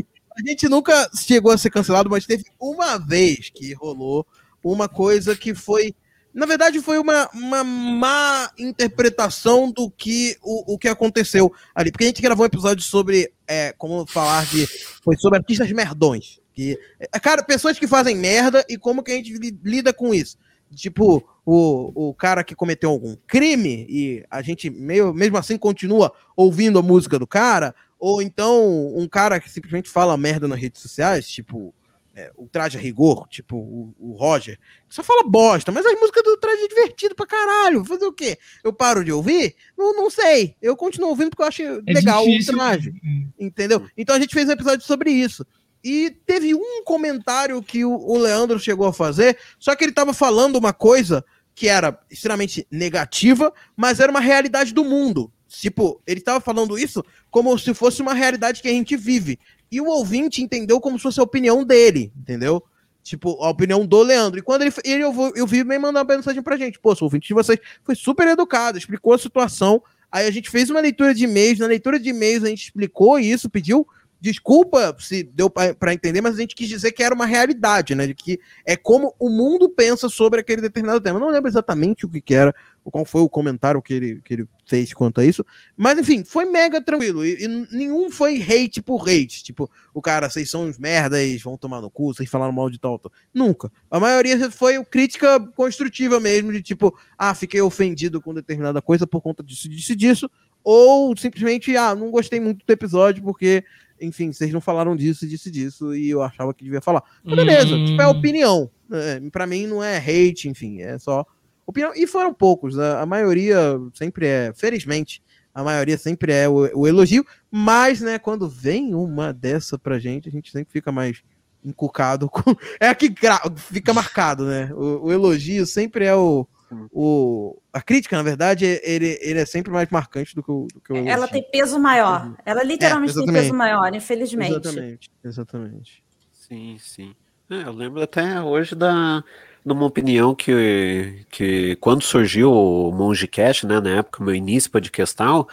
A 0.43 0.49
gente 0.49 0.67
nunca 0.67 1.09
chegou 1.15 1.51
a 1.51 1.57
ser 1.57 1.69
cancelado, 1.69 2.09
mas 2.09 2.25
teve 2.25 2.45
uma 2.59 2.97
vez 2.97 3.51
que 3.53 3.73
rolou 3.73 4.25
uma 4.63 4.89
coisa 4.89 5.35
que 5.35 5.53
foi. 5.53 5.93
Na 6.33 6.45
verdade, 6.45 6.79
foi 6.79 6.97
uma, 6.97 7.29
uma 7.33 7.63
má 7.63 8.49
interpretação 8.57 9.71
do 9.71 9.91
que 9.91 10.37
o, 10.41 10.73
o 10.73 10.77
que 10.77 10.87
aconteceu 10.87 11.53
ali. 11.75 11.91
Porque 11.91 12.05
a 12.05 12.07
gente 12.07 12.21
gravou 12.21 12.43
um 12.43 12.47
episódio 12.47 12.83
sobre 12.83 13.31
é, 13.47 13.73
como 13.77 14.05
falar 14.07 14.45
de. 14.45 14.65
Foi 15.03 15.15
sobre 15.17 15.37
artistas 15.37 15.71
merdões. 15.71 16.39
Que, 16.53 16.79
é, 16.99 17.19
cara, 17.19 17.43
pessoas 17.43 17.77
que 17.77 17.87
fazem 17.87 18.15
merda 18.15 18.65
e 18.67 18.77
como 18.77 19.03
que 19.03 19.11
a 19.11 19.15
gente 19.15 19.33
lida 19.63 19.93
com 19.93 20.13
isso. 20.13 20.37
Tipo, 20.73 21.23
o, 21.45 22.09
o 22.09 22.13
cara 22.13 22.43
que 22.43 22.55
cometeu 22.55 22.89
algum 22.89 23.15
crime 23.27 23.85
e 23.89 24.23
a 24.29 24.41
gente 24.41 24.69
meio, 24.69 25.13
mesmo 25.13 25.37
assim 25.37 25.57
continua 25.57 26.13
ouvindo 26.35 26.79
a 26.79 26.81
música 26.81 27.19
do 27.19 27.27
cara, 27.27 27.75
ou 28.01 28.19
então 28.19 28.97
um 28.97 29.07
cara 29.07 29.39
que 29.39 29.49
simplesmente 29.49 29.87
fala 29.87 30.17
merda 30.17 30.47
nas 30.47 30.59
redes 30.59 30.81
sociais, 30.81 31.29
tipo 31.29 31.71
é, 32.15 32.31
o 32.35 32.47
Traje 32.47 32.77
a 32.77 32.81
Rigor, 32.81 33.27
tipo 33.29 33.55
o, 33.55 33.93
o, 33.99 34.13
Roger, 34.13 34.59
só 34.89 35.03
fala 35.03 35.23
bosta, 35.23 35.71
mas 35.71 35.85
as 35.85 35.93
músicas 35.93 36.23
do 36.23 36.35
Traje 36.35 36.63
é 36.63 36.67
divertido 36.67 37.13
pra 37.13 37.27
caralho. 37.27 37.85
Fazer 37.85 38.05
o 38.05 38.11
quê? 38.11 38.39
Eu 38.63 38.73
paro 38.73 39.05
de 39.05 39.11
ouvir? 39.11 39.55
Não, 39.77 39.93
não 39.95 40.09
sei. 40.09 40.55
Eu 40.59 40.75
continuo 40.75 41.09
ouvindo 41.09 41.29
porque 41.29 41.43
eu 41.43 41.47
acho 41.47 41.61
é 41.61 41.93
legal 41.93 42.25
difícil. 42.25 42.55
o 42.55 42.57
Traje. 42.57 42.93
Entendeu? 43.39 43.87
Então 43.95 44.15
a 44.15 44.19
gente 44.19 44.33
fez 44.33 44.49
um 44.49 44.53
episódio 44.53 44.83
sobre 44.83 45.11
isso. 45.11 45.45
E 45.83 46.09
teve 46.25 46.55
um 46.55 46.83
comentário 46.83 47.61
que 47.61 47.85
o, 47.85 47.91
o 47.91 48.17
Leandro 48.17 48.59
chegou 48.59 48.87
a 48.87 48.93
fazer, 48.93 49.37
só 49.59 49.75
que 49.75 49.83
ele 49.83 49.93
tava 49.93 50.11
falando 50.13 50.55
uma 50.55 50.73
coisa 50.73 51.23
que 51.53 51.67
era 51.67 51.99
extremamente 52.09 52.67
negativa, 52.71 53.53
mas 53.75 53.99
era 53.99 54.11
uma 54.11 54.19
realidade 54.19 54.73
do 54.73 54.83
mundo. 54.83 55.31
Tipo, 55.59 56.01
ele 56.07 56.19
estava 56.19 56.39
falando 56.39 56.77
isso 56.77 57.03
como 57.29 57.57
se 57.59 57.73
fosse 57.73 58.01
uma 58.01 58.13
realidade 58.13 58.61
que 58.61 58.69
a 58.69 58.71
gente 58.71 58.95
vive. 58.95 59.37
E 59.69 59.81
o 59.81 59.87
ouvinte 59.87 60.41
entendeu 60.41 60.79
como 60.79 60.97
se 60.97 61.03
fosse 61.03 61.19
a 61.19 61.23
opinião 61.23 61.65
dele, 61.65 62.11
entendeu? 62.17 62.63
Tipo, 63.03 63.43
a 63.43 63.49
opinião 63.49 63.85
do 63.85 64.01
Leandro. 64.01 64.39
E 64.39 64.41
quando 64.41 64.61
ele, 64.61 64.73
ele 64.85 65.03
eu, 65.03 65.33
eu 65.35 65.45
vi 65.45 65.63
bem 65.63 65.77
mandar 65.77 66.03
uma 66.03 66.15
mensagem 66.15 66.41
pra 66.41 66.55
gente. 66.55 66.79
Pô, 66.79 66.93
o 66.93 67.03
ouvinte 67.03 67.27
de 67.27 67.33
vocês 67.33 67.59
foi 67.83 67.95
super 67.95 68.27
educado, 68.27 68.77
explicou 68.77 69.13
a 69.13 69.17
situação. 69.17 69.83
Aí 70.09 70.25
a 70.25 70.31
gente 70.31 70.49
fez 70.49 70.69
uma 70.69 70.79
leitura 70.79 71.13
de 71.13 71.25
e-mails. 71.25 71.59
Na 71.59 71.67
leitura 71.67 71.99
de 71.99 72.09
e-mails 72.09 72.43
a 72.43 72.47
gente 72.47 72.63
explicou 72.63 73.19
isso, 73.19 73.49
pediu 73.49 73.85
desculpa 74.21 74.95
se 74.99 75.23
deu 75.23 75.49
para 75.49 75.93
entender, 75.93 76.21
mas 76.21 76.35
a 76.35 76.41
gente 76.41 76.53
quis 76.53 76.69
dizer 76.69 76.91
que 76.91 77.01
era 77.01 77.13
uma 77.13 77.25
realidade, 77.25 77.95
né? 77.95 78.05
De 78.05 78.13
que 78.13 78.39
é 78.63 78.77
como 78.77 79.15
o 79.17 79.29
mundo 79.29 79.67
pensa 79.67 80.07
sobre 80.07 80.39
aquele 80.39 80.61
determinado 80.61 81.01
tema. 81.01 81.17
Eu 81.17 81.21
não 81.21 81.31
lembro 81.31 81.49
exatamente 81.49 82.05
o 82.05 82.09
que, 82.09 82.21
que 82.21 82.35
era, 82.35 82.53
qual 82.83 83.05
foi 83.05 83.21
o 83.21 83.29
comentário 83.29 83.81
que 83.81 83.93
ele, 83.93 84.21
que 84.23 84.33
ele 84.33 84.47
fez 84.65 84.93
quanto 84.93 85.21
a 85.21 85.25
isso, 85.25 85.45
mas 85.77 85.99
enfim, 85.99 86.23
foi 86.23 86.45
mega 86.45 86.81
tranquilo. 86.81 87.25
E, 87.25 87.43
e 87.43 87.47
nenhum 87.47 88.09
foi 88.09 88.41
hate 88.41 88.81
por 88.81 89.01
hate. 89.07 89.43
Tipo, 89.43 89.69
o 89.93 90.01
cara, 90.01 90.29
vocês 90.29 90.49
são 90.49 90.65
uns 90.65 90.79
merdas, 90.79 91.41
vão 91.41 91.57
tomar 91.57 91.81
no 91.81 91.91
cu, 91.91 92.13
vocês 92.13 92.29
falaram 92.29 92.51
mal 92.51 92.69
de 92.69 92.79
tal, 92.79 92.97
tal. 92.97 93.11
Nunca. 93.33 93.71
A 93.89 93.99
maioria 93.99 94.49
foi 94.49 94.83
crítica 94.85 95.39
construtiva 95.55 96.19
mesmo, 96.19 96.51
de 96.51 96.61
tipo, 96.61 96.97
ah, 97.17 97.35
fiquei 97.35 97.61
ofendido 97.61 98.21
com 98.21 98.33
determinada 98.33 98.81
coisa 98.81 99.05
por 99.05 99.21
conta 99.21 99.43
disso, 99.43 99.69
disso, 99.69 99.95
disso. 99.95 100.31
Ou 100.63 101.15
simplesmente, 101.17 101.75
ah, 101.75 101.93
não 101.93 102.09
gostei 102.09 102.39
muito 102.39 102.65
do 102.65 102.71
episódio 102.71 103.21
porque 103.21 103.63
enfim, 104.03 104.33
vocês 104.33 104.51
não 104.51 104.59
falaram 104.59 104.95
disso, 104.95 105.27
disse 105.27 105.51
disso, 105.51 105.95
e 105.95 106.09
eu 106.09 106.23
achava 106.23 106.55
que 106.55 106.63
devia 106.63 106.81
falar. 106.81 107.03
Mas 107.23 107.35
beleza, 107.35 107.75
hum. 107.75 107.85
tipo, 107.85 108.01
é 108.01 108.07
opinião. 108.07 108.67
É, 108.91 109.29
para 109.29 109.45
mim 109.45 109.67
não 109.67 109.83
é 109.83 109.97
hate, 109.97 110.49
enfim, 110.49 110.81
é 110.81 110.97
só 110.97 111.23
opinião. 111.71 111.93
E 111.95 112.05
foram 112.05 112.33
poucos, 112.33 112.77
a, 112.77 113.01
a 113.01 113.05
maioria 113.05 113.79
sempre 113.93 114.27
é, 114.27 114.53
felizmente, 114.53 115.21
a 115.53 115.63
maioria 115.63 115.97
sempre 115.97 116.31
é 116.31 116.47
o, 116.47 116.69
o, 116.79 116.87
elogio, 116.87 117.25
mas, 117.49 117.99
né, 118.01 118.17
quando 118.17 118.47
vem 118.47 118.95
uma 118.95 119.33
dessa 119.33 119.77
pra 119.77 119.99
gente, 119.99 120.29
a 120.29 120.31
gente 120.31 120.51
sempre 120.51 120.71
fica 120.71 120.91
mais 120.91 121.21
encucado 121.63 122.29
com. 122.31 122.55
É 122.79 122.87
aqui 122.87 123.13
fica 123.57 123.93
marcado, 123.93 124.45
né? 124.45 124.71
O, 124.73 125.07
o 125.07 125.11
elogio 125.11 125.65
sempre 125.65 126.05
é 126.05 126.15
o, 126.15 126.47
o, 126.91 127.61
a 127.73 127.81
crítica, 127.81 128.15
na 128.15 128.23
verdade, 128.23 128.65
ele, 128.83 129.17
ele 129.21 129.39
é 129.39 129.45
sempre 129.45 129.71
mais 129.71 129.89
marcante 129.89 130.33
do 130.33 130.41
que 130.41 130.51
o, 130.51 130.67
do 130.73 130.79
que 130.79 130.93
o 130.93 131.07
Ela 131.07 131.27
tem 131.27 131.43
peso 131.43 131.77
maior. 131.79 132.27
Uhum. 132.27 132.35
Ela 132.45 132.63
literalmente 132.63 133.11
é, 133.11 133.15
tem 133.15 133.33
peso 133.33 133.53
maior, 133.53 133.93
infelizmente. 133.93 134.51
Exatamente, 134.51 135.11
exatamente. 135.23 136.03
Sim, 136.31 136.77
sim. 136.79 137.15
É, 137.49 137.63
eu 137.63 137.73
lembro 137.73 138.01
até 138.01 138.41
hoje 138.41 138.73
da 138.73 139.21
numa 139.63 139.85
opinião 139.85 140.33
que, 140.33 141.25
que 141.29 141.75
quando 141.77 142.03
surgiu 142.03 142.51
o 142.51 142.91
Mongecast, 142.91 143.65
né, 143.65 143.79
na 143.79 143.97
época, 143.99 144.23
meu 144.23 144.33
início 144.33 144.71
podcastal, 144.71 145.47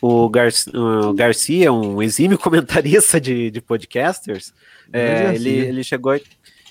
o, 0.00 0.28
Gar, 0.28 0.50
o 0.74 1.12
Garcia, 1.14 1.72
um 1.72 2.02
exímio 2.02 2.36
comentarista 2.38 3.20
de, 3.20 3.50
de 3.50 3.60
podcasters, 3.60 4.52
é, 4.92 5.34
ele, 5.34 5.50
ele 5.50 5.84
chegou 5.84 6.12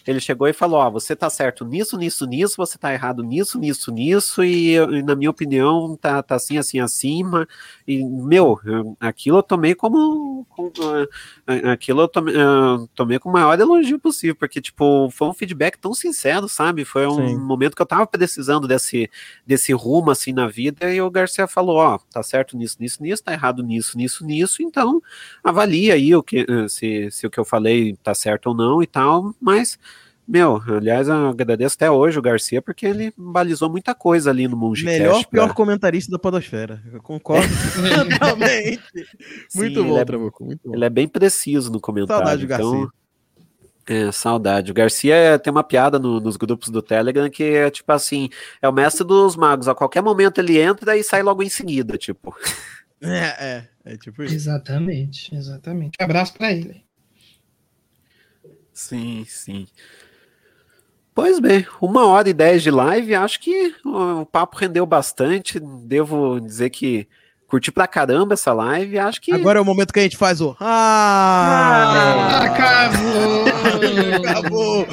ele 0.06 0.20
chegou 0.20 0.48
e 0.48 0.54
falou: 0.54 0.80
Ó, 0.80 0.90
você 0.90 1.16
tá 1.16 1.30
certo 1.30 1.64
nisso, 1.66 1.98
nisso, 1.98 2.26
nisso, 2.26 2.56
você 2.58 2.78
tá 2.78 2.94
errado 2.94 3.24
nisso, 3.24 3.58
nisso, 3.58 3.92
nisso, 3.92 4.44
e, 4.44 4.76
e 4.76 5.04
na 5.04 5.16
minha 5.16 5.30
opinião 5.30 5.96
tá, 5.96 6.22
tá 6.22 6.36
assim, 6.36 6.58
assim, 6.58 6.80
acima. 6.80 7.48
E, 7.88 8.04
meu, 8.04 8.60
aquilo 9.00 9.38
eu 9.38 9.44
tomei 9.44 9.74
como. 9.76 10.46
como 10.50 10.72
aquilo 11.72 12.02
eu 12.02 12.08
tomei, 12.08 12.36
eu 12.36 12.90
tomei 12.94 13.20
com 13.20 13.30
o 13.30 13.32
maior 13.34 13.60
elogio 13.60 14.00
possível, 14.00 14.36
porque, 14.36 14.62
tipo, 14.62 15.10
foi 15.12 15.28
um 15.28 15.34
feedback 15.34 15.78
tão 15.78 15.94
sincero, 15.94 16.50
sabe? 16.50 16.84
Foi 16.84 17.08
um 17.08 17.16
Sim. 17.16 17.38
momento 17.38 17.76
que 17.76 17.82
eu 17.82 17.86
tava 17.86 18.06
precisando 18.06 18.68
desse, 18.68 19.10
desse 19.46 19.72
rumo, 19.72 20.12
assim, 20.12 20.34
na 20.34 20.48
vida, 20.48 20.94
e 20.94 21.02
o 21.02 21.10
Garcia 21.10 21.48
falou: 21.48 21.78
Ó, 21.78 21.98
tá 22.12 22.22
certo 22.22 22.58
nisso, 22.58 22.78
nisso, 22.80 23.02
nisso, 23.02 23.24
tá 23.24 23.32
errado 23.32 23.64
nisso, 23.64 23.98
nisso, 23.98 24.26
nisso, 24.26 24.62
então 24.62 25.02
avalia 25.44 25.94
aí 25.94 26.16
o 26.16 26.22
que, 26.22 26.46
se, 26.68 27.10
se 27.12 27.26
o 27.26 27.30
que 27.30 27.40
eu 27.40 27.46
falei 27.46 27.96
tá 28.04 28.14
certo 28.14 28.48
ou 28.48 28.56
não 28.56 28.82
e 28.84 28.88
tal, 28.88 29.34
mas 29.40 29.78
meu, 30.28 30.62
aliás, 30.68 31.08
eu 31.08 31.30
agradeço 31.30 31.76
até 31.76 31.92
hoje 31.92 32.18
o 32.18 32.22
Garcia, 32.22 32.62
porque 32.62 32.86
ele 32.86 33.14
balizou 33.18 33.70
muita 33.70 33.94
coisa 33.94 34.30
ali 34.30 34.48
no 34.48 34.56
Mungicast. 34.56 35.00
Melhor, 35.00 35.22
pra... 35.22 35.30
pior 35.30 35.54
comentarista 35.54 36.12
da 36.12 36.18
podosfera. 36.18 36.82
Eu 36.92 37.02
concordo 37.02 37.48
totalmente. 38.10 38.82
muito 39.54 39.82
Sim, 39.82 39.88
bom, 39.88 40.00
é, 40.00 40.06
Trabuco, 40.06 40.46
muito 40.46 40.62
bom. 40.64 40.76
Ele 40.76 40.86
é 40.86 40.90
bem 40.90 41.08
preciso 41.08 41.72
no 41.72 41.80
comentário. 41.80 42.26
Saudade 42.26 42.46
do 42.46 42.54
então... 42.54 42.72
Garcia. 42.72 43.04
É, 43.86 44.12
saudade. 44.14 44.72
O 44.72 44.74
Garcia 44.74 45.38
tem 45.40 45.52
uma 45.52 45.64
piada 45.64 46.00
no, 46.00 46.22
nos 46.22 46.38
grupos 46.38 46.70
do 46.70 46.82
Telegram 46.82 47.30
que 47.30 47.44
é 47.44 47.70
tipo 47.70 47.92
assim: 47.92 48.30
é 48.62 48.70
o 48.70 48.72
mestre 48.72 49.06
dos 49.06 49.36
magos. 49.36 49.68
A 49.68 49.76
qualquer 49.76 50.02
momento 50.02 50.40
ele 50.40 50.58
entra 50.58 50.96
e 50.96 51.04
sai 51.04 51.22
logo 51.22 51.44
em 51.44 51.50
seguida, 51.50 51.98
tipo. 51.98 52.36
É, 53.06 53.18
é, 53.46 53.70
é 53.84 53.98
tipo 53.98 54.24
isso. 54.24 54.34
Exatamente, 54.34 55.36
exatamente. 55.36 55.98
Um 56.00 56.06
abraço 56.06 56.34
para 56.36 56.54
ele. 56.54 56.86
Sim, 58.72 59.26
sim. 59.28 59.68
Pois 61.16 61.40
bem, 61.40 61.66
uma 61.80 62.08
hora 62.08 62.28
e 62.28 62.34
dez 62.34 62.64
de 62.64 62.72
live, 62.72 63.14
acho 63.14 63.40
que 63.40 63.76
o 63.86 64.26
papo 64.26 64.58
rendeu 64.58 64.86
bastante. 64.86 65.60
Devo 65.60 66.40
dizer 66.40 66.72
que 66.72 67.08
curti 67.48 67.72
pra 67.72 67.86
caramba 67.86 68.34
essa 68.34 68.52
live. 68.52 68.98
Acho 68.98 69.22
que. 69.22 69.32
Agora 69.32 69.60
é 69.60 69.62
o 69.62 69.66
momento 69.66 69.94
que 69.94 70.00
a 70.00 70.04
gente 70.04 70.18
faz 70.18 70.42
o. 70.42 70.56
Ah! 70.60 72.32
ah 72.32 72.44
acabou! 72.46 73.46
acabou! 74.28 74.88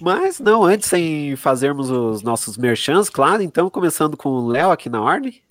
Mas 0.00 0.38
não, 0.38 0.62
antes 0.62 0.88
sem 0.88 1.34
fazermos 1.36 1.90
os 1.90 2.22
nossos 2.22 2.58
merchans, 2.58 3.08
claro, 3.08 3.42
então 3.42 3.70
começando 3.70 4.16
com 4.16 4.28
o 4.30 4.48
Léo 4.48 4.70
aqui 4.70 4.88
na 4.88 5.00
ordem. 5.00 5.42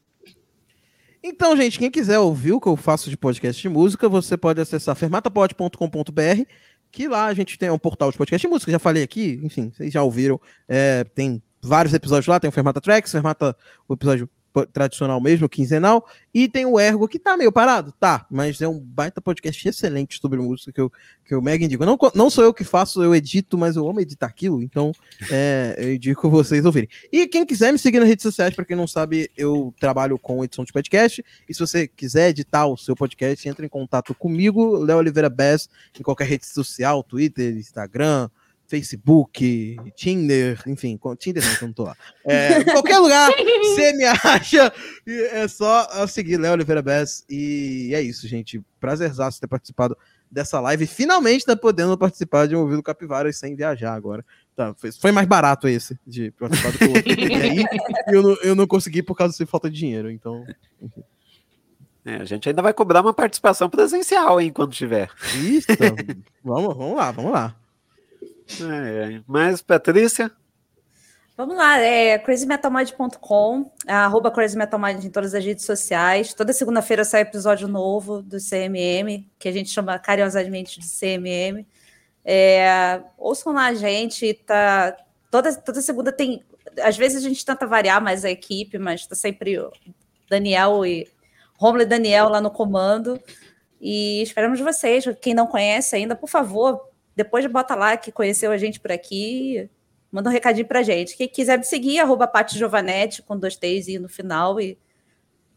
Então, 1.23 1.55
gente, 1.55 1.77
quem 1.77 1.91
quiser 1.91 2.17
ouvir 2.17 2.53
o 2.53 2.61
que 2.61 2.67
eu 2.67 2.77
faço 2.77 3.09
de 3.09 3.17
podcast 3.17 3.61
de 3.61 3.67
música, 3.67 4.07
você 4.07 4.37
pode 4.37 4.61
acessar 4.61 4.95
fermatapod.com.br, 4.95 6.45
que 6.91 7.07
lá 7.07 7.25
a 7.25 7.33
gente 7.33 7.57
tem 7.57 7.69
um 7.69 7.77
portal 7.77 8.11
de 8.11 8.17
podcast 8.17 8.45
de 8.45 8.51
música, 8.51 8.71
já 8.71 8.79
falei 8.79 9.03
aqui, 9.03 9.39
enfim, 9.43 9.71
vocês 9.75 9.93
já 9.93 10.03
ouviram, 10.03 10.39
é, 10.67 11.03
tem 11.03 11.41
vários 11.61 11.93
episódios 11.93 12.27
lá, 12.27 12.39
tem 12.39 12.49
o 12.49 12.51
Fermata 12.51 12.81
Tracks, 12.81 13.11
Fermata, 13.11 13.55
o 13.87 13.93
episódio 13.93 14.29
tradicional 14.71 15.19
mesmo, 15.21 15.49
quinzenal, 15.49 16.07
e 16.33 16.47
tem 16.47 16.65
o 16.65 16.79
Ergo, 16.79 17.07
que 17.07 17.19
tá 17.19 17.35
meio 17.37 17.51
parado, 17.51 17.93
tá, 17.99 18.25
mas 18.29 18.61
é 18.61 18.67
um 18.67 18.79
baita 18.79 19.21
podcast 19.21 19.67
excelente 19.67 20.19
sobre 20.19 20.39
música 20.39 20.71
que 20.71 20.81
eu, 20.81 20.91
que 21.25 21.33
eu 21.33 21.41
mega 21.41 21.63
indico. 21.63 21.85
Não, 21.85 21.97
não 22.13 22.29
sou 22.29 22.43
eu 22.43 22.53
que 22.53 22.63
faço, 22.63 23.03
eu 23.03 23.15
edito, 23.15 23.57
mas 23.57 23.75
eu 23.75 23.87
amo 23.87 23.99
editar 23.99 24.27
aquilo, 24.27 24.61
então 24.61 24.91
é, 25.31 25.75
eu 25.77 25.93
indico 25.93 26.29
vocês 26.29 26.65
ouvirem. 26.65 26.89
E 27.11 27.27
quem 27.27 27.45
quiser 27.45 27.71
me 27.71 27.79
seguir 27.79 27.99
nas 27.99 28.07
redes 28.07 28.23
sociais, 28.23 28.55
para 28.55 28.65
quem 28.65 28.75
não 28.75 28.87
sabe, 28.87 29.29
eu 29.37 29.73
trabalho 29.79 30.17
com 30.17 30.43
edição 30.43 30.63
de 30.63 30.73
podcast, 30.73 31.23
e 31.47 31.53
se 31.53 31.59
você 31.59 31.87
quiser 31.87 32.29
editar 32.29 32.67
o 32.67 32.77
seu 32.77 32.95
podcast, 32.95 33.47
entre 33.47 33.65
em 33.65 33.69
contato 33.69 34.13
comigo, 34.13 34.77
Léo 34.77 34.97
Oliveira 34.97 35.29
Bess, 35.29 35.69
em 35.99 36.03
qualquer 36.03 36.27
rede 36.27 36.45
social, 36.45 37.03
Twitter, 37.03 37.55
Instagram, 37.55 38.29
Facebook, 38.69 39.77
Tinder, 39.95 40.61
enfim, 40.67 40.97
Tinder 41.17 41.43
não, 41.43 41.67
não 41.67 41.73
tô 41.73 41.83
lá. 41.83 41.97
É, 42.23 42.63
qualquer 42.63 42.99
lugar, 42.99 43.31
você 43.33 43.93
me 43.93 44.05
acha, 44.05 44.71
é 45.07 45.47
só 45.47 46.05
seguir 46.05 46.37
Léo 46.37 46.53
Oliveira 46.53 46.81
Bess. 46.81 47.25
E 47.27 47.91
é 47.95 48.01
isso, 48.01 48.27
gente. 48.27 48.61
Prazerzaço 48.79 49.41
ter 49.41 49.47
participado 49.47 49.97
dessa 50.29 50.59
live. 50.59 50.85
Finalmente 50.85 51.45
tá 51.45 51.55
podendo 51.55 51.97
participar 51.97 52.47
de 52.47 52.55
um 52.55 52.59
ouvido 52.59 52.83
Capivara 52.83 53.33
sem 53.33 53.55
viajar 53.55 53.93
agora. 53.93 54.23
Tá, 54.55 54.75
foi, 54.77 54.91
foi 54.91 55.11
mais 55.11 55.27
barato 55.27 55.67
esse 55.67 55.99
de 56.05 56.29
participar 56.31 56.71
do 56.71 56.77
que 56.77 56.85
o 56.85 56.89
outro 56.89 57.11
aí, 57.11 57.59
e 57.59 57.65
eu 58.15 58.21
não, 58.21 58.37
eu 58.43 58.55
não 58.55 58.67
consegui 58.67 59.01
por 59.01 59.15
causa 59.15 59.35
de 59.35 59.45
falta 59.49 59.69
de 59.69 59.79
dinheiro, 59.79 60.11
então. 60.11 60.45
Enfim. 60.79 61.03
É, 62.05 62.15
a 62.15 62.25
gente 62.25 62.47
ainda 62.47 62.61
vai 62.61 62.73
cobrar 62.73 63.01
uma 63.01 63.13
participação 63.13 63.67
presencial, 63.67 64.39
hein, 64.39 64.51
quando 64.53 64.73
tiver. 64.73 65.09
Isso, 65.43 65.67
vamos, 66.43 66.77
vamos 66.77 66.95
lá, 66.95 67.11
vamos 67.11 67.31
lá. 67.31 67.55
É. 68.61 69.21
Mas, 69.27 69.61
Patrícia? 69.61 70.31
Vamos 71.39 71.55
lá, 71.55 71.79
é 71.79 72.19
crazymetalmind.com, 72.19 73.71
arroba 73.87 74.29
crazymetalmind 74.29 75.05
em 75.05 75.09
todas 75.09 75.33
as 75.33 75.45
redes 75.45 75.63
sociais. 75.63 76.33
Toda 76.33 76.51
segunda-feira 76.51 77.05
sai 77.05 77.21
episódio 77.21 77.65
novo 77.65 78.21
do 78.21 78.37
CMM, 78.39 79.25
que 79.39 79.47
a 79.47 79.51
gente 79.53 79.69
chama 79.69 79.97
carinhosamente 79.97 80.81
de 80.81 80.85
CMM. 80.85 81.65
É, 82.25 83.01
ouçam 83.17 83.53
lá 83.53 83.67
a 83.67 83.73
gente, 83.73 84.33
tá, 84.33 84.97
toda, 85.31 85.55
toda 85.55 85.81
segunda 85.81 86.11
tem... 86.11 86.43
Às 86.81 86.97
vezes 86.97 87.23
a 87.23 87.29
gente 87.29 87.45
tenta 87.45 87.65
variar 87.65 88.03
mais 88.03 88.25
a 88.25 88.29
equipe, 88.29 88.77
mas 88.77 88.99
está 88.99 89.15
sempre 89.15 89.57
Daniel 90.29 90.85
e 90.85 91.07
Romulo 91.57 91.83
e 91.83 91.85
Daniel 91.85 92.27
lá 92.27 92.41
no 92.41 92.51
comando. 92.51 93.17
E 93.79 94.21
esperamos 94.21 94.59
vocês. 94.59 95.05
Quem 95.21 95.33
não 95.33 95.47
conhece 95.47 95.95
ainda, 95.95 96.17
por 96.17 96.27
favor, 96.27 96.88
depois 97.19 97.45
bota 97.47 97.75
lá 97.75 97.97
que 97.97 98.13
conheceu 98.13 98.49
a 98.49 98.57
gente 98.57 98.79
por 98.79 98.93
aqui, 98.93 99.69
manda 100.09 100.29
um 100.29 100.31
recadinho 100.31 100.65
pra 100.65 100.81
gente. 100.81 101.17
Quem 101.17 101.27
quiser 101.27 101.57
me 101.57 101.65
seguir, 101.65 101.99
arroba 101.99 102.25
Pati 102.25 102.57
Giovanetti, 102.57 103.21
com 103.21 103.37
dois 103.37 103.57
T's 103.57 103.99
no 103.99 104.07
final. 104.07 104.57
E 104.57 104.77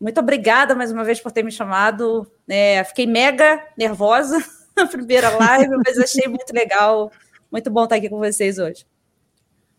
muito 0.00 0.18
obrigada 0.18 0.74
mais 0.74 0.90
uma 0.90 1.04
vez 1.04 1.20
por 1.20 1.30
ter 1.30 1.44
me 1.44 1.52
chamado. 1.52 2.26
É, 2.48 2.82
fiquei 2.82 3.06
mega 3.06 3.64
nervosa 3.78 4.44
na 4.76 4.88
primeira 4.88 5.30
live, 5.30 5.68
mas 5.86 5.96
achei 5.96 6.26
muito 6.26 6.52
legal. 6.52 7.12
Muito 7.48 7.70
bom 7.70 7.84
estar 7.84 7.94
aqui 7.94 8.08
com 8.08 8.18
vocês 8.18 8.58
hoje. 8.58 8.84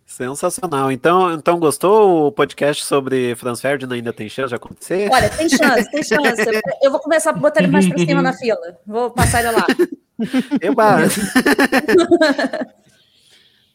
Sensacional. 0.06 0.90
Então, 0.90 1.34
então 1.34 1.60
gostou 1.60 2.28
o 2.28 2.32
podcast 2.32 2.86
sobre 2.86 3.36
Franz 3.36 3.60
Ferdinand 3.60 3.96
ainda 3.96 4.14
tem 4.14 4.30
chance 4.30 4.50
de 4.50 4.56
acontecer? 4.56 5.10
Olha, 5.12 5.30
tem 5.30 5.50
chance, 5.50 5.92
tem 5.92 6.02
chance. 6.02 6.46
Eu 6.82 6.92
vou 6.92 7.02
começar 7.02 7.32
a 7.32 7.34
botar 7.34 7.62
ele 7.62 7.72
mais 7.72 7.90
para 7.90 7.98
cima 7.98 8.22
na 8.22 8.32
fila. 8.32 8.80
Vou 8.88 9.12
passar 9.12 9.44
ele 9.44 9.52
lá. 9.52 9.68
Eba! 10.62 11.00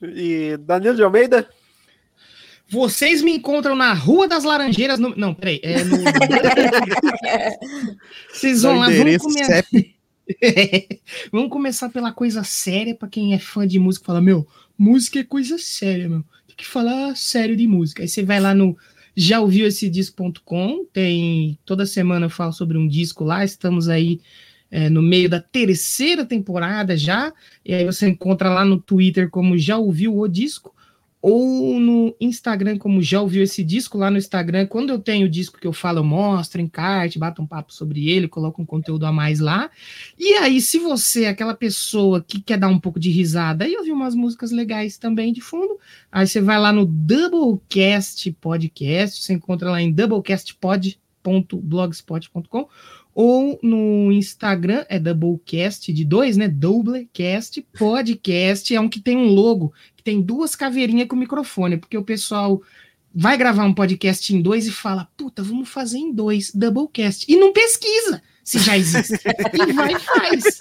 e 0.02 0.56
Danilo 0.58 0.94
de 0.96 1.02
Almeida? 1.02 1.48
Vocês 2.70 3.22
me 3.22 3.32
encontram 3.32 3.74
na 3.74 3.94
Rua 3.94 4.28
das 4.28 4.44
Laranjeiras. 4.44 4.98
No... 4.98 5.16
Não, 5.16 5.34
peraí. 5.34 5.60
É 5.62 5.82
no... 5.84 5.96
Vocês 8.30 8.62
vão 8.62 8.78
lá, 8.78 8.90
vamos 8.90 9.16
começar. 9.18 9.64
vamos 11.32 11.50
começar 11.50 11.88
pela 11.88 12.12
coisa 12.12 12.44
séria 12.44 12.94
para 12.94 13.08
quem 13.08 13.32
é 13.32 13.38
fã 13.38 13.66
de 13.66 13.78
música. 13.78 14.04
Fala, 14.04 14.20
meu, 14.20 14.46
música 14.76 15.20
é 15.20 15.24
coisa 15.24 15.56
séria, 15.56 16.08
meu. 16.08 16.22
Tem 16.46 16.56
que 16.56 16.66
falar 16.66 17.16
sério 17.16 17.56
de 17.56 17.66
música. 17.66 18.02
Aí 18.02 18.08
você 18.08 18.22
vai 18.22 18.38
lá 18.38 18.54
no 18.54 18.76
já 19.20 19.40
ouviu 19.40 19.66
esse 19.66 19.90
disco.com, 19.90 20.84
tem 20.92 21.58
toda 21.64 21.84
semana 21.84 22.26
eu 22.26 22.30
falo 22.30 22.52
sobre 22.52 22.78
um 22.78 22.86
disco 22.86 23.24
lá, 23.24 23.44
estamos 23.44 23.88
aí 23.88 24.20
é, 24.70 24.90
no 24.90 25.02
meio 25.02 25.28
da 25.28 25.40
terceira 25.40 26.24
temporada 26.24 26.96
já, 26.96 27.32
e 27.64 27.74
aí 27.74 27.84
você 27.84 28.08
encontra 28.08 28.50
lá 28.50 28.64
no 28.64 28.80
Twitter 28.80 29.30
como 29.30 29.56
já 29.56 29.76
ouviu 29.76 30.18
o 30.18 30.28
disco, 30.28 30.74
ou 31.20 31.80
no 31.80 32.14
Instagram 32.20 32.78
como 32.78 33.02
já 33.02 33.20
ouviu 33.20 33.42
esse 33.42 33.64
disco, 33.64 33.98
lá 33.98 34.08
no 34.08 34.18
Instagram, 34.18 34.66
quando 34.66 34.90
eu 34.90 35.00
tenho 35.00 35.26
o 35.26 35.28
disco 35.28 35.58
que 35.58 35.66
eu 35.66 35.72
falo, 35.72 35.98
eu 35.98 36.04
mostro, 36.04 36.60
encarte, 36.60 37.18
bato 37.18 37.42
um 37.42 37.46
papo 37.46 37.74
sobre 37.74 38.08
ele, 38.08 38.28
coloco 38.28 38.62
um 38.62 38.66
conteúdo 38.66 39.04
a 39.04 39.10
mais 39.10 39.40
lá, 39.40 39.68
e 40.16 40.34
aí 40.34 40.60
se 40.60 40.78
você 40.78 41.24
é 41.24 41.28
aquela 41.28 41.54
pessoa 41.54 42.22
que 42.22 42.40
quer 42.40 42.56
dar 42.56 42.68
um 42.68 42.78
pouco 42.78 43.00
de 43.00 43.10
risada 43.10 43.66
e 43.66 43.76
ouvir 43.76 43.90
umas 43.90 44.14
músicas 44.14 44.52
legais 44.52 44.96
também 44.96 45.32
de 45.32 45.40
fundo, 45.40 45.76
aí 46.12 46.24
você 46.26 46.40
vai 46.40 46.58
lá 46.58 46.72
no 46.72 46.86
Doublecast 46.86 48.30
Podcast, 48.40 49.20
você 49.22 49.32
encontra 49.32 49.70
lá 49.70 49.82
em 49.82 49.90
doublecastpod.blogspot.com 49.90 52.68
ou 53.20 53.58
no 53.64 54.12
Instagram 54.12 54.84
é 54.88 54.96
Doublecast 54.96 55.92
de 55.92 56.04
dois, 56.04 56.36
né? 56.36 56.46
Doublecast 56.46 57.66
Podcast 57.76 58.72
é 58.72 58.80
um 58.80 58.88
que 58.88 59.00
tem 59.00 59.16
um 59.16 59.26
logo 59.26 59.74
que 59.96 60.04
tem 60.04 60.22
duas 60.22 60.54
caveirinhas 60.54 61.08
com 61.08 61.16
microfone, 61.16 61.78
porque 61.78 61.98
o 61.98 62.04
pessoal 62.04 62.62
vai 63.12 63.36
gravar 63.36 63.64
um 63.64 63.74
podcast 63.74 64.32
em 64.32 64.40
dois 64.40 64.68
e 64.68 64.70
fala, 64.70 65.08
puta, 65.16 65.42
vamos 65.42 65.68
fazer 65.68 65.98
em 65.98 66.12
dois, 66.12 66.52
Doublecast. 66.54 67.26
E 67.28 67.34
não 67.34 67.52
pesquisa. 67.52 68.22
Se 68.48 68.58
já 68.60 68.78
existe. 68.78 69.12
E 69.52 69.72
vai 69.72 69.92
e 69.92 69.98
faz. 69.98 70.58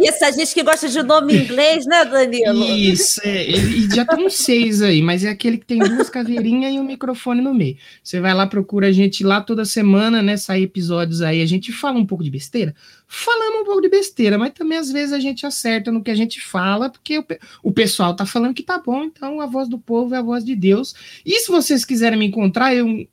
E 0.00 0.08
essa 0.08 0.32
gente 0.32 0.54
que 0.54 0.62
gosta 0.62 0.88
de 0.88 1.02
nome 1.02 1.34
em 1.34 1.44
inglês, 1.44 1.84
né, 1.84 2.02
Danilo? 2.06 2.64
Isso, 2.64 3.20
é, 3.22 3.50
e 3.50 3.86
já 3.94 4.06
tem 4.06 4.24
uns 4.24 4.34
seis 4.34 4.80
aí, 4.80 5.02
mas 5.02 5.22
é 5.24 5.28
aquele 5.28 5.58
que 5.58 5.66
tem 5.66 5.78
duas 5.78 6.08
caveirinhas 6.08 6.72
e 6.72 6.78
um 6.78 6.84
microfone 6.84 7.42
no 7.42 7.52
meio. 7.52 7.76
Você 8.02 8.18
vai 8.18 8.32
lá, 8.32 8.46
procura 8.46 8.86
a 8.86 8.92
gente 8.92 9.22
lá 9.22 9.42
toda 9.42 9.66
semana, 9.66 10.22
né? 10.22 10.38
Sai 10.38 10.62
episódios 10.62 11.20
aí, 11.20 11.42
a 11.42 11.46
gente 11.46 11.70
fala 11.70 11.98
um 11.98 12.06
pouco 12.06 12.24
de 12.24 12.30
besteira. 12.30 12.74
Falamos 13.06 13.60
um 13.60 13.64
pouco 13.64 13.82
de 13.82 13.90
besteira, 13.90 14.38
mas 14.38 14.54
também 14.54 14.78
às 14.78 14.90
vezes 14.90 15.12
a 15.12 15.20
gente 15.20 15.44
acerta 15.44 15.92
no 15.92 16.02
que 16.02 16.10
a 16.10 16.14
gente 16.14 16.40
fala, 16.40 16.88
porque 16.88 17.18
o, 17.18 17.24
o 17.62 17.72
pessoal 17.72 18.16
tá 18.16 18.24
falando 18.24 18.54
que 18.54 18.62
tá 18.62 18.78
bom, 18.78 19.04
então 19.04 19.42
a 19.42 19.46
voz 19.46 19.68
do 19.68 19.78
povo 19.78 20.14
é 20.14 20.18
a 20.18 20.22
voz 20.22 20.42
de 20.42 20.56
Deus. 20.56 20.94
E 21.26 21.40
se 21.40 21.50
vocês 21.50 21.84
quiserem 21.84 22.18
me 22.18 22.26
encontrar, 22.26 22.74
eu 22.74 23.06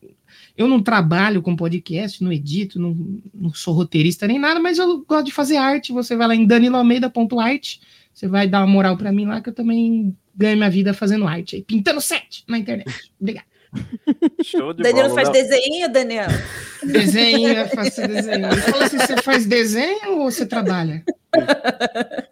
eu 0.58 0.68
não 0.68 0.82
trabalho 0.82 1.42
com 1.42 1.56
podcast, 1.56 2.24
não 2.24 2.32
edito, 2.32 2.80
não, 2.80 2.96
não 3.34 3.54
sou 3.54 3.74
roteirista 3.74 4.26
nem 4.28 4.40
nada, 4.40 4.60
mas 4.60 4.78
eu 4.78 5.04
gosto 5.06 5.26
de 5.26 5.32
fazer 5.32 5.58
arte. 5.58 5.92
Você 5.92 6.16
vai 6.16 6.28
lá 6.28 6.36
em 6.36 6.46
daniloalmeida.art, 6.46 7.78
você 8.14 8.28
vai 8.28 8.48
dar 8.48 8.60
uma 8.60 8.68
moral 8.68 8.96
para 8.96 9.12
mim 9.12 9.26
lá, 9.26 9.42
que 9.42 9.50
eu 9.50 9.54
também 9.54 10.16
ganho 10.36 10.58
minha 10.58 10.70
vida 10.70 10.94
fazendo 10.94 11.28
arte, 11.28 11.58
aí, 11.58 11.64
pintando 11.64 12.00
set 12.00 12.44
na 12.48 12.58
internet. 12.58 13.12
Obrigado. 13.20 13.46
Show 14.44 14.74
de 14.74 14.84
Danilo 14.84 15.10
bola, 15.10 15.16
faz 15.16 15.28
não. 15.28 15.34
desenho, 15.34 15.92
Daniel? 15.92 16.28
Desenho, 16.84 17.50
eu 17.50 17.68
faço 17.70 18.08
desenho. 18.08 18.48
Assim: 18.48 18.98
você 18.98 19.22
faz 19.22 19.46
desenho 19.46 20.20
ou 20.20 20.32
você 20.32 20.46
trabalha? 20.46 21.04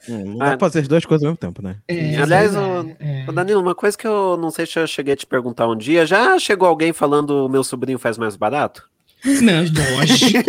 Hum, 0.07 0.23
não 0.25 0.37
dá 0.37 0.45
ah, 0.45 0.57
pra 0.57 0.67
fazer 0.67 0.79
as 0.79 0.87
duas 0.87 1.05
coisas 1.05 1.25
ao 1.25 1.31
mesmo 1.31 1.37
tempo, 1.37 1.61
né? 1.61 1.75
É, 1.87 2.17
Aliás, 2.17 2.55
o, 2.55 2.89
é. 2.99 3.25
Danilo, 3.31 3.61
uma 3.61 3.75
coisa 3.75 3.97
que 3.97 4.07
eu 4.07 4.37
não 4.37 4.51
sei 4.51 4.65
se 4.65 4.79
eu 4.79 4.87
cheguei 4.87 5.13
a 5.13 5.17
te 5.17 5.25
perguntar 5.25 5.67
um 5.67 5.75
dia: 5.75 6.05
já 6.05 6.37
chegou 6.39 6.67
alguém 6.67 6.93
falando 6.93 7.49
meu 7.49 7.63
sobrinho 7.63 7.99
faz 7.99 8.17
mais 8.17 8.35
barato? 8.35 8.89
Não, 9.25 9.63
lógico. 9.95 10.43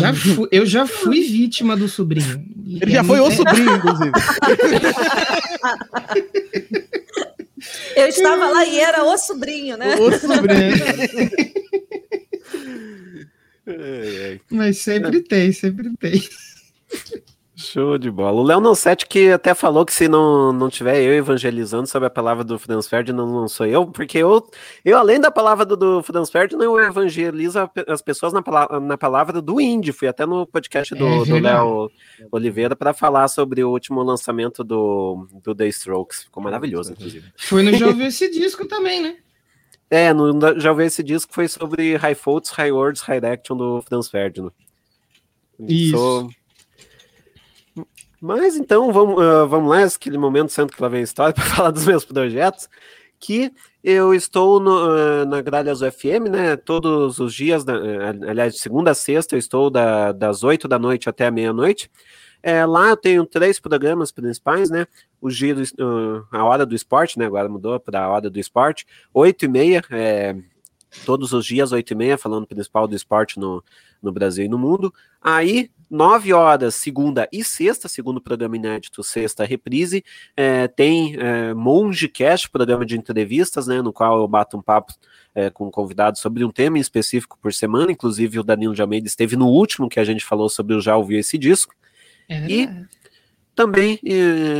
já 0.00 0.12
fui, 0.12 0.48
eu 0.50 0.66
já 0.66 0.84
fui 0.84 1.20
vítima 1.20 1.76
do 1.76 1.88
sobrinho. 1.88 2.44
Ele 2.80 2.90
já 2.90 3.04
foi 3.04 3.20
o 3.20 3.30
sobrinho, 3.30 3.76
inclusive. 3.76 4.10
Eu 7.98 8.08
estava 8.08 8.48
lá 8.48 8.64
e 8.64 8.78
era 8.78 9.02
o 9.04 9.18
sobrinho, 9.18 9.76
né? 9.76 9.96
O 9.96 10.12
sobrinho. 10.18 10.76
Mas 14.50 14.78
sempre 14.78 15.20
tem, 15.20 15.52
sempre 15.52 15.90
tem. 15.98 16.22
Show 17.58 17.98
de 17.98 18.08
bola. 18.08 18.40
O 18.40 18.44
Léo 18.44 18.60
Nonsetti 18.60 19.04
que 19.04 19.32
até 19.32 19.52
falou 19.52 19.84
que 19.84 19.92
se 19.92 20.06
não, 20.06 20.52
não 20.52 20.70
tiver 20.70 21.02
eu 21.02 21.12
evangelizando 21.12 21.88
sobre 21.88 22.06
a 22.06 22.10
palavra 22.10 22.44
do 22.44 22.56
Franz 22.56 22.86
Ferdinand, 22.86 23.26
não 23.26 23.48
sou 23.48 23.66
eu, 23.66 23.84
porque 23.84 24.18
eu, 24.18 24.48
eu 24.84 24.96
além 24.96 25.18
da 25.18 25.28
palavra 25.28 25.66
do, 25.66 25.76
do 25.76 26.00
Franz 26.04 26.30
Ferdinand, 26.30 26.62
eu 26.62 26.78
evangelizo 26.78 27.58
as 27.88 28.00
pessoas 28.00 28.32
na, 28.32 28.42
na 28.80 28.96
palavra 28.96 29.42
do 29.42 29.60
Indy. 29.60 29.90
Fui 29.90 30.06
até 30.06 30.24
no 30.24 30.46
podcast 30.46 30.94
do, 30.94 31.04
é, 31.04 31.24
do 31.24 31.38
Léo 31.40 31.90
Oliveira 32.30 32.76
para 32.76 32.94
falar 32.94 33.26
sobre 33.26 33.64
o 33.64 33.70
último 33.70 34.04
lançamento 34.04 34.62
do, 34.62 35.26
do 35.42 35.52
The 35.52 35.66
Strokes. 35.66 36.22
Ficou 36.24 36.40
maravilhoso, 36.40 36.92
inclusive. 36.92 37.26
Foi 37.36 37.64
no 37.64 37.74
Já 37.74 37.88
ouviu 37.88 38.06
esse 38.06 38.30
disco 38.30 38.68
também, 38.68 39.02
né? 39.02 39.16
É, 39.90 40.12
no, 40.12 40.60
já 40.60 40.70
ouvi 40.70 40.84
esse 40.84 41.02
disco, 41.02 41.34
foi 41.34 41.48
sobre 41.48 41.96
High 41.96 42.14
Faults, 42.14 42.50
High 42.50 42.70
Words, 42.70 43.00
High 43.00 43.26
Action 43.32 43.56
do 43.56 43.82
Franz 43.82 44.08
Ferdinand. 44.08 44.52
Isso. 45.58 45.96
Sou 45.96 46.30
mas 48.20 48.56
então 48.56 48.92
vamos, 48.92 49.14
uh, 49.16 49.46
vamos 49.46 49.70
lá, 49.70 49.84
aquele 49.84 50.18
momento 50.18 50.50
santo 50.50 50.74
que 50.74 50.82
lá 50.82 50.88
vem 50.88 51.00
a 51.00 51.04
história 51.04 51.32
para 51.34 51.44
falar 51.44 51.70
dos 51.70 51.86
meus 51.86 52.04
projetos. 52.04 52.68
Que 53.20 53.52
eu 53.82 54.14
estou 54.14 54.60
no, 54.60 54.70
uh, 54.70 55.24
na 55.26 55.40
Gralha 55.40 55.72
Azul 55.72 55.90
FM, 55.90 56.30
né? 56.30 56.56
Todos 56.56 57.18
os 57.18 57.34
dias, 57.34 57.64
uh, 57.64 58.28
aliás, 58.28 58.54
de 58.54 58.60
segunda 58.60 58.92
a 58.92 58.94
sexta, 58.94 59.34
eu 59.34 59.38
estou 59.40 59.70
da, 59.70 60.12
das 60.12 60.44
oito 60.44 60.68
da 60.68 60.78
noite 60.78 61.08
até 61.08 61.26
a 61.26 61.30
meia-noite. 61.30 61.90
É, 62.40 62.64
lá 62.64 62.90
eu 62.90 62.96
tenho 62.96 63.26
três 63.26 63.58
programas 63.58 64.12
principais, 64.12 64.70
né? 64.70 64.86
O 65.20 65.28
giro, 65.28 65.60
a 66.30 66.44
hora 66.44 66.64
do 66.64 66.74
esporte, 66.74 67.18
né? 67.18 67.26
Agora 67.26 67.48
mudou 67.48 67.78
para 67.80 68.04
a 68.04 68.08
hora 68.08 68.30
do 68.30 68.38
esporte. 68.38 68.86
Oito 69.12 69.44
e 69.44 69.48
meia, 69.48 69.82
é, 69.90 70.36
todos 71.04 71.32
os 71.32 71.44
dias, 71.44 71.72
oito 71.72 71.92
e 71.92 71.96
meia, 71.96 72.16
falando 72.16 72.46
principal 72.46 72.86
do 72.86 72.94
esporte 72.94 73.38
no, 73.38 73.62
no 74.00 74.12
Brasil 74.12 74.44
e 74.44 74.48
no 74.48 74.58
mundo. 74.58 74.92
Aí, 75.20 75.70
9 75.90 76.32
horas, 76.32 76.74
segunda 76.74 77.28
e 77.32 77.42
sexta, 77.42 77.88
segundo 77.88 78.20
programa 78.20 78.56
inédito, 78.56 79.02
sexta 79.02 79.44
reprise, 79.44 80.04
é, 80.36 80.68
tem 80.68 81.16
é, 81.18 81.54
Mongecast, 81.54 82.50
programa 82.50 82.84
de 82.84 82.96
entrevistas, 82.96 83.66
né, 83.66 83.80
no 83.80 83.92
qual 83.92 84.18
eu 84.18 84.28
bato 84.28 84.56
um 84.56 84.62
papo 84.62 84.92
é, 85.34 85.50
com 85.50 85.66
um 85.68 85.70
convidado 85.70 86.18
sobre 86.18 86.44
um 86.44 86.50
tema 86.50 86.78
específico 86.78 87.38
por 87.40 87.52
semana, 87.52 87.92
inclusive 87.92 88.38
o 88.38 88.44
Danilo 88.44 88.74
de 88.74 88.82
Almeida 88.82 89.06
esteve 89.06 89.36
no 89.36 89.46
último 89.46 89.88
que 89.88 90.00
a 90.00 90.04
gente 90.04 90.24
falou 90.24 90.48
sobre 90.48 90.74
o 90.74 90.80
Já 90.80 90.96
Ouviu 90.96 91.18
Esse 91.18 91.38
Disco. 91.38 91.74
É 92.28 92.46
e 92.46 92.68
também, 93.58 93.98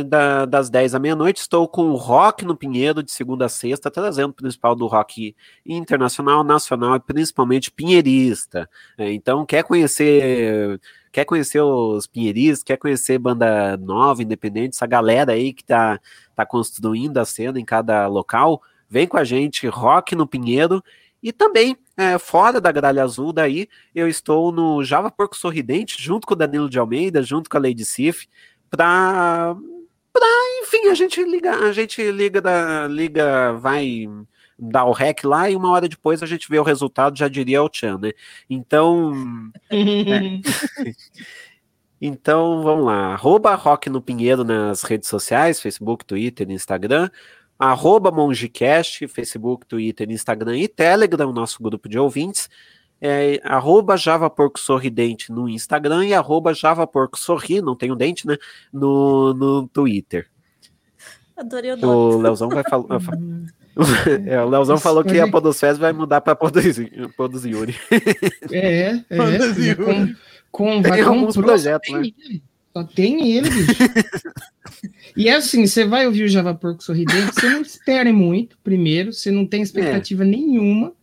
da, 0.07 0.45
das 0.45 0.69
10 0.69 0.93
à 0.93 0.99
meia-noite, 0.99 1.39
estou 1.39 1.69
com 1.69 1.83
o 1.83 1.95
Rock 1.95 2.43
no 2.43 2.53
Pinheiro, 2.53 3.01
de 3.01 3.13
segunda 3.13 3.45
a 3.45 3.49
sexta, 3.49 3.89
trazendo 3.89 4.31
o 4.31 4.33
principal 4.33 4.75
do 4.75 4.87
rock 4.87 5.33
internacional, 5.65 6.43
nacional 6.43 6.97
e 6.97 6.99
principalmente 6.99 7.71
pinheirista. 7.71 8.69
É, 8.97 9.09
então, 9.13 9.45
quer 9.45 9.63
conhecer 9.63 10.81
quer 11.11 11.25
conhecer 11.25 11.61
os 11.61 12.07
pinheiristas, 12.07 12.63
quer 12.63 12.77
conhecer 12.77 13.17
banda 13.17 13.77
nova, 13.77 14.23
independente, 14.23 14.75
essa 14.75 14.85
galera 14.85 15.33
aí 15.33 15.53
que 15.53 15.63
tá, 15.63 15.99
tá 16.35 16.45
construindo 16.45 17.17
a 17.17 17.25
cena 17.25 17.59
em 17.59 17.65
cada 17.65 18.07
local, 18.07 18.61
vem 18.89 19.07
com 19.07 19.17
a 19.17 19.23
gente, 19.23 19.67
Rock 19.67 20.15
no 20.15 20.27
Pinheiro, 20.27 20.83
e 21.21 21.33
também, 21.33 21.77
é, 21.97 22.17
fora 22.17 22.61
da 22.61 22.71
gralha 22.71 23.03
azul, 23.03 23.33
daí, 23.33 23.67
eu 23.93 24.07
estou 24.07 24.51
no 24.51 24.83
Java 24.83 25.11
Porco 25.11 25.35
Sorridente, 25.35 26.01
junto 26.01 26.25
com 26.25 26.33
o 26.33 26.37
Danilo 26.37 26.69
de 26.69 26.79
Almeida, 26.79 27.21
junto 27.21 27.49
com 27.49 27.57
a 27.57 27.61
Lady 27.61 27.83
Sif, 27.83 28.27
para 28.69 29.55
enfim, 30.61 30.87
a 30.89 30.93
gente 30.93 31.23
liga, 31.23 31.55
a 31.55 31.71
gente 31.71 32.11
liga 32.11 32.39
da 32.41 32.87
liga 32.87 33.53
vai 33.53 34.07
dar 34.59 34.85
o 34.85 34.91
rec 34.91 35.23
lá 35.23 35.49
e 35.49 35.55
uma 35.55 35.71
hora 35.71 35.87
depois 35.87 36.21
a 36.21 36.25
gente 36.25 36.49
vê 36.49 36.59
o 36.59 36.63
resultado, 36.63 37.17
já 37.17 37.27
diria 37.27 37.63
o 37.63 37.69
Chan, 37.71 37.97
né? 37.97 38.11
Então, 38.49 39.13
é. 39.69 40.39
Então, 42.01 42.63
vamos 42.63 42.85
lá. 42.85 43.13
Arroba 43.13 43.53
Rock 43.55 43.89
no 43.89 44.01
Pinheiro 44.01 44.45
nas 44.45 44.83
redes 44.83 45.09
sociais, 45.09 45.59
Facebook, 45.61 46.05
Twitter, 46.05 46.49
Instagram. 46.49 47.09
Arroba 47.57 48.09
Mongecast, 48.09 49.05
Facebook, 49.09 49.65
Twitter, 49.65 50.09
Instagram 50.09 50.57
e 50.57 50.67
Telegram, 50.69 51.33
nosso 51.33 51.61
grupo 51.61 51.89
de 51.89 51.99
ouvintes 51.99 52.47
é 53.01 53.39
arroba 53.43 53.95
Porco 54.29 54.59
Sorridente 54.59 55.31
no 55.31 55.47
Instagram 55.47 56.05
e 56.05 56.13
arroba 56.13 56.53
Porco 56.91 57.17
Sorri, 57.17 57.61
não 57.61 57.75
tem 57.75 57.91
o 57.91 57.95
dente, 57.95 58.27
né? 58.27 58.37
No, 58.73 59.33
no 59.33 59.67
Twitter. 59.67 60.29
Adorei 61.37 61.71
o 61.71 61.77
nome. 61.77 62.15
O 62.15 62.17
Leozão 62.17 62.49
vai 62.49 62.63
falar. 62.63 62.85
é, 64.25 64.41
o 64.41 64.49
Leozão 64.49 64.77
falou 64.77 65.03
que 65.03 65.19
a 65.19 65.29
Podosfés 65.29 65.77
vai 65.77 65.93
mudar 65.93 66.21
para 66.21 66.35
Podos 66.35 67.45
Yuri. 67.45 67.75
É, 68.51 68.87
é. 68.87 69.05
é 69.09 69.75
com, 69.75 70.15
com, 70.51 70.81
vai 70.81 70.99
tem 70.99 71.01
alguns 71.01 71.35
projetos, 71.35 71.93
né? 71.93 72.11
Só 72.73 72.83
tem 72.83 73.31
ele, 73.31 73.49
bicho. 73.49 73.73
e 75.17 75.27
é 75.27 75.35
assim, 75.35 75.65
você 75.65 75.85
vai 75.85 76.05
ouvir 76.05 76.23
o 76.23 76.27
Java 76.27 76.53
Porco 76.53 76.83
Sorridente, 76.83 77.33
você 77.33 77.49
não 77.49 77.61
espere 77.61 78.11
muito, 78.11 78.57
primeiro, 78.63 79.11
você 79.11 79.31
não 79.31 79.45
tem 79.45 79.61
expectativa 79.61 80.23
é. 80.23 80.27
nenhuma. 80.27 80.93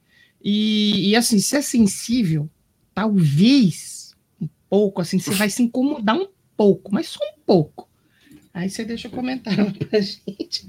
E, 0.43 1.11
e, 1.11 1.16
assim, 1.16 1.40
se 1.40 1.57
é 1.57 1.61
sensível, 1.61 2.48
talvez 2.94 4.15
um 4.40 4.48
pouco, 4.70 5.01
assim, 5.01 5.19
você 5.19 5.32
vai 5.32 5.51
se 5.51 5.62
incomodar 5.62 6.16
um 6.16 6.28
pouco, 6.57 6.94
mas 6.94 7.09
só 7.09 7.19
um 7.24 7.40
pouco. 7.44 7.89
Aí 8.55 8.70
você 8.70 8.85
deixa 8.85 9.09
o 9.09 9.11
comentário 9.11 9.73
pra 9.90 10.01
gente. 10.01 10.69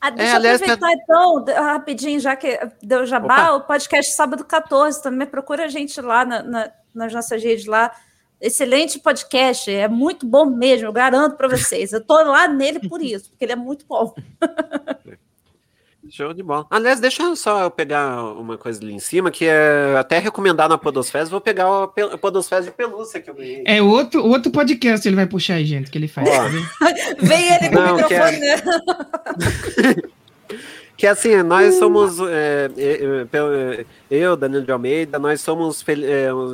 Ah, 0.00 0.10
deixa 0.10 0.30
é, 0.30 0.34
eu 0.34 0.36
aliás, 0.36 0.62
aproveitar 0.62 0.92
então, 0.92 1.44
rapidinho, 1.44 2.20
já 2.20 2.36
que 2.36 2.58
deu 2.82 3.06
jabá, 3.06 3.50
Opa. 3.50 3.52
o 3.52 3.60
podcast 3.62 4.14
sábado 4.14 4.44
14, 4.44 5.02
também 5.02 5.26
procura 5.26 5.64
a 5.64 5.68
gente 5.68 6.00
lá 6.00 6.24
na, 6.24 6.42
na, 6.42 6.72
nas 6.94 7.12
nossas 7.12 7.42
redes 7.42 7.66
lá. 7.66 7.90
Excelente 8.40 8.98
podcast, 8.98 9.70
é 9.70 9.88
muito 9.88 10.26
bom 10.26 10.46
mesmo, 10.46 10.86
eu 10.86 10.92
garanto 10.92 11.36
para 11.36 11.48
vocês. 11.48 11.92
Eu 11.92 12.04
tô 12.04 12.22
lá 12.22 12.46
nele 12.46 12.88
por 12.88 13.00
isso, 13.00 13.30
porque 13.30 13.44
ele 13.44 13.52
é 13.52 13.56
muito 13.56 13.86
bom. 13.86 14.14
Show 16.10 16.32
de 16.32 16.42
bola. 16.42 16.66
Aliás, 16.70 17.00
deixa 17.00 17.22
eu 17.22 17.36
só 17.36 17.68
pegar 17.70 18.22
uma 18.32 18.56
coisa 18.56 18.82
ali 18.82 18.92
em 18.92 18.98
cima, 18.98 19.30
que 19.30 19.44
é 19.44 19.96
até 19.98 20.18
recomendar 20.18 20.68
na 20.68 20.78
Podosfés, 20.78 21.28
vou 21.28 21.40
pegar 21.40 21.68
o 21.68 21.88
Podosfés 22.18 22.64
de 22.64 22.70
pelúcia 22.70 23.20
que 23.20 23.30
eu 23.30 23.34
ganhei. 23.34 23.62
É 23.66 23.82
outro, 23.82 24.24
outro 24.24 24.50
podcast 24.50 25.06
ele 25.06 25.16
vai 25.16 25.26
puxar 25.26 25.54
aí, 25.54 25.64
gente, 25.64 25.90
que 25.90 25.98
ele 25.98 26.08
faz. 26.08 26.28
Tá 26.28 26.48
Vem 27.20 27.54
ele 27.54 27.68
com 27.68 27.74
Não, 27.74 27.94
o 27.94 27.96
microfone, 27.96 28.38
que 28.38 28.44
é... 28.44 28.56
né? 28.56 29.94
que 30.96 31.06
assim, 31.06 31.42
nós 31.42 31.74
somos, 31.74 32.18
é, 32.20 32.70
é, 32.76 33.84
eu, 34.10 34.36
Danilo 34.36 34.64
de 34.64 34.72
Almeida, 34.72 35.18
nós 35.18 35.40
somos 35.40 35.84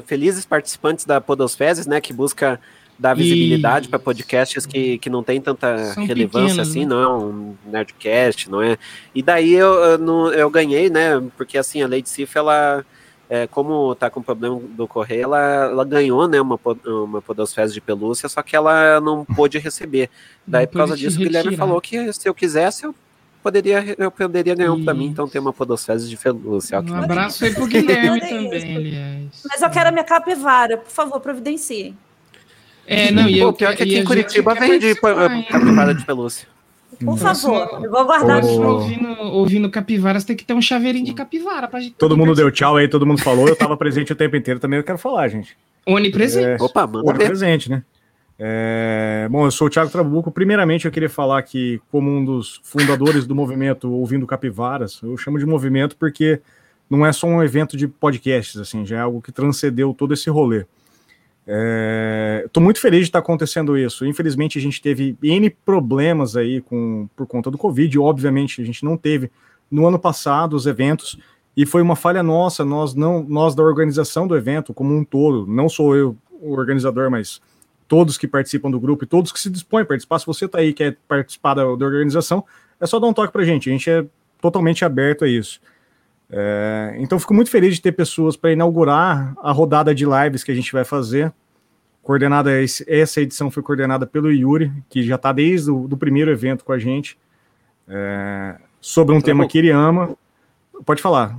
felizes 0.07 0.45
participantes 0.45 1.05
da 1.05 1.21
Podosfezes, 1.21 1.87
né, 1.87 2.01
que 2.01 2.13
busca 2.13 2.59
dar 3.03 3.15
visibilidade 3.15 3.89
para 3.89 3.99
podcasts 3.99 4.65
que, 4.65 4.97
que 4.99 5.11
não 5.11 5.25
tem 5.25 5.41
tanta 5.41 5.77
São 5.93 6.07
relevância 6.07 6.49
pequenos, 6.49 6.69
assim, 6.69 6.81
né? 6.81 6.87
não 6.87 7.03
é 7.03 7.09
um 7.09 7.55
nerdcast, 7.67 8.49
não 8.49 8.63
é. 8.63 8.79
E 9.13 9.21
daí 9.21 9.53
eu, 9.53 9.75
eu, 9.75 10.33
eu 10.33 10.49
ganhei, 10.49 10.89
né? 10.89 11.21
Porque 11.37 11.59
assim, 11.59 11.83
a 11.83 11.89
Lady 11.89 12.09
Sif, 12.09 12.37
ela, 12.39 12.87
é, 13.29 13.49
como 13.49 13.93
tá 13.97 14.09
com 14.09 14.23
problema 14.23 14.61
do 14.61 14.87
correio, 14.87 15.25
ela, 15.25 15.65
ela 15.65 15.85
ganhou, 15.85 16.29
né, 16.29 16.41
uma, 16.41 16.61
uma 16.87 17.21
podosfese 17.21 17.75
de 17.75 17.81
pelúcia, 17.81 18.29
só 18.29 18.41
que 18.41 18.55
ela 18.55 19.01
não 19.01 19.25
pôde 19.25 19.59
receber. 19.59 20.09
Daí, 20.47 20.69
por 20.69 20.79
causa 20.79 20.97
disso, 20.97 21.21
o 21.21 21.25
Guilherme 21.25 21.57
falou 21.57 21.81
que 21.81 22.13
se 22.13 22.29
eu 22.29 22.35
quisesse, 22.35 22.85
eu 22.85 22.95
poderia, 23.43 23.97
eu 23.99 24.13
poderia 24.13 24.55
ganhar 24.55 24.73
um 24.73 24.85
pra 24.85 24.95
mim, 24.95 25.07
então 25.07 25.27
tem 25.27 25.41
uma 25.41 25.53
podosfese 25.53 26.09
de 26.09 26.17
pelúcia. 26.17 26.81
Um 26.81 26.95
abraço 26.95 27.45
aí 27.45 27.53
pro 27.53 27.67
Guilherme 27.67 28.21
também, 28.21 28.77
aliás. 28.77 29.43
Mas 29.51 29.61
eu 29.61 29.71
quero 29.71 29.89
a 29.89 29.93
minha 29.93 30.05
capivara, 30.05 30.77
por 30.77 30.93
favor, 30.93 31.19
providencie. 31.19 31.97
É, 32.87 33.11
não, 33.11 33.29
e 33.29 33.39
eu, 33.39 33.53
Pô, 33.53 33.59
pior 33.59 33.77
que 33.77 33.83
aqui 33.83 33.99
em 33.99 34.05
Curitiba 34.05 34.55
vende 34.55 34.95
capivara 34.95 35.95
de 35.95 36.05
pelúcia. 36.05 36.49
Por 37.05 37.19
favor, 37.19 37.81
eu 37.83 37.91
vou 37.91 38.05
guardar. 38.05 38.45
Oh. 38.45 38.75
Ouvindo, 38.75 39.21
ouvindo 39.23 39.71
capivaras, 39.71 40.25
tem 40.25 40.37
que 40.37 40.45
ter 40.45 40.55
um 40.55 40.63
chaveirinho 40.63 41.05
de 41.05 41.15
capivara. 41.15 41.67
Pra 41.67 41.81
gente 41.81 41.95
todo 41.95 42.17
mundo 42.17 42.35
deu 42.35 42.51
tchau 42.51 42.77
aí, 42.77 42.89
todo 42.89 43.07
mundo 43.07 43.21
falou. 43.23 43.49
Eu 43.49 43.57
tava 43.57 43.77
presente 43.77 44.13
o 44.13 44.17
tempo 44.17 44.37
inteiro 44.37 44.61
também, 44.61 44.79
eu 44.79 44.85
quero 44.85 44.99
falar, 44.99 45.29
gente. 45.29 45.57
Onipresente. 45.87 46.63
É, 46.63 46.65
Opa, 46.65 46.87
manda 46.87 47.11
Onipresente, 47.11 47.71
né? 47.71 47.83
É, 48.39 49.29
bom, 49.31 49.47
eu 49.47 49.51
sou 49.51 49.67
o 49.67 49.71
Thiago 49.71 49.91
Trabuco. 49.91 50.31
Primeiramente, 50.31 50.85
eu 50.85 50.91
queria 50.91 51.09
falar 51.09 51.43
que, 51.43 51.81
como 51.91 52.11
um 52.11 52.25
dos 52.25 52.61
fundadores 52.65 53.27
do 53.27 53.35
movimento 53.35 53.91
Ouvindo 53.91 54.27
Capivaras, 54.27 55.01
eu 55.03 55.17
chamo 55.17 55.39
de 55.39 55.47
movimento 55.47 55.97
porque 55.97 56.41
não 56.89 57.07
é 57.07 57.13
só 57.13 57.27
um 57.27 57.43
evento 57.43 57.77
de 57.77 57.87
podcasts, 57.87 58.61
assim, 58.61 58.85
já 58.85 58.97
é 58.97 59.01
algo 59.01 59.23
que 59.23 59.33
transcendeu 59.33 59.95
todo 59.95 60.13
esse 60.13 60.29
rolê. 60.29 60.65
Estou 61.45 62.61
é, 62.61 62.65
muito 62.65 62.81
feliz 62.81 63.01
de 63.01 63.07
estar 63.07 63.19
acontecendo 63.19 63.77
isso. 63.77 64.07
Infelizmente, 64.07 64.59
a 64.59 64.61
gente 64.61 64.81
teve 64.81 65.17
N 65.23 65.51
problemas 65.51 66.37
aí 66.37 66.61
com, 66.61 67.09
por 67.17 67.27
conta 67.27 67.51
do 67.51 67.59
Covid. 67.59 67.99
Obviamente, 67.99 68.63
a 68.63 68.65
gente 68.65 68.85
não 68.85 68.97
teve 68.97 69.31
no 69.71 69.87
ano 69.87 69.99
passado 69.99 70.55
os 70.55 70.67
eventos, 70.67 71.19
e 71.57 71.67
foi 71.67 71.83
uma 71.83 71.97
falha 71.97 72.23
nossa, 72.23 72.65
nós 72.65 72.95
não, 72.95 73.25
nós 73.25 73.55
da 73.55 73.63
organização 73.63 74.27
do 74.27 74.37
evento 74.37 74.73
como 74.73 74.95
um 74.95 75.05
todo, 75.05 75.47
não 75.47 75.69
sou 75.69 75.97
eu 75.97 76.17
o 76.43 76.53
organizador, 76.53 77.11
mas 77.11 77.41
todos 77.87 78.19
que 78.19 78.27
participam 78.27 78.71
do 78.71 78.81
grupo 78.81 79.05
e 79.05 79.07
todos 79.07 79.31
que 79.31 79.39
se 79.39 79.49
dispõem 79.49 79.83
a 79.83 79.87
participar. 79.87 80.19
Se 80.19 80.27
você 80.27 80.47
está 80.47 80.59
aí 80.59 80.73
quer 80.73 80.97
participar 81.07 81.55
da, 81.55 81.63
da, 81.63 81.87
organização, 81.87 82.45
é 82.81 82.87
só 82.87 82.99
dar 82.99 83.07
um 83.07 83.13
toque 83.13 83.33
para 83.33 83.43
a 83.43 83.45
gente. 83.45 83.69
A 83.69 83.73
gente 83.73 83.89
é 83.89 84.05
totalmente 84.41 84.85
aberto 84.85 85.25
a 85.25 85.29
isso. 85.29 85.61
É, 86.35 86.95
então, 86.97 87.19
fico 87.19 87.35
muito 87.35 87.51
feliz 87.51 87.75
de 87.75 87.83
ter 87.83 87.93
pessoas 87.93 88.37
para 88.37 88.53
inaugurar 88.53 89.35
a 89.43 89.53
rodada 89.53 89.95
de 89.95 90.07
lives 90.07 90.43
que 90.43 90.51
a 90.51 90.55
gente 90.55 90.73
vai 90.73 90.83
fazer. 90.83 91.31
Coordenada, 92.03 92.51
essa 92.89 93.21
edição 93.21 93.51
foi 93.51 93.63
coordenada 93.63 94.07
pelo 94.07 94.33
Yuri, 94.33 94.73
que 94.89 95.03
já 95.03 95.17
está 95.17 95.31
desde 95.31 95.71
o 95.71 95.87
do 95.87 95.97
primeiro 95.97 96.31
evento 96.31 96.65
com 96.65 96.73
a 96.73 96.79
gente, 96.79 97.19
é, 97.87 98.57
sobre 98.81 99.15
um 99.15 99.21
tá 99.21 99.27
tema 99.27 99.47
que 99.47 99.59
ele 99.59 99.71
ama. 99.71 100.17
Pode 100.87 101.03
falar. 101.03 101.39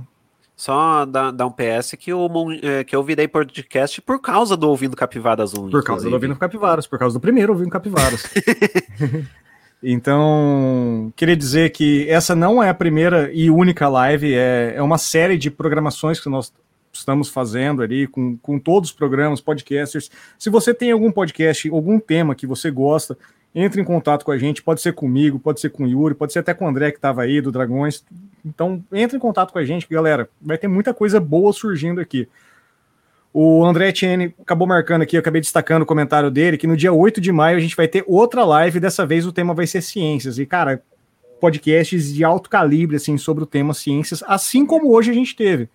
Só 0.56 1.04
dar, 1.04 1.32
dar 1.32 1.46
um 1.46 1.50
PS 1.50 1.96
que 1.98 2.12
eu, 2.12 2.30
é, 2.62 2.84
que 2.84 2.94
eu 2.94 3.02
virei 3.02 3.26
podcast 3.26 4.00
por 4.00 4.20
causa 4.20 4.56
do 4.56 4.68
Ouvindo 4.68 4.96
Capivaras 4.96 5.52
1. 5.52 5.68
Por 5.68 5.82
causa 5.82 6.06
inclusive. 6.06 6.10
do 6.10 6.14
Ouvindo 6.14 6.36
Capivaras, 6.36 6.86
por 6.86 6.98
causa 6.98 7.18
do 7.18 7.20
primeiro 7.20 7.52
Ouvindo 7.52 7.70
Capivaras. 7.70 8.22
então, 9.86 11.12
queria 11.14 11.36
dizer 11.36 11.70
que 11.70 12.08
essa 12.08 12.34
não 12.34 12.62
é 12.62 12.70
a 12.70 12.74
primeira 12.74 13.30
e 13.32 13.50
única 13.50 13.86
live, 13.86 14.34
é, 14.34 14.74
é 14.76 14.82
uma 14.82 14.96
série 14.96 15.36
de 15.36 15.50
programações 15.50 16.18
que 16.18 16.28
nós 16.28 16.50
estamos 16.90 17.28
fazendo 17.28 17.82
ali 17.82 18.06
com, 18.06 18.36
com 18.38 18.58
todos 18.58 18.90
os 18.90 18.96
programas, 18.96 19.40
podcasters. 19.40 20.10
Se 20.38 20.48
você 20.48 20.72
tem 20.72 20.90
algum 20.90 21.12
podcast, 21.12 21.68
algum 21.68 21.98
tema 22.00 22.34
que 22.34 22.46
você 22.46 22.70
gosta, 22.70 23.18
entre 23.54 23.80
em 23.80 23.84
contato 23.84 24.24
com 24.24 24.32
a 24.32 24.38
gente, 24.38 24.62
pode 24.62 24.80
ser 24.80 24.94
comigo, 24.94 25.38
pode 25.38 25.60
ser 25.60 25.70
com 25.70 25.84
o 25.84 25.86
Yuri, 25.86 26.14
pode 26.14 26.32
ser 26.32 26.38
até 26.38 26.54
com 26.54 26.64
o 26.64 26.68
André 26.68 26.90
que 26.90 26.98
estava 26.98 27.22
aí, 27.22 27.40
do 27.40 27.52
Dragões. 27.52 28.04
Então, 28.44 28.82
entre 28.92 29.16
em 29.16 29.20
contato 29.20 29.52
com 29.52 29.58
a 29.58 29.64
gente, 29.64 29.86
galera, 29.88 30.28
vai 30.40 30.56
ter 30.56 30.66
muita 30.66 30.94
coisa 30.94 31.20
boa 31.20 31.52
surgindo 31.52 32.00
aqui. 32.00 32.26
O 33.36 33.64
André 33.64 33.88
Etienne 33.88 34.32
acabou 34.40 34.64
marcando 34.64 35.02
aqui, 35.02 35.16
eu 35.16 35.20
acabei 35.20 35.40
destacando 35.40 35.82
o 35.82 35.86
comentário 35.86 36.30
dele, 36.30 36.56
que 36.56 36.68
no 36.68 36.76
dia 36.76 36.92
8 36.92 37.20
de 37.20 37.32
maio 37.32 37.56
a 37.56 37.60
gente 37.60 37.74
vai 37.74 37.88
ter 37.88 38.04
outra 38.06 38.44
live, 38.44 38.78
dessa 38.78 39.04
vez 39.04 39.26
o 39.26 39.32
tema 39.32 39.52
vai 39.52 39.66
ser 39.66 39.82
ciências. 39.82 40.38
E, 40.38 40.46
cara, 40.46 40.80
podcasts 41.40 42.14
de 42.14 42.22
alto 42.22 42.48
calibre, 42.48 42.94
assim, 42.94 43.18
sobre 43.18 43.42
o 43.42 43.46
tema 43.46 43.74
ciências, 43.74 44.22
assim 44.28 44.64
como 44.64 44.94
hoje 44.94 45.10
a 45.10 45.14
gente 45.14 45.34
teve. 45.34 45.68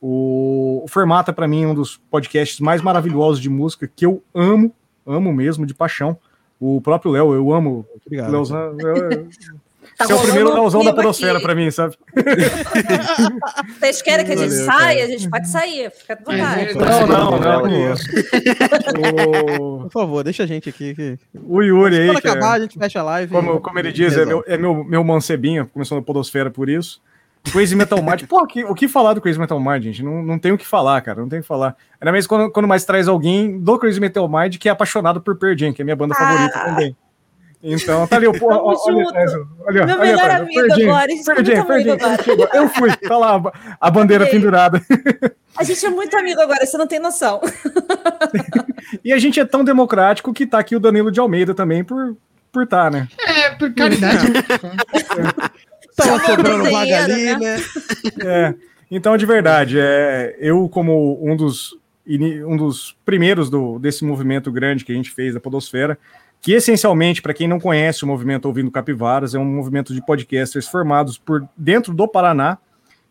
O, 0.00 0.82
o 0.84 0.88
Formata, 0.88 1.32
para 1.32 1.48
mim, 1.48 1.64
é 1.64 1.66
um 1.66 1.74
dos 1.74 1.96
podcasts 1.96 2.60
mais 2.60 2.80
maravilhosos 2.80 3.40
de 3.40 3.50
música, 3.50 3.90
que 3.94 4.06
eu 4.06 4.22
amo, 4.32 4.72
amo 5.04 5.32
mesmo, 5.32 5.66
de 5.66 5.74
paixão. 5.74 6.16
O 6.60 6.80
próprio 6.80 7.10
Léo, 7.10 7.34
eu 7.34 7.52
amo. 7.52 7.84
Obrigado. 8.06 8.32
Eu, 8.32 8.44
Tá 9.96 10.06
Você 10.06 10.12
é 10.12 10.16
o 10.16 10.20
primeiro 10.20 10.52
Leozão 10.52 10.84
da 10.84 10.92
Podosfera 10.92 11.40
para 11.40 11.54
mim, 11.54 11.70
sabe? 11.70 11.96
Vocês 13.78 14.02
querem 14.02 14.24
que 14.24 14.32
a 14.32 14.36
gente 14.36 14.50
Valeu, 14.50 14.66
saia? 14.66 14.94
Cara. 14.94 15.04
A 15.04 15.10
gente 15.10 15.30
pode 15.30 15.48
sair, 15.48 15.90
fica 15.90 16.14
à 16.14 16.16
vontade. 16.16 16.74
Não, 16.74 17.06
não, 17.06 17.38
não. 19.00 19.82
Por 19.82 19.90
favor, 19.90 20.24
deixa 20.24 20.44
a 20.44 20.46
gente 20.46 20.68
aqui. 20.68 20.94
Que... 20.94 21.18
O 21.44 21.62
Yuri 21.62 21.98
aí. 21.98 22.06
Quando 22.06 22.18
acabar, 22.18 22.54
é... 22.54 22.56
a 22.56 22.60
gente 22.60 22.78
fecha 22.78 23.00
a 23.00 23.02
live. 23.02 23.32
Como, 23.32 23.56
e... 23.56 23.60
como 23.60 23.78
ele 23.78 23.92
diz, 23.92 24.16
é 24.16 24.24
meu, 24.24 24.44
é 24.46 24.56
meu, 24.56 24.84
meu 24.84 25.04
mancebinho, 25.04 25.66
começou 25.66 25.98
na 25.98 26.04
Podosfera 26.04 26.50
por 26.50 26.68
isso. 26.68 27.00
Crazy 27.44 27.74
Metal 27.74 28.02
Mind. 28.02 28.24
Pô, 28.26 28.46
que, 28.46 28.64
o 28.64 28.74
que 28.74 28.86
falar 28.86 29.14
do 29.14 29.20
Crazy 29.20 29.38
Metal 29.38 29.58
Mind, 29.58 29.82
gente? 29.82 30.02
Não, 30.02 30.22
não 30.22 30.38
tem 30.38 30.52
o 30.52 30.58
que 30.58 30.66
falar, 30.66 31.00
cara. 31.00 31.20
Não 31.20 31.28
tem 31.28 31.38
o 31.38 31.42
que 31.42 31.48
falar. 31.48 31.74
Ainda 32.00 32.12
mais 32.12 32.26
quando, 32.26 32.50
quando 32.50 32.68
mais 32.68 32.84
traz 32.84 33.08
alguém 33.08 33.58
do 33.58 33.78
Crazy 33.78 34.00
Metal 34.00 34.28
Mind 34.28 34.56
que 34.56 34.68
é 34.68 34.72
apaixonado 34.72 35.20
por 35.20 35.36
Pearl 35.36 35.56
Jam, 35.56 35.72
que 35.72 35.82
é 35.82 35.84
minha 35.84 35.96
banda 35.96 36.14
ah. 36.14 36.18
favorita 36.18 36.58
também. 36.64 36.96
Então, 37.62 38.06
tá 38.06 38.16
ali, 38.16 38.26
o 38.26 38.32
olha, 38.42 38.58
olha, 38.62 39.46
olha, 39.66 39.86
Meu 39.86 39.98
olha, 39.98 40.12
melhor 40.12 40.30
amigo 40.30 40.60
perdi, 40.66 40.82
agora, 40.84 41.06
perdi, 41.06 41.64
perdi, 41.66 41.96
perdi, 41.96 42.56
Eu 42.56 42.68
fui, 42.70 42.96
tá 42.96 43.18
lá 43.18 43.42
a 43.78 43.90
bandeira 43.90 44.26
pendurada. 44.26 44.80
A 45.56 45.62
gente 45.62 45.84
é 45.84 45.90
muito 45.90 46.16
amigo 46.16 46.40
agora, 46.40 46.64
você 46.64 46.78
não 46.78 46.86
tem 46.86 46.98
noção. 46.98 47.38
e 49.04 49.12
a 49.12 49.18
gente 49.18 49.38
é 49.38 49.44
tão 49.44 49.62
democrático 49.62 50.32
que 50.32 50.46
tá 50.46 50.58
aqui 50.58 50.74
o 50.74 50.80
Danilo 50.80 51.12
de 51.12 51.20
Almeida 51.20 51.54
também 51.54 51.84
por 51.84 52.16
por 52.52 52.66
tá, 52.66 52.90
né? 52.90 53.08
É, 53.26 53.50
por 53.50 53.72
caridade. 53.72 54.26
Tava 55.96 56.18
sobrando 56.24 56.70
vaga 56.70 57.04
ali, 57.04 57.24
né? 57.24 57.36
né? 57.36 57.60
É. 58.24 58.54
Então, 58.90 59.16
de 59.16 59.24
verdade, 59.24 59.78
é, 59.78 60.36
eu 60.40 60.68
como 60.68 61.18
um 61.22 61.36
dos, 61.36 61.76
um 62.08 62.56
dos 62.56 62.96
primeiros 63.04 63.48
do, 63.48 63.78
desse 63.78 64.04
movimento 64.04 64.50
grande 64.50 64.84
que 64.84 64.92
a 64.92 64.94
gente 64.94 65.10
fez 65.10 65.34
da 65.34 65.40
Podosfera, 65.40 65.96
que 66.40 66.52
essencialmente, 66.52 67.20
para 67.20 67.34
quem 67.34 67.46
não 67.46 67.60
conhece 67.60 68.02
o 68.04 68.06
movimento 68.06 68.46
Ouvindo 68.46 68.70
Capivaras, 68.70 69.34
é 69.34 69.38
um 69.38 69.44
movimento 69.44 69.92
de 69.92 70.04
podcasters 70.04 70.66
formados 70.66 71.18
por 71.18 71.46
dentro 71.56 71.92
do 71.92 72.08
Paraná. 72.08 72.58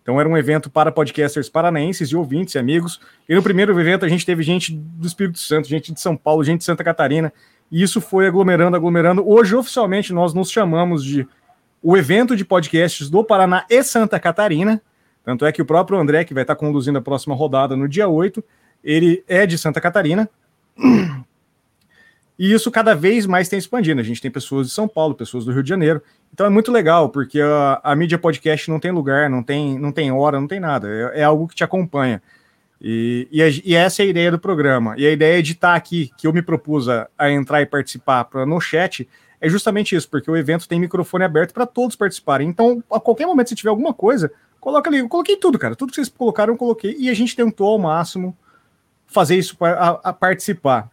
Então 0.02 0.20
era 0.20 0.28
um 0.28 0.36
evento 0.36 0.70
para 0.70 0.92
podcasters 0.92 1.48
paranaenses 1.48 2.10
e 2.10 2.16
ouvintes 2.16 2.56
e 2.56 2.60
amigos. 2.60 3.00
E 3.28 3.36
no 3.36 3.44
primeiro 3.44 3.80
evento 3.80 4.04
a 4.04 4.10
gente 4.10 4.26
teve 4.26 4.42
gente 4.42 4.74
do 4.74 5.06
Espírito 5.06 5.38
Santo, 5.38 5.68
gente 5.68 5.94
de 5.94 6.00
São 6.00 6.18
Paulo, 6.18 6.44
gente 6.44 6.60
de 6.60 6.66
Santa 6.66 6.84
Catarina, 6.84 7.32
e 7.72 7.84
isso 7.84 8.02
foi 8.02 8.28
aglomerando, 8.28 8.76
aglomerando. 8.76 9.28
Hoje, 9.30 9.56
oficialmente, 9.56 10.12
nós 10.12 10.34
nos 10.34 10.50
chamamos 10.50 11.04
de 11.04 11.28
o 11.82 11.96
evento 11.96 12.36
de 12.36 12.44
podcasts 12.44 13.10
do 13.10 13.24
Paraná 13.24 13.66
e 13.70 13.84
Santa 13.84 14.20
Catarina. 14.20 14.82
Tanto 15.24 15.46
é 15.46 15.52
que 15.52 15.62
o 15.62 15.66
próprio 15.66 16.00
André, 16.00 16.24
que 16.24 16.34
vai 16.34 16.44
estar 16.44 16.56
conduzindo 16.56 16.98
a 16.98 17.02
próxima 17.02 17.36
rodada 17.36 17.76
no 17.76 17.88
dia 17.88 18.08
8, 18.08 18.44
ele 18.84 19.24
é 19.28 19.46
de 19.46 19.58
Santa 19.58 19.80
Catarina. 19.80 20.28
E 22.40 22.54
isso 22.54 22.72
cada 22.72 22.96
vez 22.96 23.26
mais 23.26 23.50
tem 23.50 23.60
expandido. 23.60 24.00
A 24.00 24.04
gente 24.04 24.22
tem 24.22 24.32
pessoas 24.32 24.68
de 24.68 24.74
São 24.74 24.88
Paulo, 24.88 25.14
pessoas 25.14 25.44
do 25.44 25.52
Rio 25.52 25.62
de 25.62 25.68
Janeiro. 25.68 26.02
Então 26.34 26.46
é 26.46 26.50
muito 26.50 26.72
legal, 26.72 27.10
porque 27.10 27.42
a, 27.42 27.82
a 27.84 27.94
mídia 27.98 28.18
podcast 28.18 28.72
não 28.72 28.80
tem 28.80 28.92
lugar, 28.92 29.30
não 29.30 29.44
tem, 29.44 29.78
não 29.78 29.92
tem 29.92 30.10
hora, 30.10 30.40
não 30.40 30.48
tem 30.48 30.58
nada. 30.58 30.88
É, 30.88 31.20
é 31.20 31.24
algo 31.24 31.50
que 31.50 31.56
te 31.56 31.66
acompanha. 31.66 32.22
E, 32.82 33.28
e, 33.30 33.44
a, 33.44 33.50
e, 33.50 33.76
essa 33.76 34.02
é 34.02 34.06
a 34.06 34.08
ideia 34.08 34.32
do 34.32 34.40
programa. 34.40 34.96
E 34.98 35.06
a 35.06 35.12
ideia 35.12 35.44
de 35.44 35.52
estar 35.52 35.76
aqui, 35.76 36.12
que 36.18 36.26
eu 36.26 36.32
me 36.32 36.42
propus 36.42 36.88
a, 36.88 37.10
a 37.18 37.30
entrar 37.30 37.62
e 37.62 37.66
participar 37.66 38.24
pra, 38.24 38.46
no 38.46 38.62
chat, 38.62 39.06
é 39.42 39.50
justamente 39.50 39.94
isso, 39.94 40.10
porque 40.10 40.32
o 40.32 40.38
evento 40.38 40.66
tem 40.66 40.80
microfone 40.80 41.26
aberto 41.26 41.54
para 41.54 41.66
todos 41.66 41.98
participarem. 41.98 42.48
Então, 42.48 42.82
a 42.90 43.02
qualquer 43.02 43.26
momento, 43.26 43.50
se 43.50 43.56
tiver 43.56 43.70
alguma 43.70 43.94
coisa, 43.94 44.32
coloca 44.62 44.90
ali. 44.90 45.00
Eu 45.00 45.10
coloquei 45.10 45.36
tudo, 45.36 45.60
cara. 45.60 45.76
Tudo 45.76 45.90
que 45.90 45.96
vocês 45.96 46.08
colocaram, 46.08 46.54
eu 46.54 46.58
coloquei. 46.58 46.96
E 46.98 47.10
a 47.10 47.14
gente 47.14 47.36
tentou 47.36 47.68
ao 47.68 47.80
máximo 47.80 48.38
fazer 49.08 49.36
isso 49.36 49.58
para 49.58 49.98
participar. 50.14 50.90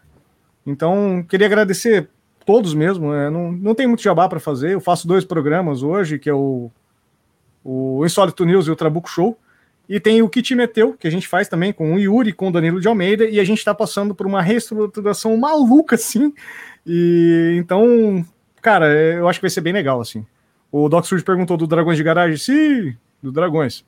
Então, 0.66 1.24
queria 1.28 1.46
agradecer 1.46 2.08
todos 2.44 2.74
mesmo. 2.74 3.14
É, 3.14 3.30
não, 3.30 3.52
não 3.52 3.74
tem 3.74 3.86
muito 3.86 4.02
jabá 4.02 4.28
para 4.28 4.40
fazer. 4.40 4.72
Eu 4.72 4.80
faço 4.80 5.06
dois 5.06 5.24
programas 5.24 5.82
hoje, 5.82 6.18
que 6.18 6.28
é 6.28 6.34
o, 6.34 6.70
o 7.64 8.04
Insólito 8.04 8.44
News 8.44 8.66
e 8.66 8.70
o 8.70 8.76
Trabuco 8.76 9.08
Show. 9.08 9.38
E 9.88 10.00
tem 10.00 10.20
o 10.20 10.28
Kit 10.28 10.52
Meteu, 10.54 10.94
que 10.94 11.06
a 11.06 11.10
gente 11.10 11.28
faz 11.28 11.48
também 11.48 11.72
com 11.72 11.94
o 11.94 11.98
Yuri, 11.98 12.32
com 12.32 12.48
o 12.48 12.52
Danilo 12.52 12.80
de 12.80 12.88
Almeida, 12.88 13.24
e 13.24 13.38
a 13.38 13.44
gente 13.44 13.58
está 13.58 13.72
passando 13.72 14.14
por 14.14 14.26
uma 14.26 14.42
reestruturação 14.42 15.36
maluca, 15.36 15.94
assim. 15.94 16.34
E 16.84 17.54
então, 17.56 18.24
cara, 18.60 18.86
eu 18.92 19.28
acho 19.28 19.38
que 19.38 19.44
vai 19.44 19.50
ser 19.50 19.60
bem 19.60 19.72
legal, 19.72 20.00
assim. 20.00 20.26
O 20.72 20.88
Doc 20.88 21.04
Surge 21.04 21.24
perguntou 21.24 21.56
do 21.56 21.68
Dragões 21.68 21.96
de 21.96 22.02
Garagem. 22.02 22.36
Sim, 22.36 22.96
do 23.22 23.30
Dragões. 23.30 23.84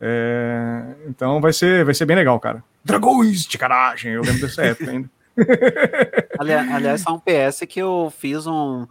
É, 0.00 0.82
então 1.08 1.40
vai 1.40 1.52
ser, 1.52 1.84
vai 1.84 1.94
ser 1.94 2.06
bem 2.06 2.16
legal, 2.16 2.38
cara. 2.38 2.62
Dragões 2.84 3.44
de 3.44 3.58
Garagem, 3.58 4.12
eu 4.12 4.22
lembro 4.22 4.40
dessa 4.40 4.62
época 4.62 4.90
ainda. 4.90 5.10
Aliás, 6.38 6.70
aliás, 6.72 7.00
só 7.02 7.14
um 7.14 7.20
PS 7.20 7.60
que 7.68 7.80
eu 7.80 8.12
fiz 8.16 8.46
um. 8.46 8.86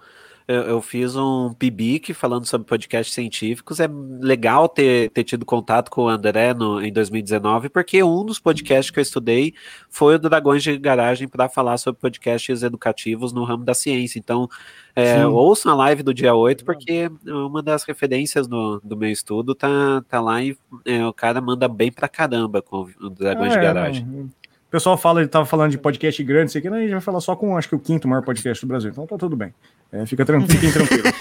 eu, 0.47 0.61
eu 0.63 0.81
fiz 0.81 1.15
um 1.15 1.53
PIBIC 1.53 2.13
falando 2.13 2.45
sobre 2.45 2.67
podcasts 2.67 3.13
científicos. 3.13 3.79
É 3.79 3.87
legal 4.19 4.67
ter, 4.67 5.11
ter 5.11 5.23
tido 5.23 5.45
contato 5.45 5.91
com 5.91 6.05
o 6.05 6.09
André 6.09 6.53
no, 6.53 6.81
em 6.81 6.91
2019, 6.91 7.69
porque 7.69 8.01
um 8.03 8.25
dos 8.25 8.39
podcasts 8.39 8.89
que 8.89 8.99
eu 8.99 9.03
estudei 9.03 9.53
foi 9.89 10.15
o 10.15 10.19
Dragões 10.19 10.63
de 10.63 10.77
Garagem 10.77 11.27
para 11.27 11.47
falar 11.47 11.77
sobre 11.77 12.01
podcasts 12.01 12.63
educativos 12.63 13.31
no 13.31 13.43
ramo 13.43 13.63
da 13.63 13.73
ciência. 13.73 14.17
Então, 14.17 14.49
é, 14.95 15.25
ouçam 15.25 15.71
a 15.71 15.75
live 15.75 16.03
do 16.03 16.13
dia 16.13 16.33
8, 16.33 16.65
porque 16.65 17.09
uma 17.25 17.61
das 17.61 17.83
referências 17.83 18.47
no, 18.47 18.81
do 18.83 18.97
meu 18.97 19.11
estudo 19.11 19.53
tá, 19.55 20.03
tá 20.09 20.19
lá 20.19 20.41
e 20.41 20.57
é, 20.85 21.05
o 21.05 21.13
cara 21.13 21.39
manda 21.39 21.67
bem 21.67 21.91
pra 21.91 22.09
caramba 22.09 22.61
com 22.61 22.87
o 22.99 23.09
Dragões 23.09 23.53
de 23.53 23.59
É, 23.59 23.61
Garagem. 23.61 24.31
Não. 24.71 24.77
O 24.77 24.77
pessoal 24.79 24.97
fala, 24.97 25.19
ele 25.21 25.27
tava 25.27 25.45
falando 25.45 25.71
de 25.71 25.77
podcast 25.79 26.23
grande, 26.23 26.49
isso 26.51 26.57
aqui, 26.59 26.69
né? 26.69 26.77
A 26.77 26.81
gente 26.81 26.91
vai 26.91 27.01
falar 27.01 27.19
só 27.21 27.35
com, 27.35 27.57
acho 27.57 27.67
que 27.67 27.75
o 27.75 27.79
quinto 27.79 28.07
maior 28.07 28.23
podcast 28.23 28.63
do 28.63 28.67
Brasil. 28.69 28.91
Então 28.91 29.07
tá 29.07 29.17
tudo 29.17 29.35
bem. 29.35 29.53
É, 29.91 30.05
fica 30.05 30.23
tran- 30.23 30.41
fiquem 30.47 30.71
tranquilos. 30.71 31.11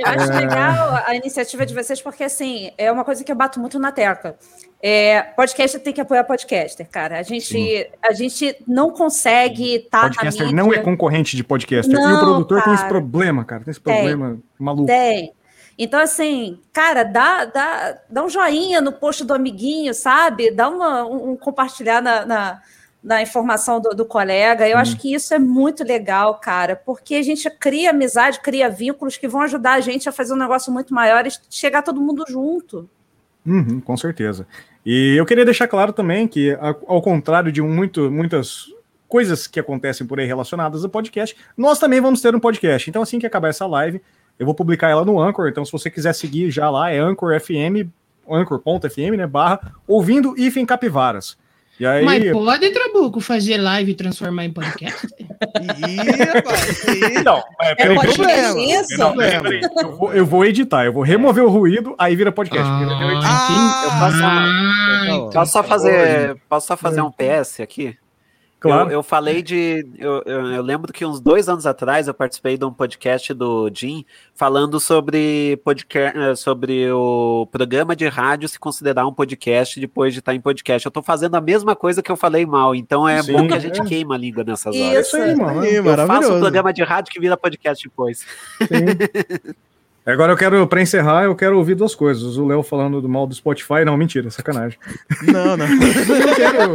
Eu 0.00 0.06
acho 0.08 0.32
legal 0.32 1.00
a 1.06 1.14
iniciativa 1.14 1.64
de 1.64 1.72
vocês, 1.74 2.00
porque 2.02 2.24
assim, 2.24 2.72
é 2.76 2.90
uma 2.90 3.04
coisa 3.04 3.22
que 3.22 3.30
eu 3.30 3.36
bato 3.36 3.60
muito 3.60 3.78
na 3.78 3.92
tecla. 3.92 4.36
É, 4.82 5.22
podcaster 5.36 5.80
tem 5.80 5.92
que 5.92 6.00
apoiar 6.00 6.24
podcaster, 6.24 6.88
cara. 6.90 7.20
A 7.20 7.22
gente, 7.22 7.88
a 8.02 8.12
gente 8.12 8.56
não 8.66 8.90
consegue 8.90 9.76
estar 9.76 10.04
na 10.04 10.08
Podcaster 10.08 10.52
não 10.52 10.72
é 10.72 10.78
concorrente 10.78 11.36
de 11.36 11.44
podcaster. 11.44 11.94
e 11.94 11.96
o 11.96 12.00
Não, 12.00 12.18
produtor 12.20 12.62
tem 12.64 12.72
esse 12.72 12.82
cara. 12.82 12.94
problema, 12.94 13.44
cara. 13.44 13.62
Tem 13.62 13.70
esse 13.70 13.80
Tem. 13.80 13.94
problema 13.94 14.38
maluco. 14.58 14.86
Tem. 14.86 15.32
Então, 15.82 15.98
assim, 15.98 16.60
cara, 16.72 17.02
dá, 17.02 17.44
dá, 17.44 17.98
dá 18.08 18.24
um 18.24 18.28
joinha 18.28 18.80
no 18.80 18.92
post 18.92 19.24
do 19.24 19.34
amiguinho, 19.34 19.92
sabe? 19.92 20.52
Dá 20.52 20.68
uma, 20.68 21.04
um, 21.04 21.32
um 21.32 21.36
compartilhar 21.36 22.00
na, 22.00 22.24
na, 22.24 22.62
na 23.02 23.20
informação 23.20 23.80
do, 23.80 23.90
do 23.90 24.04
colega. 24.04 24.68
Eu 24.68 24.78
acho 24.78 24.96
que 24.96 25.12
isso 25.12 25.34
é 25.34 25.40
muito 25.40 25.82
legal, 25.82 26.38
cara, 26.38 26.76
porque 26.76 27.16
a 27.16 27.22
gente 27.22 27.50
cria 27.50 27.90
amizade, 27.90 28.38
cria 28.38 28.70
vínculos 28.70 29.16
que 29.16 29.26
vão 29.26 29.40
ajudar 29.40 29.72
a 29.72 29.80
gente 29.80 30.08
a 30.08 30.12
fazer 30.12 30.34
um 30.34 30.36
negócio 30.36 30.72
muito 30.72 30.94
maior 30.94 31.26
e 31.26 31.30
chegar 31.50 31.82
todo 31.82 32.00
mundo 32.00 32.24
junto. 32.28 32.88
Uhum, 33.44 33.80
com 33.80 33.96
certeza. 33.96 34.46
E 34.86 35.16
eu 35.16 35.26
queria 35.26 35.44
deixar 35.44 35.66
claro 35.66 35.92
também 35.92 36.28
que, 36.28 36.56
ao 36.86 37.02
contrário 37.02 37.50
de 37.50 37.60
muito, 37.60 38.08
muitas 38.08 38.66
coisas 39.08 39.48
que 39.48 39.58
acontecem 39.58 40.06
por 40.06 40.20
aí 40.20 40.26
relacionadas 40.26 40.84
ao 40.84 40.90
podcast, 40.90 41.36
nós 41.56 41.80
também 41.80 42.00
vamos 42.00 42.20
ter 42.20 42.36
um 42.36 42.40
podcast. 42.40 42.88
Então, 42.88 43.02
assim 43.02 43.18
que 43.18 43.26
acabar 43.26 43.48
essa 43.48 43.66
live, 43.66 44.00
eu 44.38 44.46
vou 44.46 44.54
publicar 44.54 44.88
ela 44.88 45.04
no 45.04 45.20
Anchor. 45.20 45.48
Então, 45.48 45.64
se 45.64 45.72
você 45.72 45.90
quiser 45.90 46.12
seguir 46.14 46.50
já 46.50 46.68
lá, 46.70 46.90
é 46.90 46.98
Anchor 46.98 47.38
FM, 47.40 47.88
Anchor.fm, 48.28 49.16
né? 49.16 49.26
Barra 49.26 49.72
ouvindo 49.86 50.34
hífen 50.38 50.64
capivaras. 50.66 51.36
E 51.80 51.86
aí. 51.86 52.04
Mas 52.04 52.30
pode, 52.30 52.70
Trabuco, 52.70 53.20
fazer 53.20 53.56
live 53.56 53.92
e 53.92 53.94
transformar 53.94 54.44
em 54.44 54.52
podcast? 54.52 55.06
Ih, 55.18 56.22
rapaz, 56.22 56.84
ih. 56.86 57.22
Não, 57.24 57.42
é, 57.60 57.74
peraí, 57.74 57.96
pode 57.96 58.16
peraí. 58.16 58.42
problema. 58.42 58.80
isso? 58.80 58.98
Não, 58.98 59.16
peraí, 59.16 59.42
peraí. 59.42 59.60
Eu, 59.82 59.96
vou, 59.96 60.14
eu 60.14 60.26
vou 60.26 60.44
editar, 60.44 60.84
eu 60.84 60.92
vou 60.92 61.02
remover 61.02 61.42
o 61.42 61.48
ruído, 61.48 61.96
aí 61.98 62.14
vira 62.14 62.30
podcast. 62.30 62.68
eu. 62.68 62.90
Ah, 63.24 63.82
Eu 63.84 63.90
Ah, 64.24 65.06
então 65.06 65.30
Posso 65.32 65.52
só 65.52 65.62
fazer, 65.64 66.36
posso 66.48 66.66
só 66.68 66.76
fazer 66.76 67.00
um 67.00 67.10
PS 67.10 67.60
aqui? 67.60 67.96
Claro. 68.62 68.90
Eu, 68.90 68.92
eu 68.92 69.02
falei 69.02 69.42
de. 69.42 69.84
Eu, 69.98 70.22
eu, 70.24 70.46
eu 70.52 70.62
lembro 70.62 70.92
que 70.92 71.04
uns 71.04 71.20
dois 71.20 71.48
anos 71.48 71.66
atrás 71.66 72.06
eu 72.06 72.14
participei 72.14 72.56
de 72.56 72.64
um 72.64 72.72
podcast 72.72 73.34
do 73.34 73.68
Jim 73.74 74.04
falando 74.36 74.78
sobre 74.78 75.60
podcast, 75.64 76.16
eh, 76.16 76.34
sobre 76.36 76.88
o 76.92 77.48
programa 77.50 77.96
de 77.96 78.06
rádio 78.06 78.48
se 78.48 78.60
considerar 78.60 79.04
um 79.04 79.12
podcast 79.12 79.80
depois 79.80 80.12
de 80.12 80.20
estar 80.20 80.32
em 80.32 80.40
podcast. 80.40 80.86
Eu 80.86 80.92
tô 80.92 81.02
fazendo 81.02 81.34
a 81.34 81.40
mesma 81.40 81.74
coisa 81.74 82.00
que 82.00 82.12
eu 82.12 82.16
falei 82.16 82.46
mal, 82.46 82.72
então 82.72 83.08
é 83.08 83.20
Sim, 83.20 83.32
bom 83.32 83.48
que 83.48 83.54
a 83.54 83.58
gente 83.58 83.80
é. 83.80 83.84
queima 83.84 84.14
a 84.14 84.18
língua 84.18 84.44
nessas 84.44 84.76
Isso. 84.76 84.84
horas. 84.84 85.06
Isso 85.08 85.16
aí, 85.16 85.34
mano. 85.34 85.60
Aí, 85.60 85.74
Eu 85.74 85.84
faço 86.06 86.32
um 86.32 86.38
programa 86.38 86.72
de 86.72 86.84
rádio 86.84 87.12
que 87.12 87.18
vira 87.18 87.36
podcast 87.36 87.82
depois. 87.82 88.24
Sim. 88.60 89.52
Agora 90.04 90.32
eu 90.32 90.36
quero, 90.36 90.66
pra 90.66 90.82
encerrar, 90.82 91.24
eu 91.24 91.36
quero 91.36 91.56
ouvir 91.56 91.76
duas 91.76 91.94
coisas. 91.94 92.36
O 92.36 92.44
Léo 92.44 92.62
falando 92.62 93.00
do 93.00 93.08
mal 93.08 93.24
do 93.24 93.34
Spotify. 93.34 93.84
Não, 93.84 93.96
mentira, 93.96 94.30
sacanagem. 94.30 94.78
Não, 95.22 95.56
não. 95.56 95.66
Eu 95.72 96.34
quero, 96.34 96.74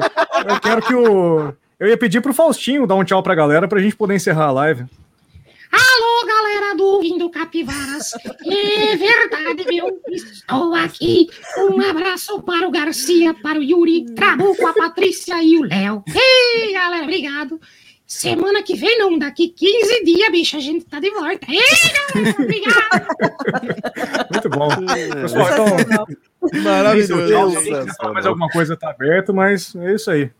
eu 0.50 0.60
quero 0.62 0.82
que 0.82 0.96
o. 0.96 1.54
Eu 1.80 1.88
ia 1.88 1.98
pedir 1.98 2.22
pro 2.22 2.34
Faustinho 2.34 2.88
dar 2.88 2.96
um 2.96 3.04
tchau 3.04 3.22
pra 3.22 3.36
galera 3.36 3.68
pra 3.68 3.80
gente 3.80 3.96
poder 3.96 4.16
encerrar 4.16 4.46
a 4.46 4.52
live. 4.52 4.86
Alô, 5.72 6.28
galera 6.28 6.76
do 6.76 6.84
Ouvindo 6.84 7.30
Capivaras. 7.30 8.14
É 8.46 8.96
verdade, 8.96 9.64
meu. 9.68 10.02
Estou 10.10 10.74
aqui. 10.74 11.28
Um 11.56 11.80
abraço 11.82 12.42
para 12.42 12.68
o 12.68 12.72
Garcia, 12.72 13.32
para 13.36 13.60
o 13.60 13.64
Yuri, 13.64 14.06
Trabuco, 14.16 14.66
a 14.66 14.74
Patrícia 14.74 15.44
e 15.44 15.60
o 15.60 15.64
Léo. 15.64 16.04
Ei, 16.08 16.74
galera, 16.74 17.04
obrigado. 17.04 17.62
Semana 18.08 18.64
que 18.64 18.76
vem, 18.76 18.98
não, 18.98 19.20
daqui 19.20 19.50
15 19.50 20.04
dias, 20.04 20.32
bicho, 20.32 20.58
a 20.58 20.62
gente 20.62 20.86
tá 20.86 21.00
de 21.00 21.12
volta. 21.12 21.46
Ei, 21.48 21.60
galera, 22.16 22.36
obrigado. 22.40 23.08
Muito 24.32 24.50
bom. 24.50 24.70
Pessoal, 25.22 25.78
então, 25.78 26.64
Maravilhoso. 26.64 27.60
Se 27.60 27.66
quiser 27.66 27.96
falar 27.98 28.14
mais 28.14 28.26
alguma 28.26 28.50
coisa 28.50 28.76
tá 28.76 28.90
aberto, 28.90 29.32
mas 29.32 29.76
é 29.76 29.94
isso 29.94 30.10
aí. 30.10 30.32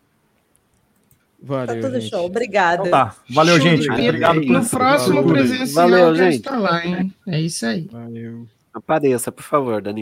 Tá 1.40 1.66
Valeu, 1.66 1.80
tudo 1.80 2.00
gente. 2.00 2.10
show. 2.10 2.26
Obrigada. 2.26 2.88
Então 2.88 2.90
tá. 2.90 3.14
Valeu, 3.30 3.60
Show 3.60 3.70
gente. 3.70 3.90
Obrigado 3.90 4.40
No 4.40 4.66
próximo 4.66 5.24
presencial 5.24 5.88
Valeu, 5.88 6.14
gente. 6.16 6.36
estar 6.36 6.58
lá, 6.58 6.84
hein? 6.84 7.12
É 7.26 7.40
isso 7.40 7.64
aí. 7.64 7.88
Valeu. 7.92 8.46
Apareça, 8.74 9.30
por 9.32 9.42
favor, 9.44 9.80
Danilo. 9.80 9.96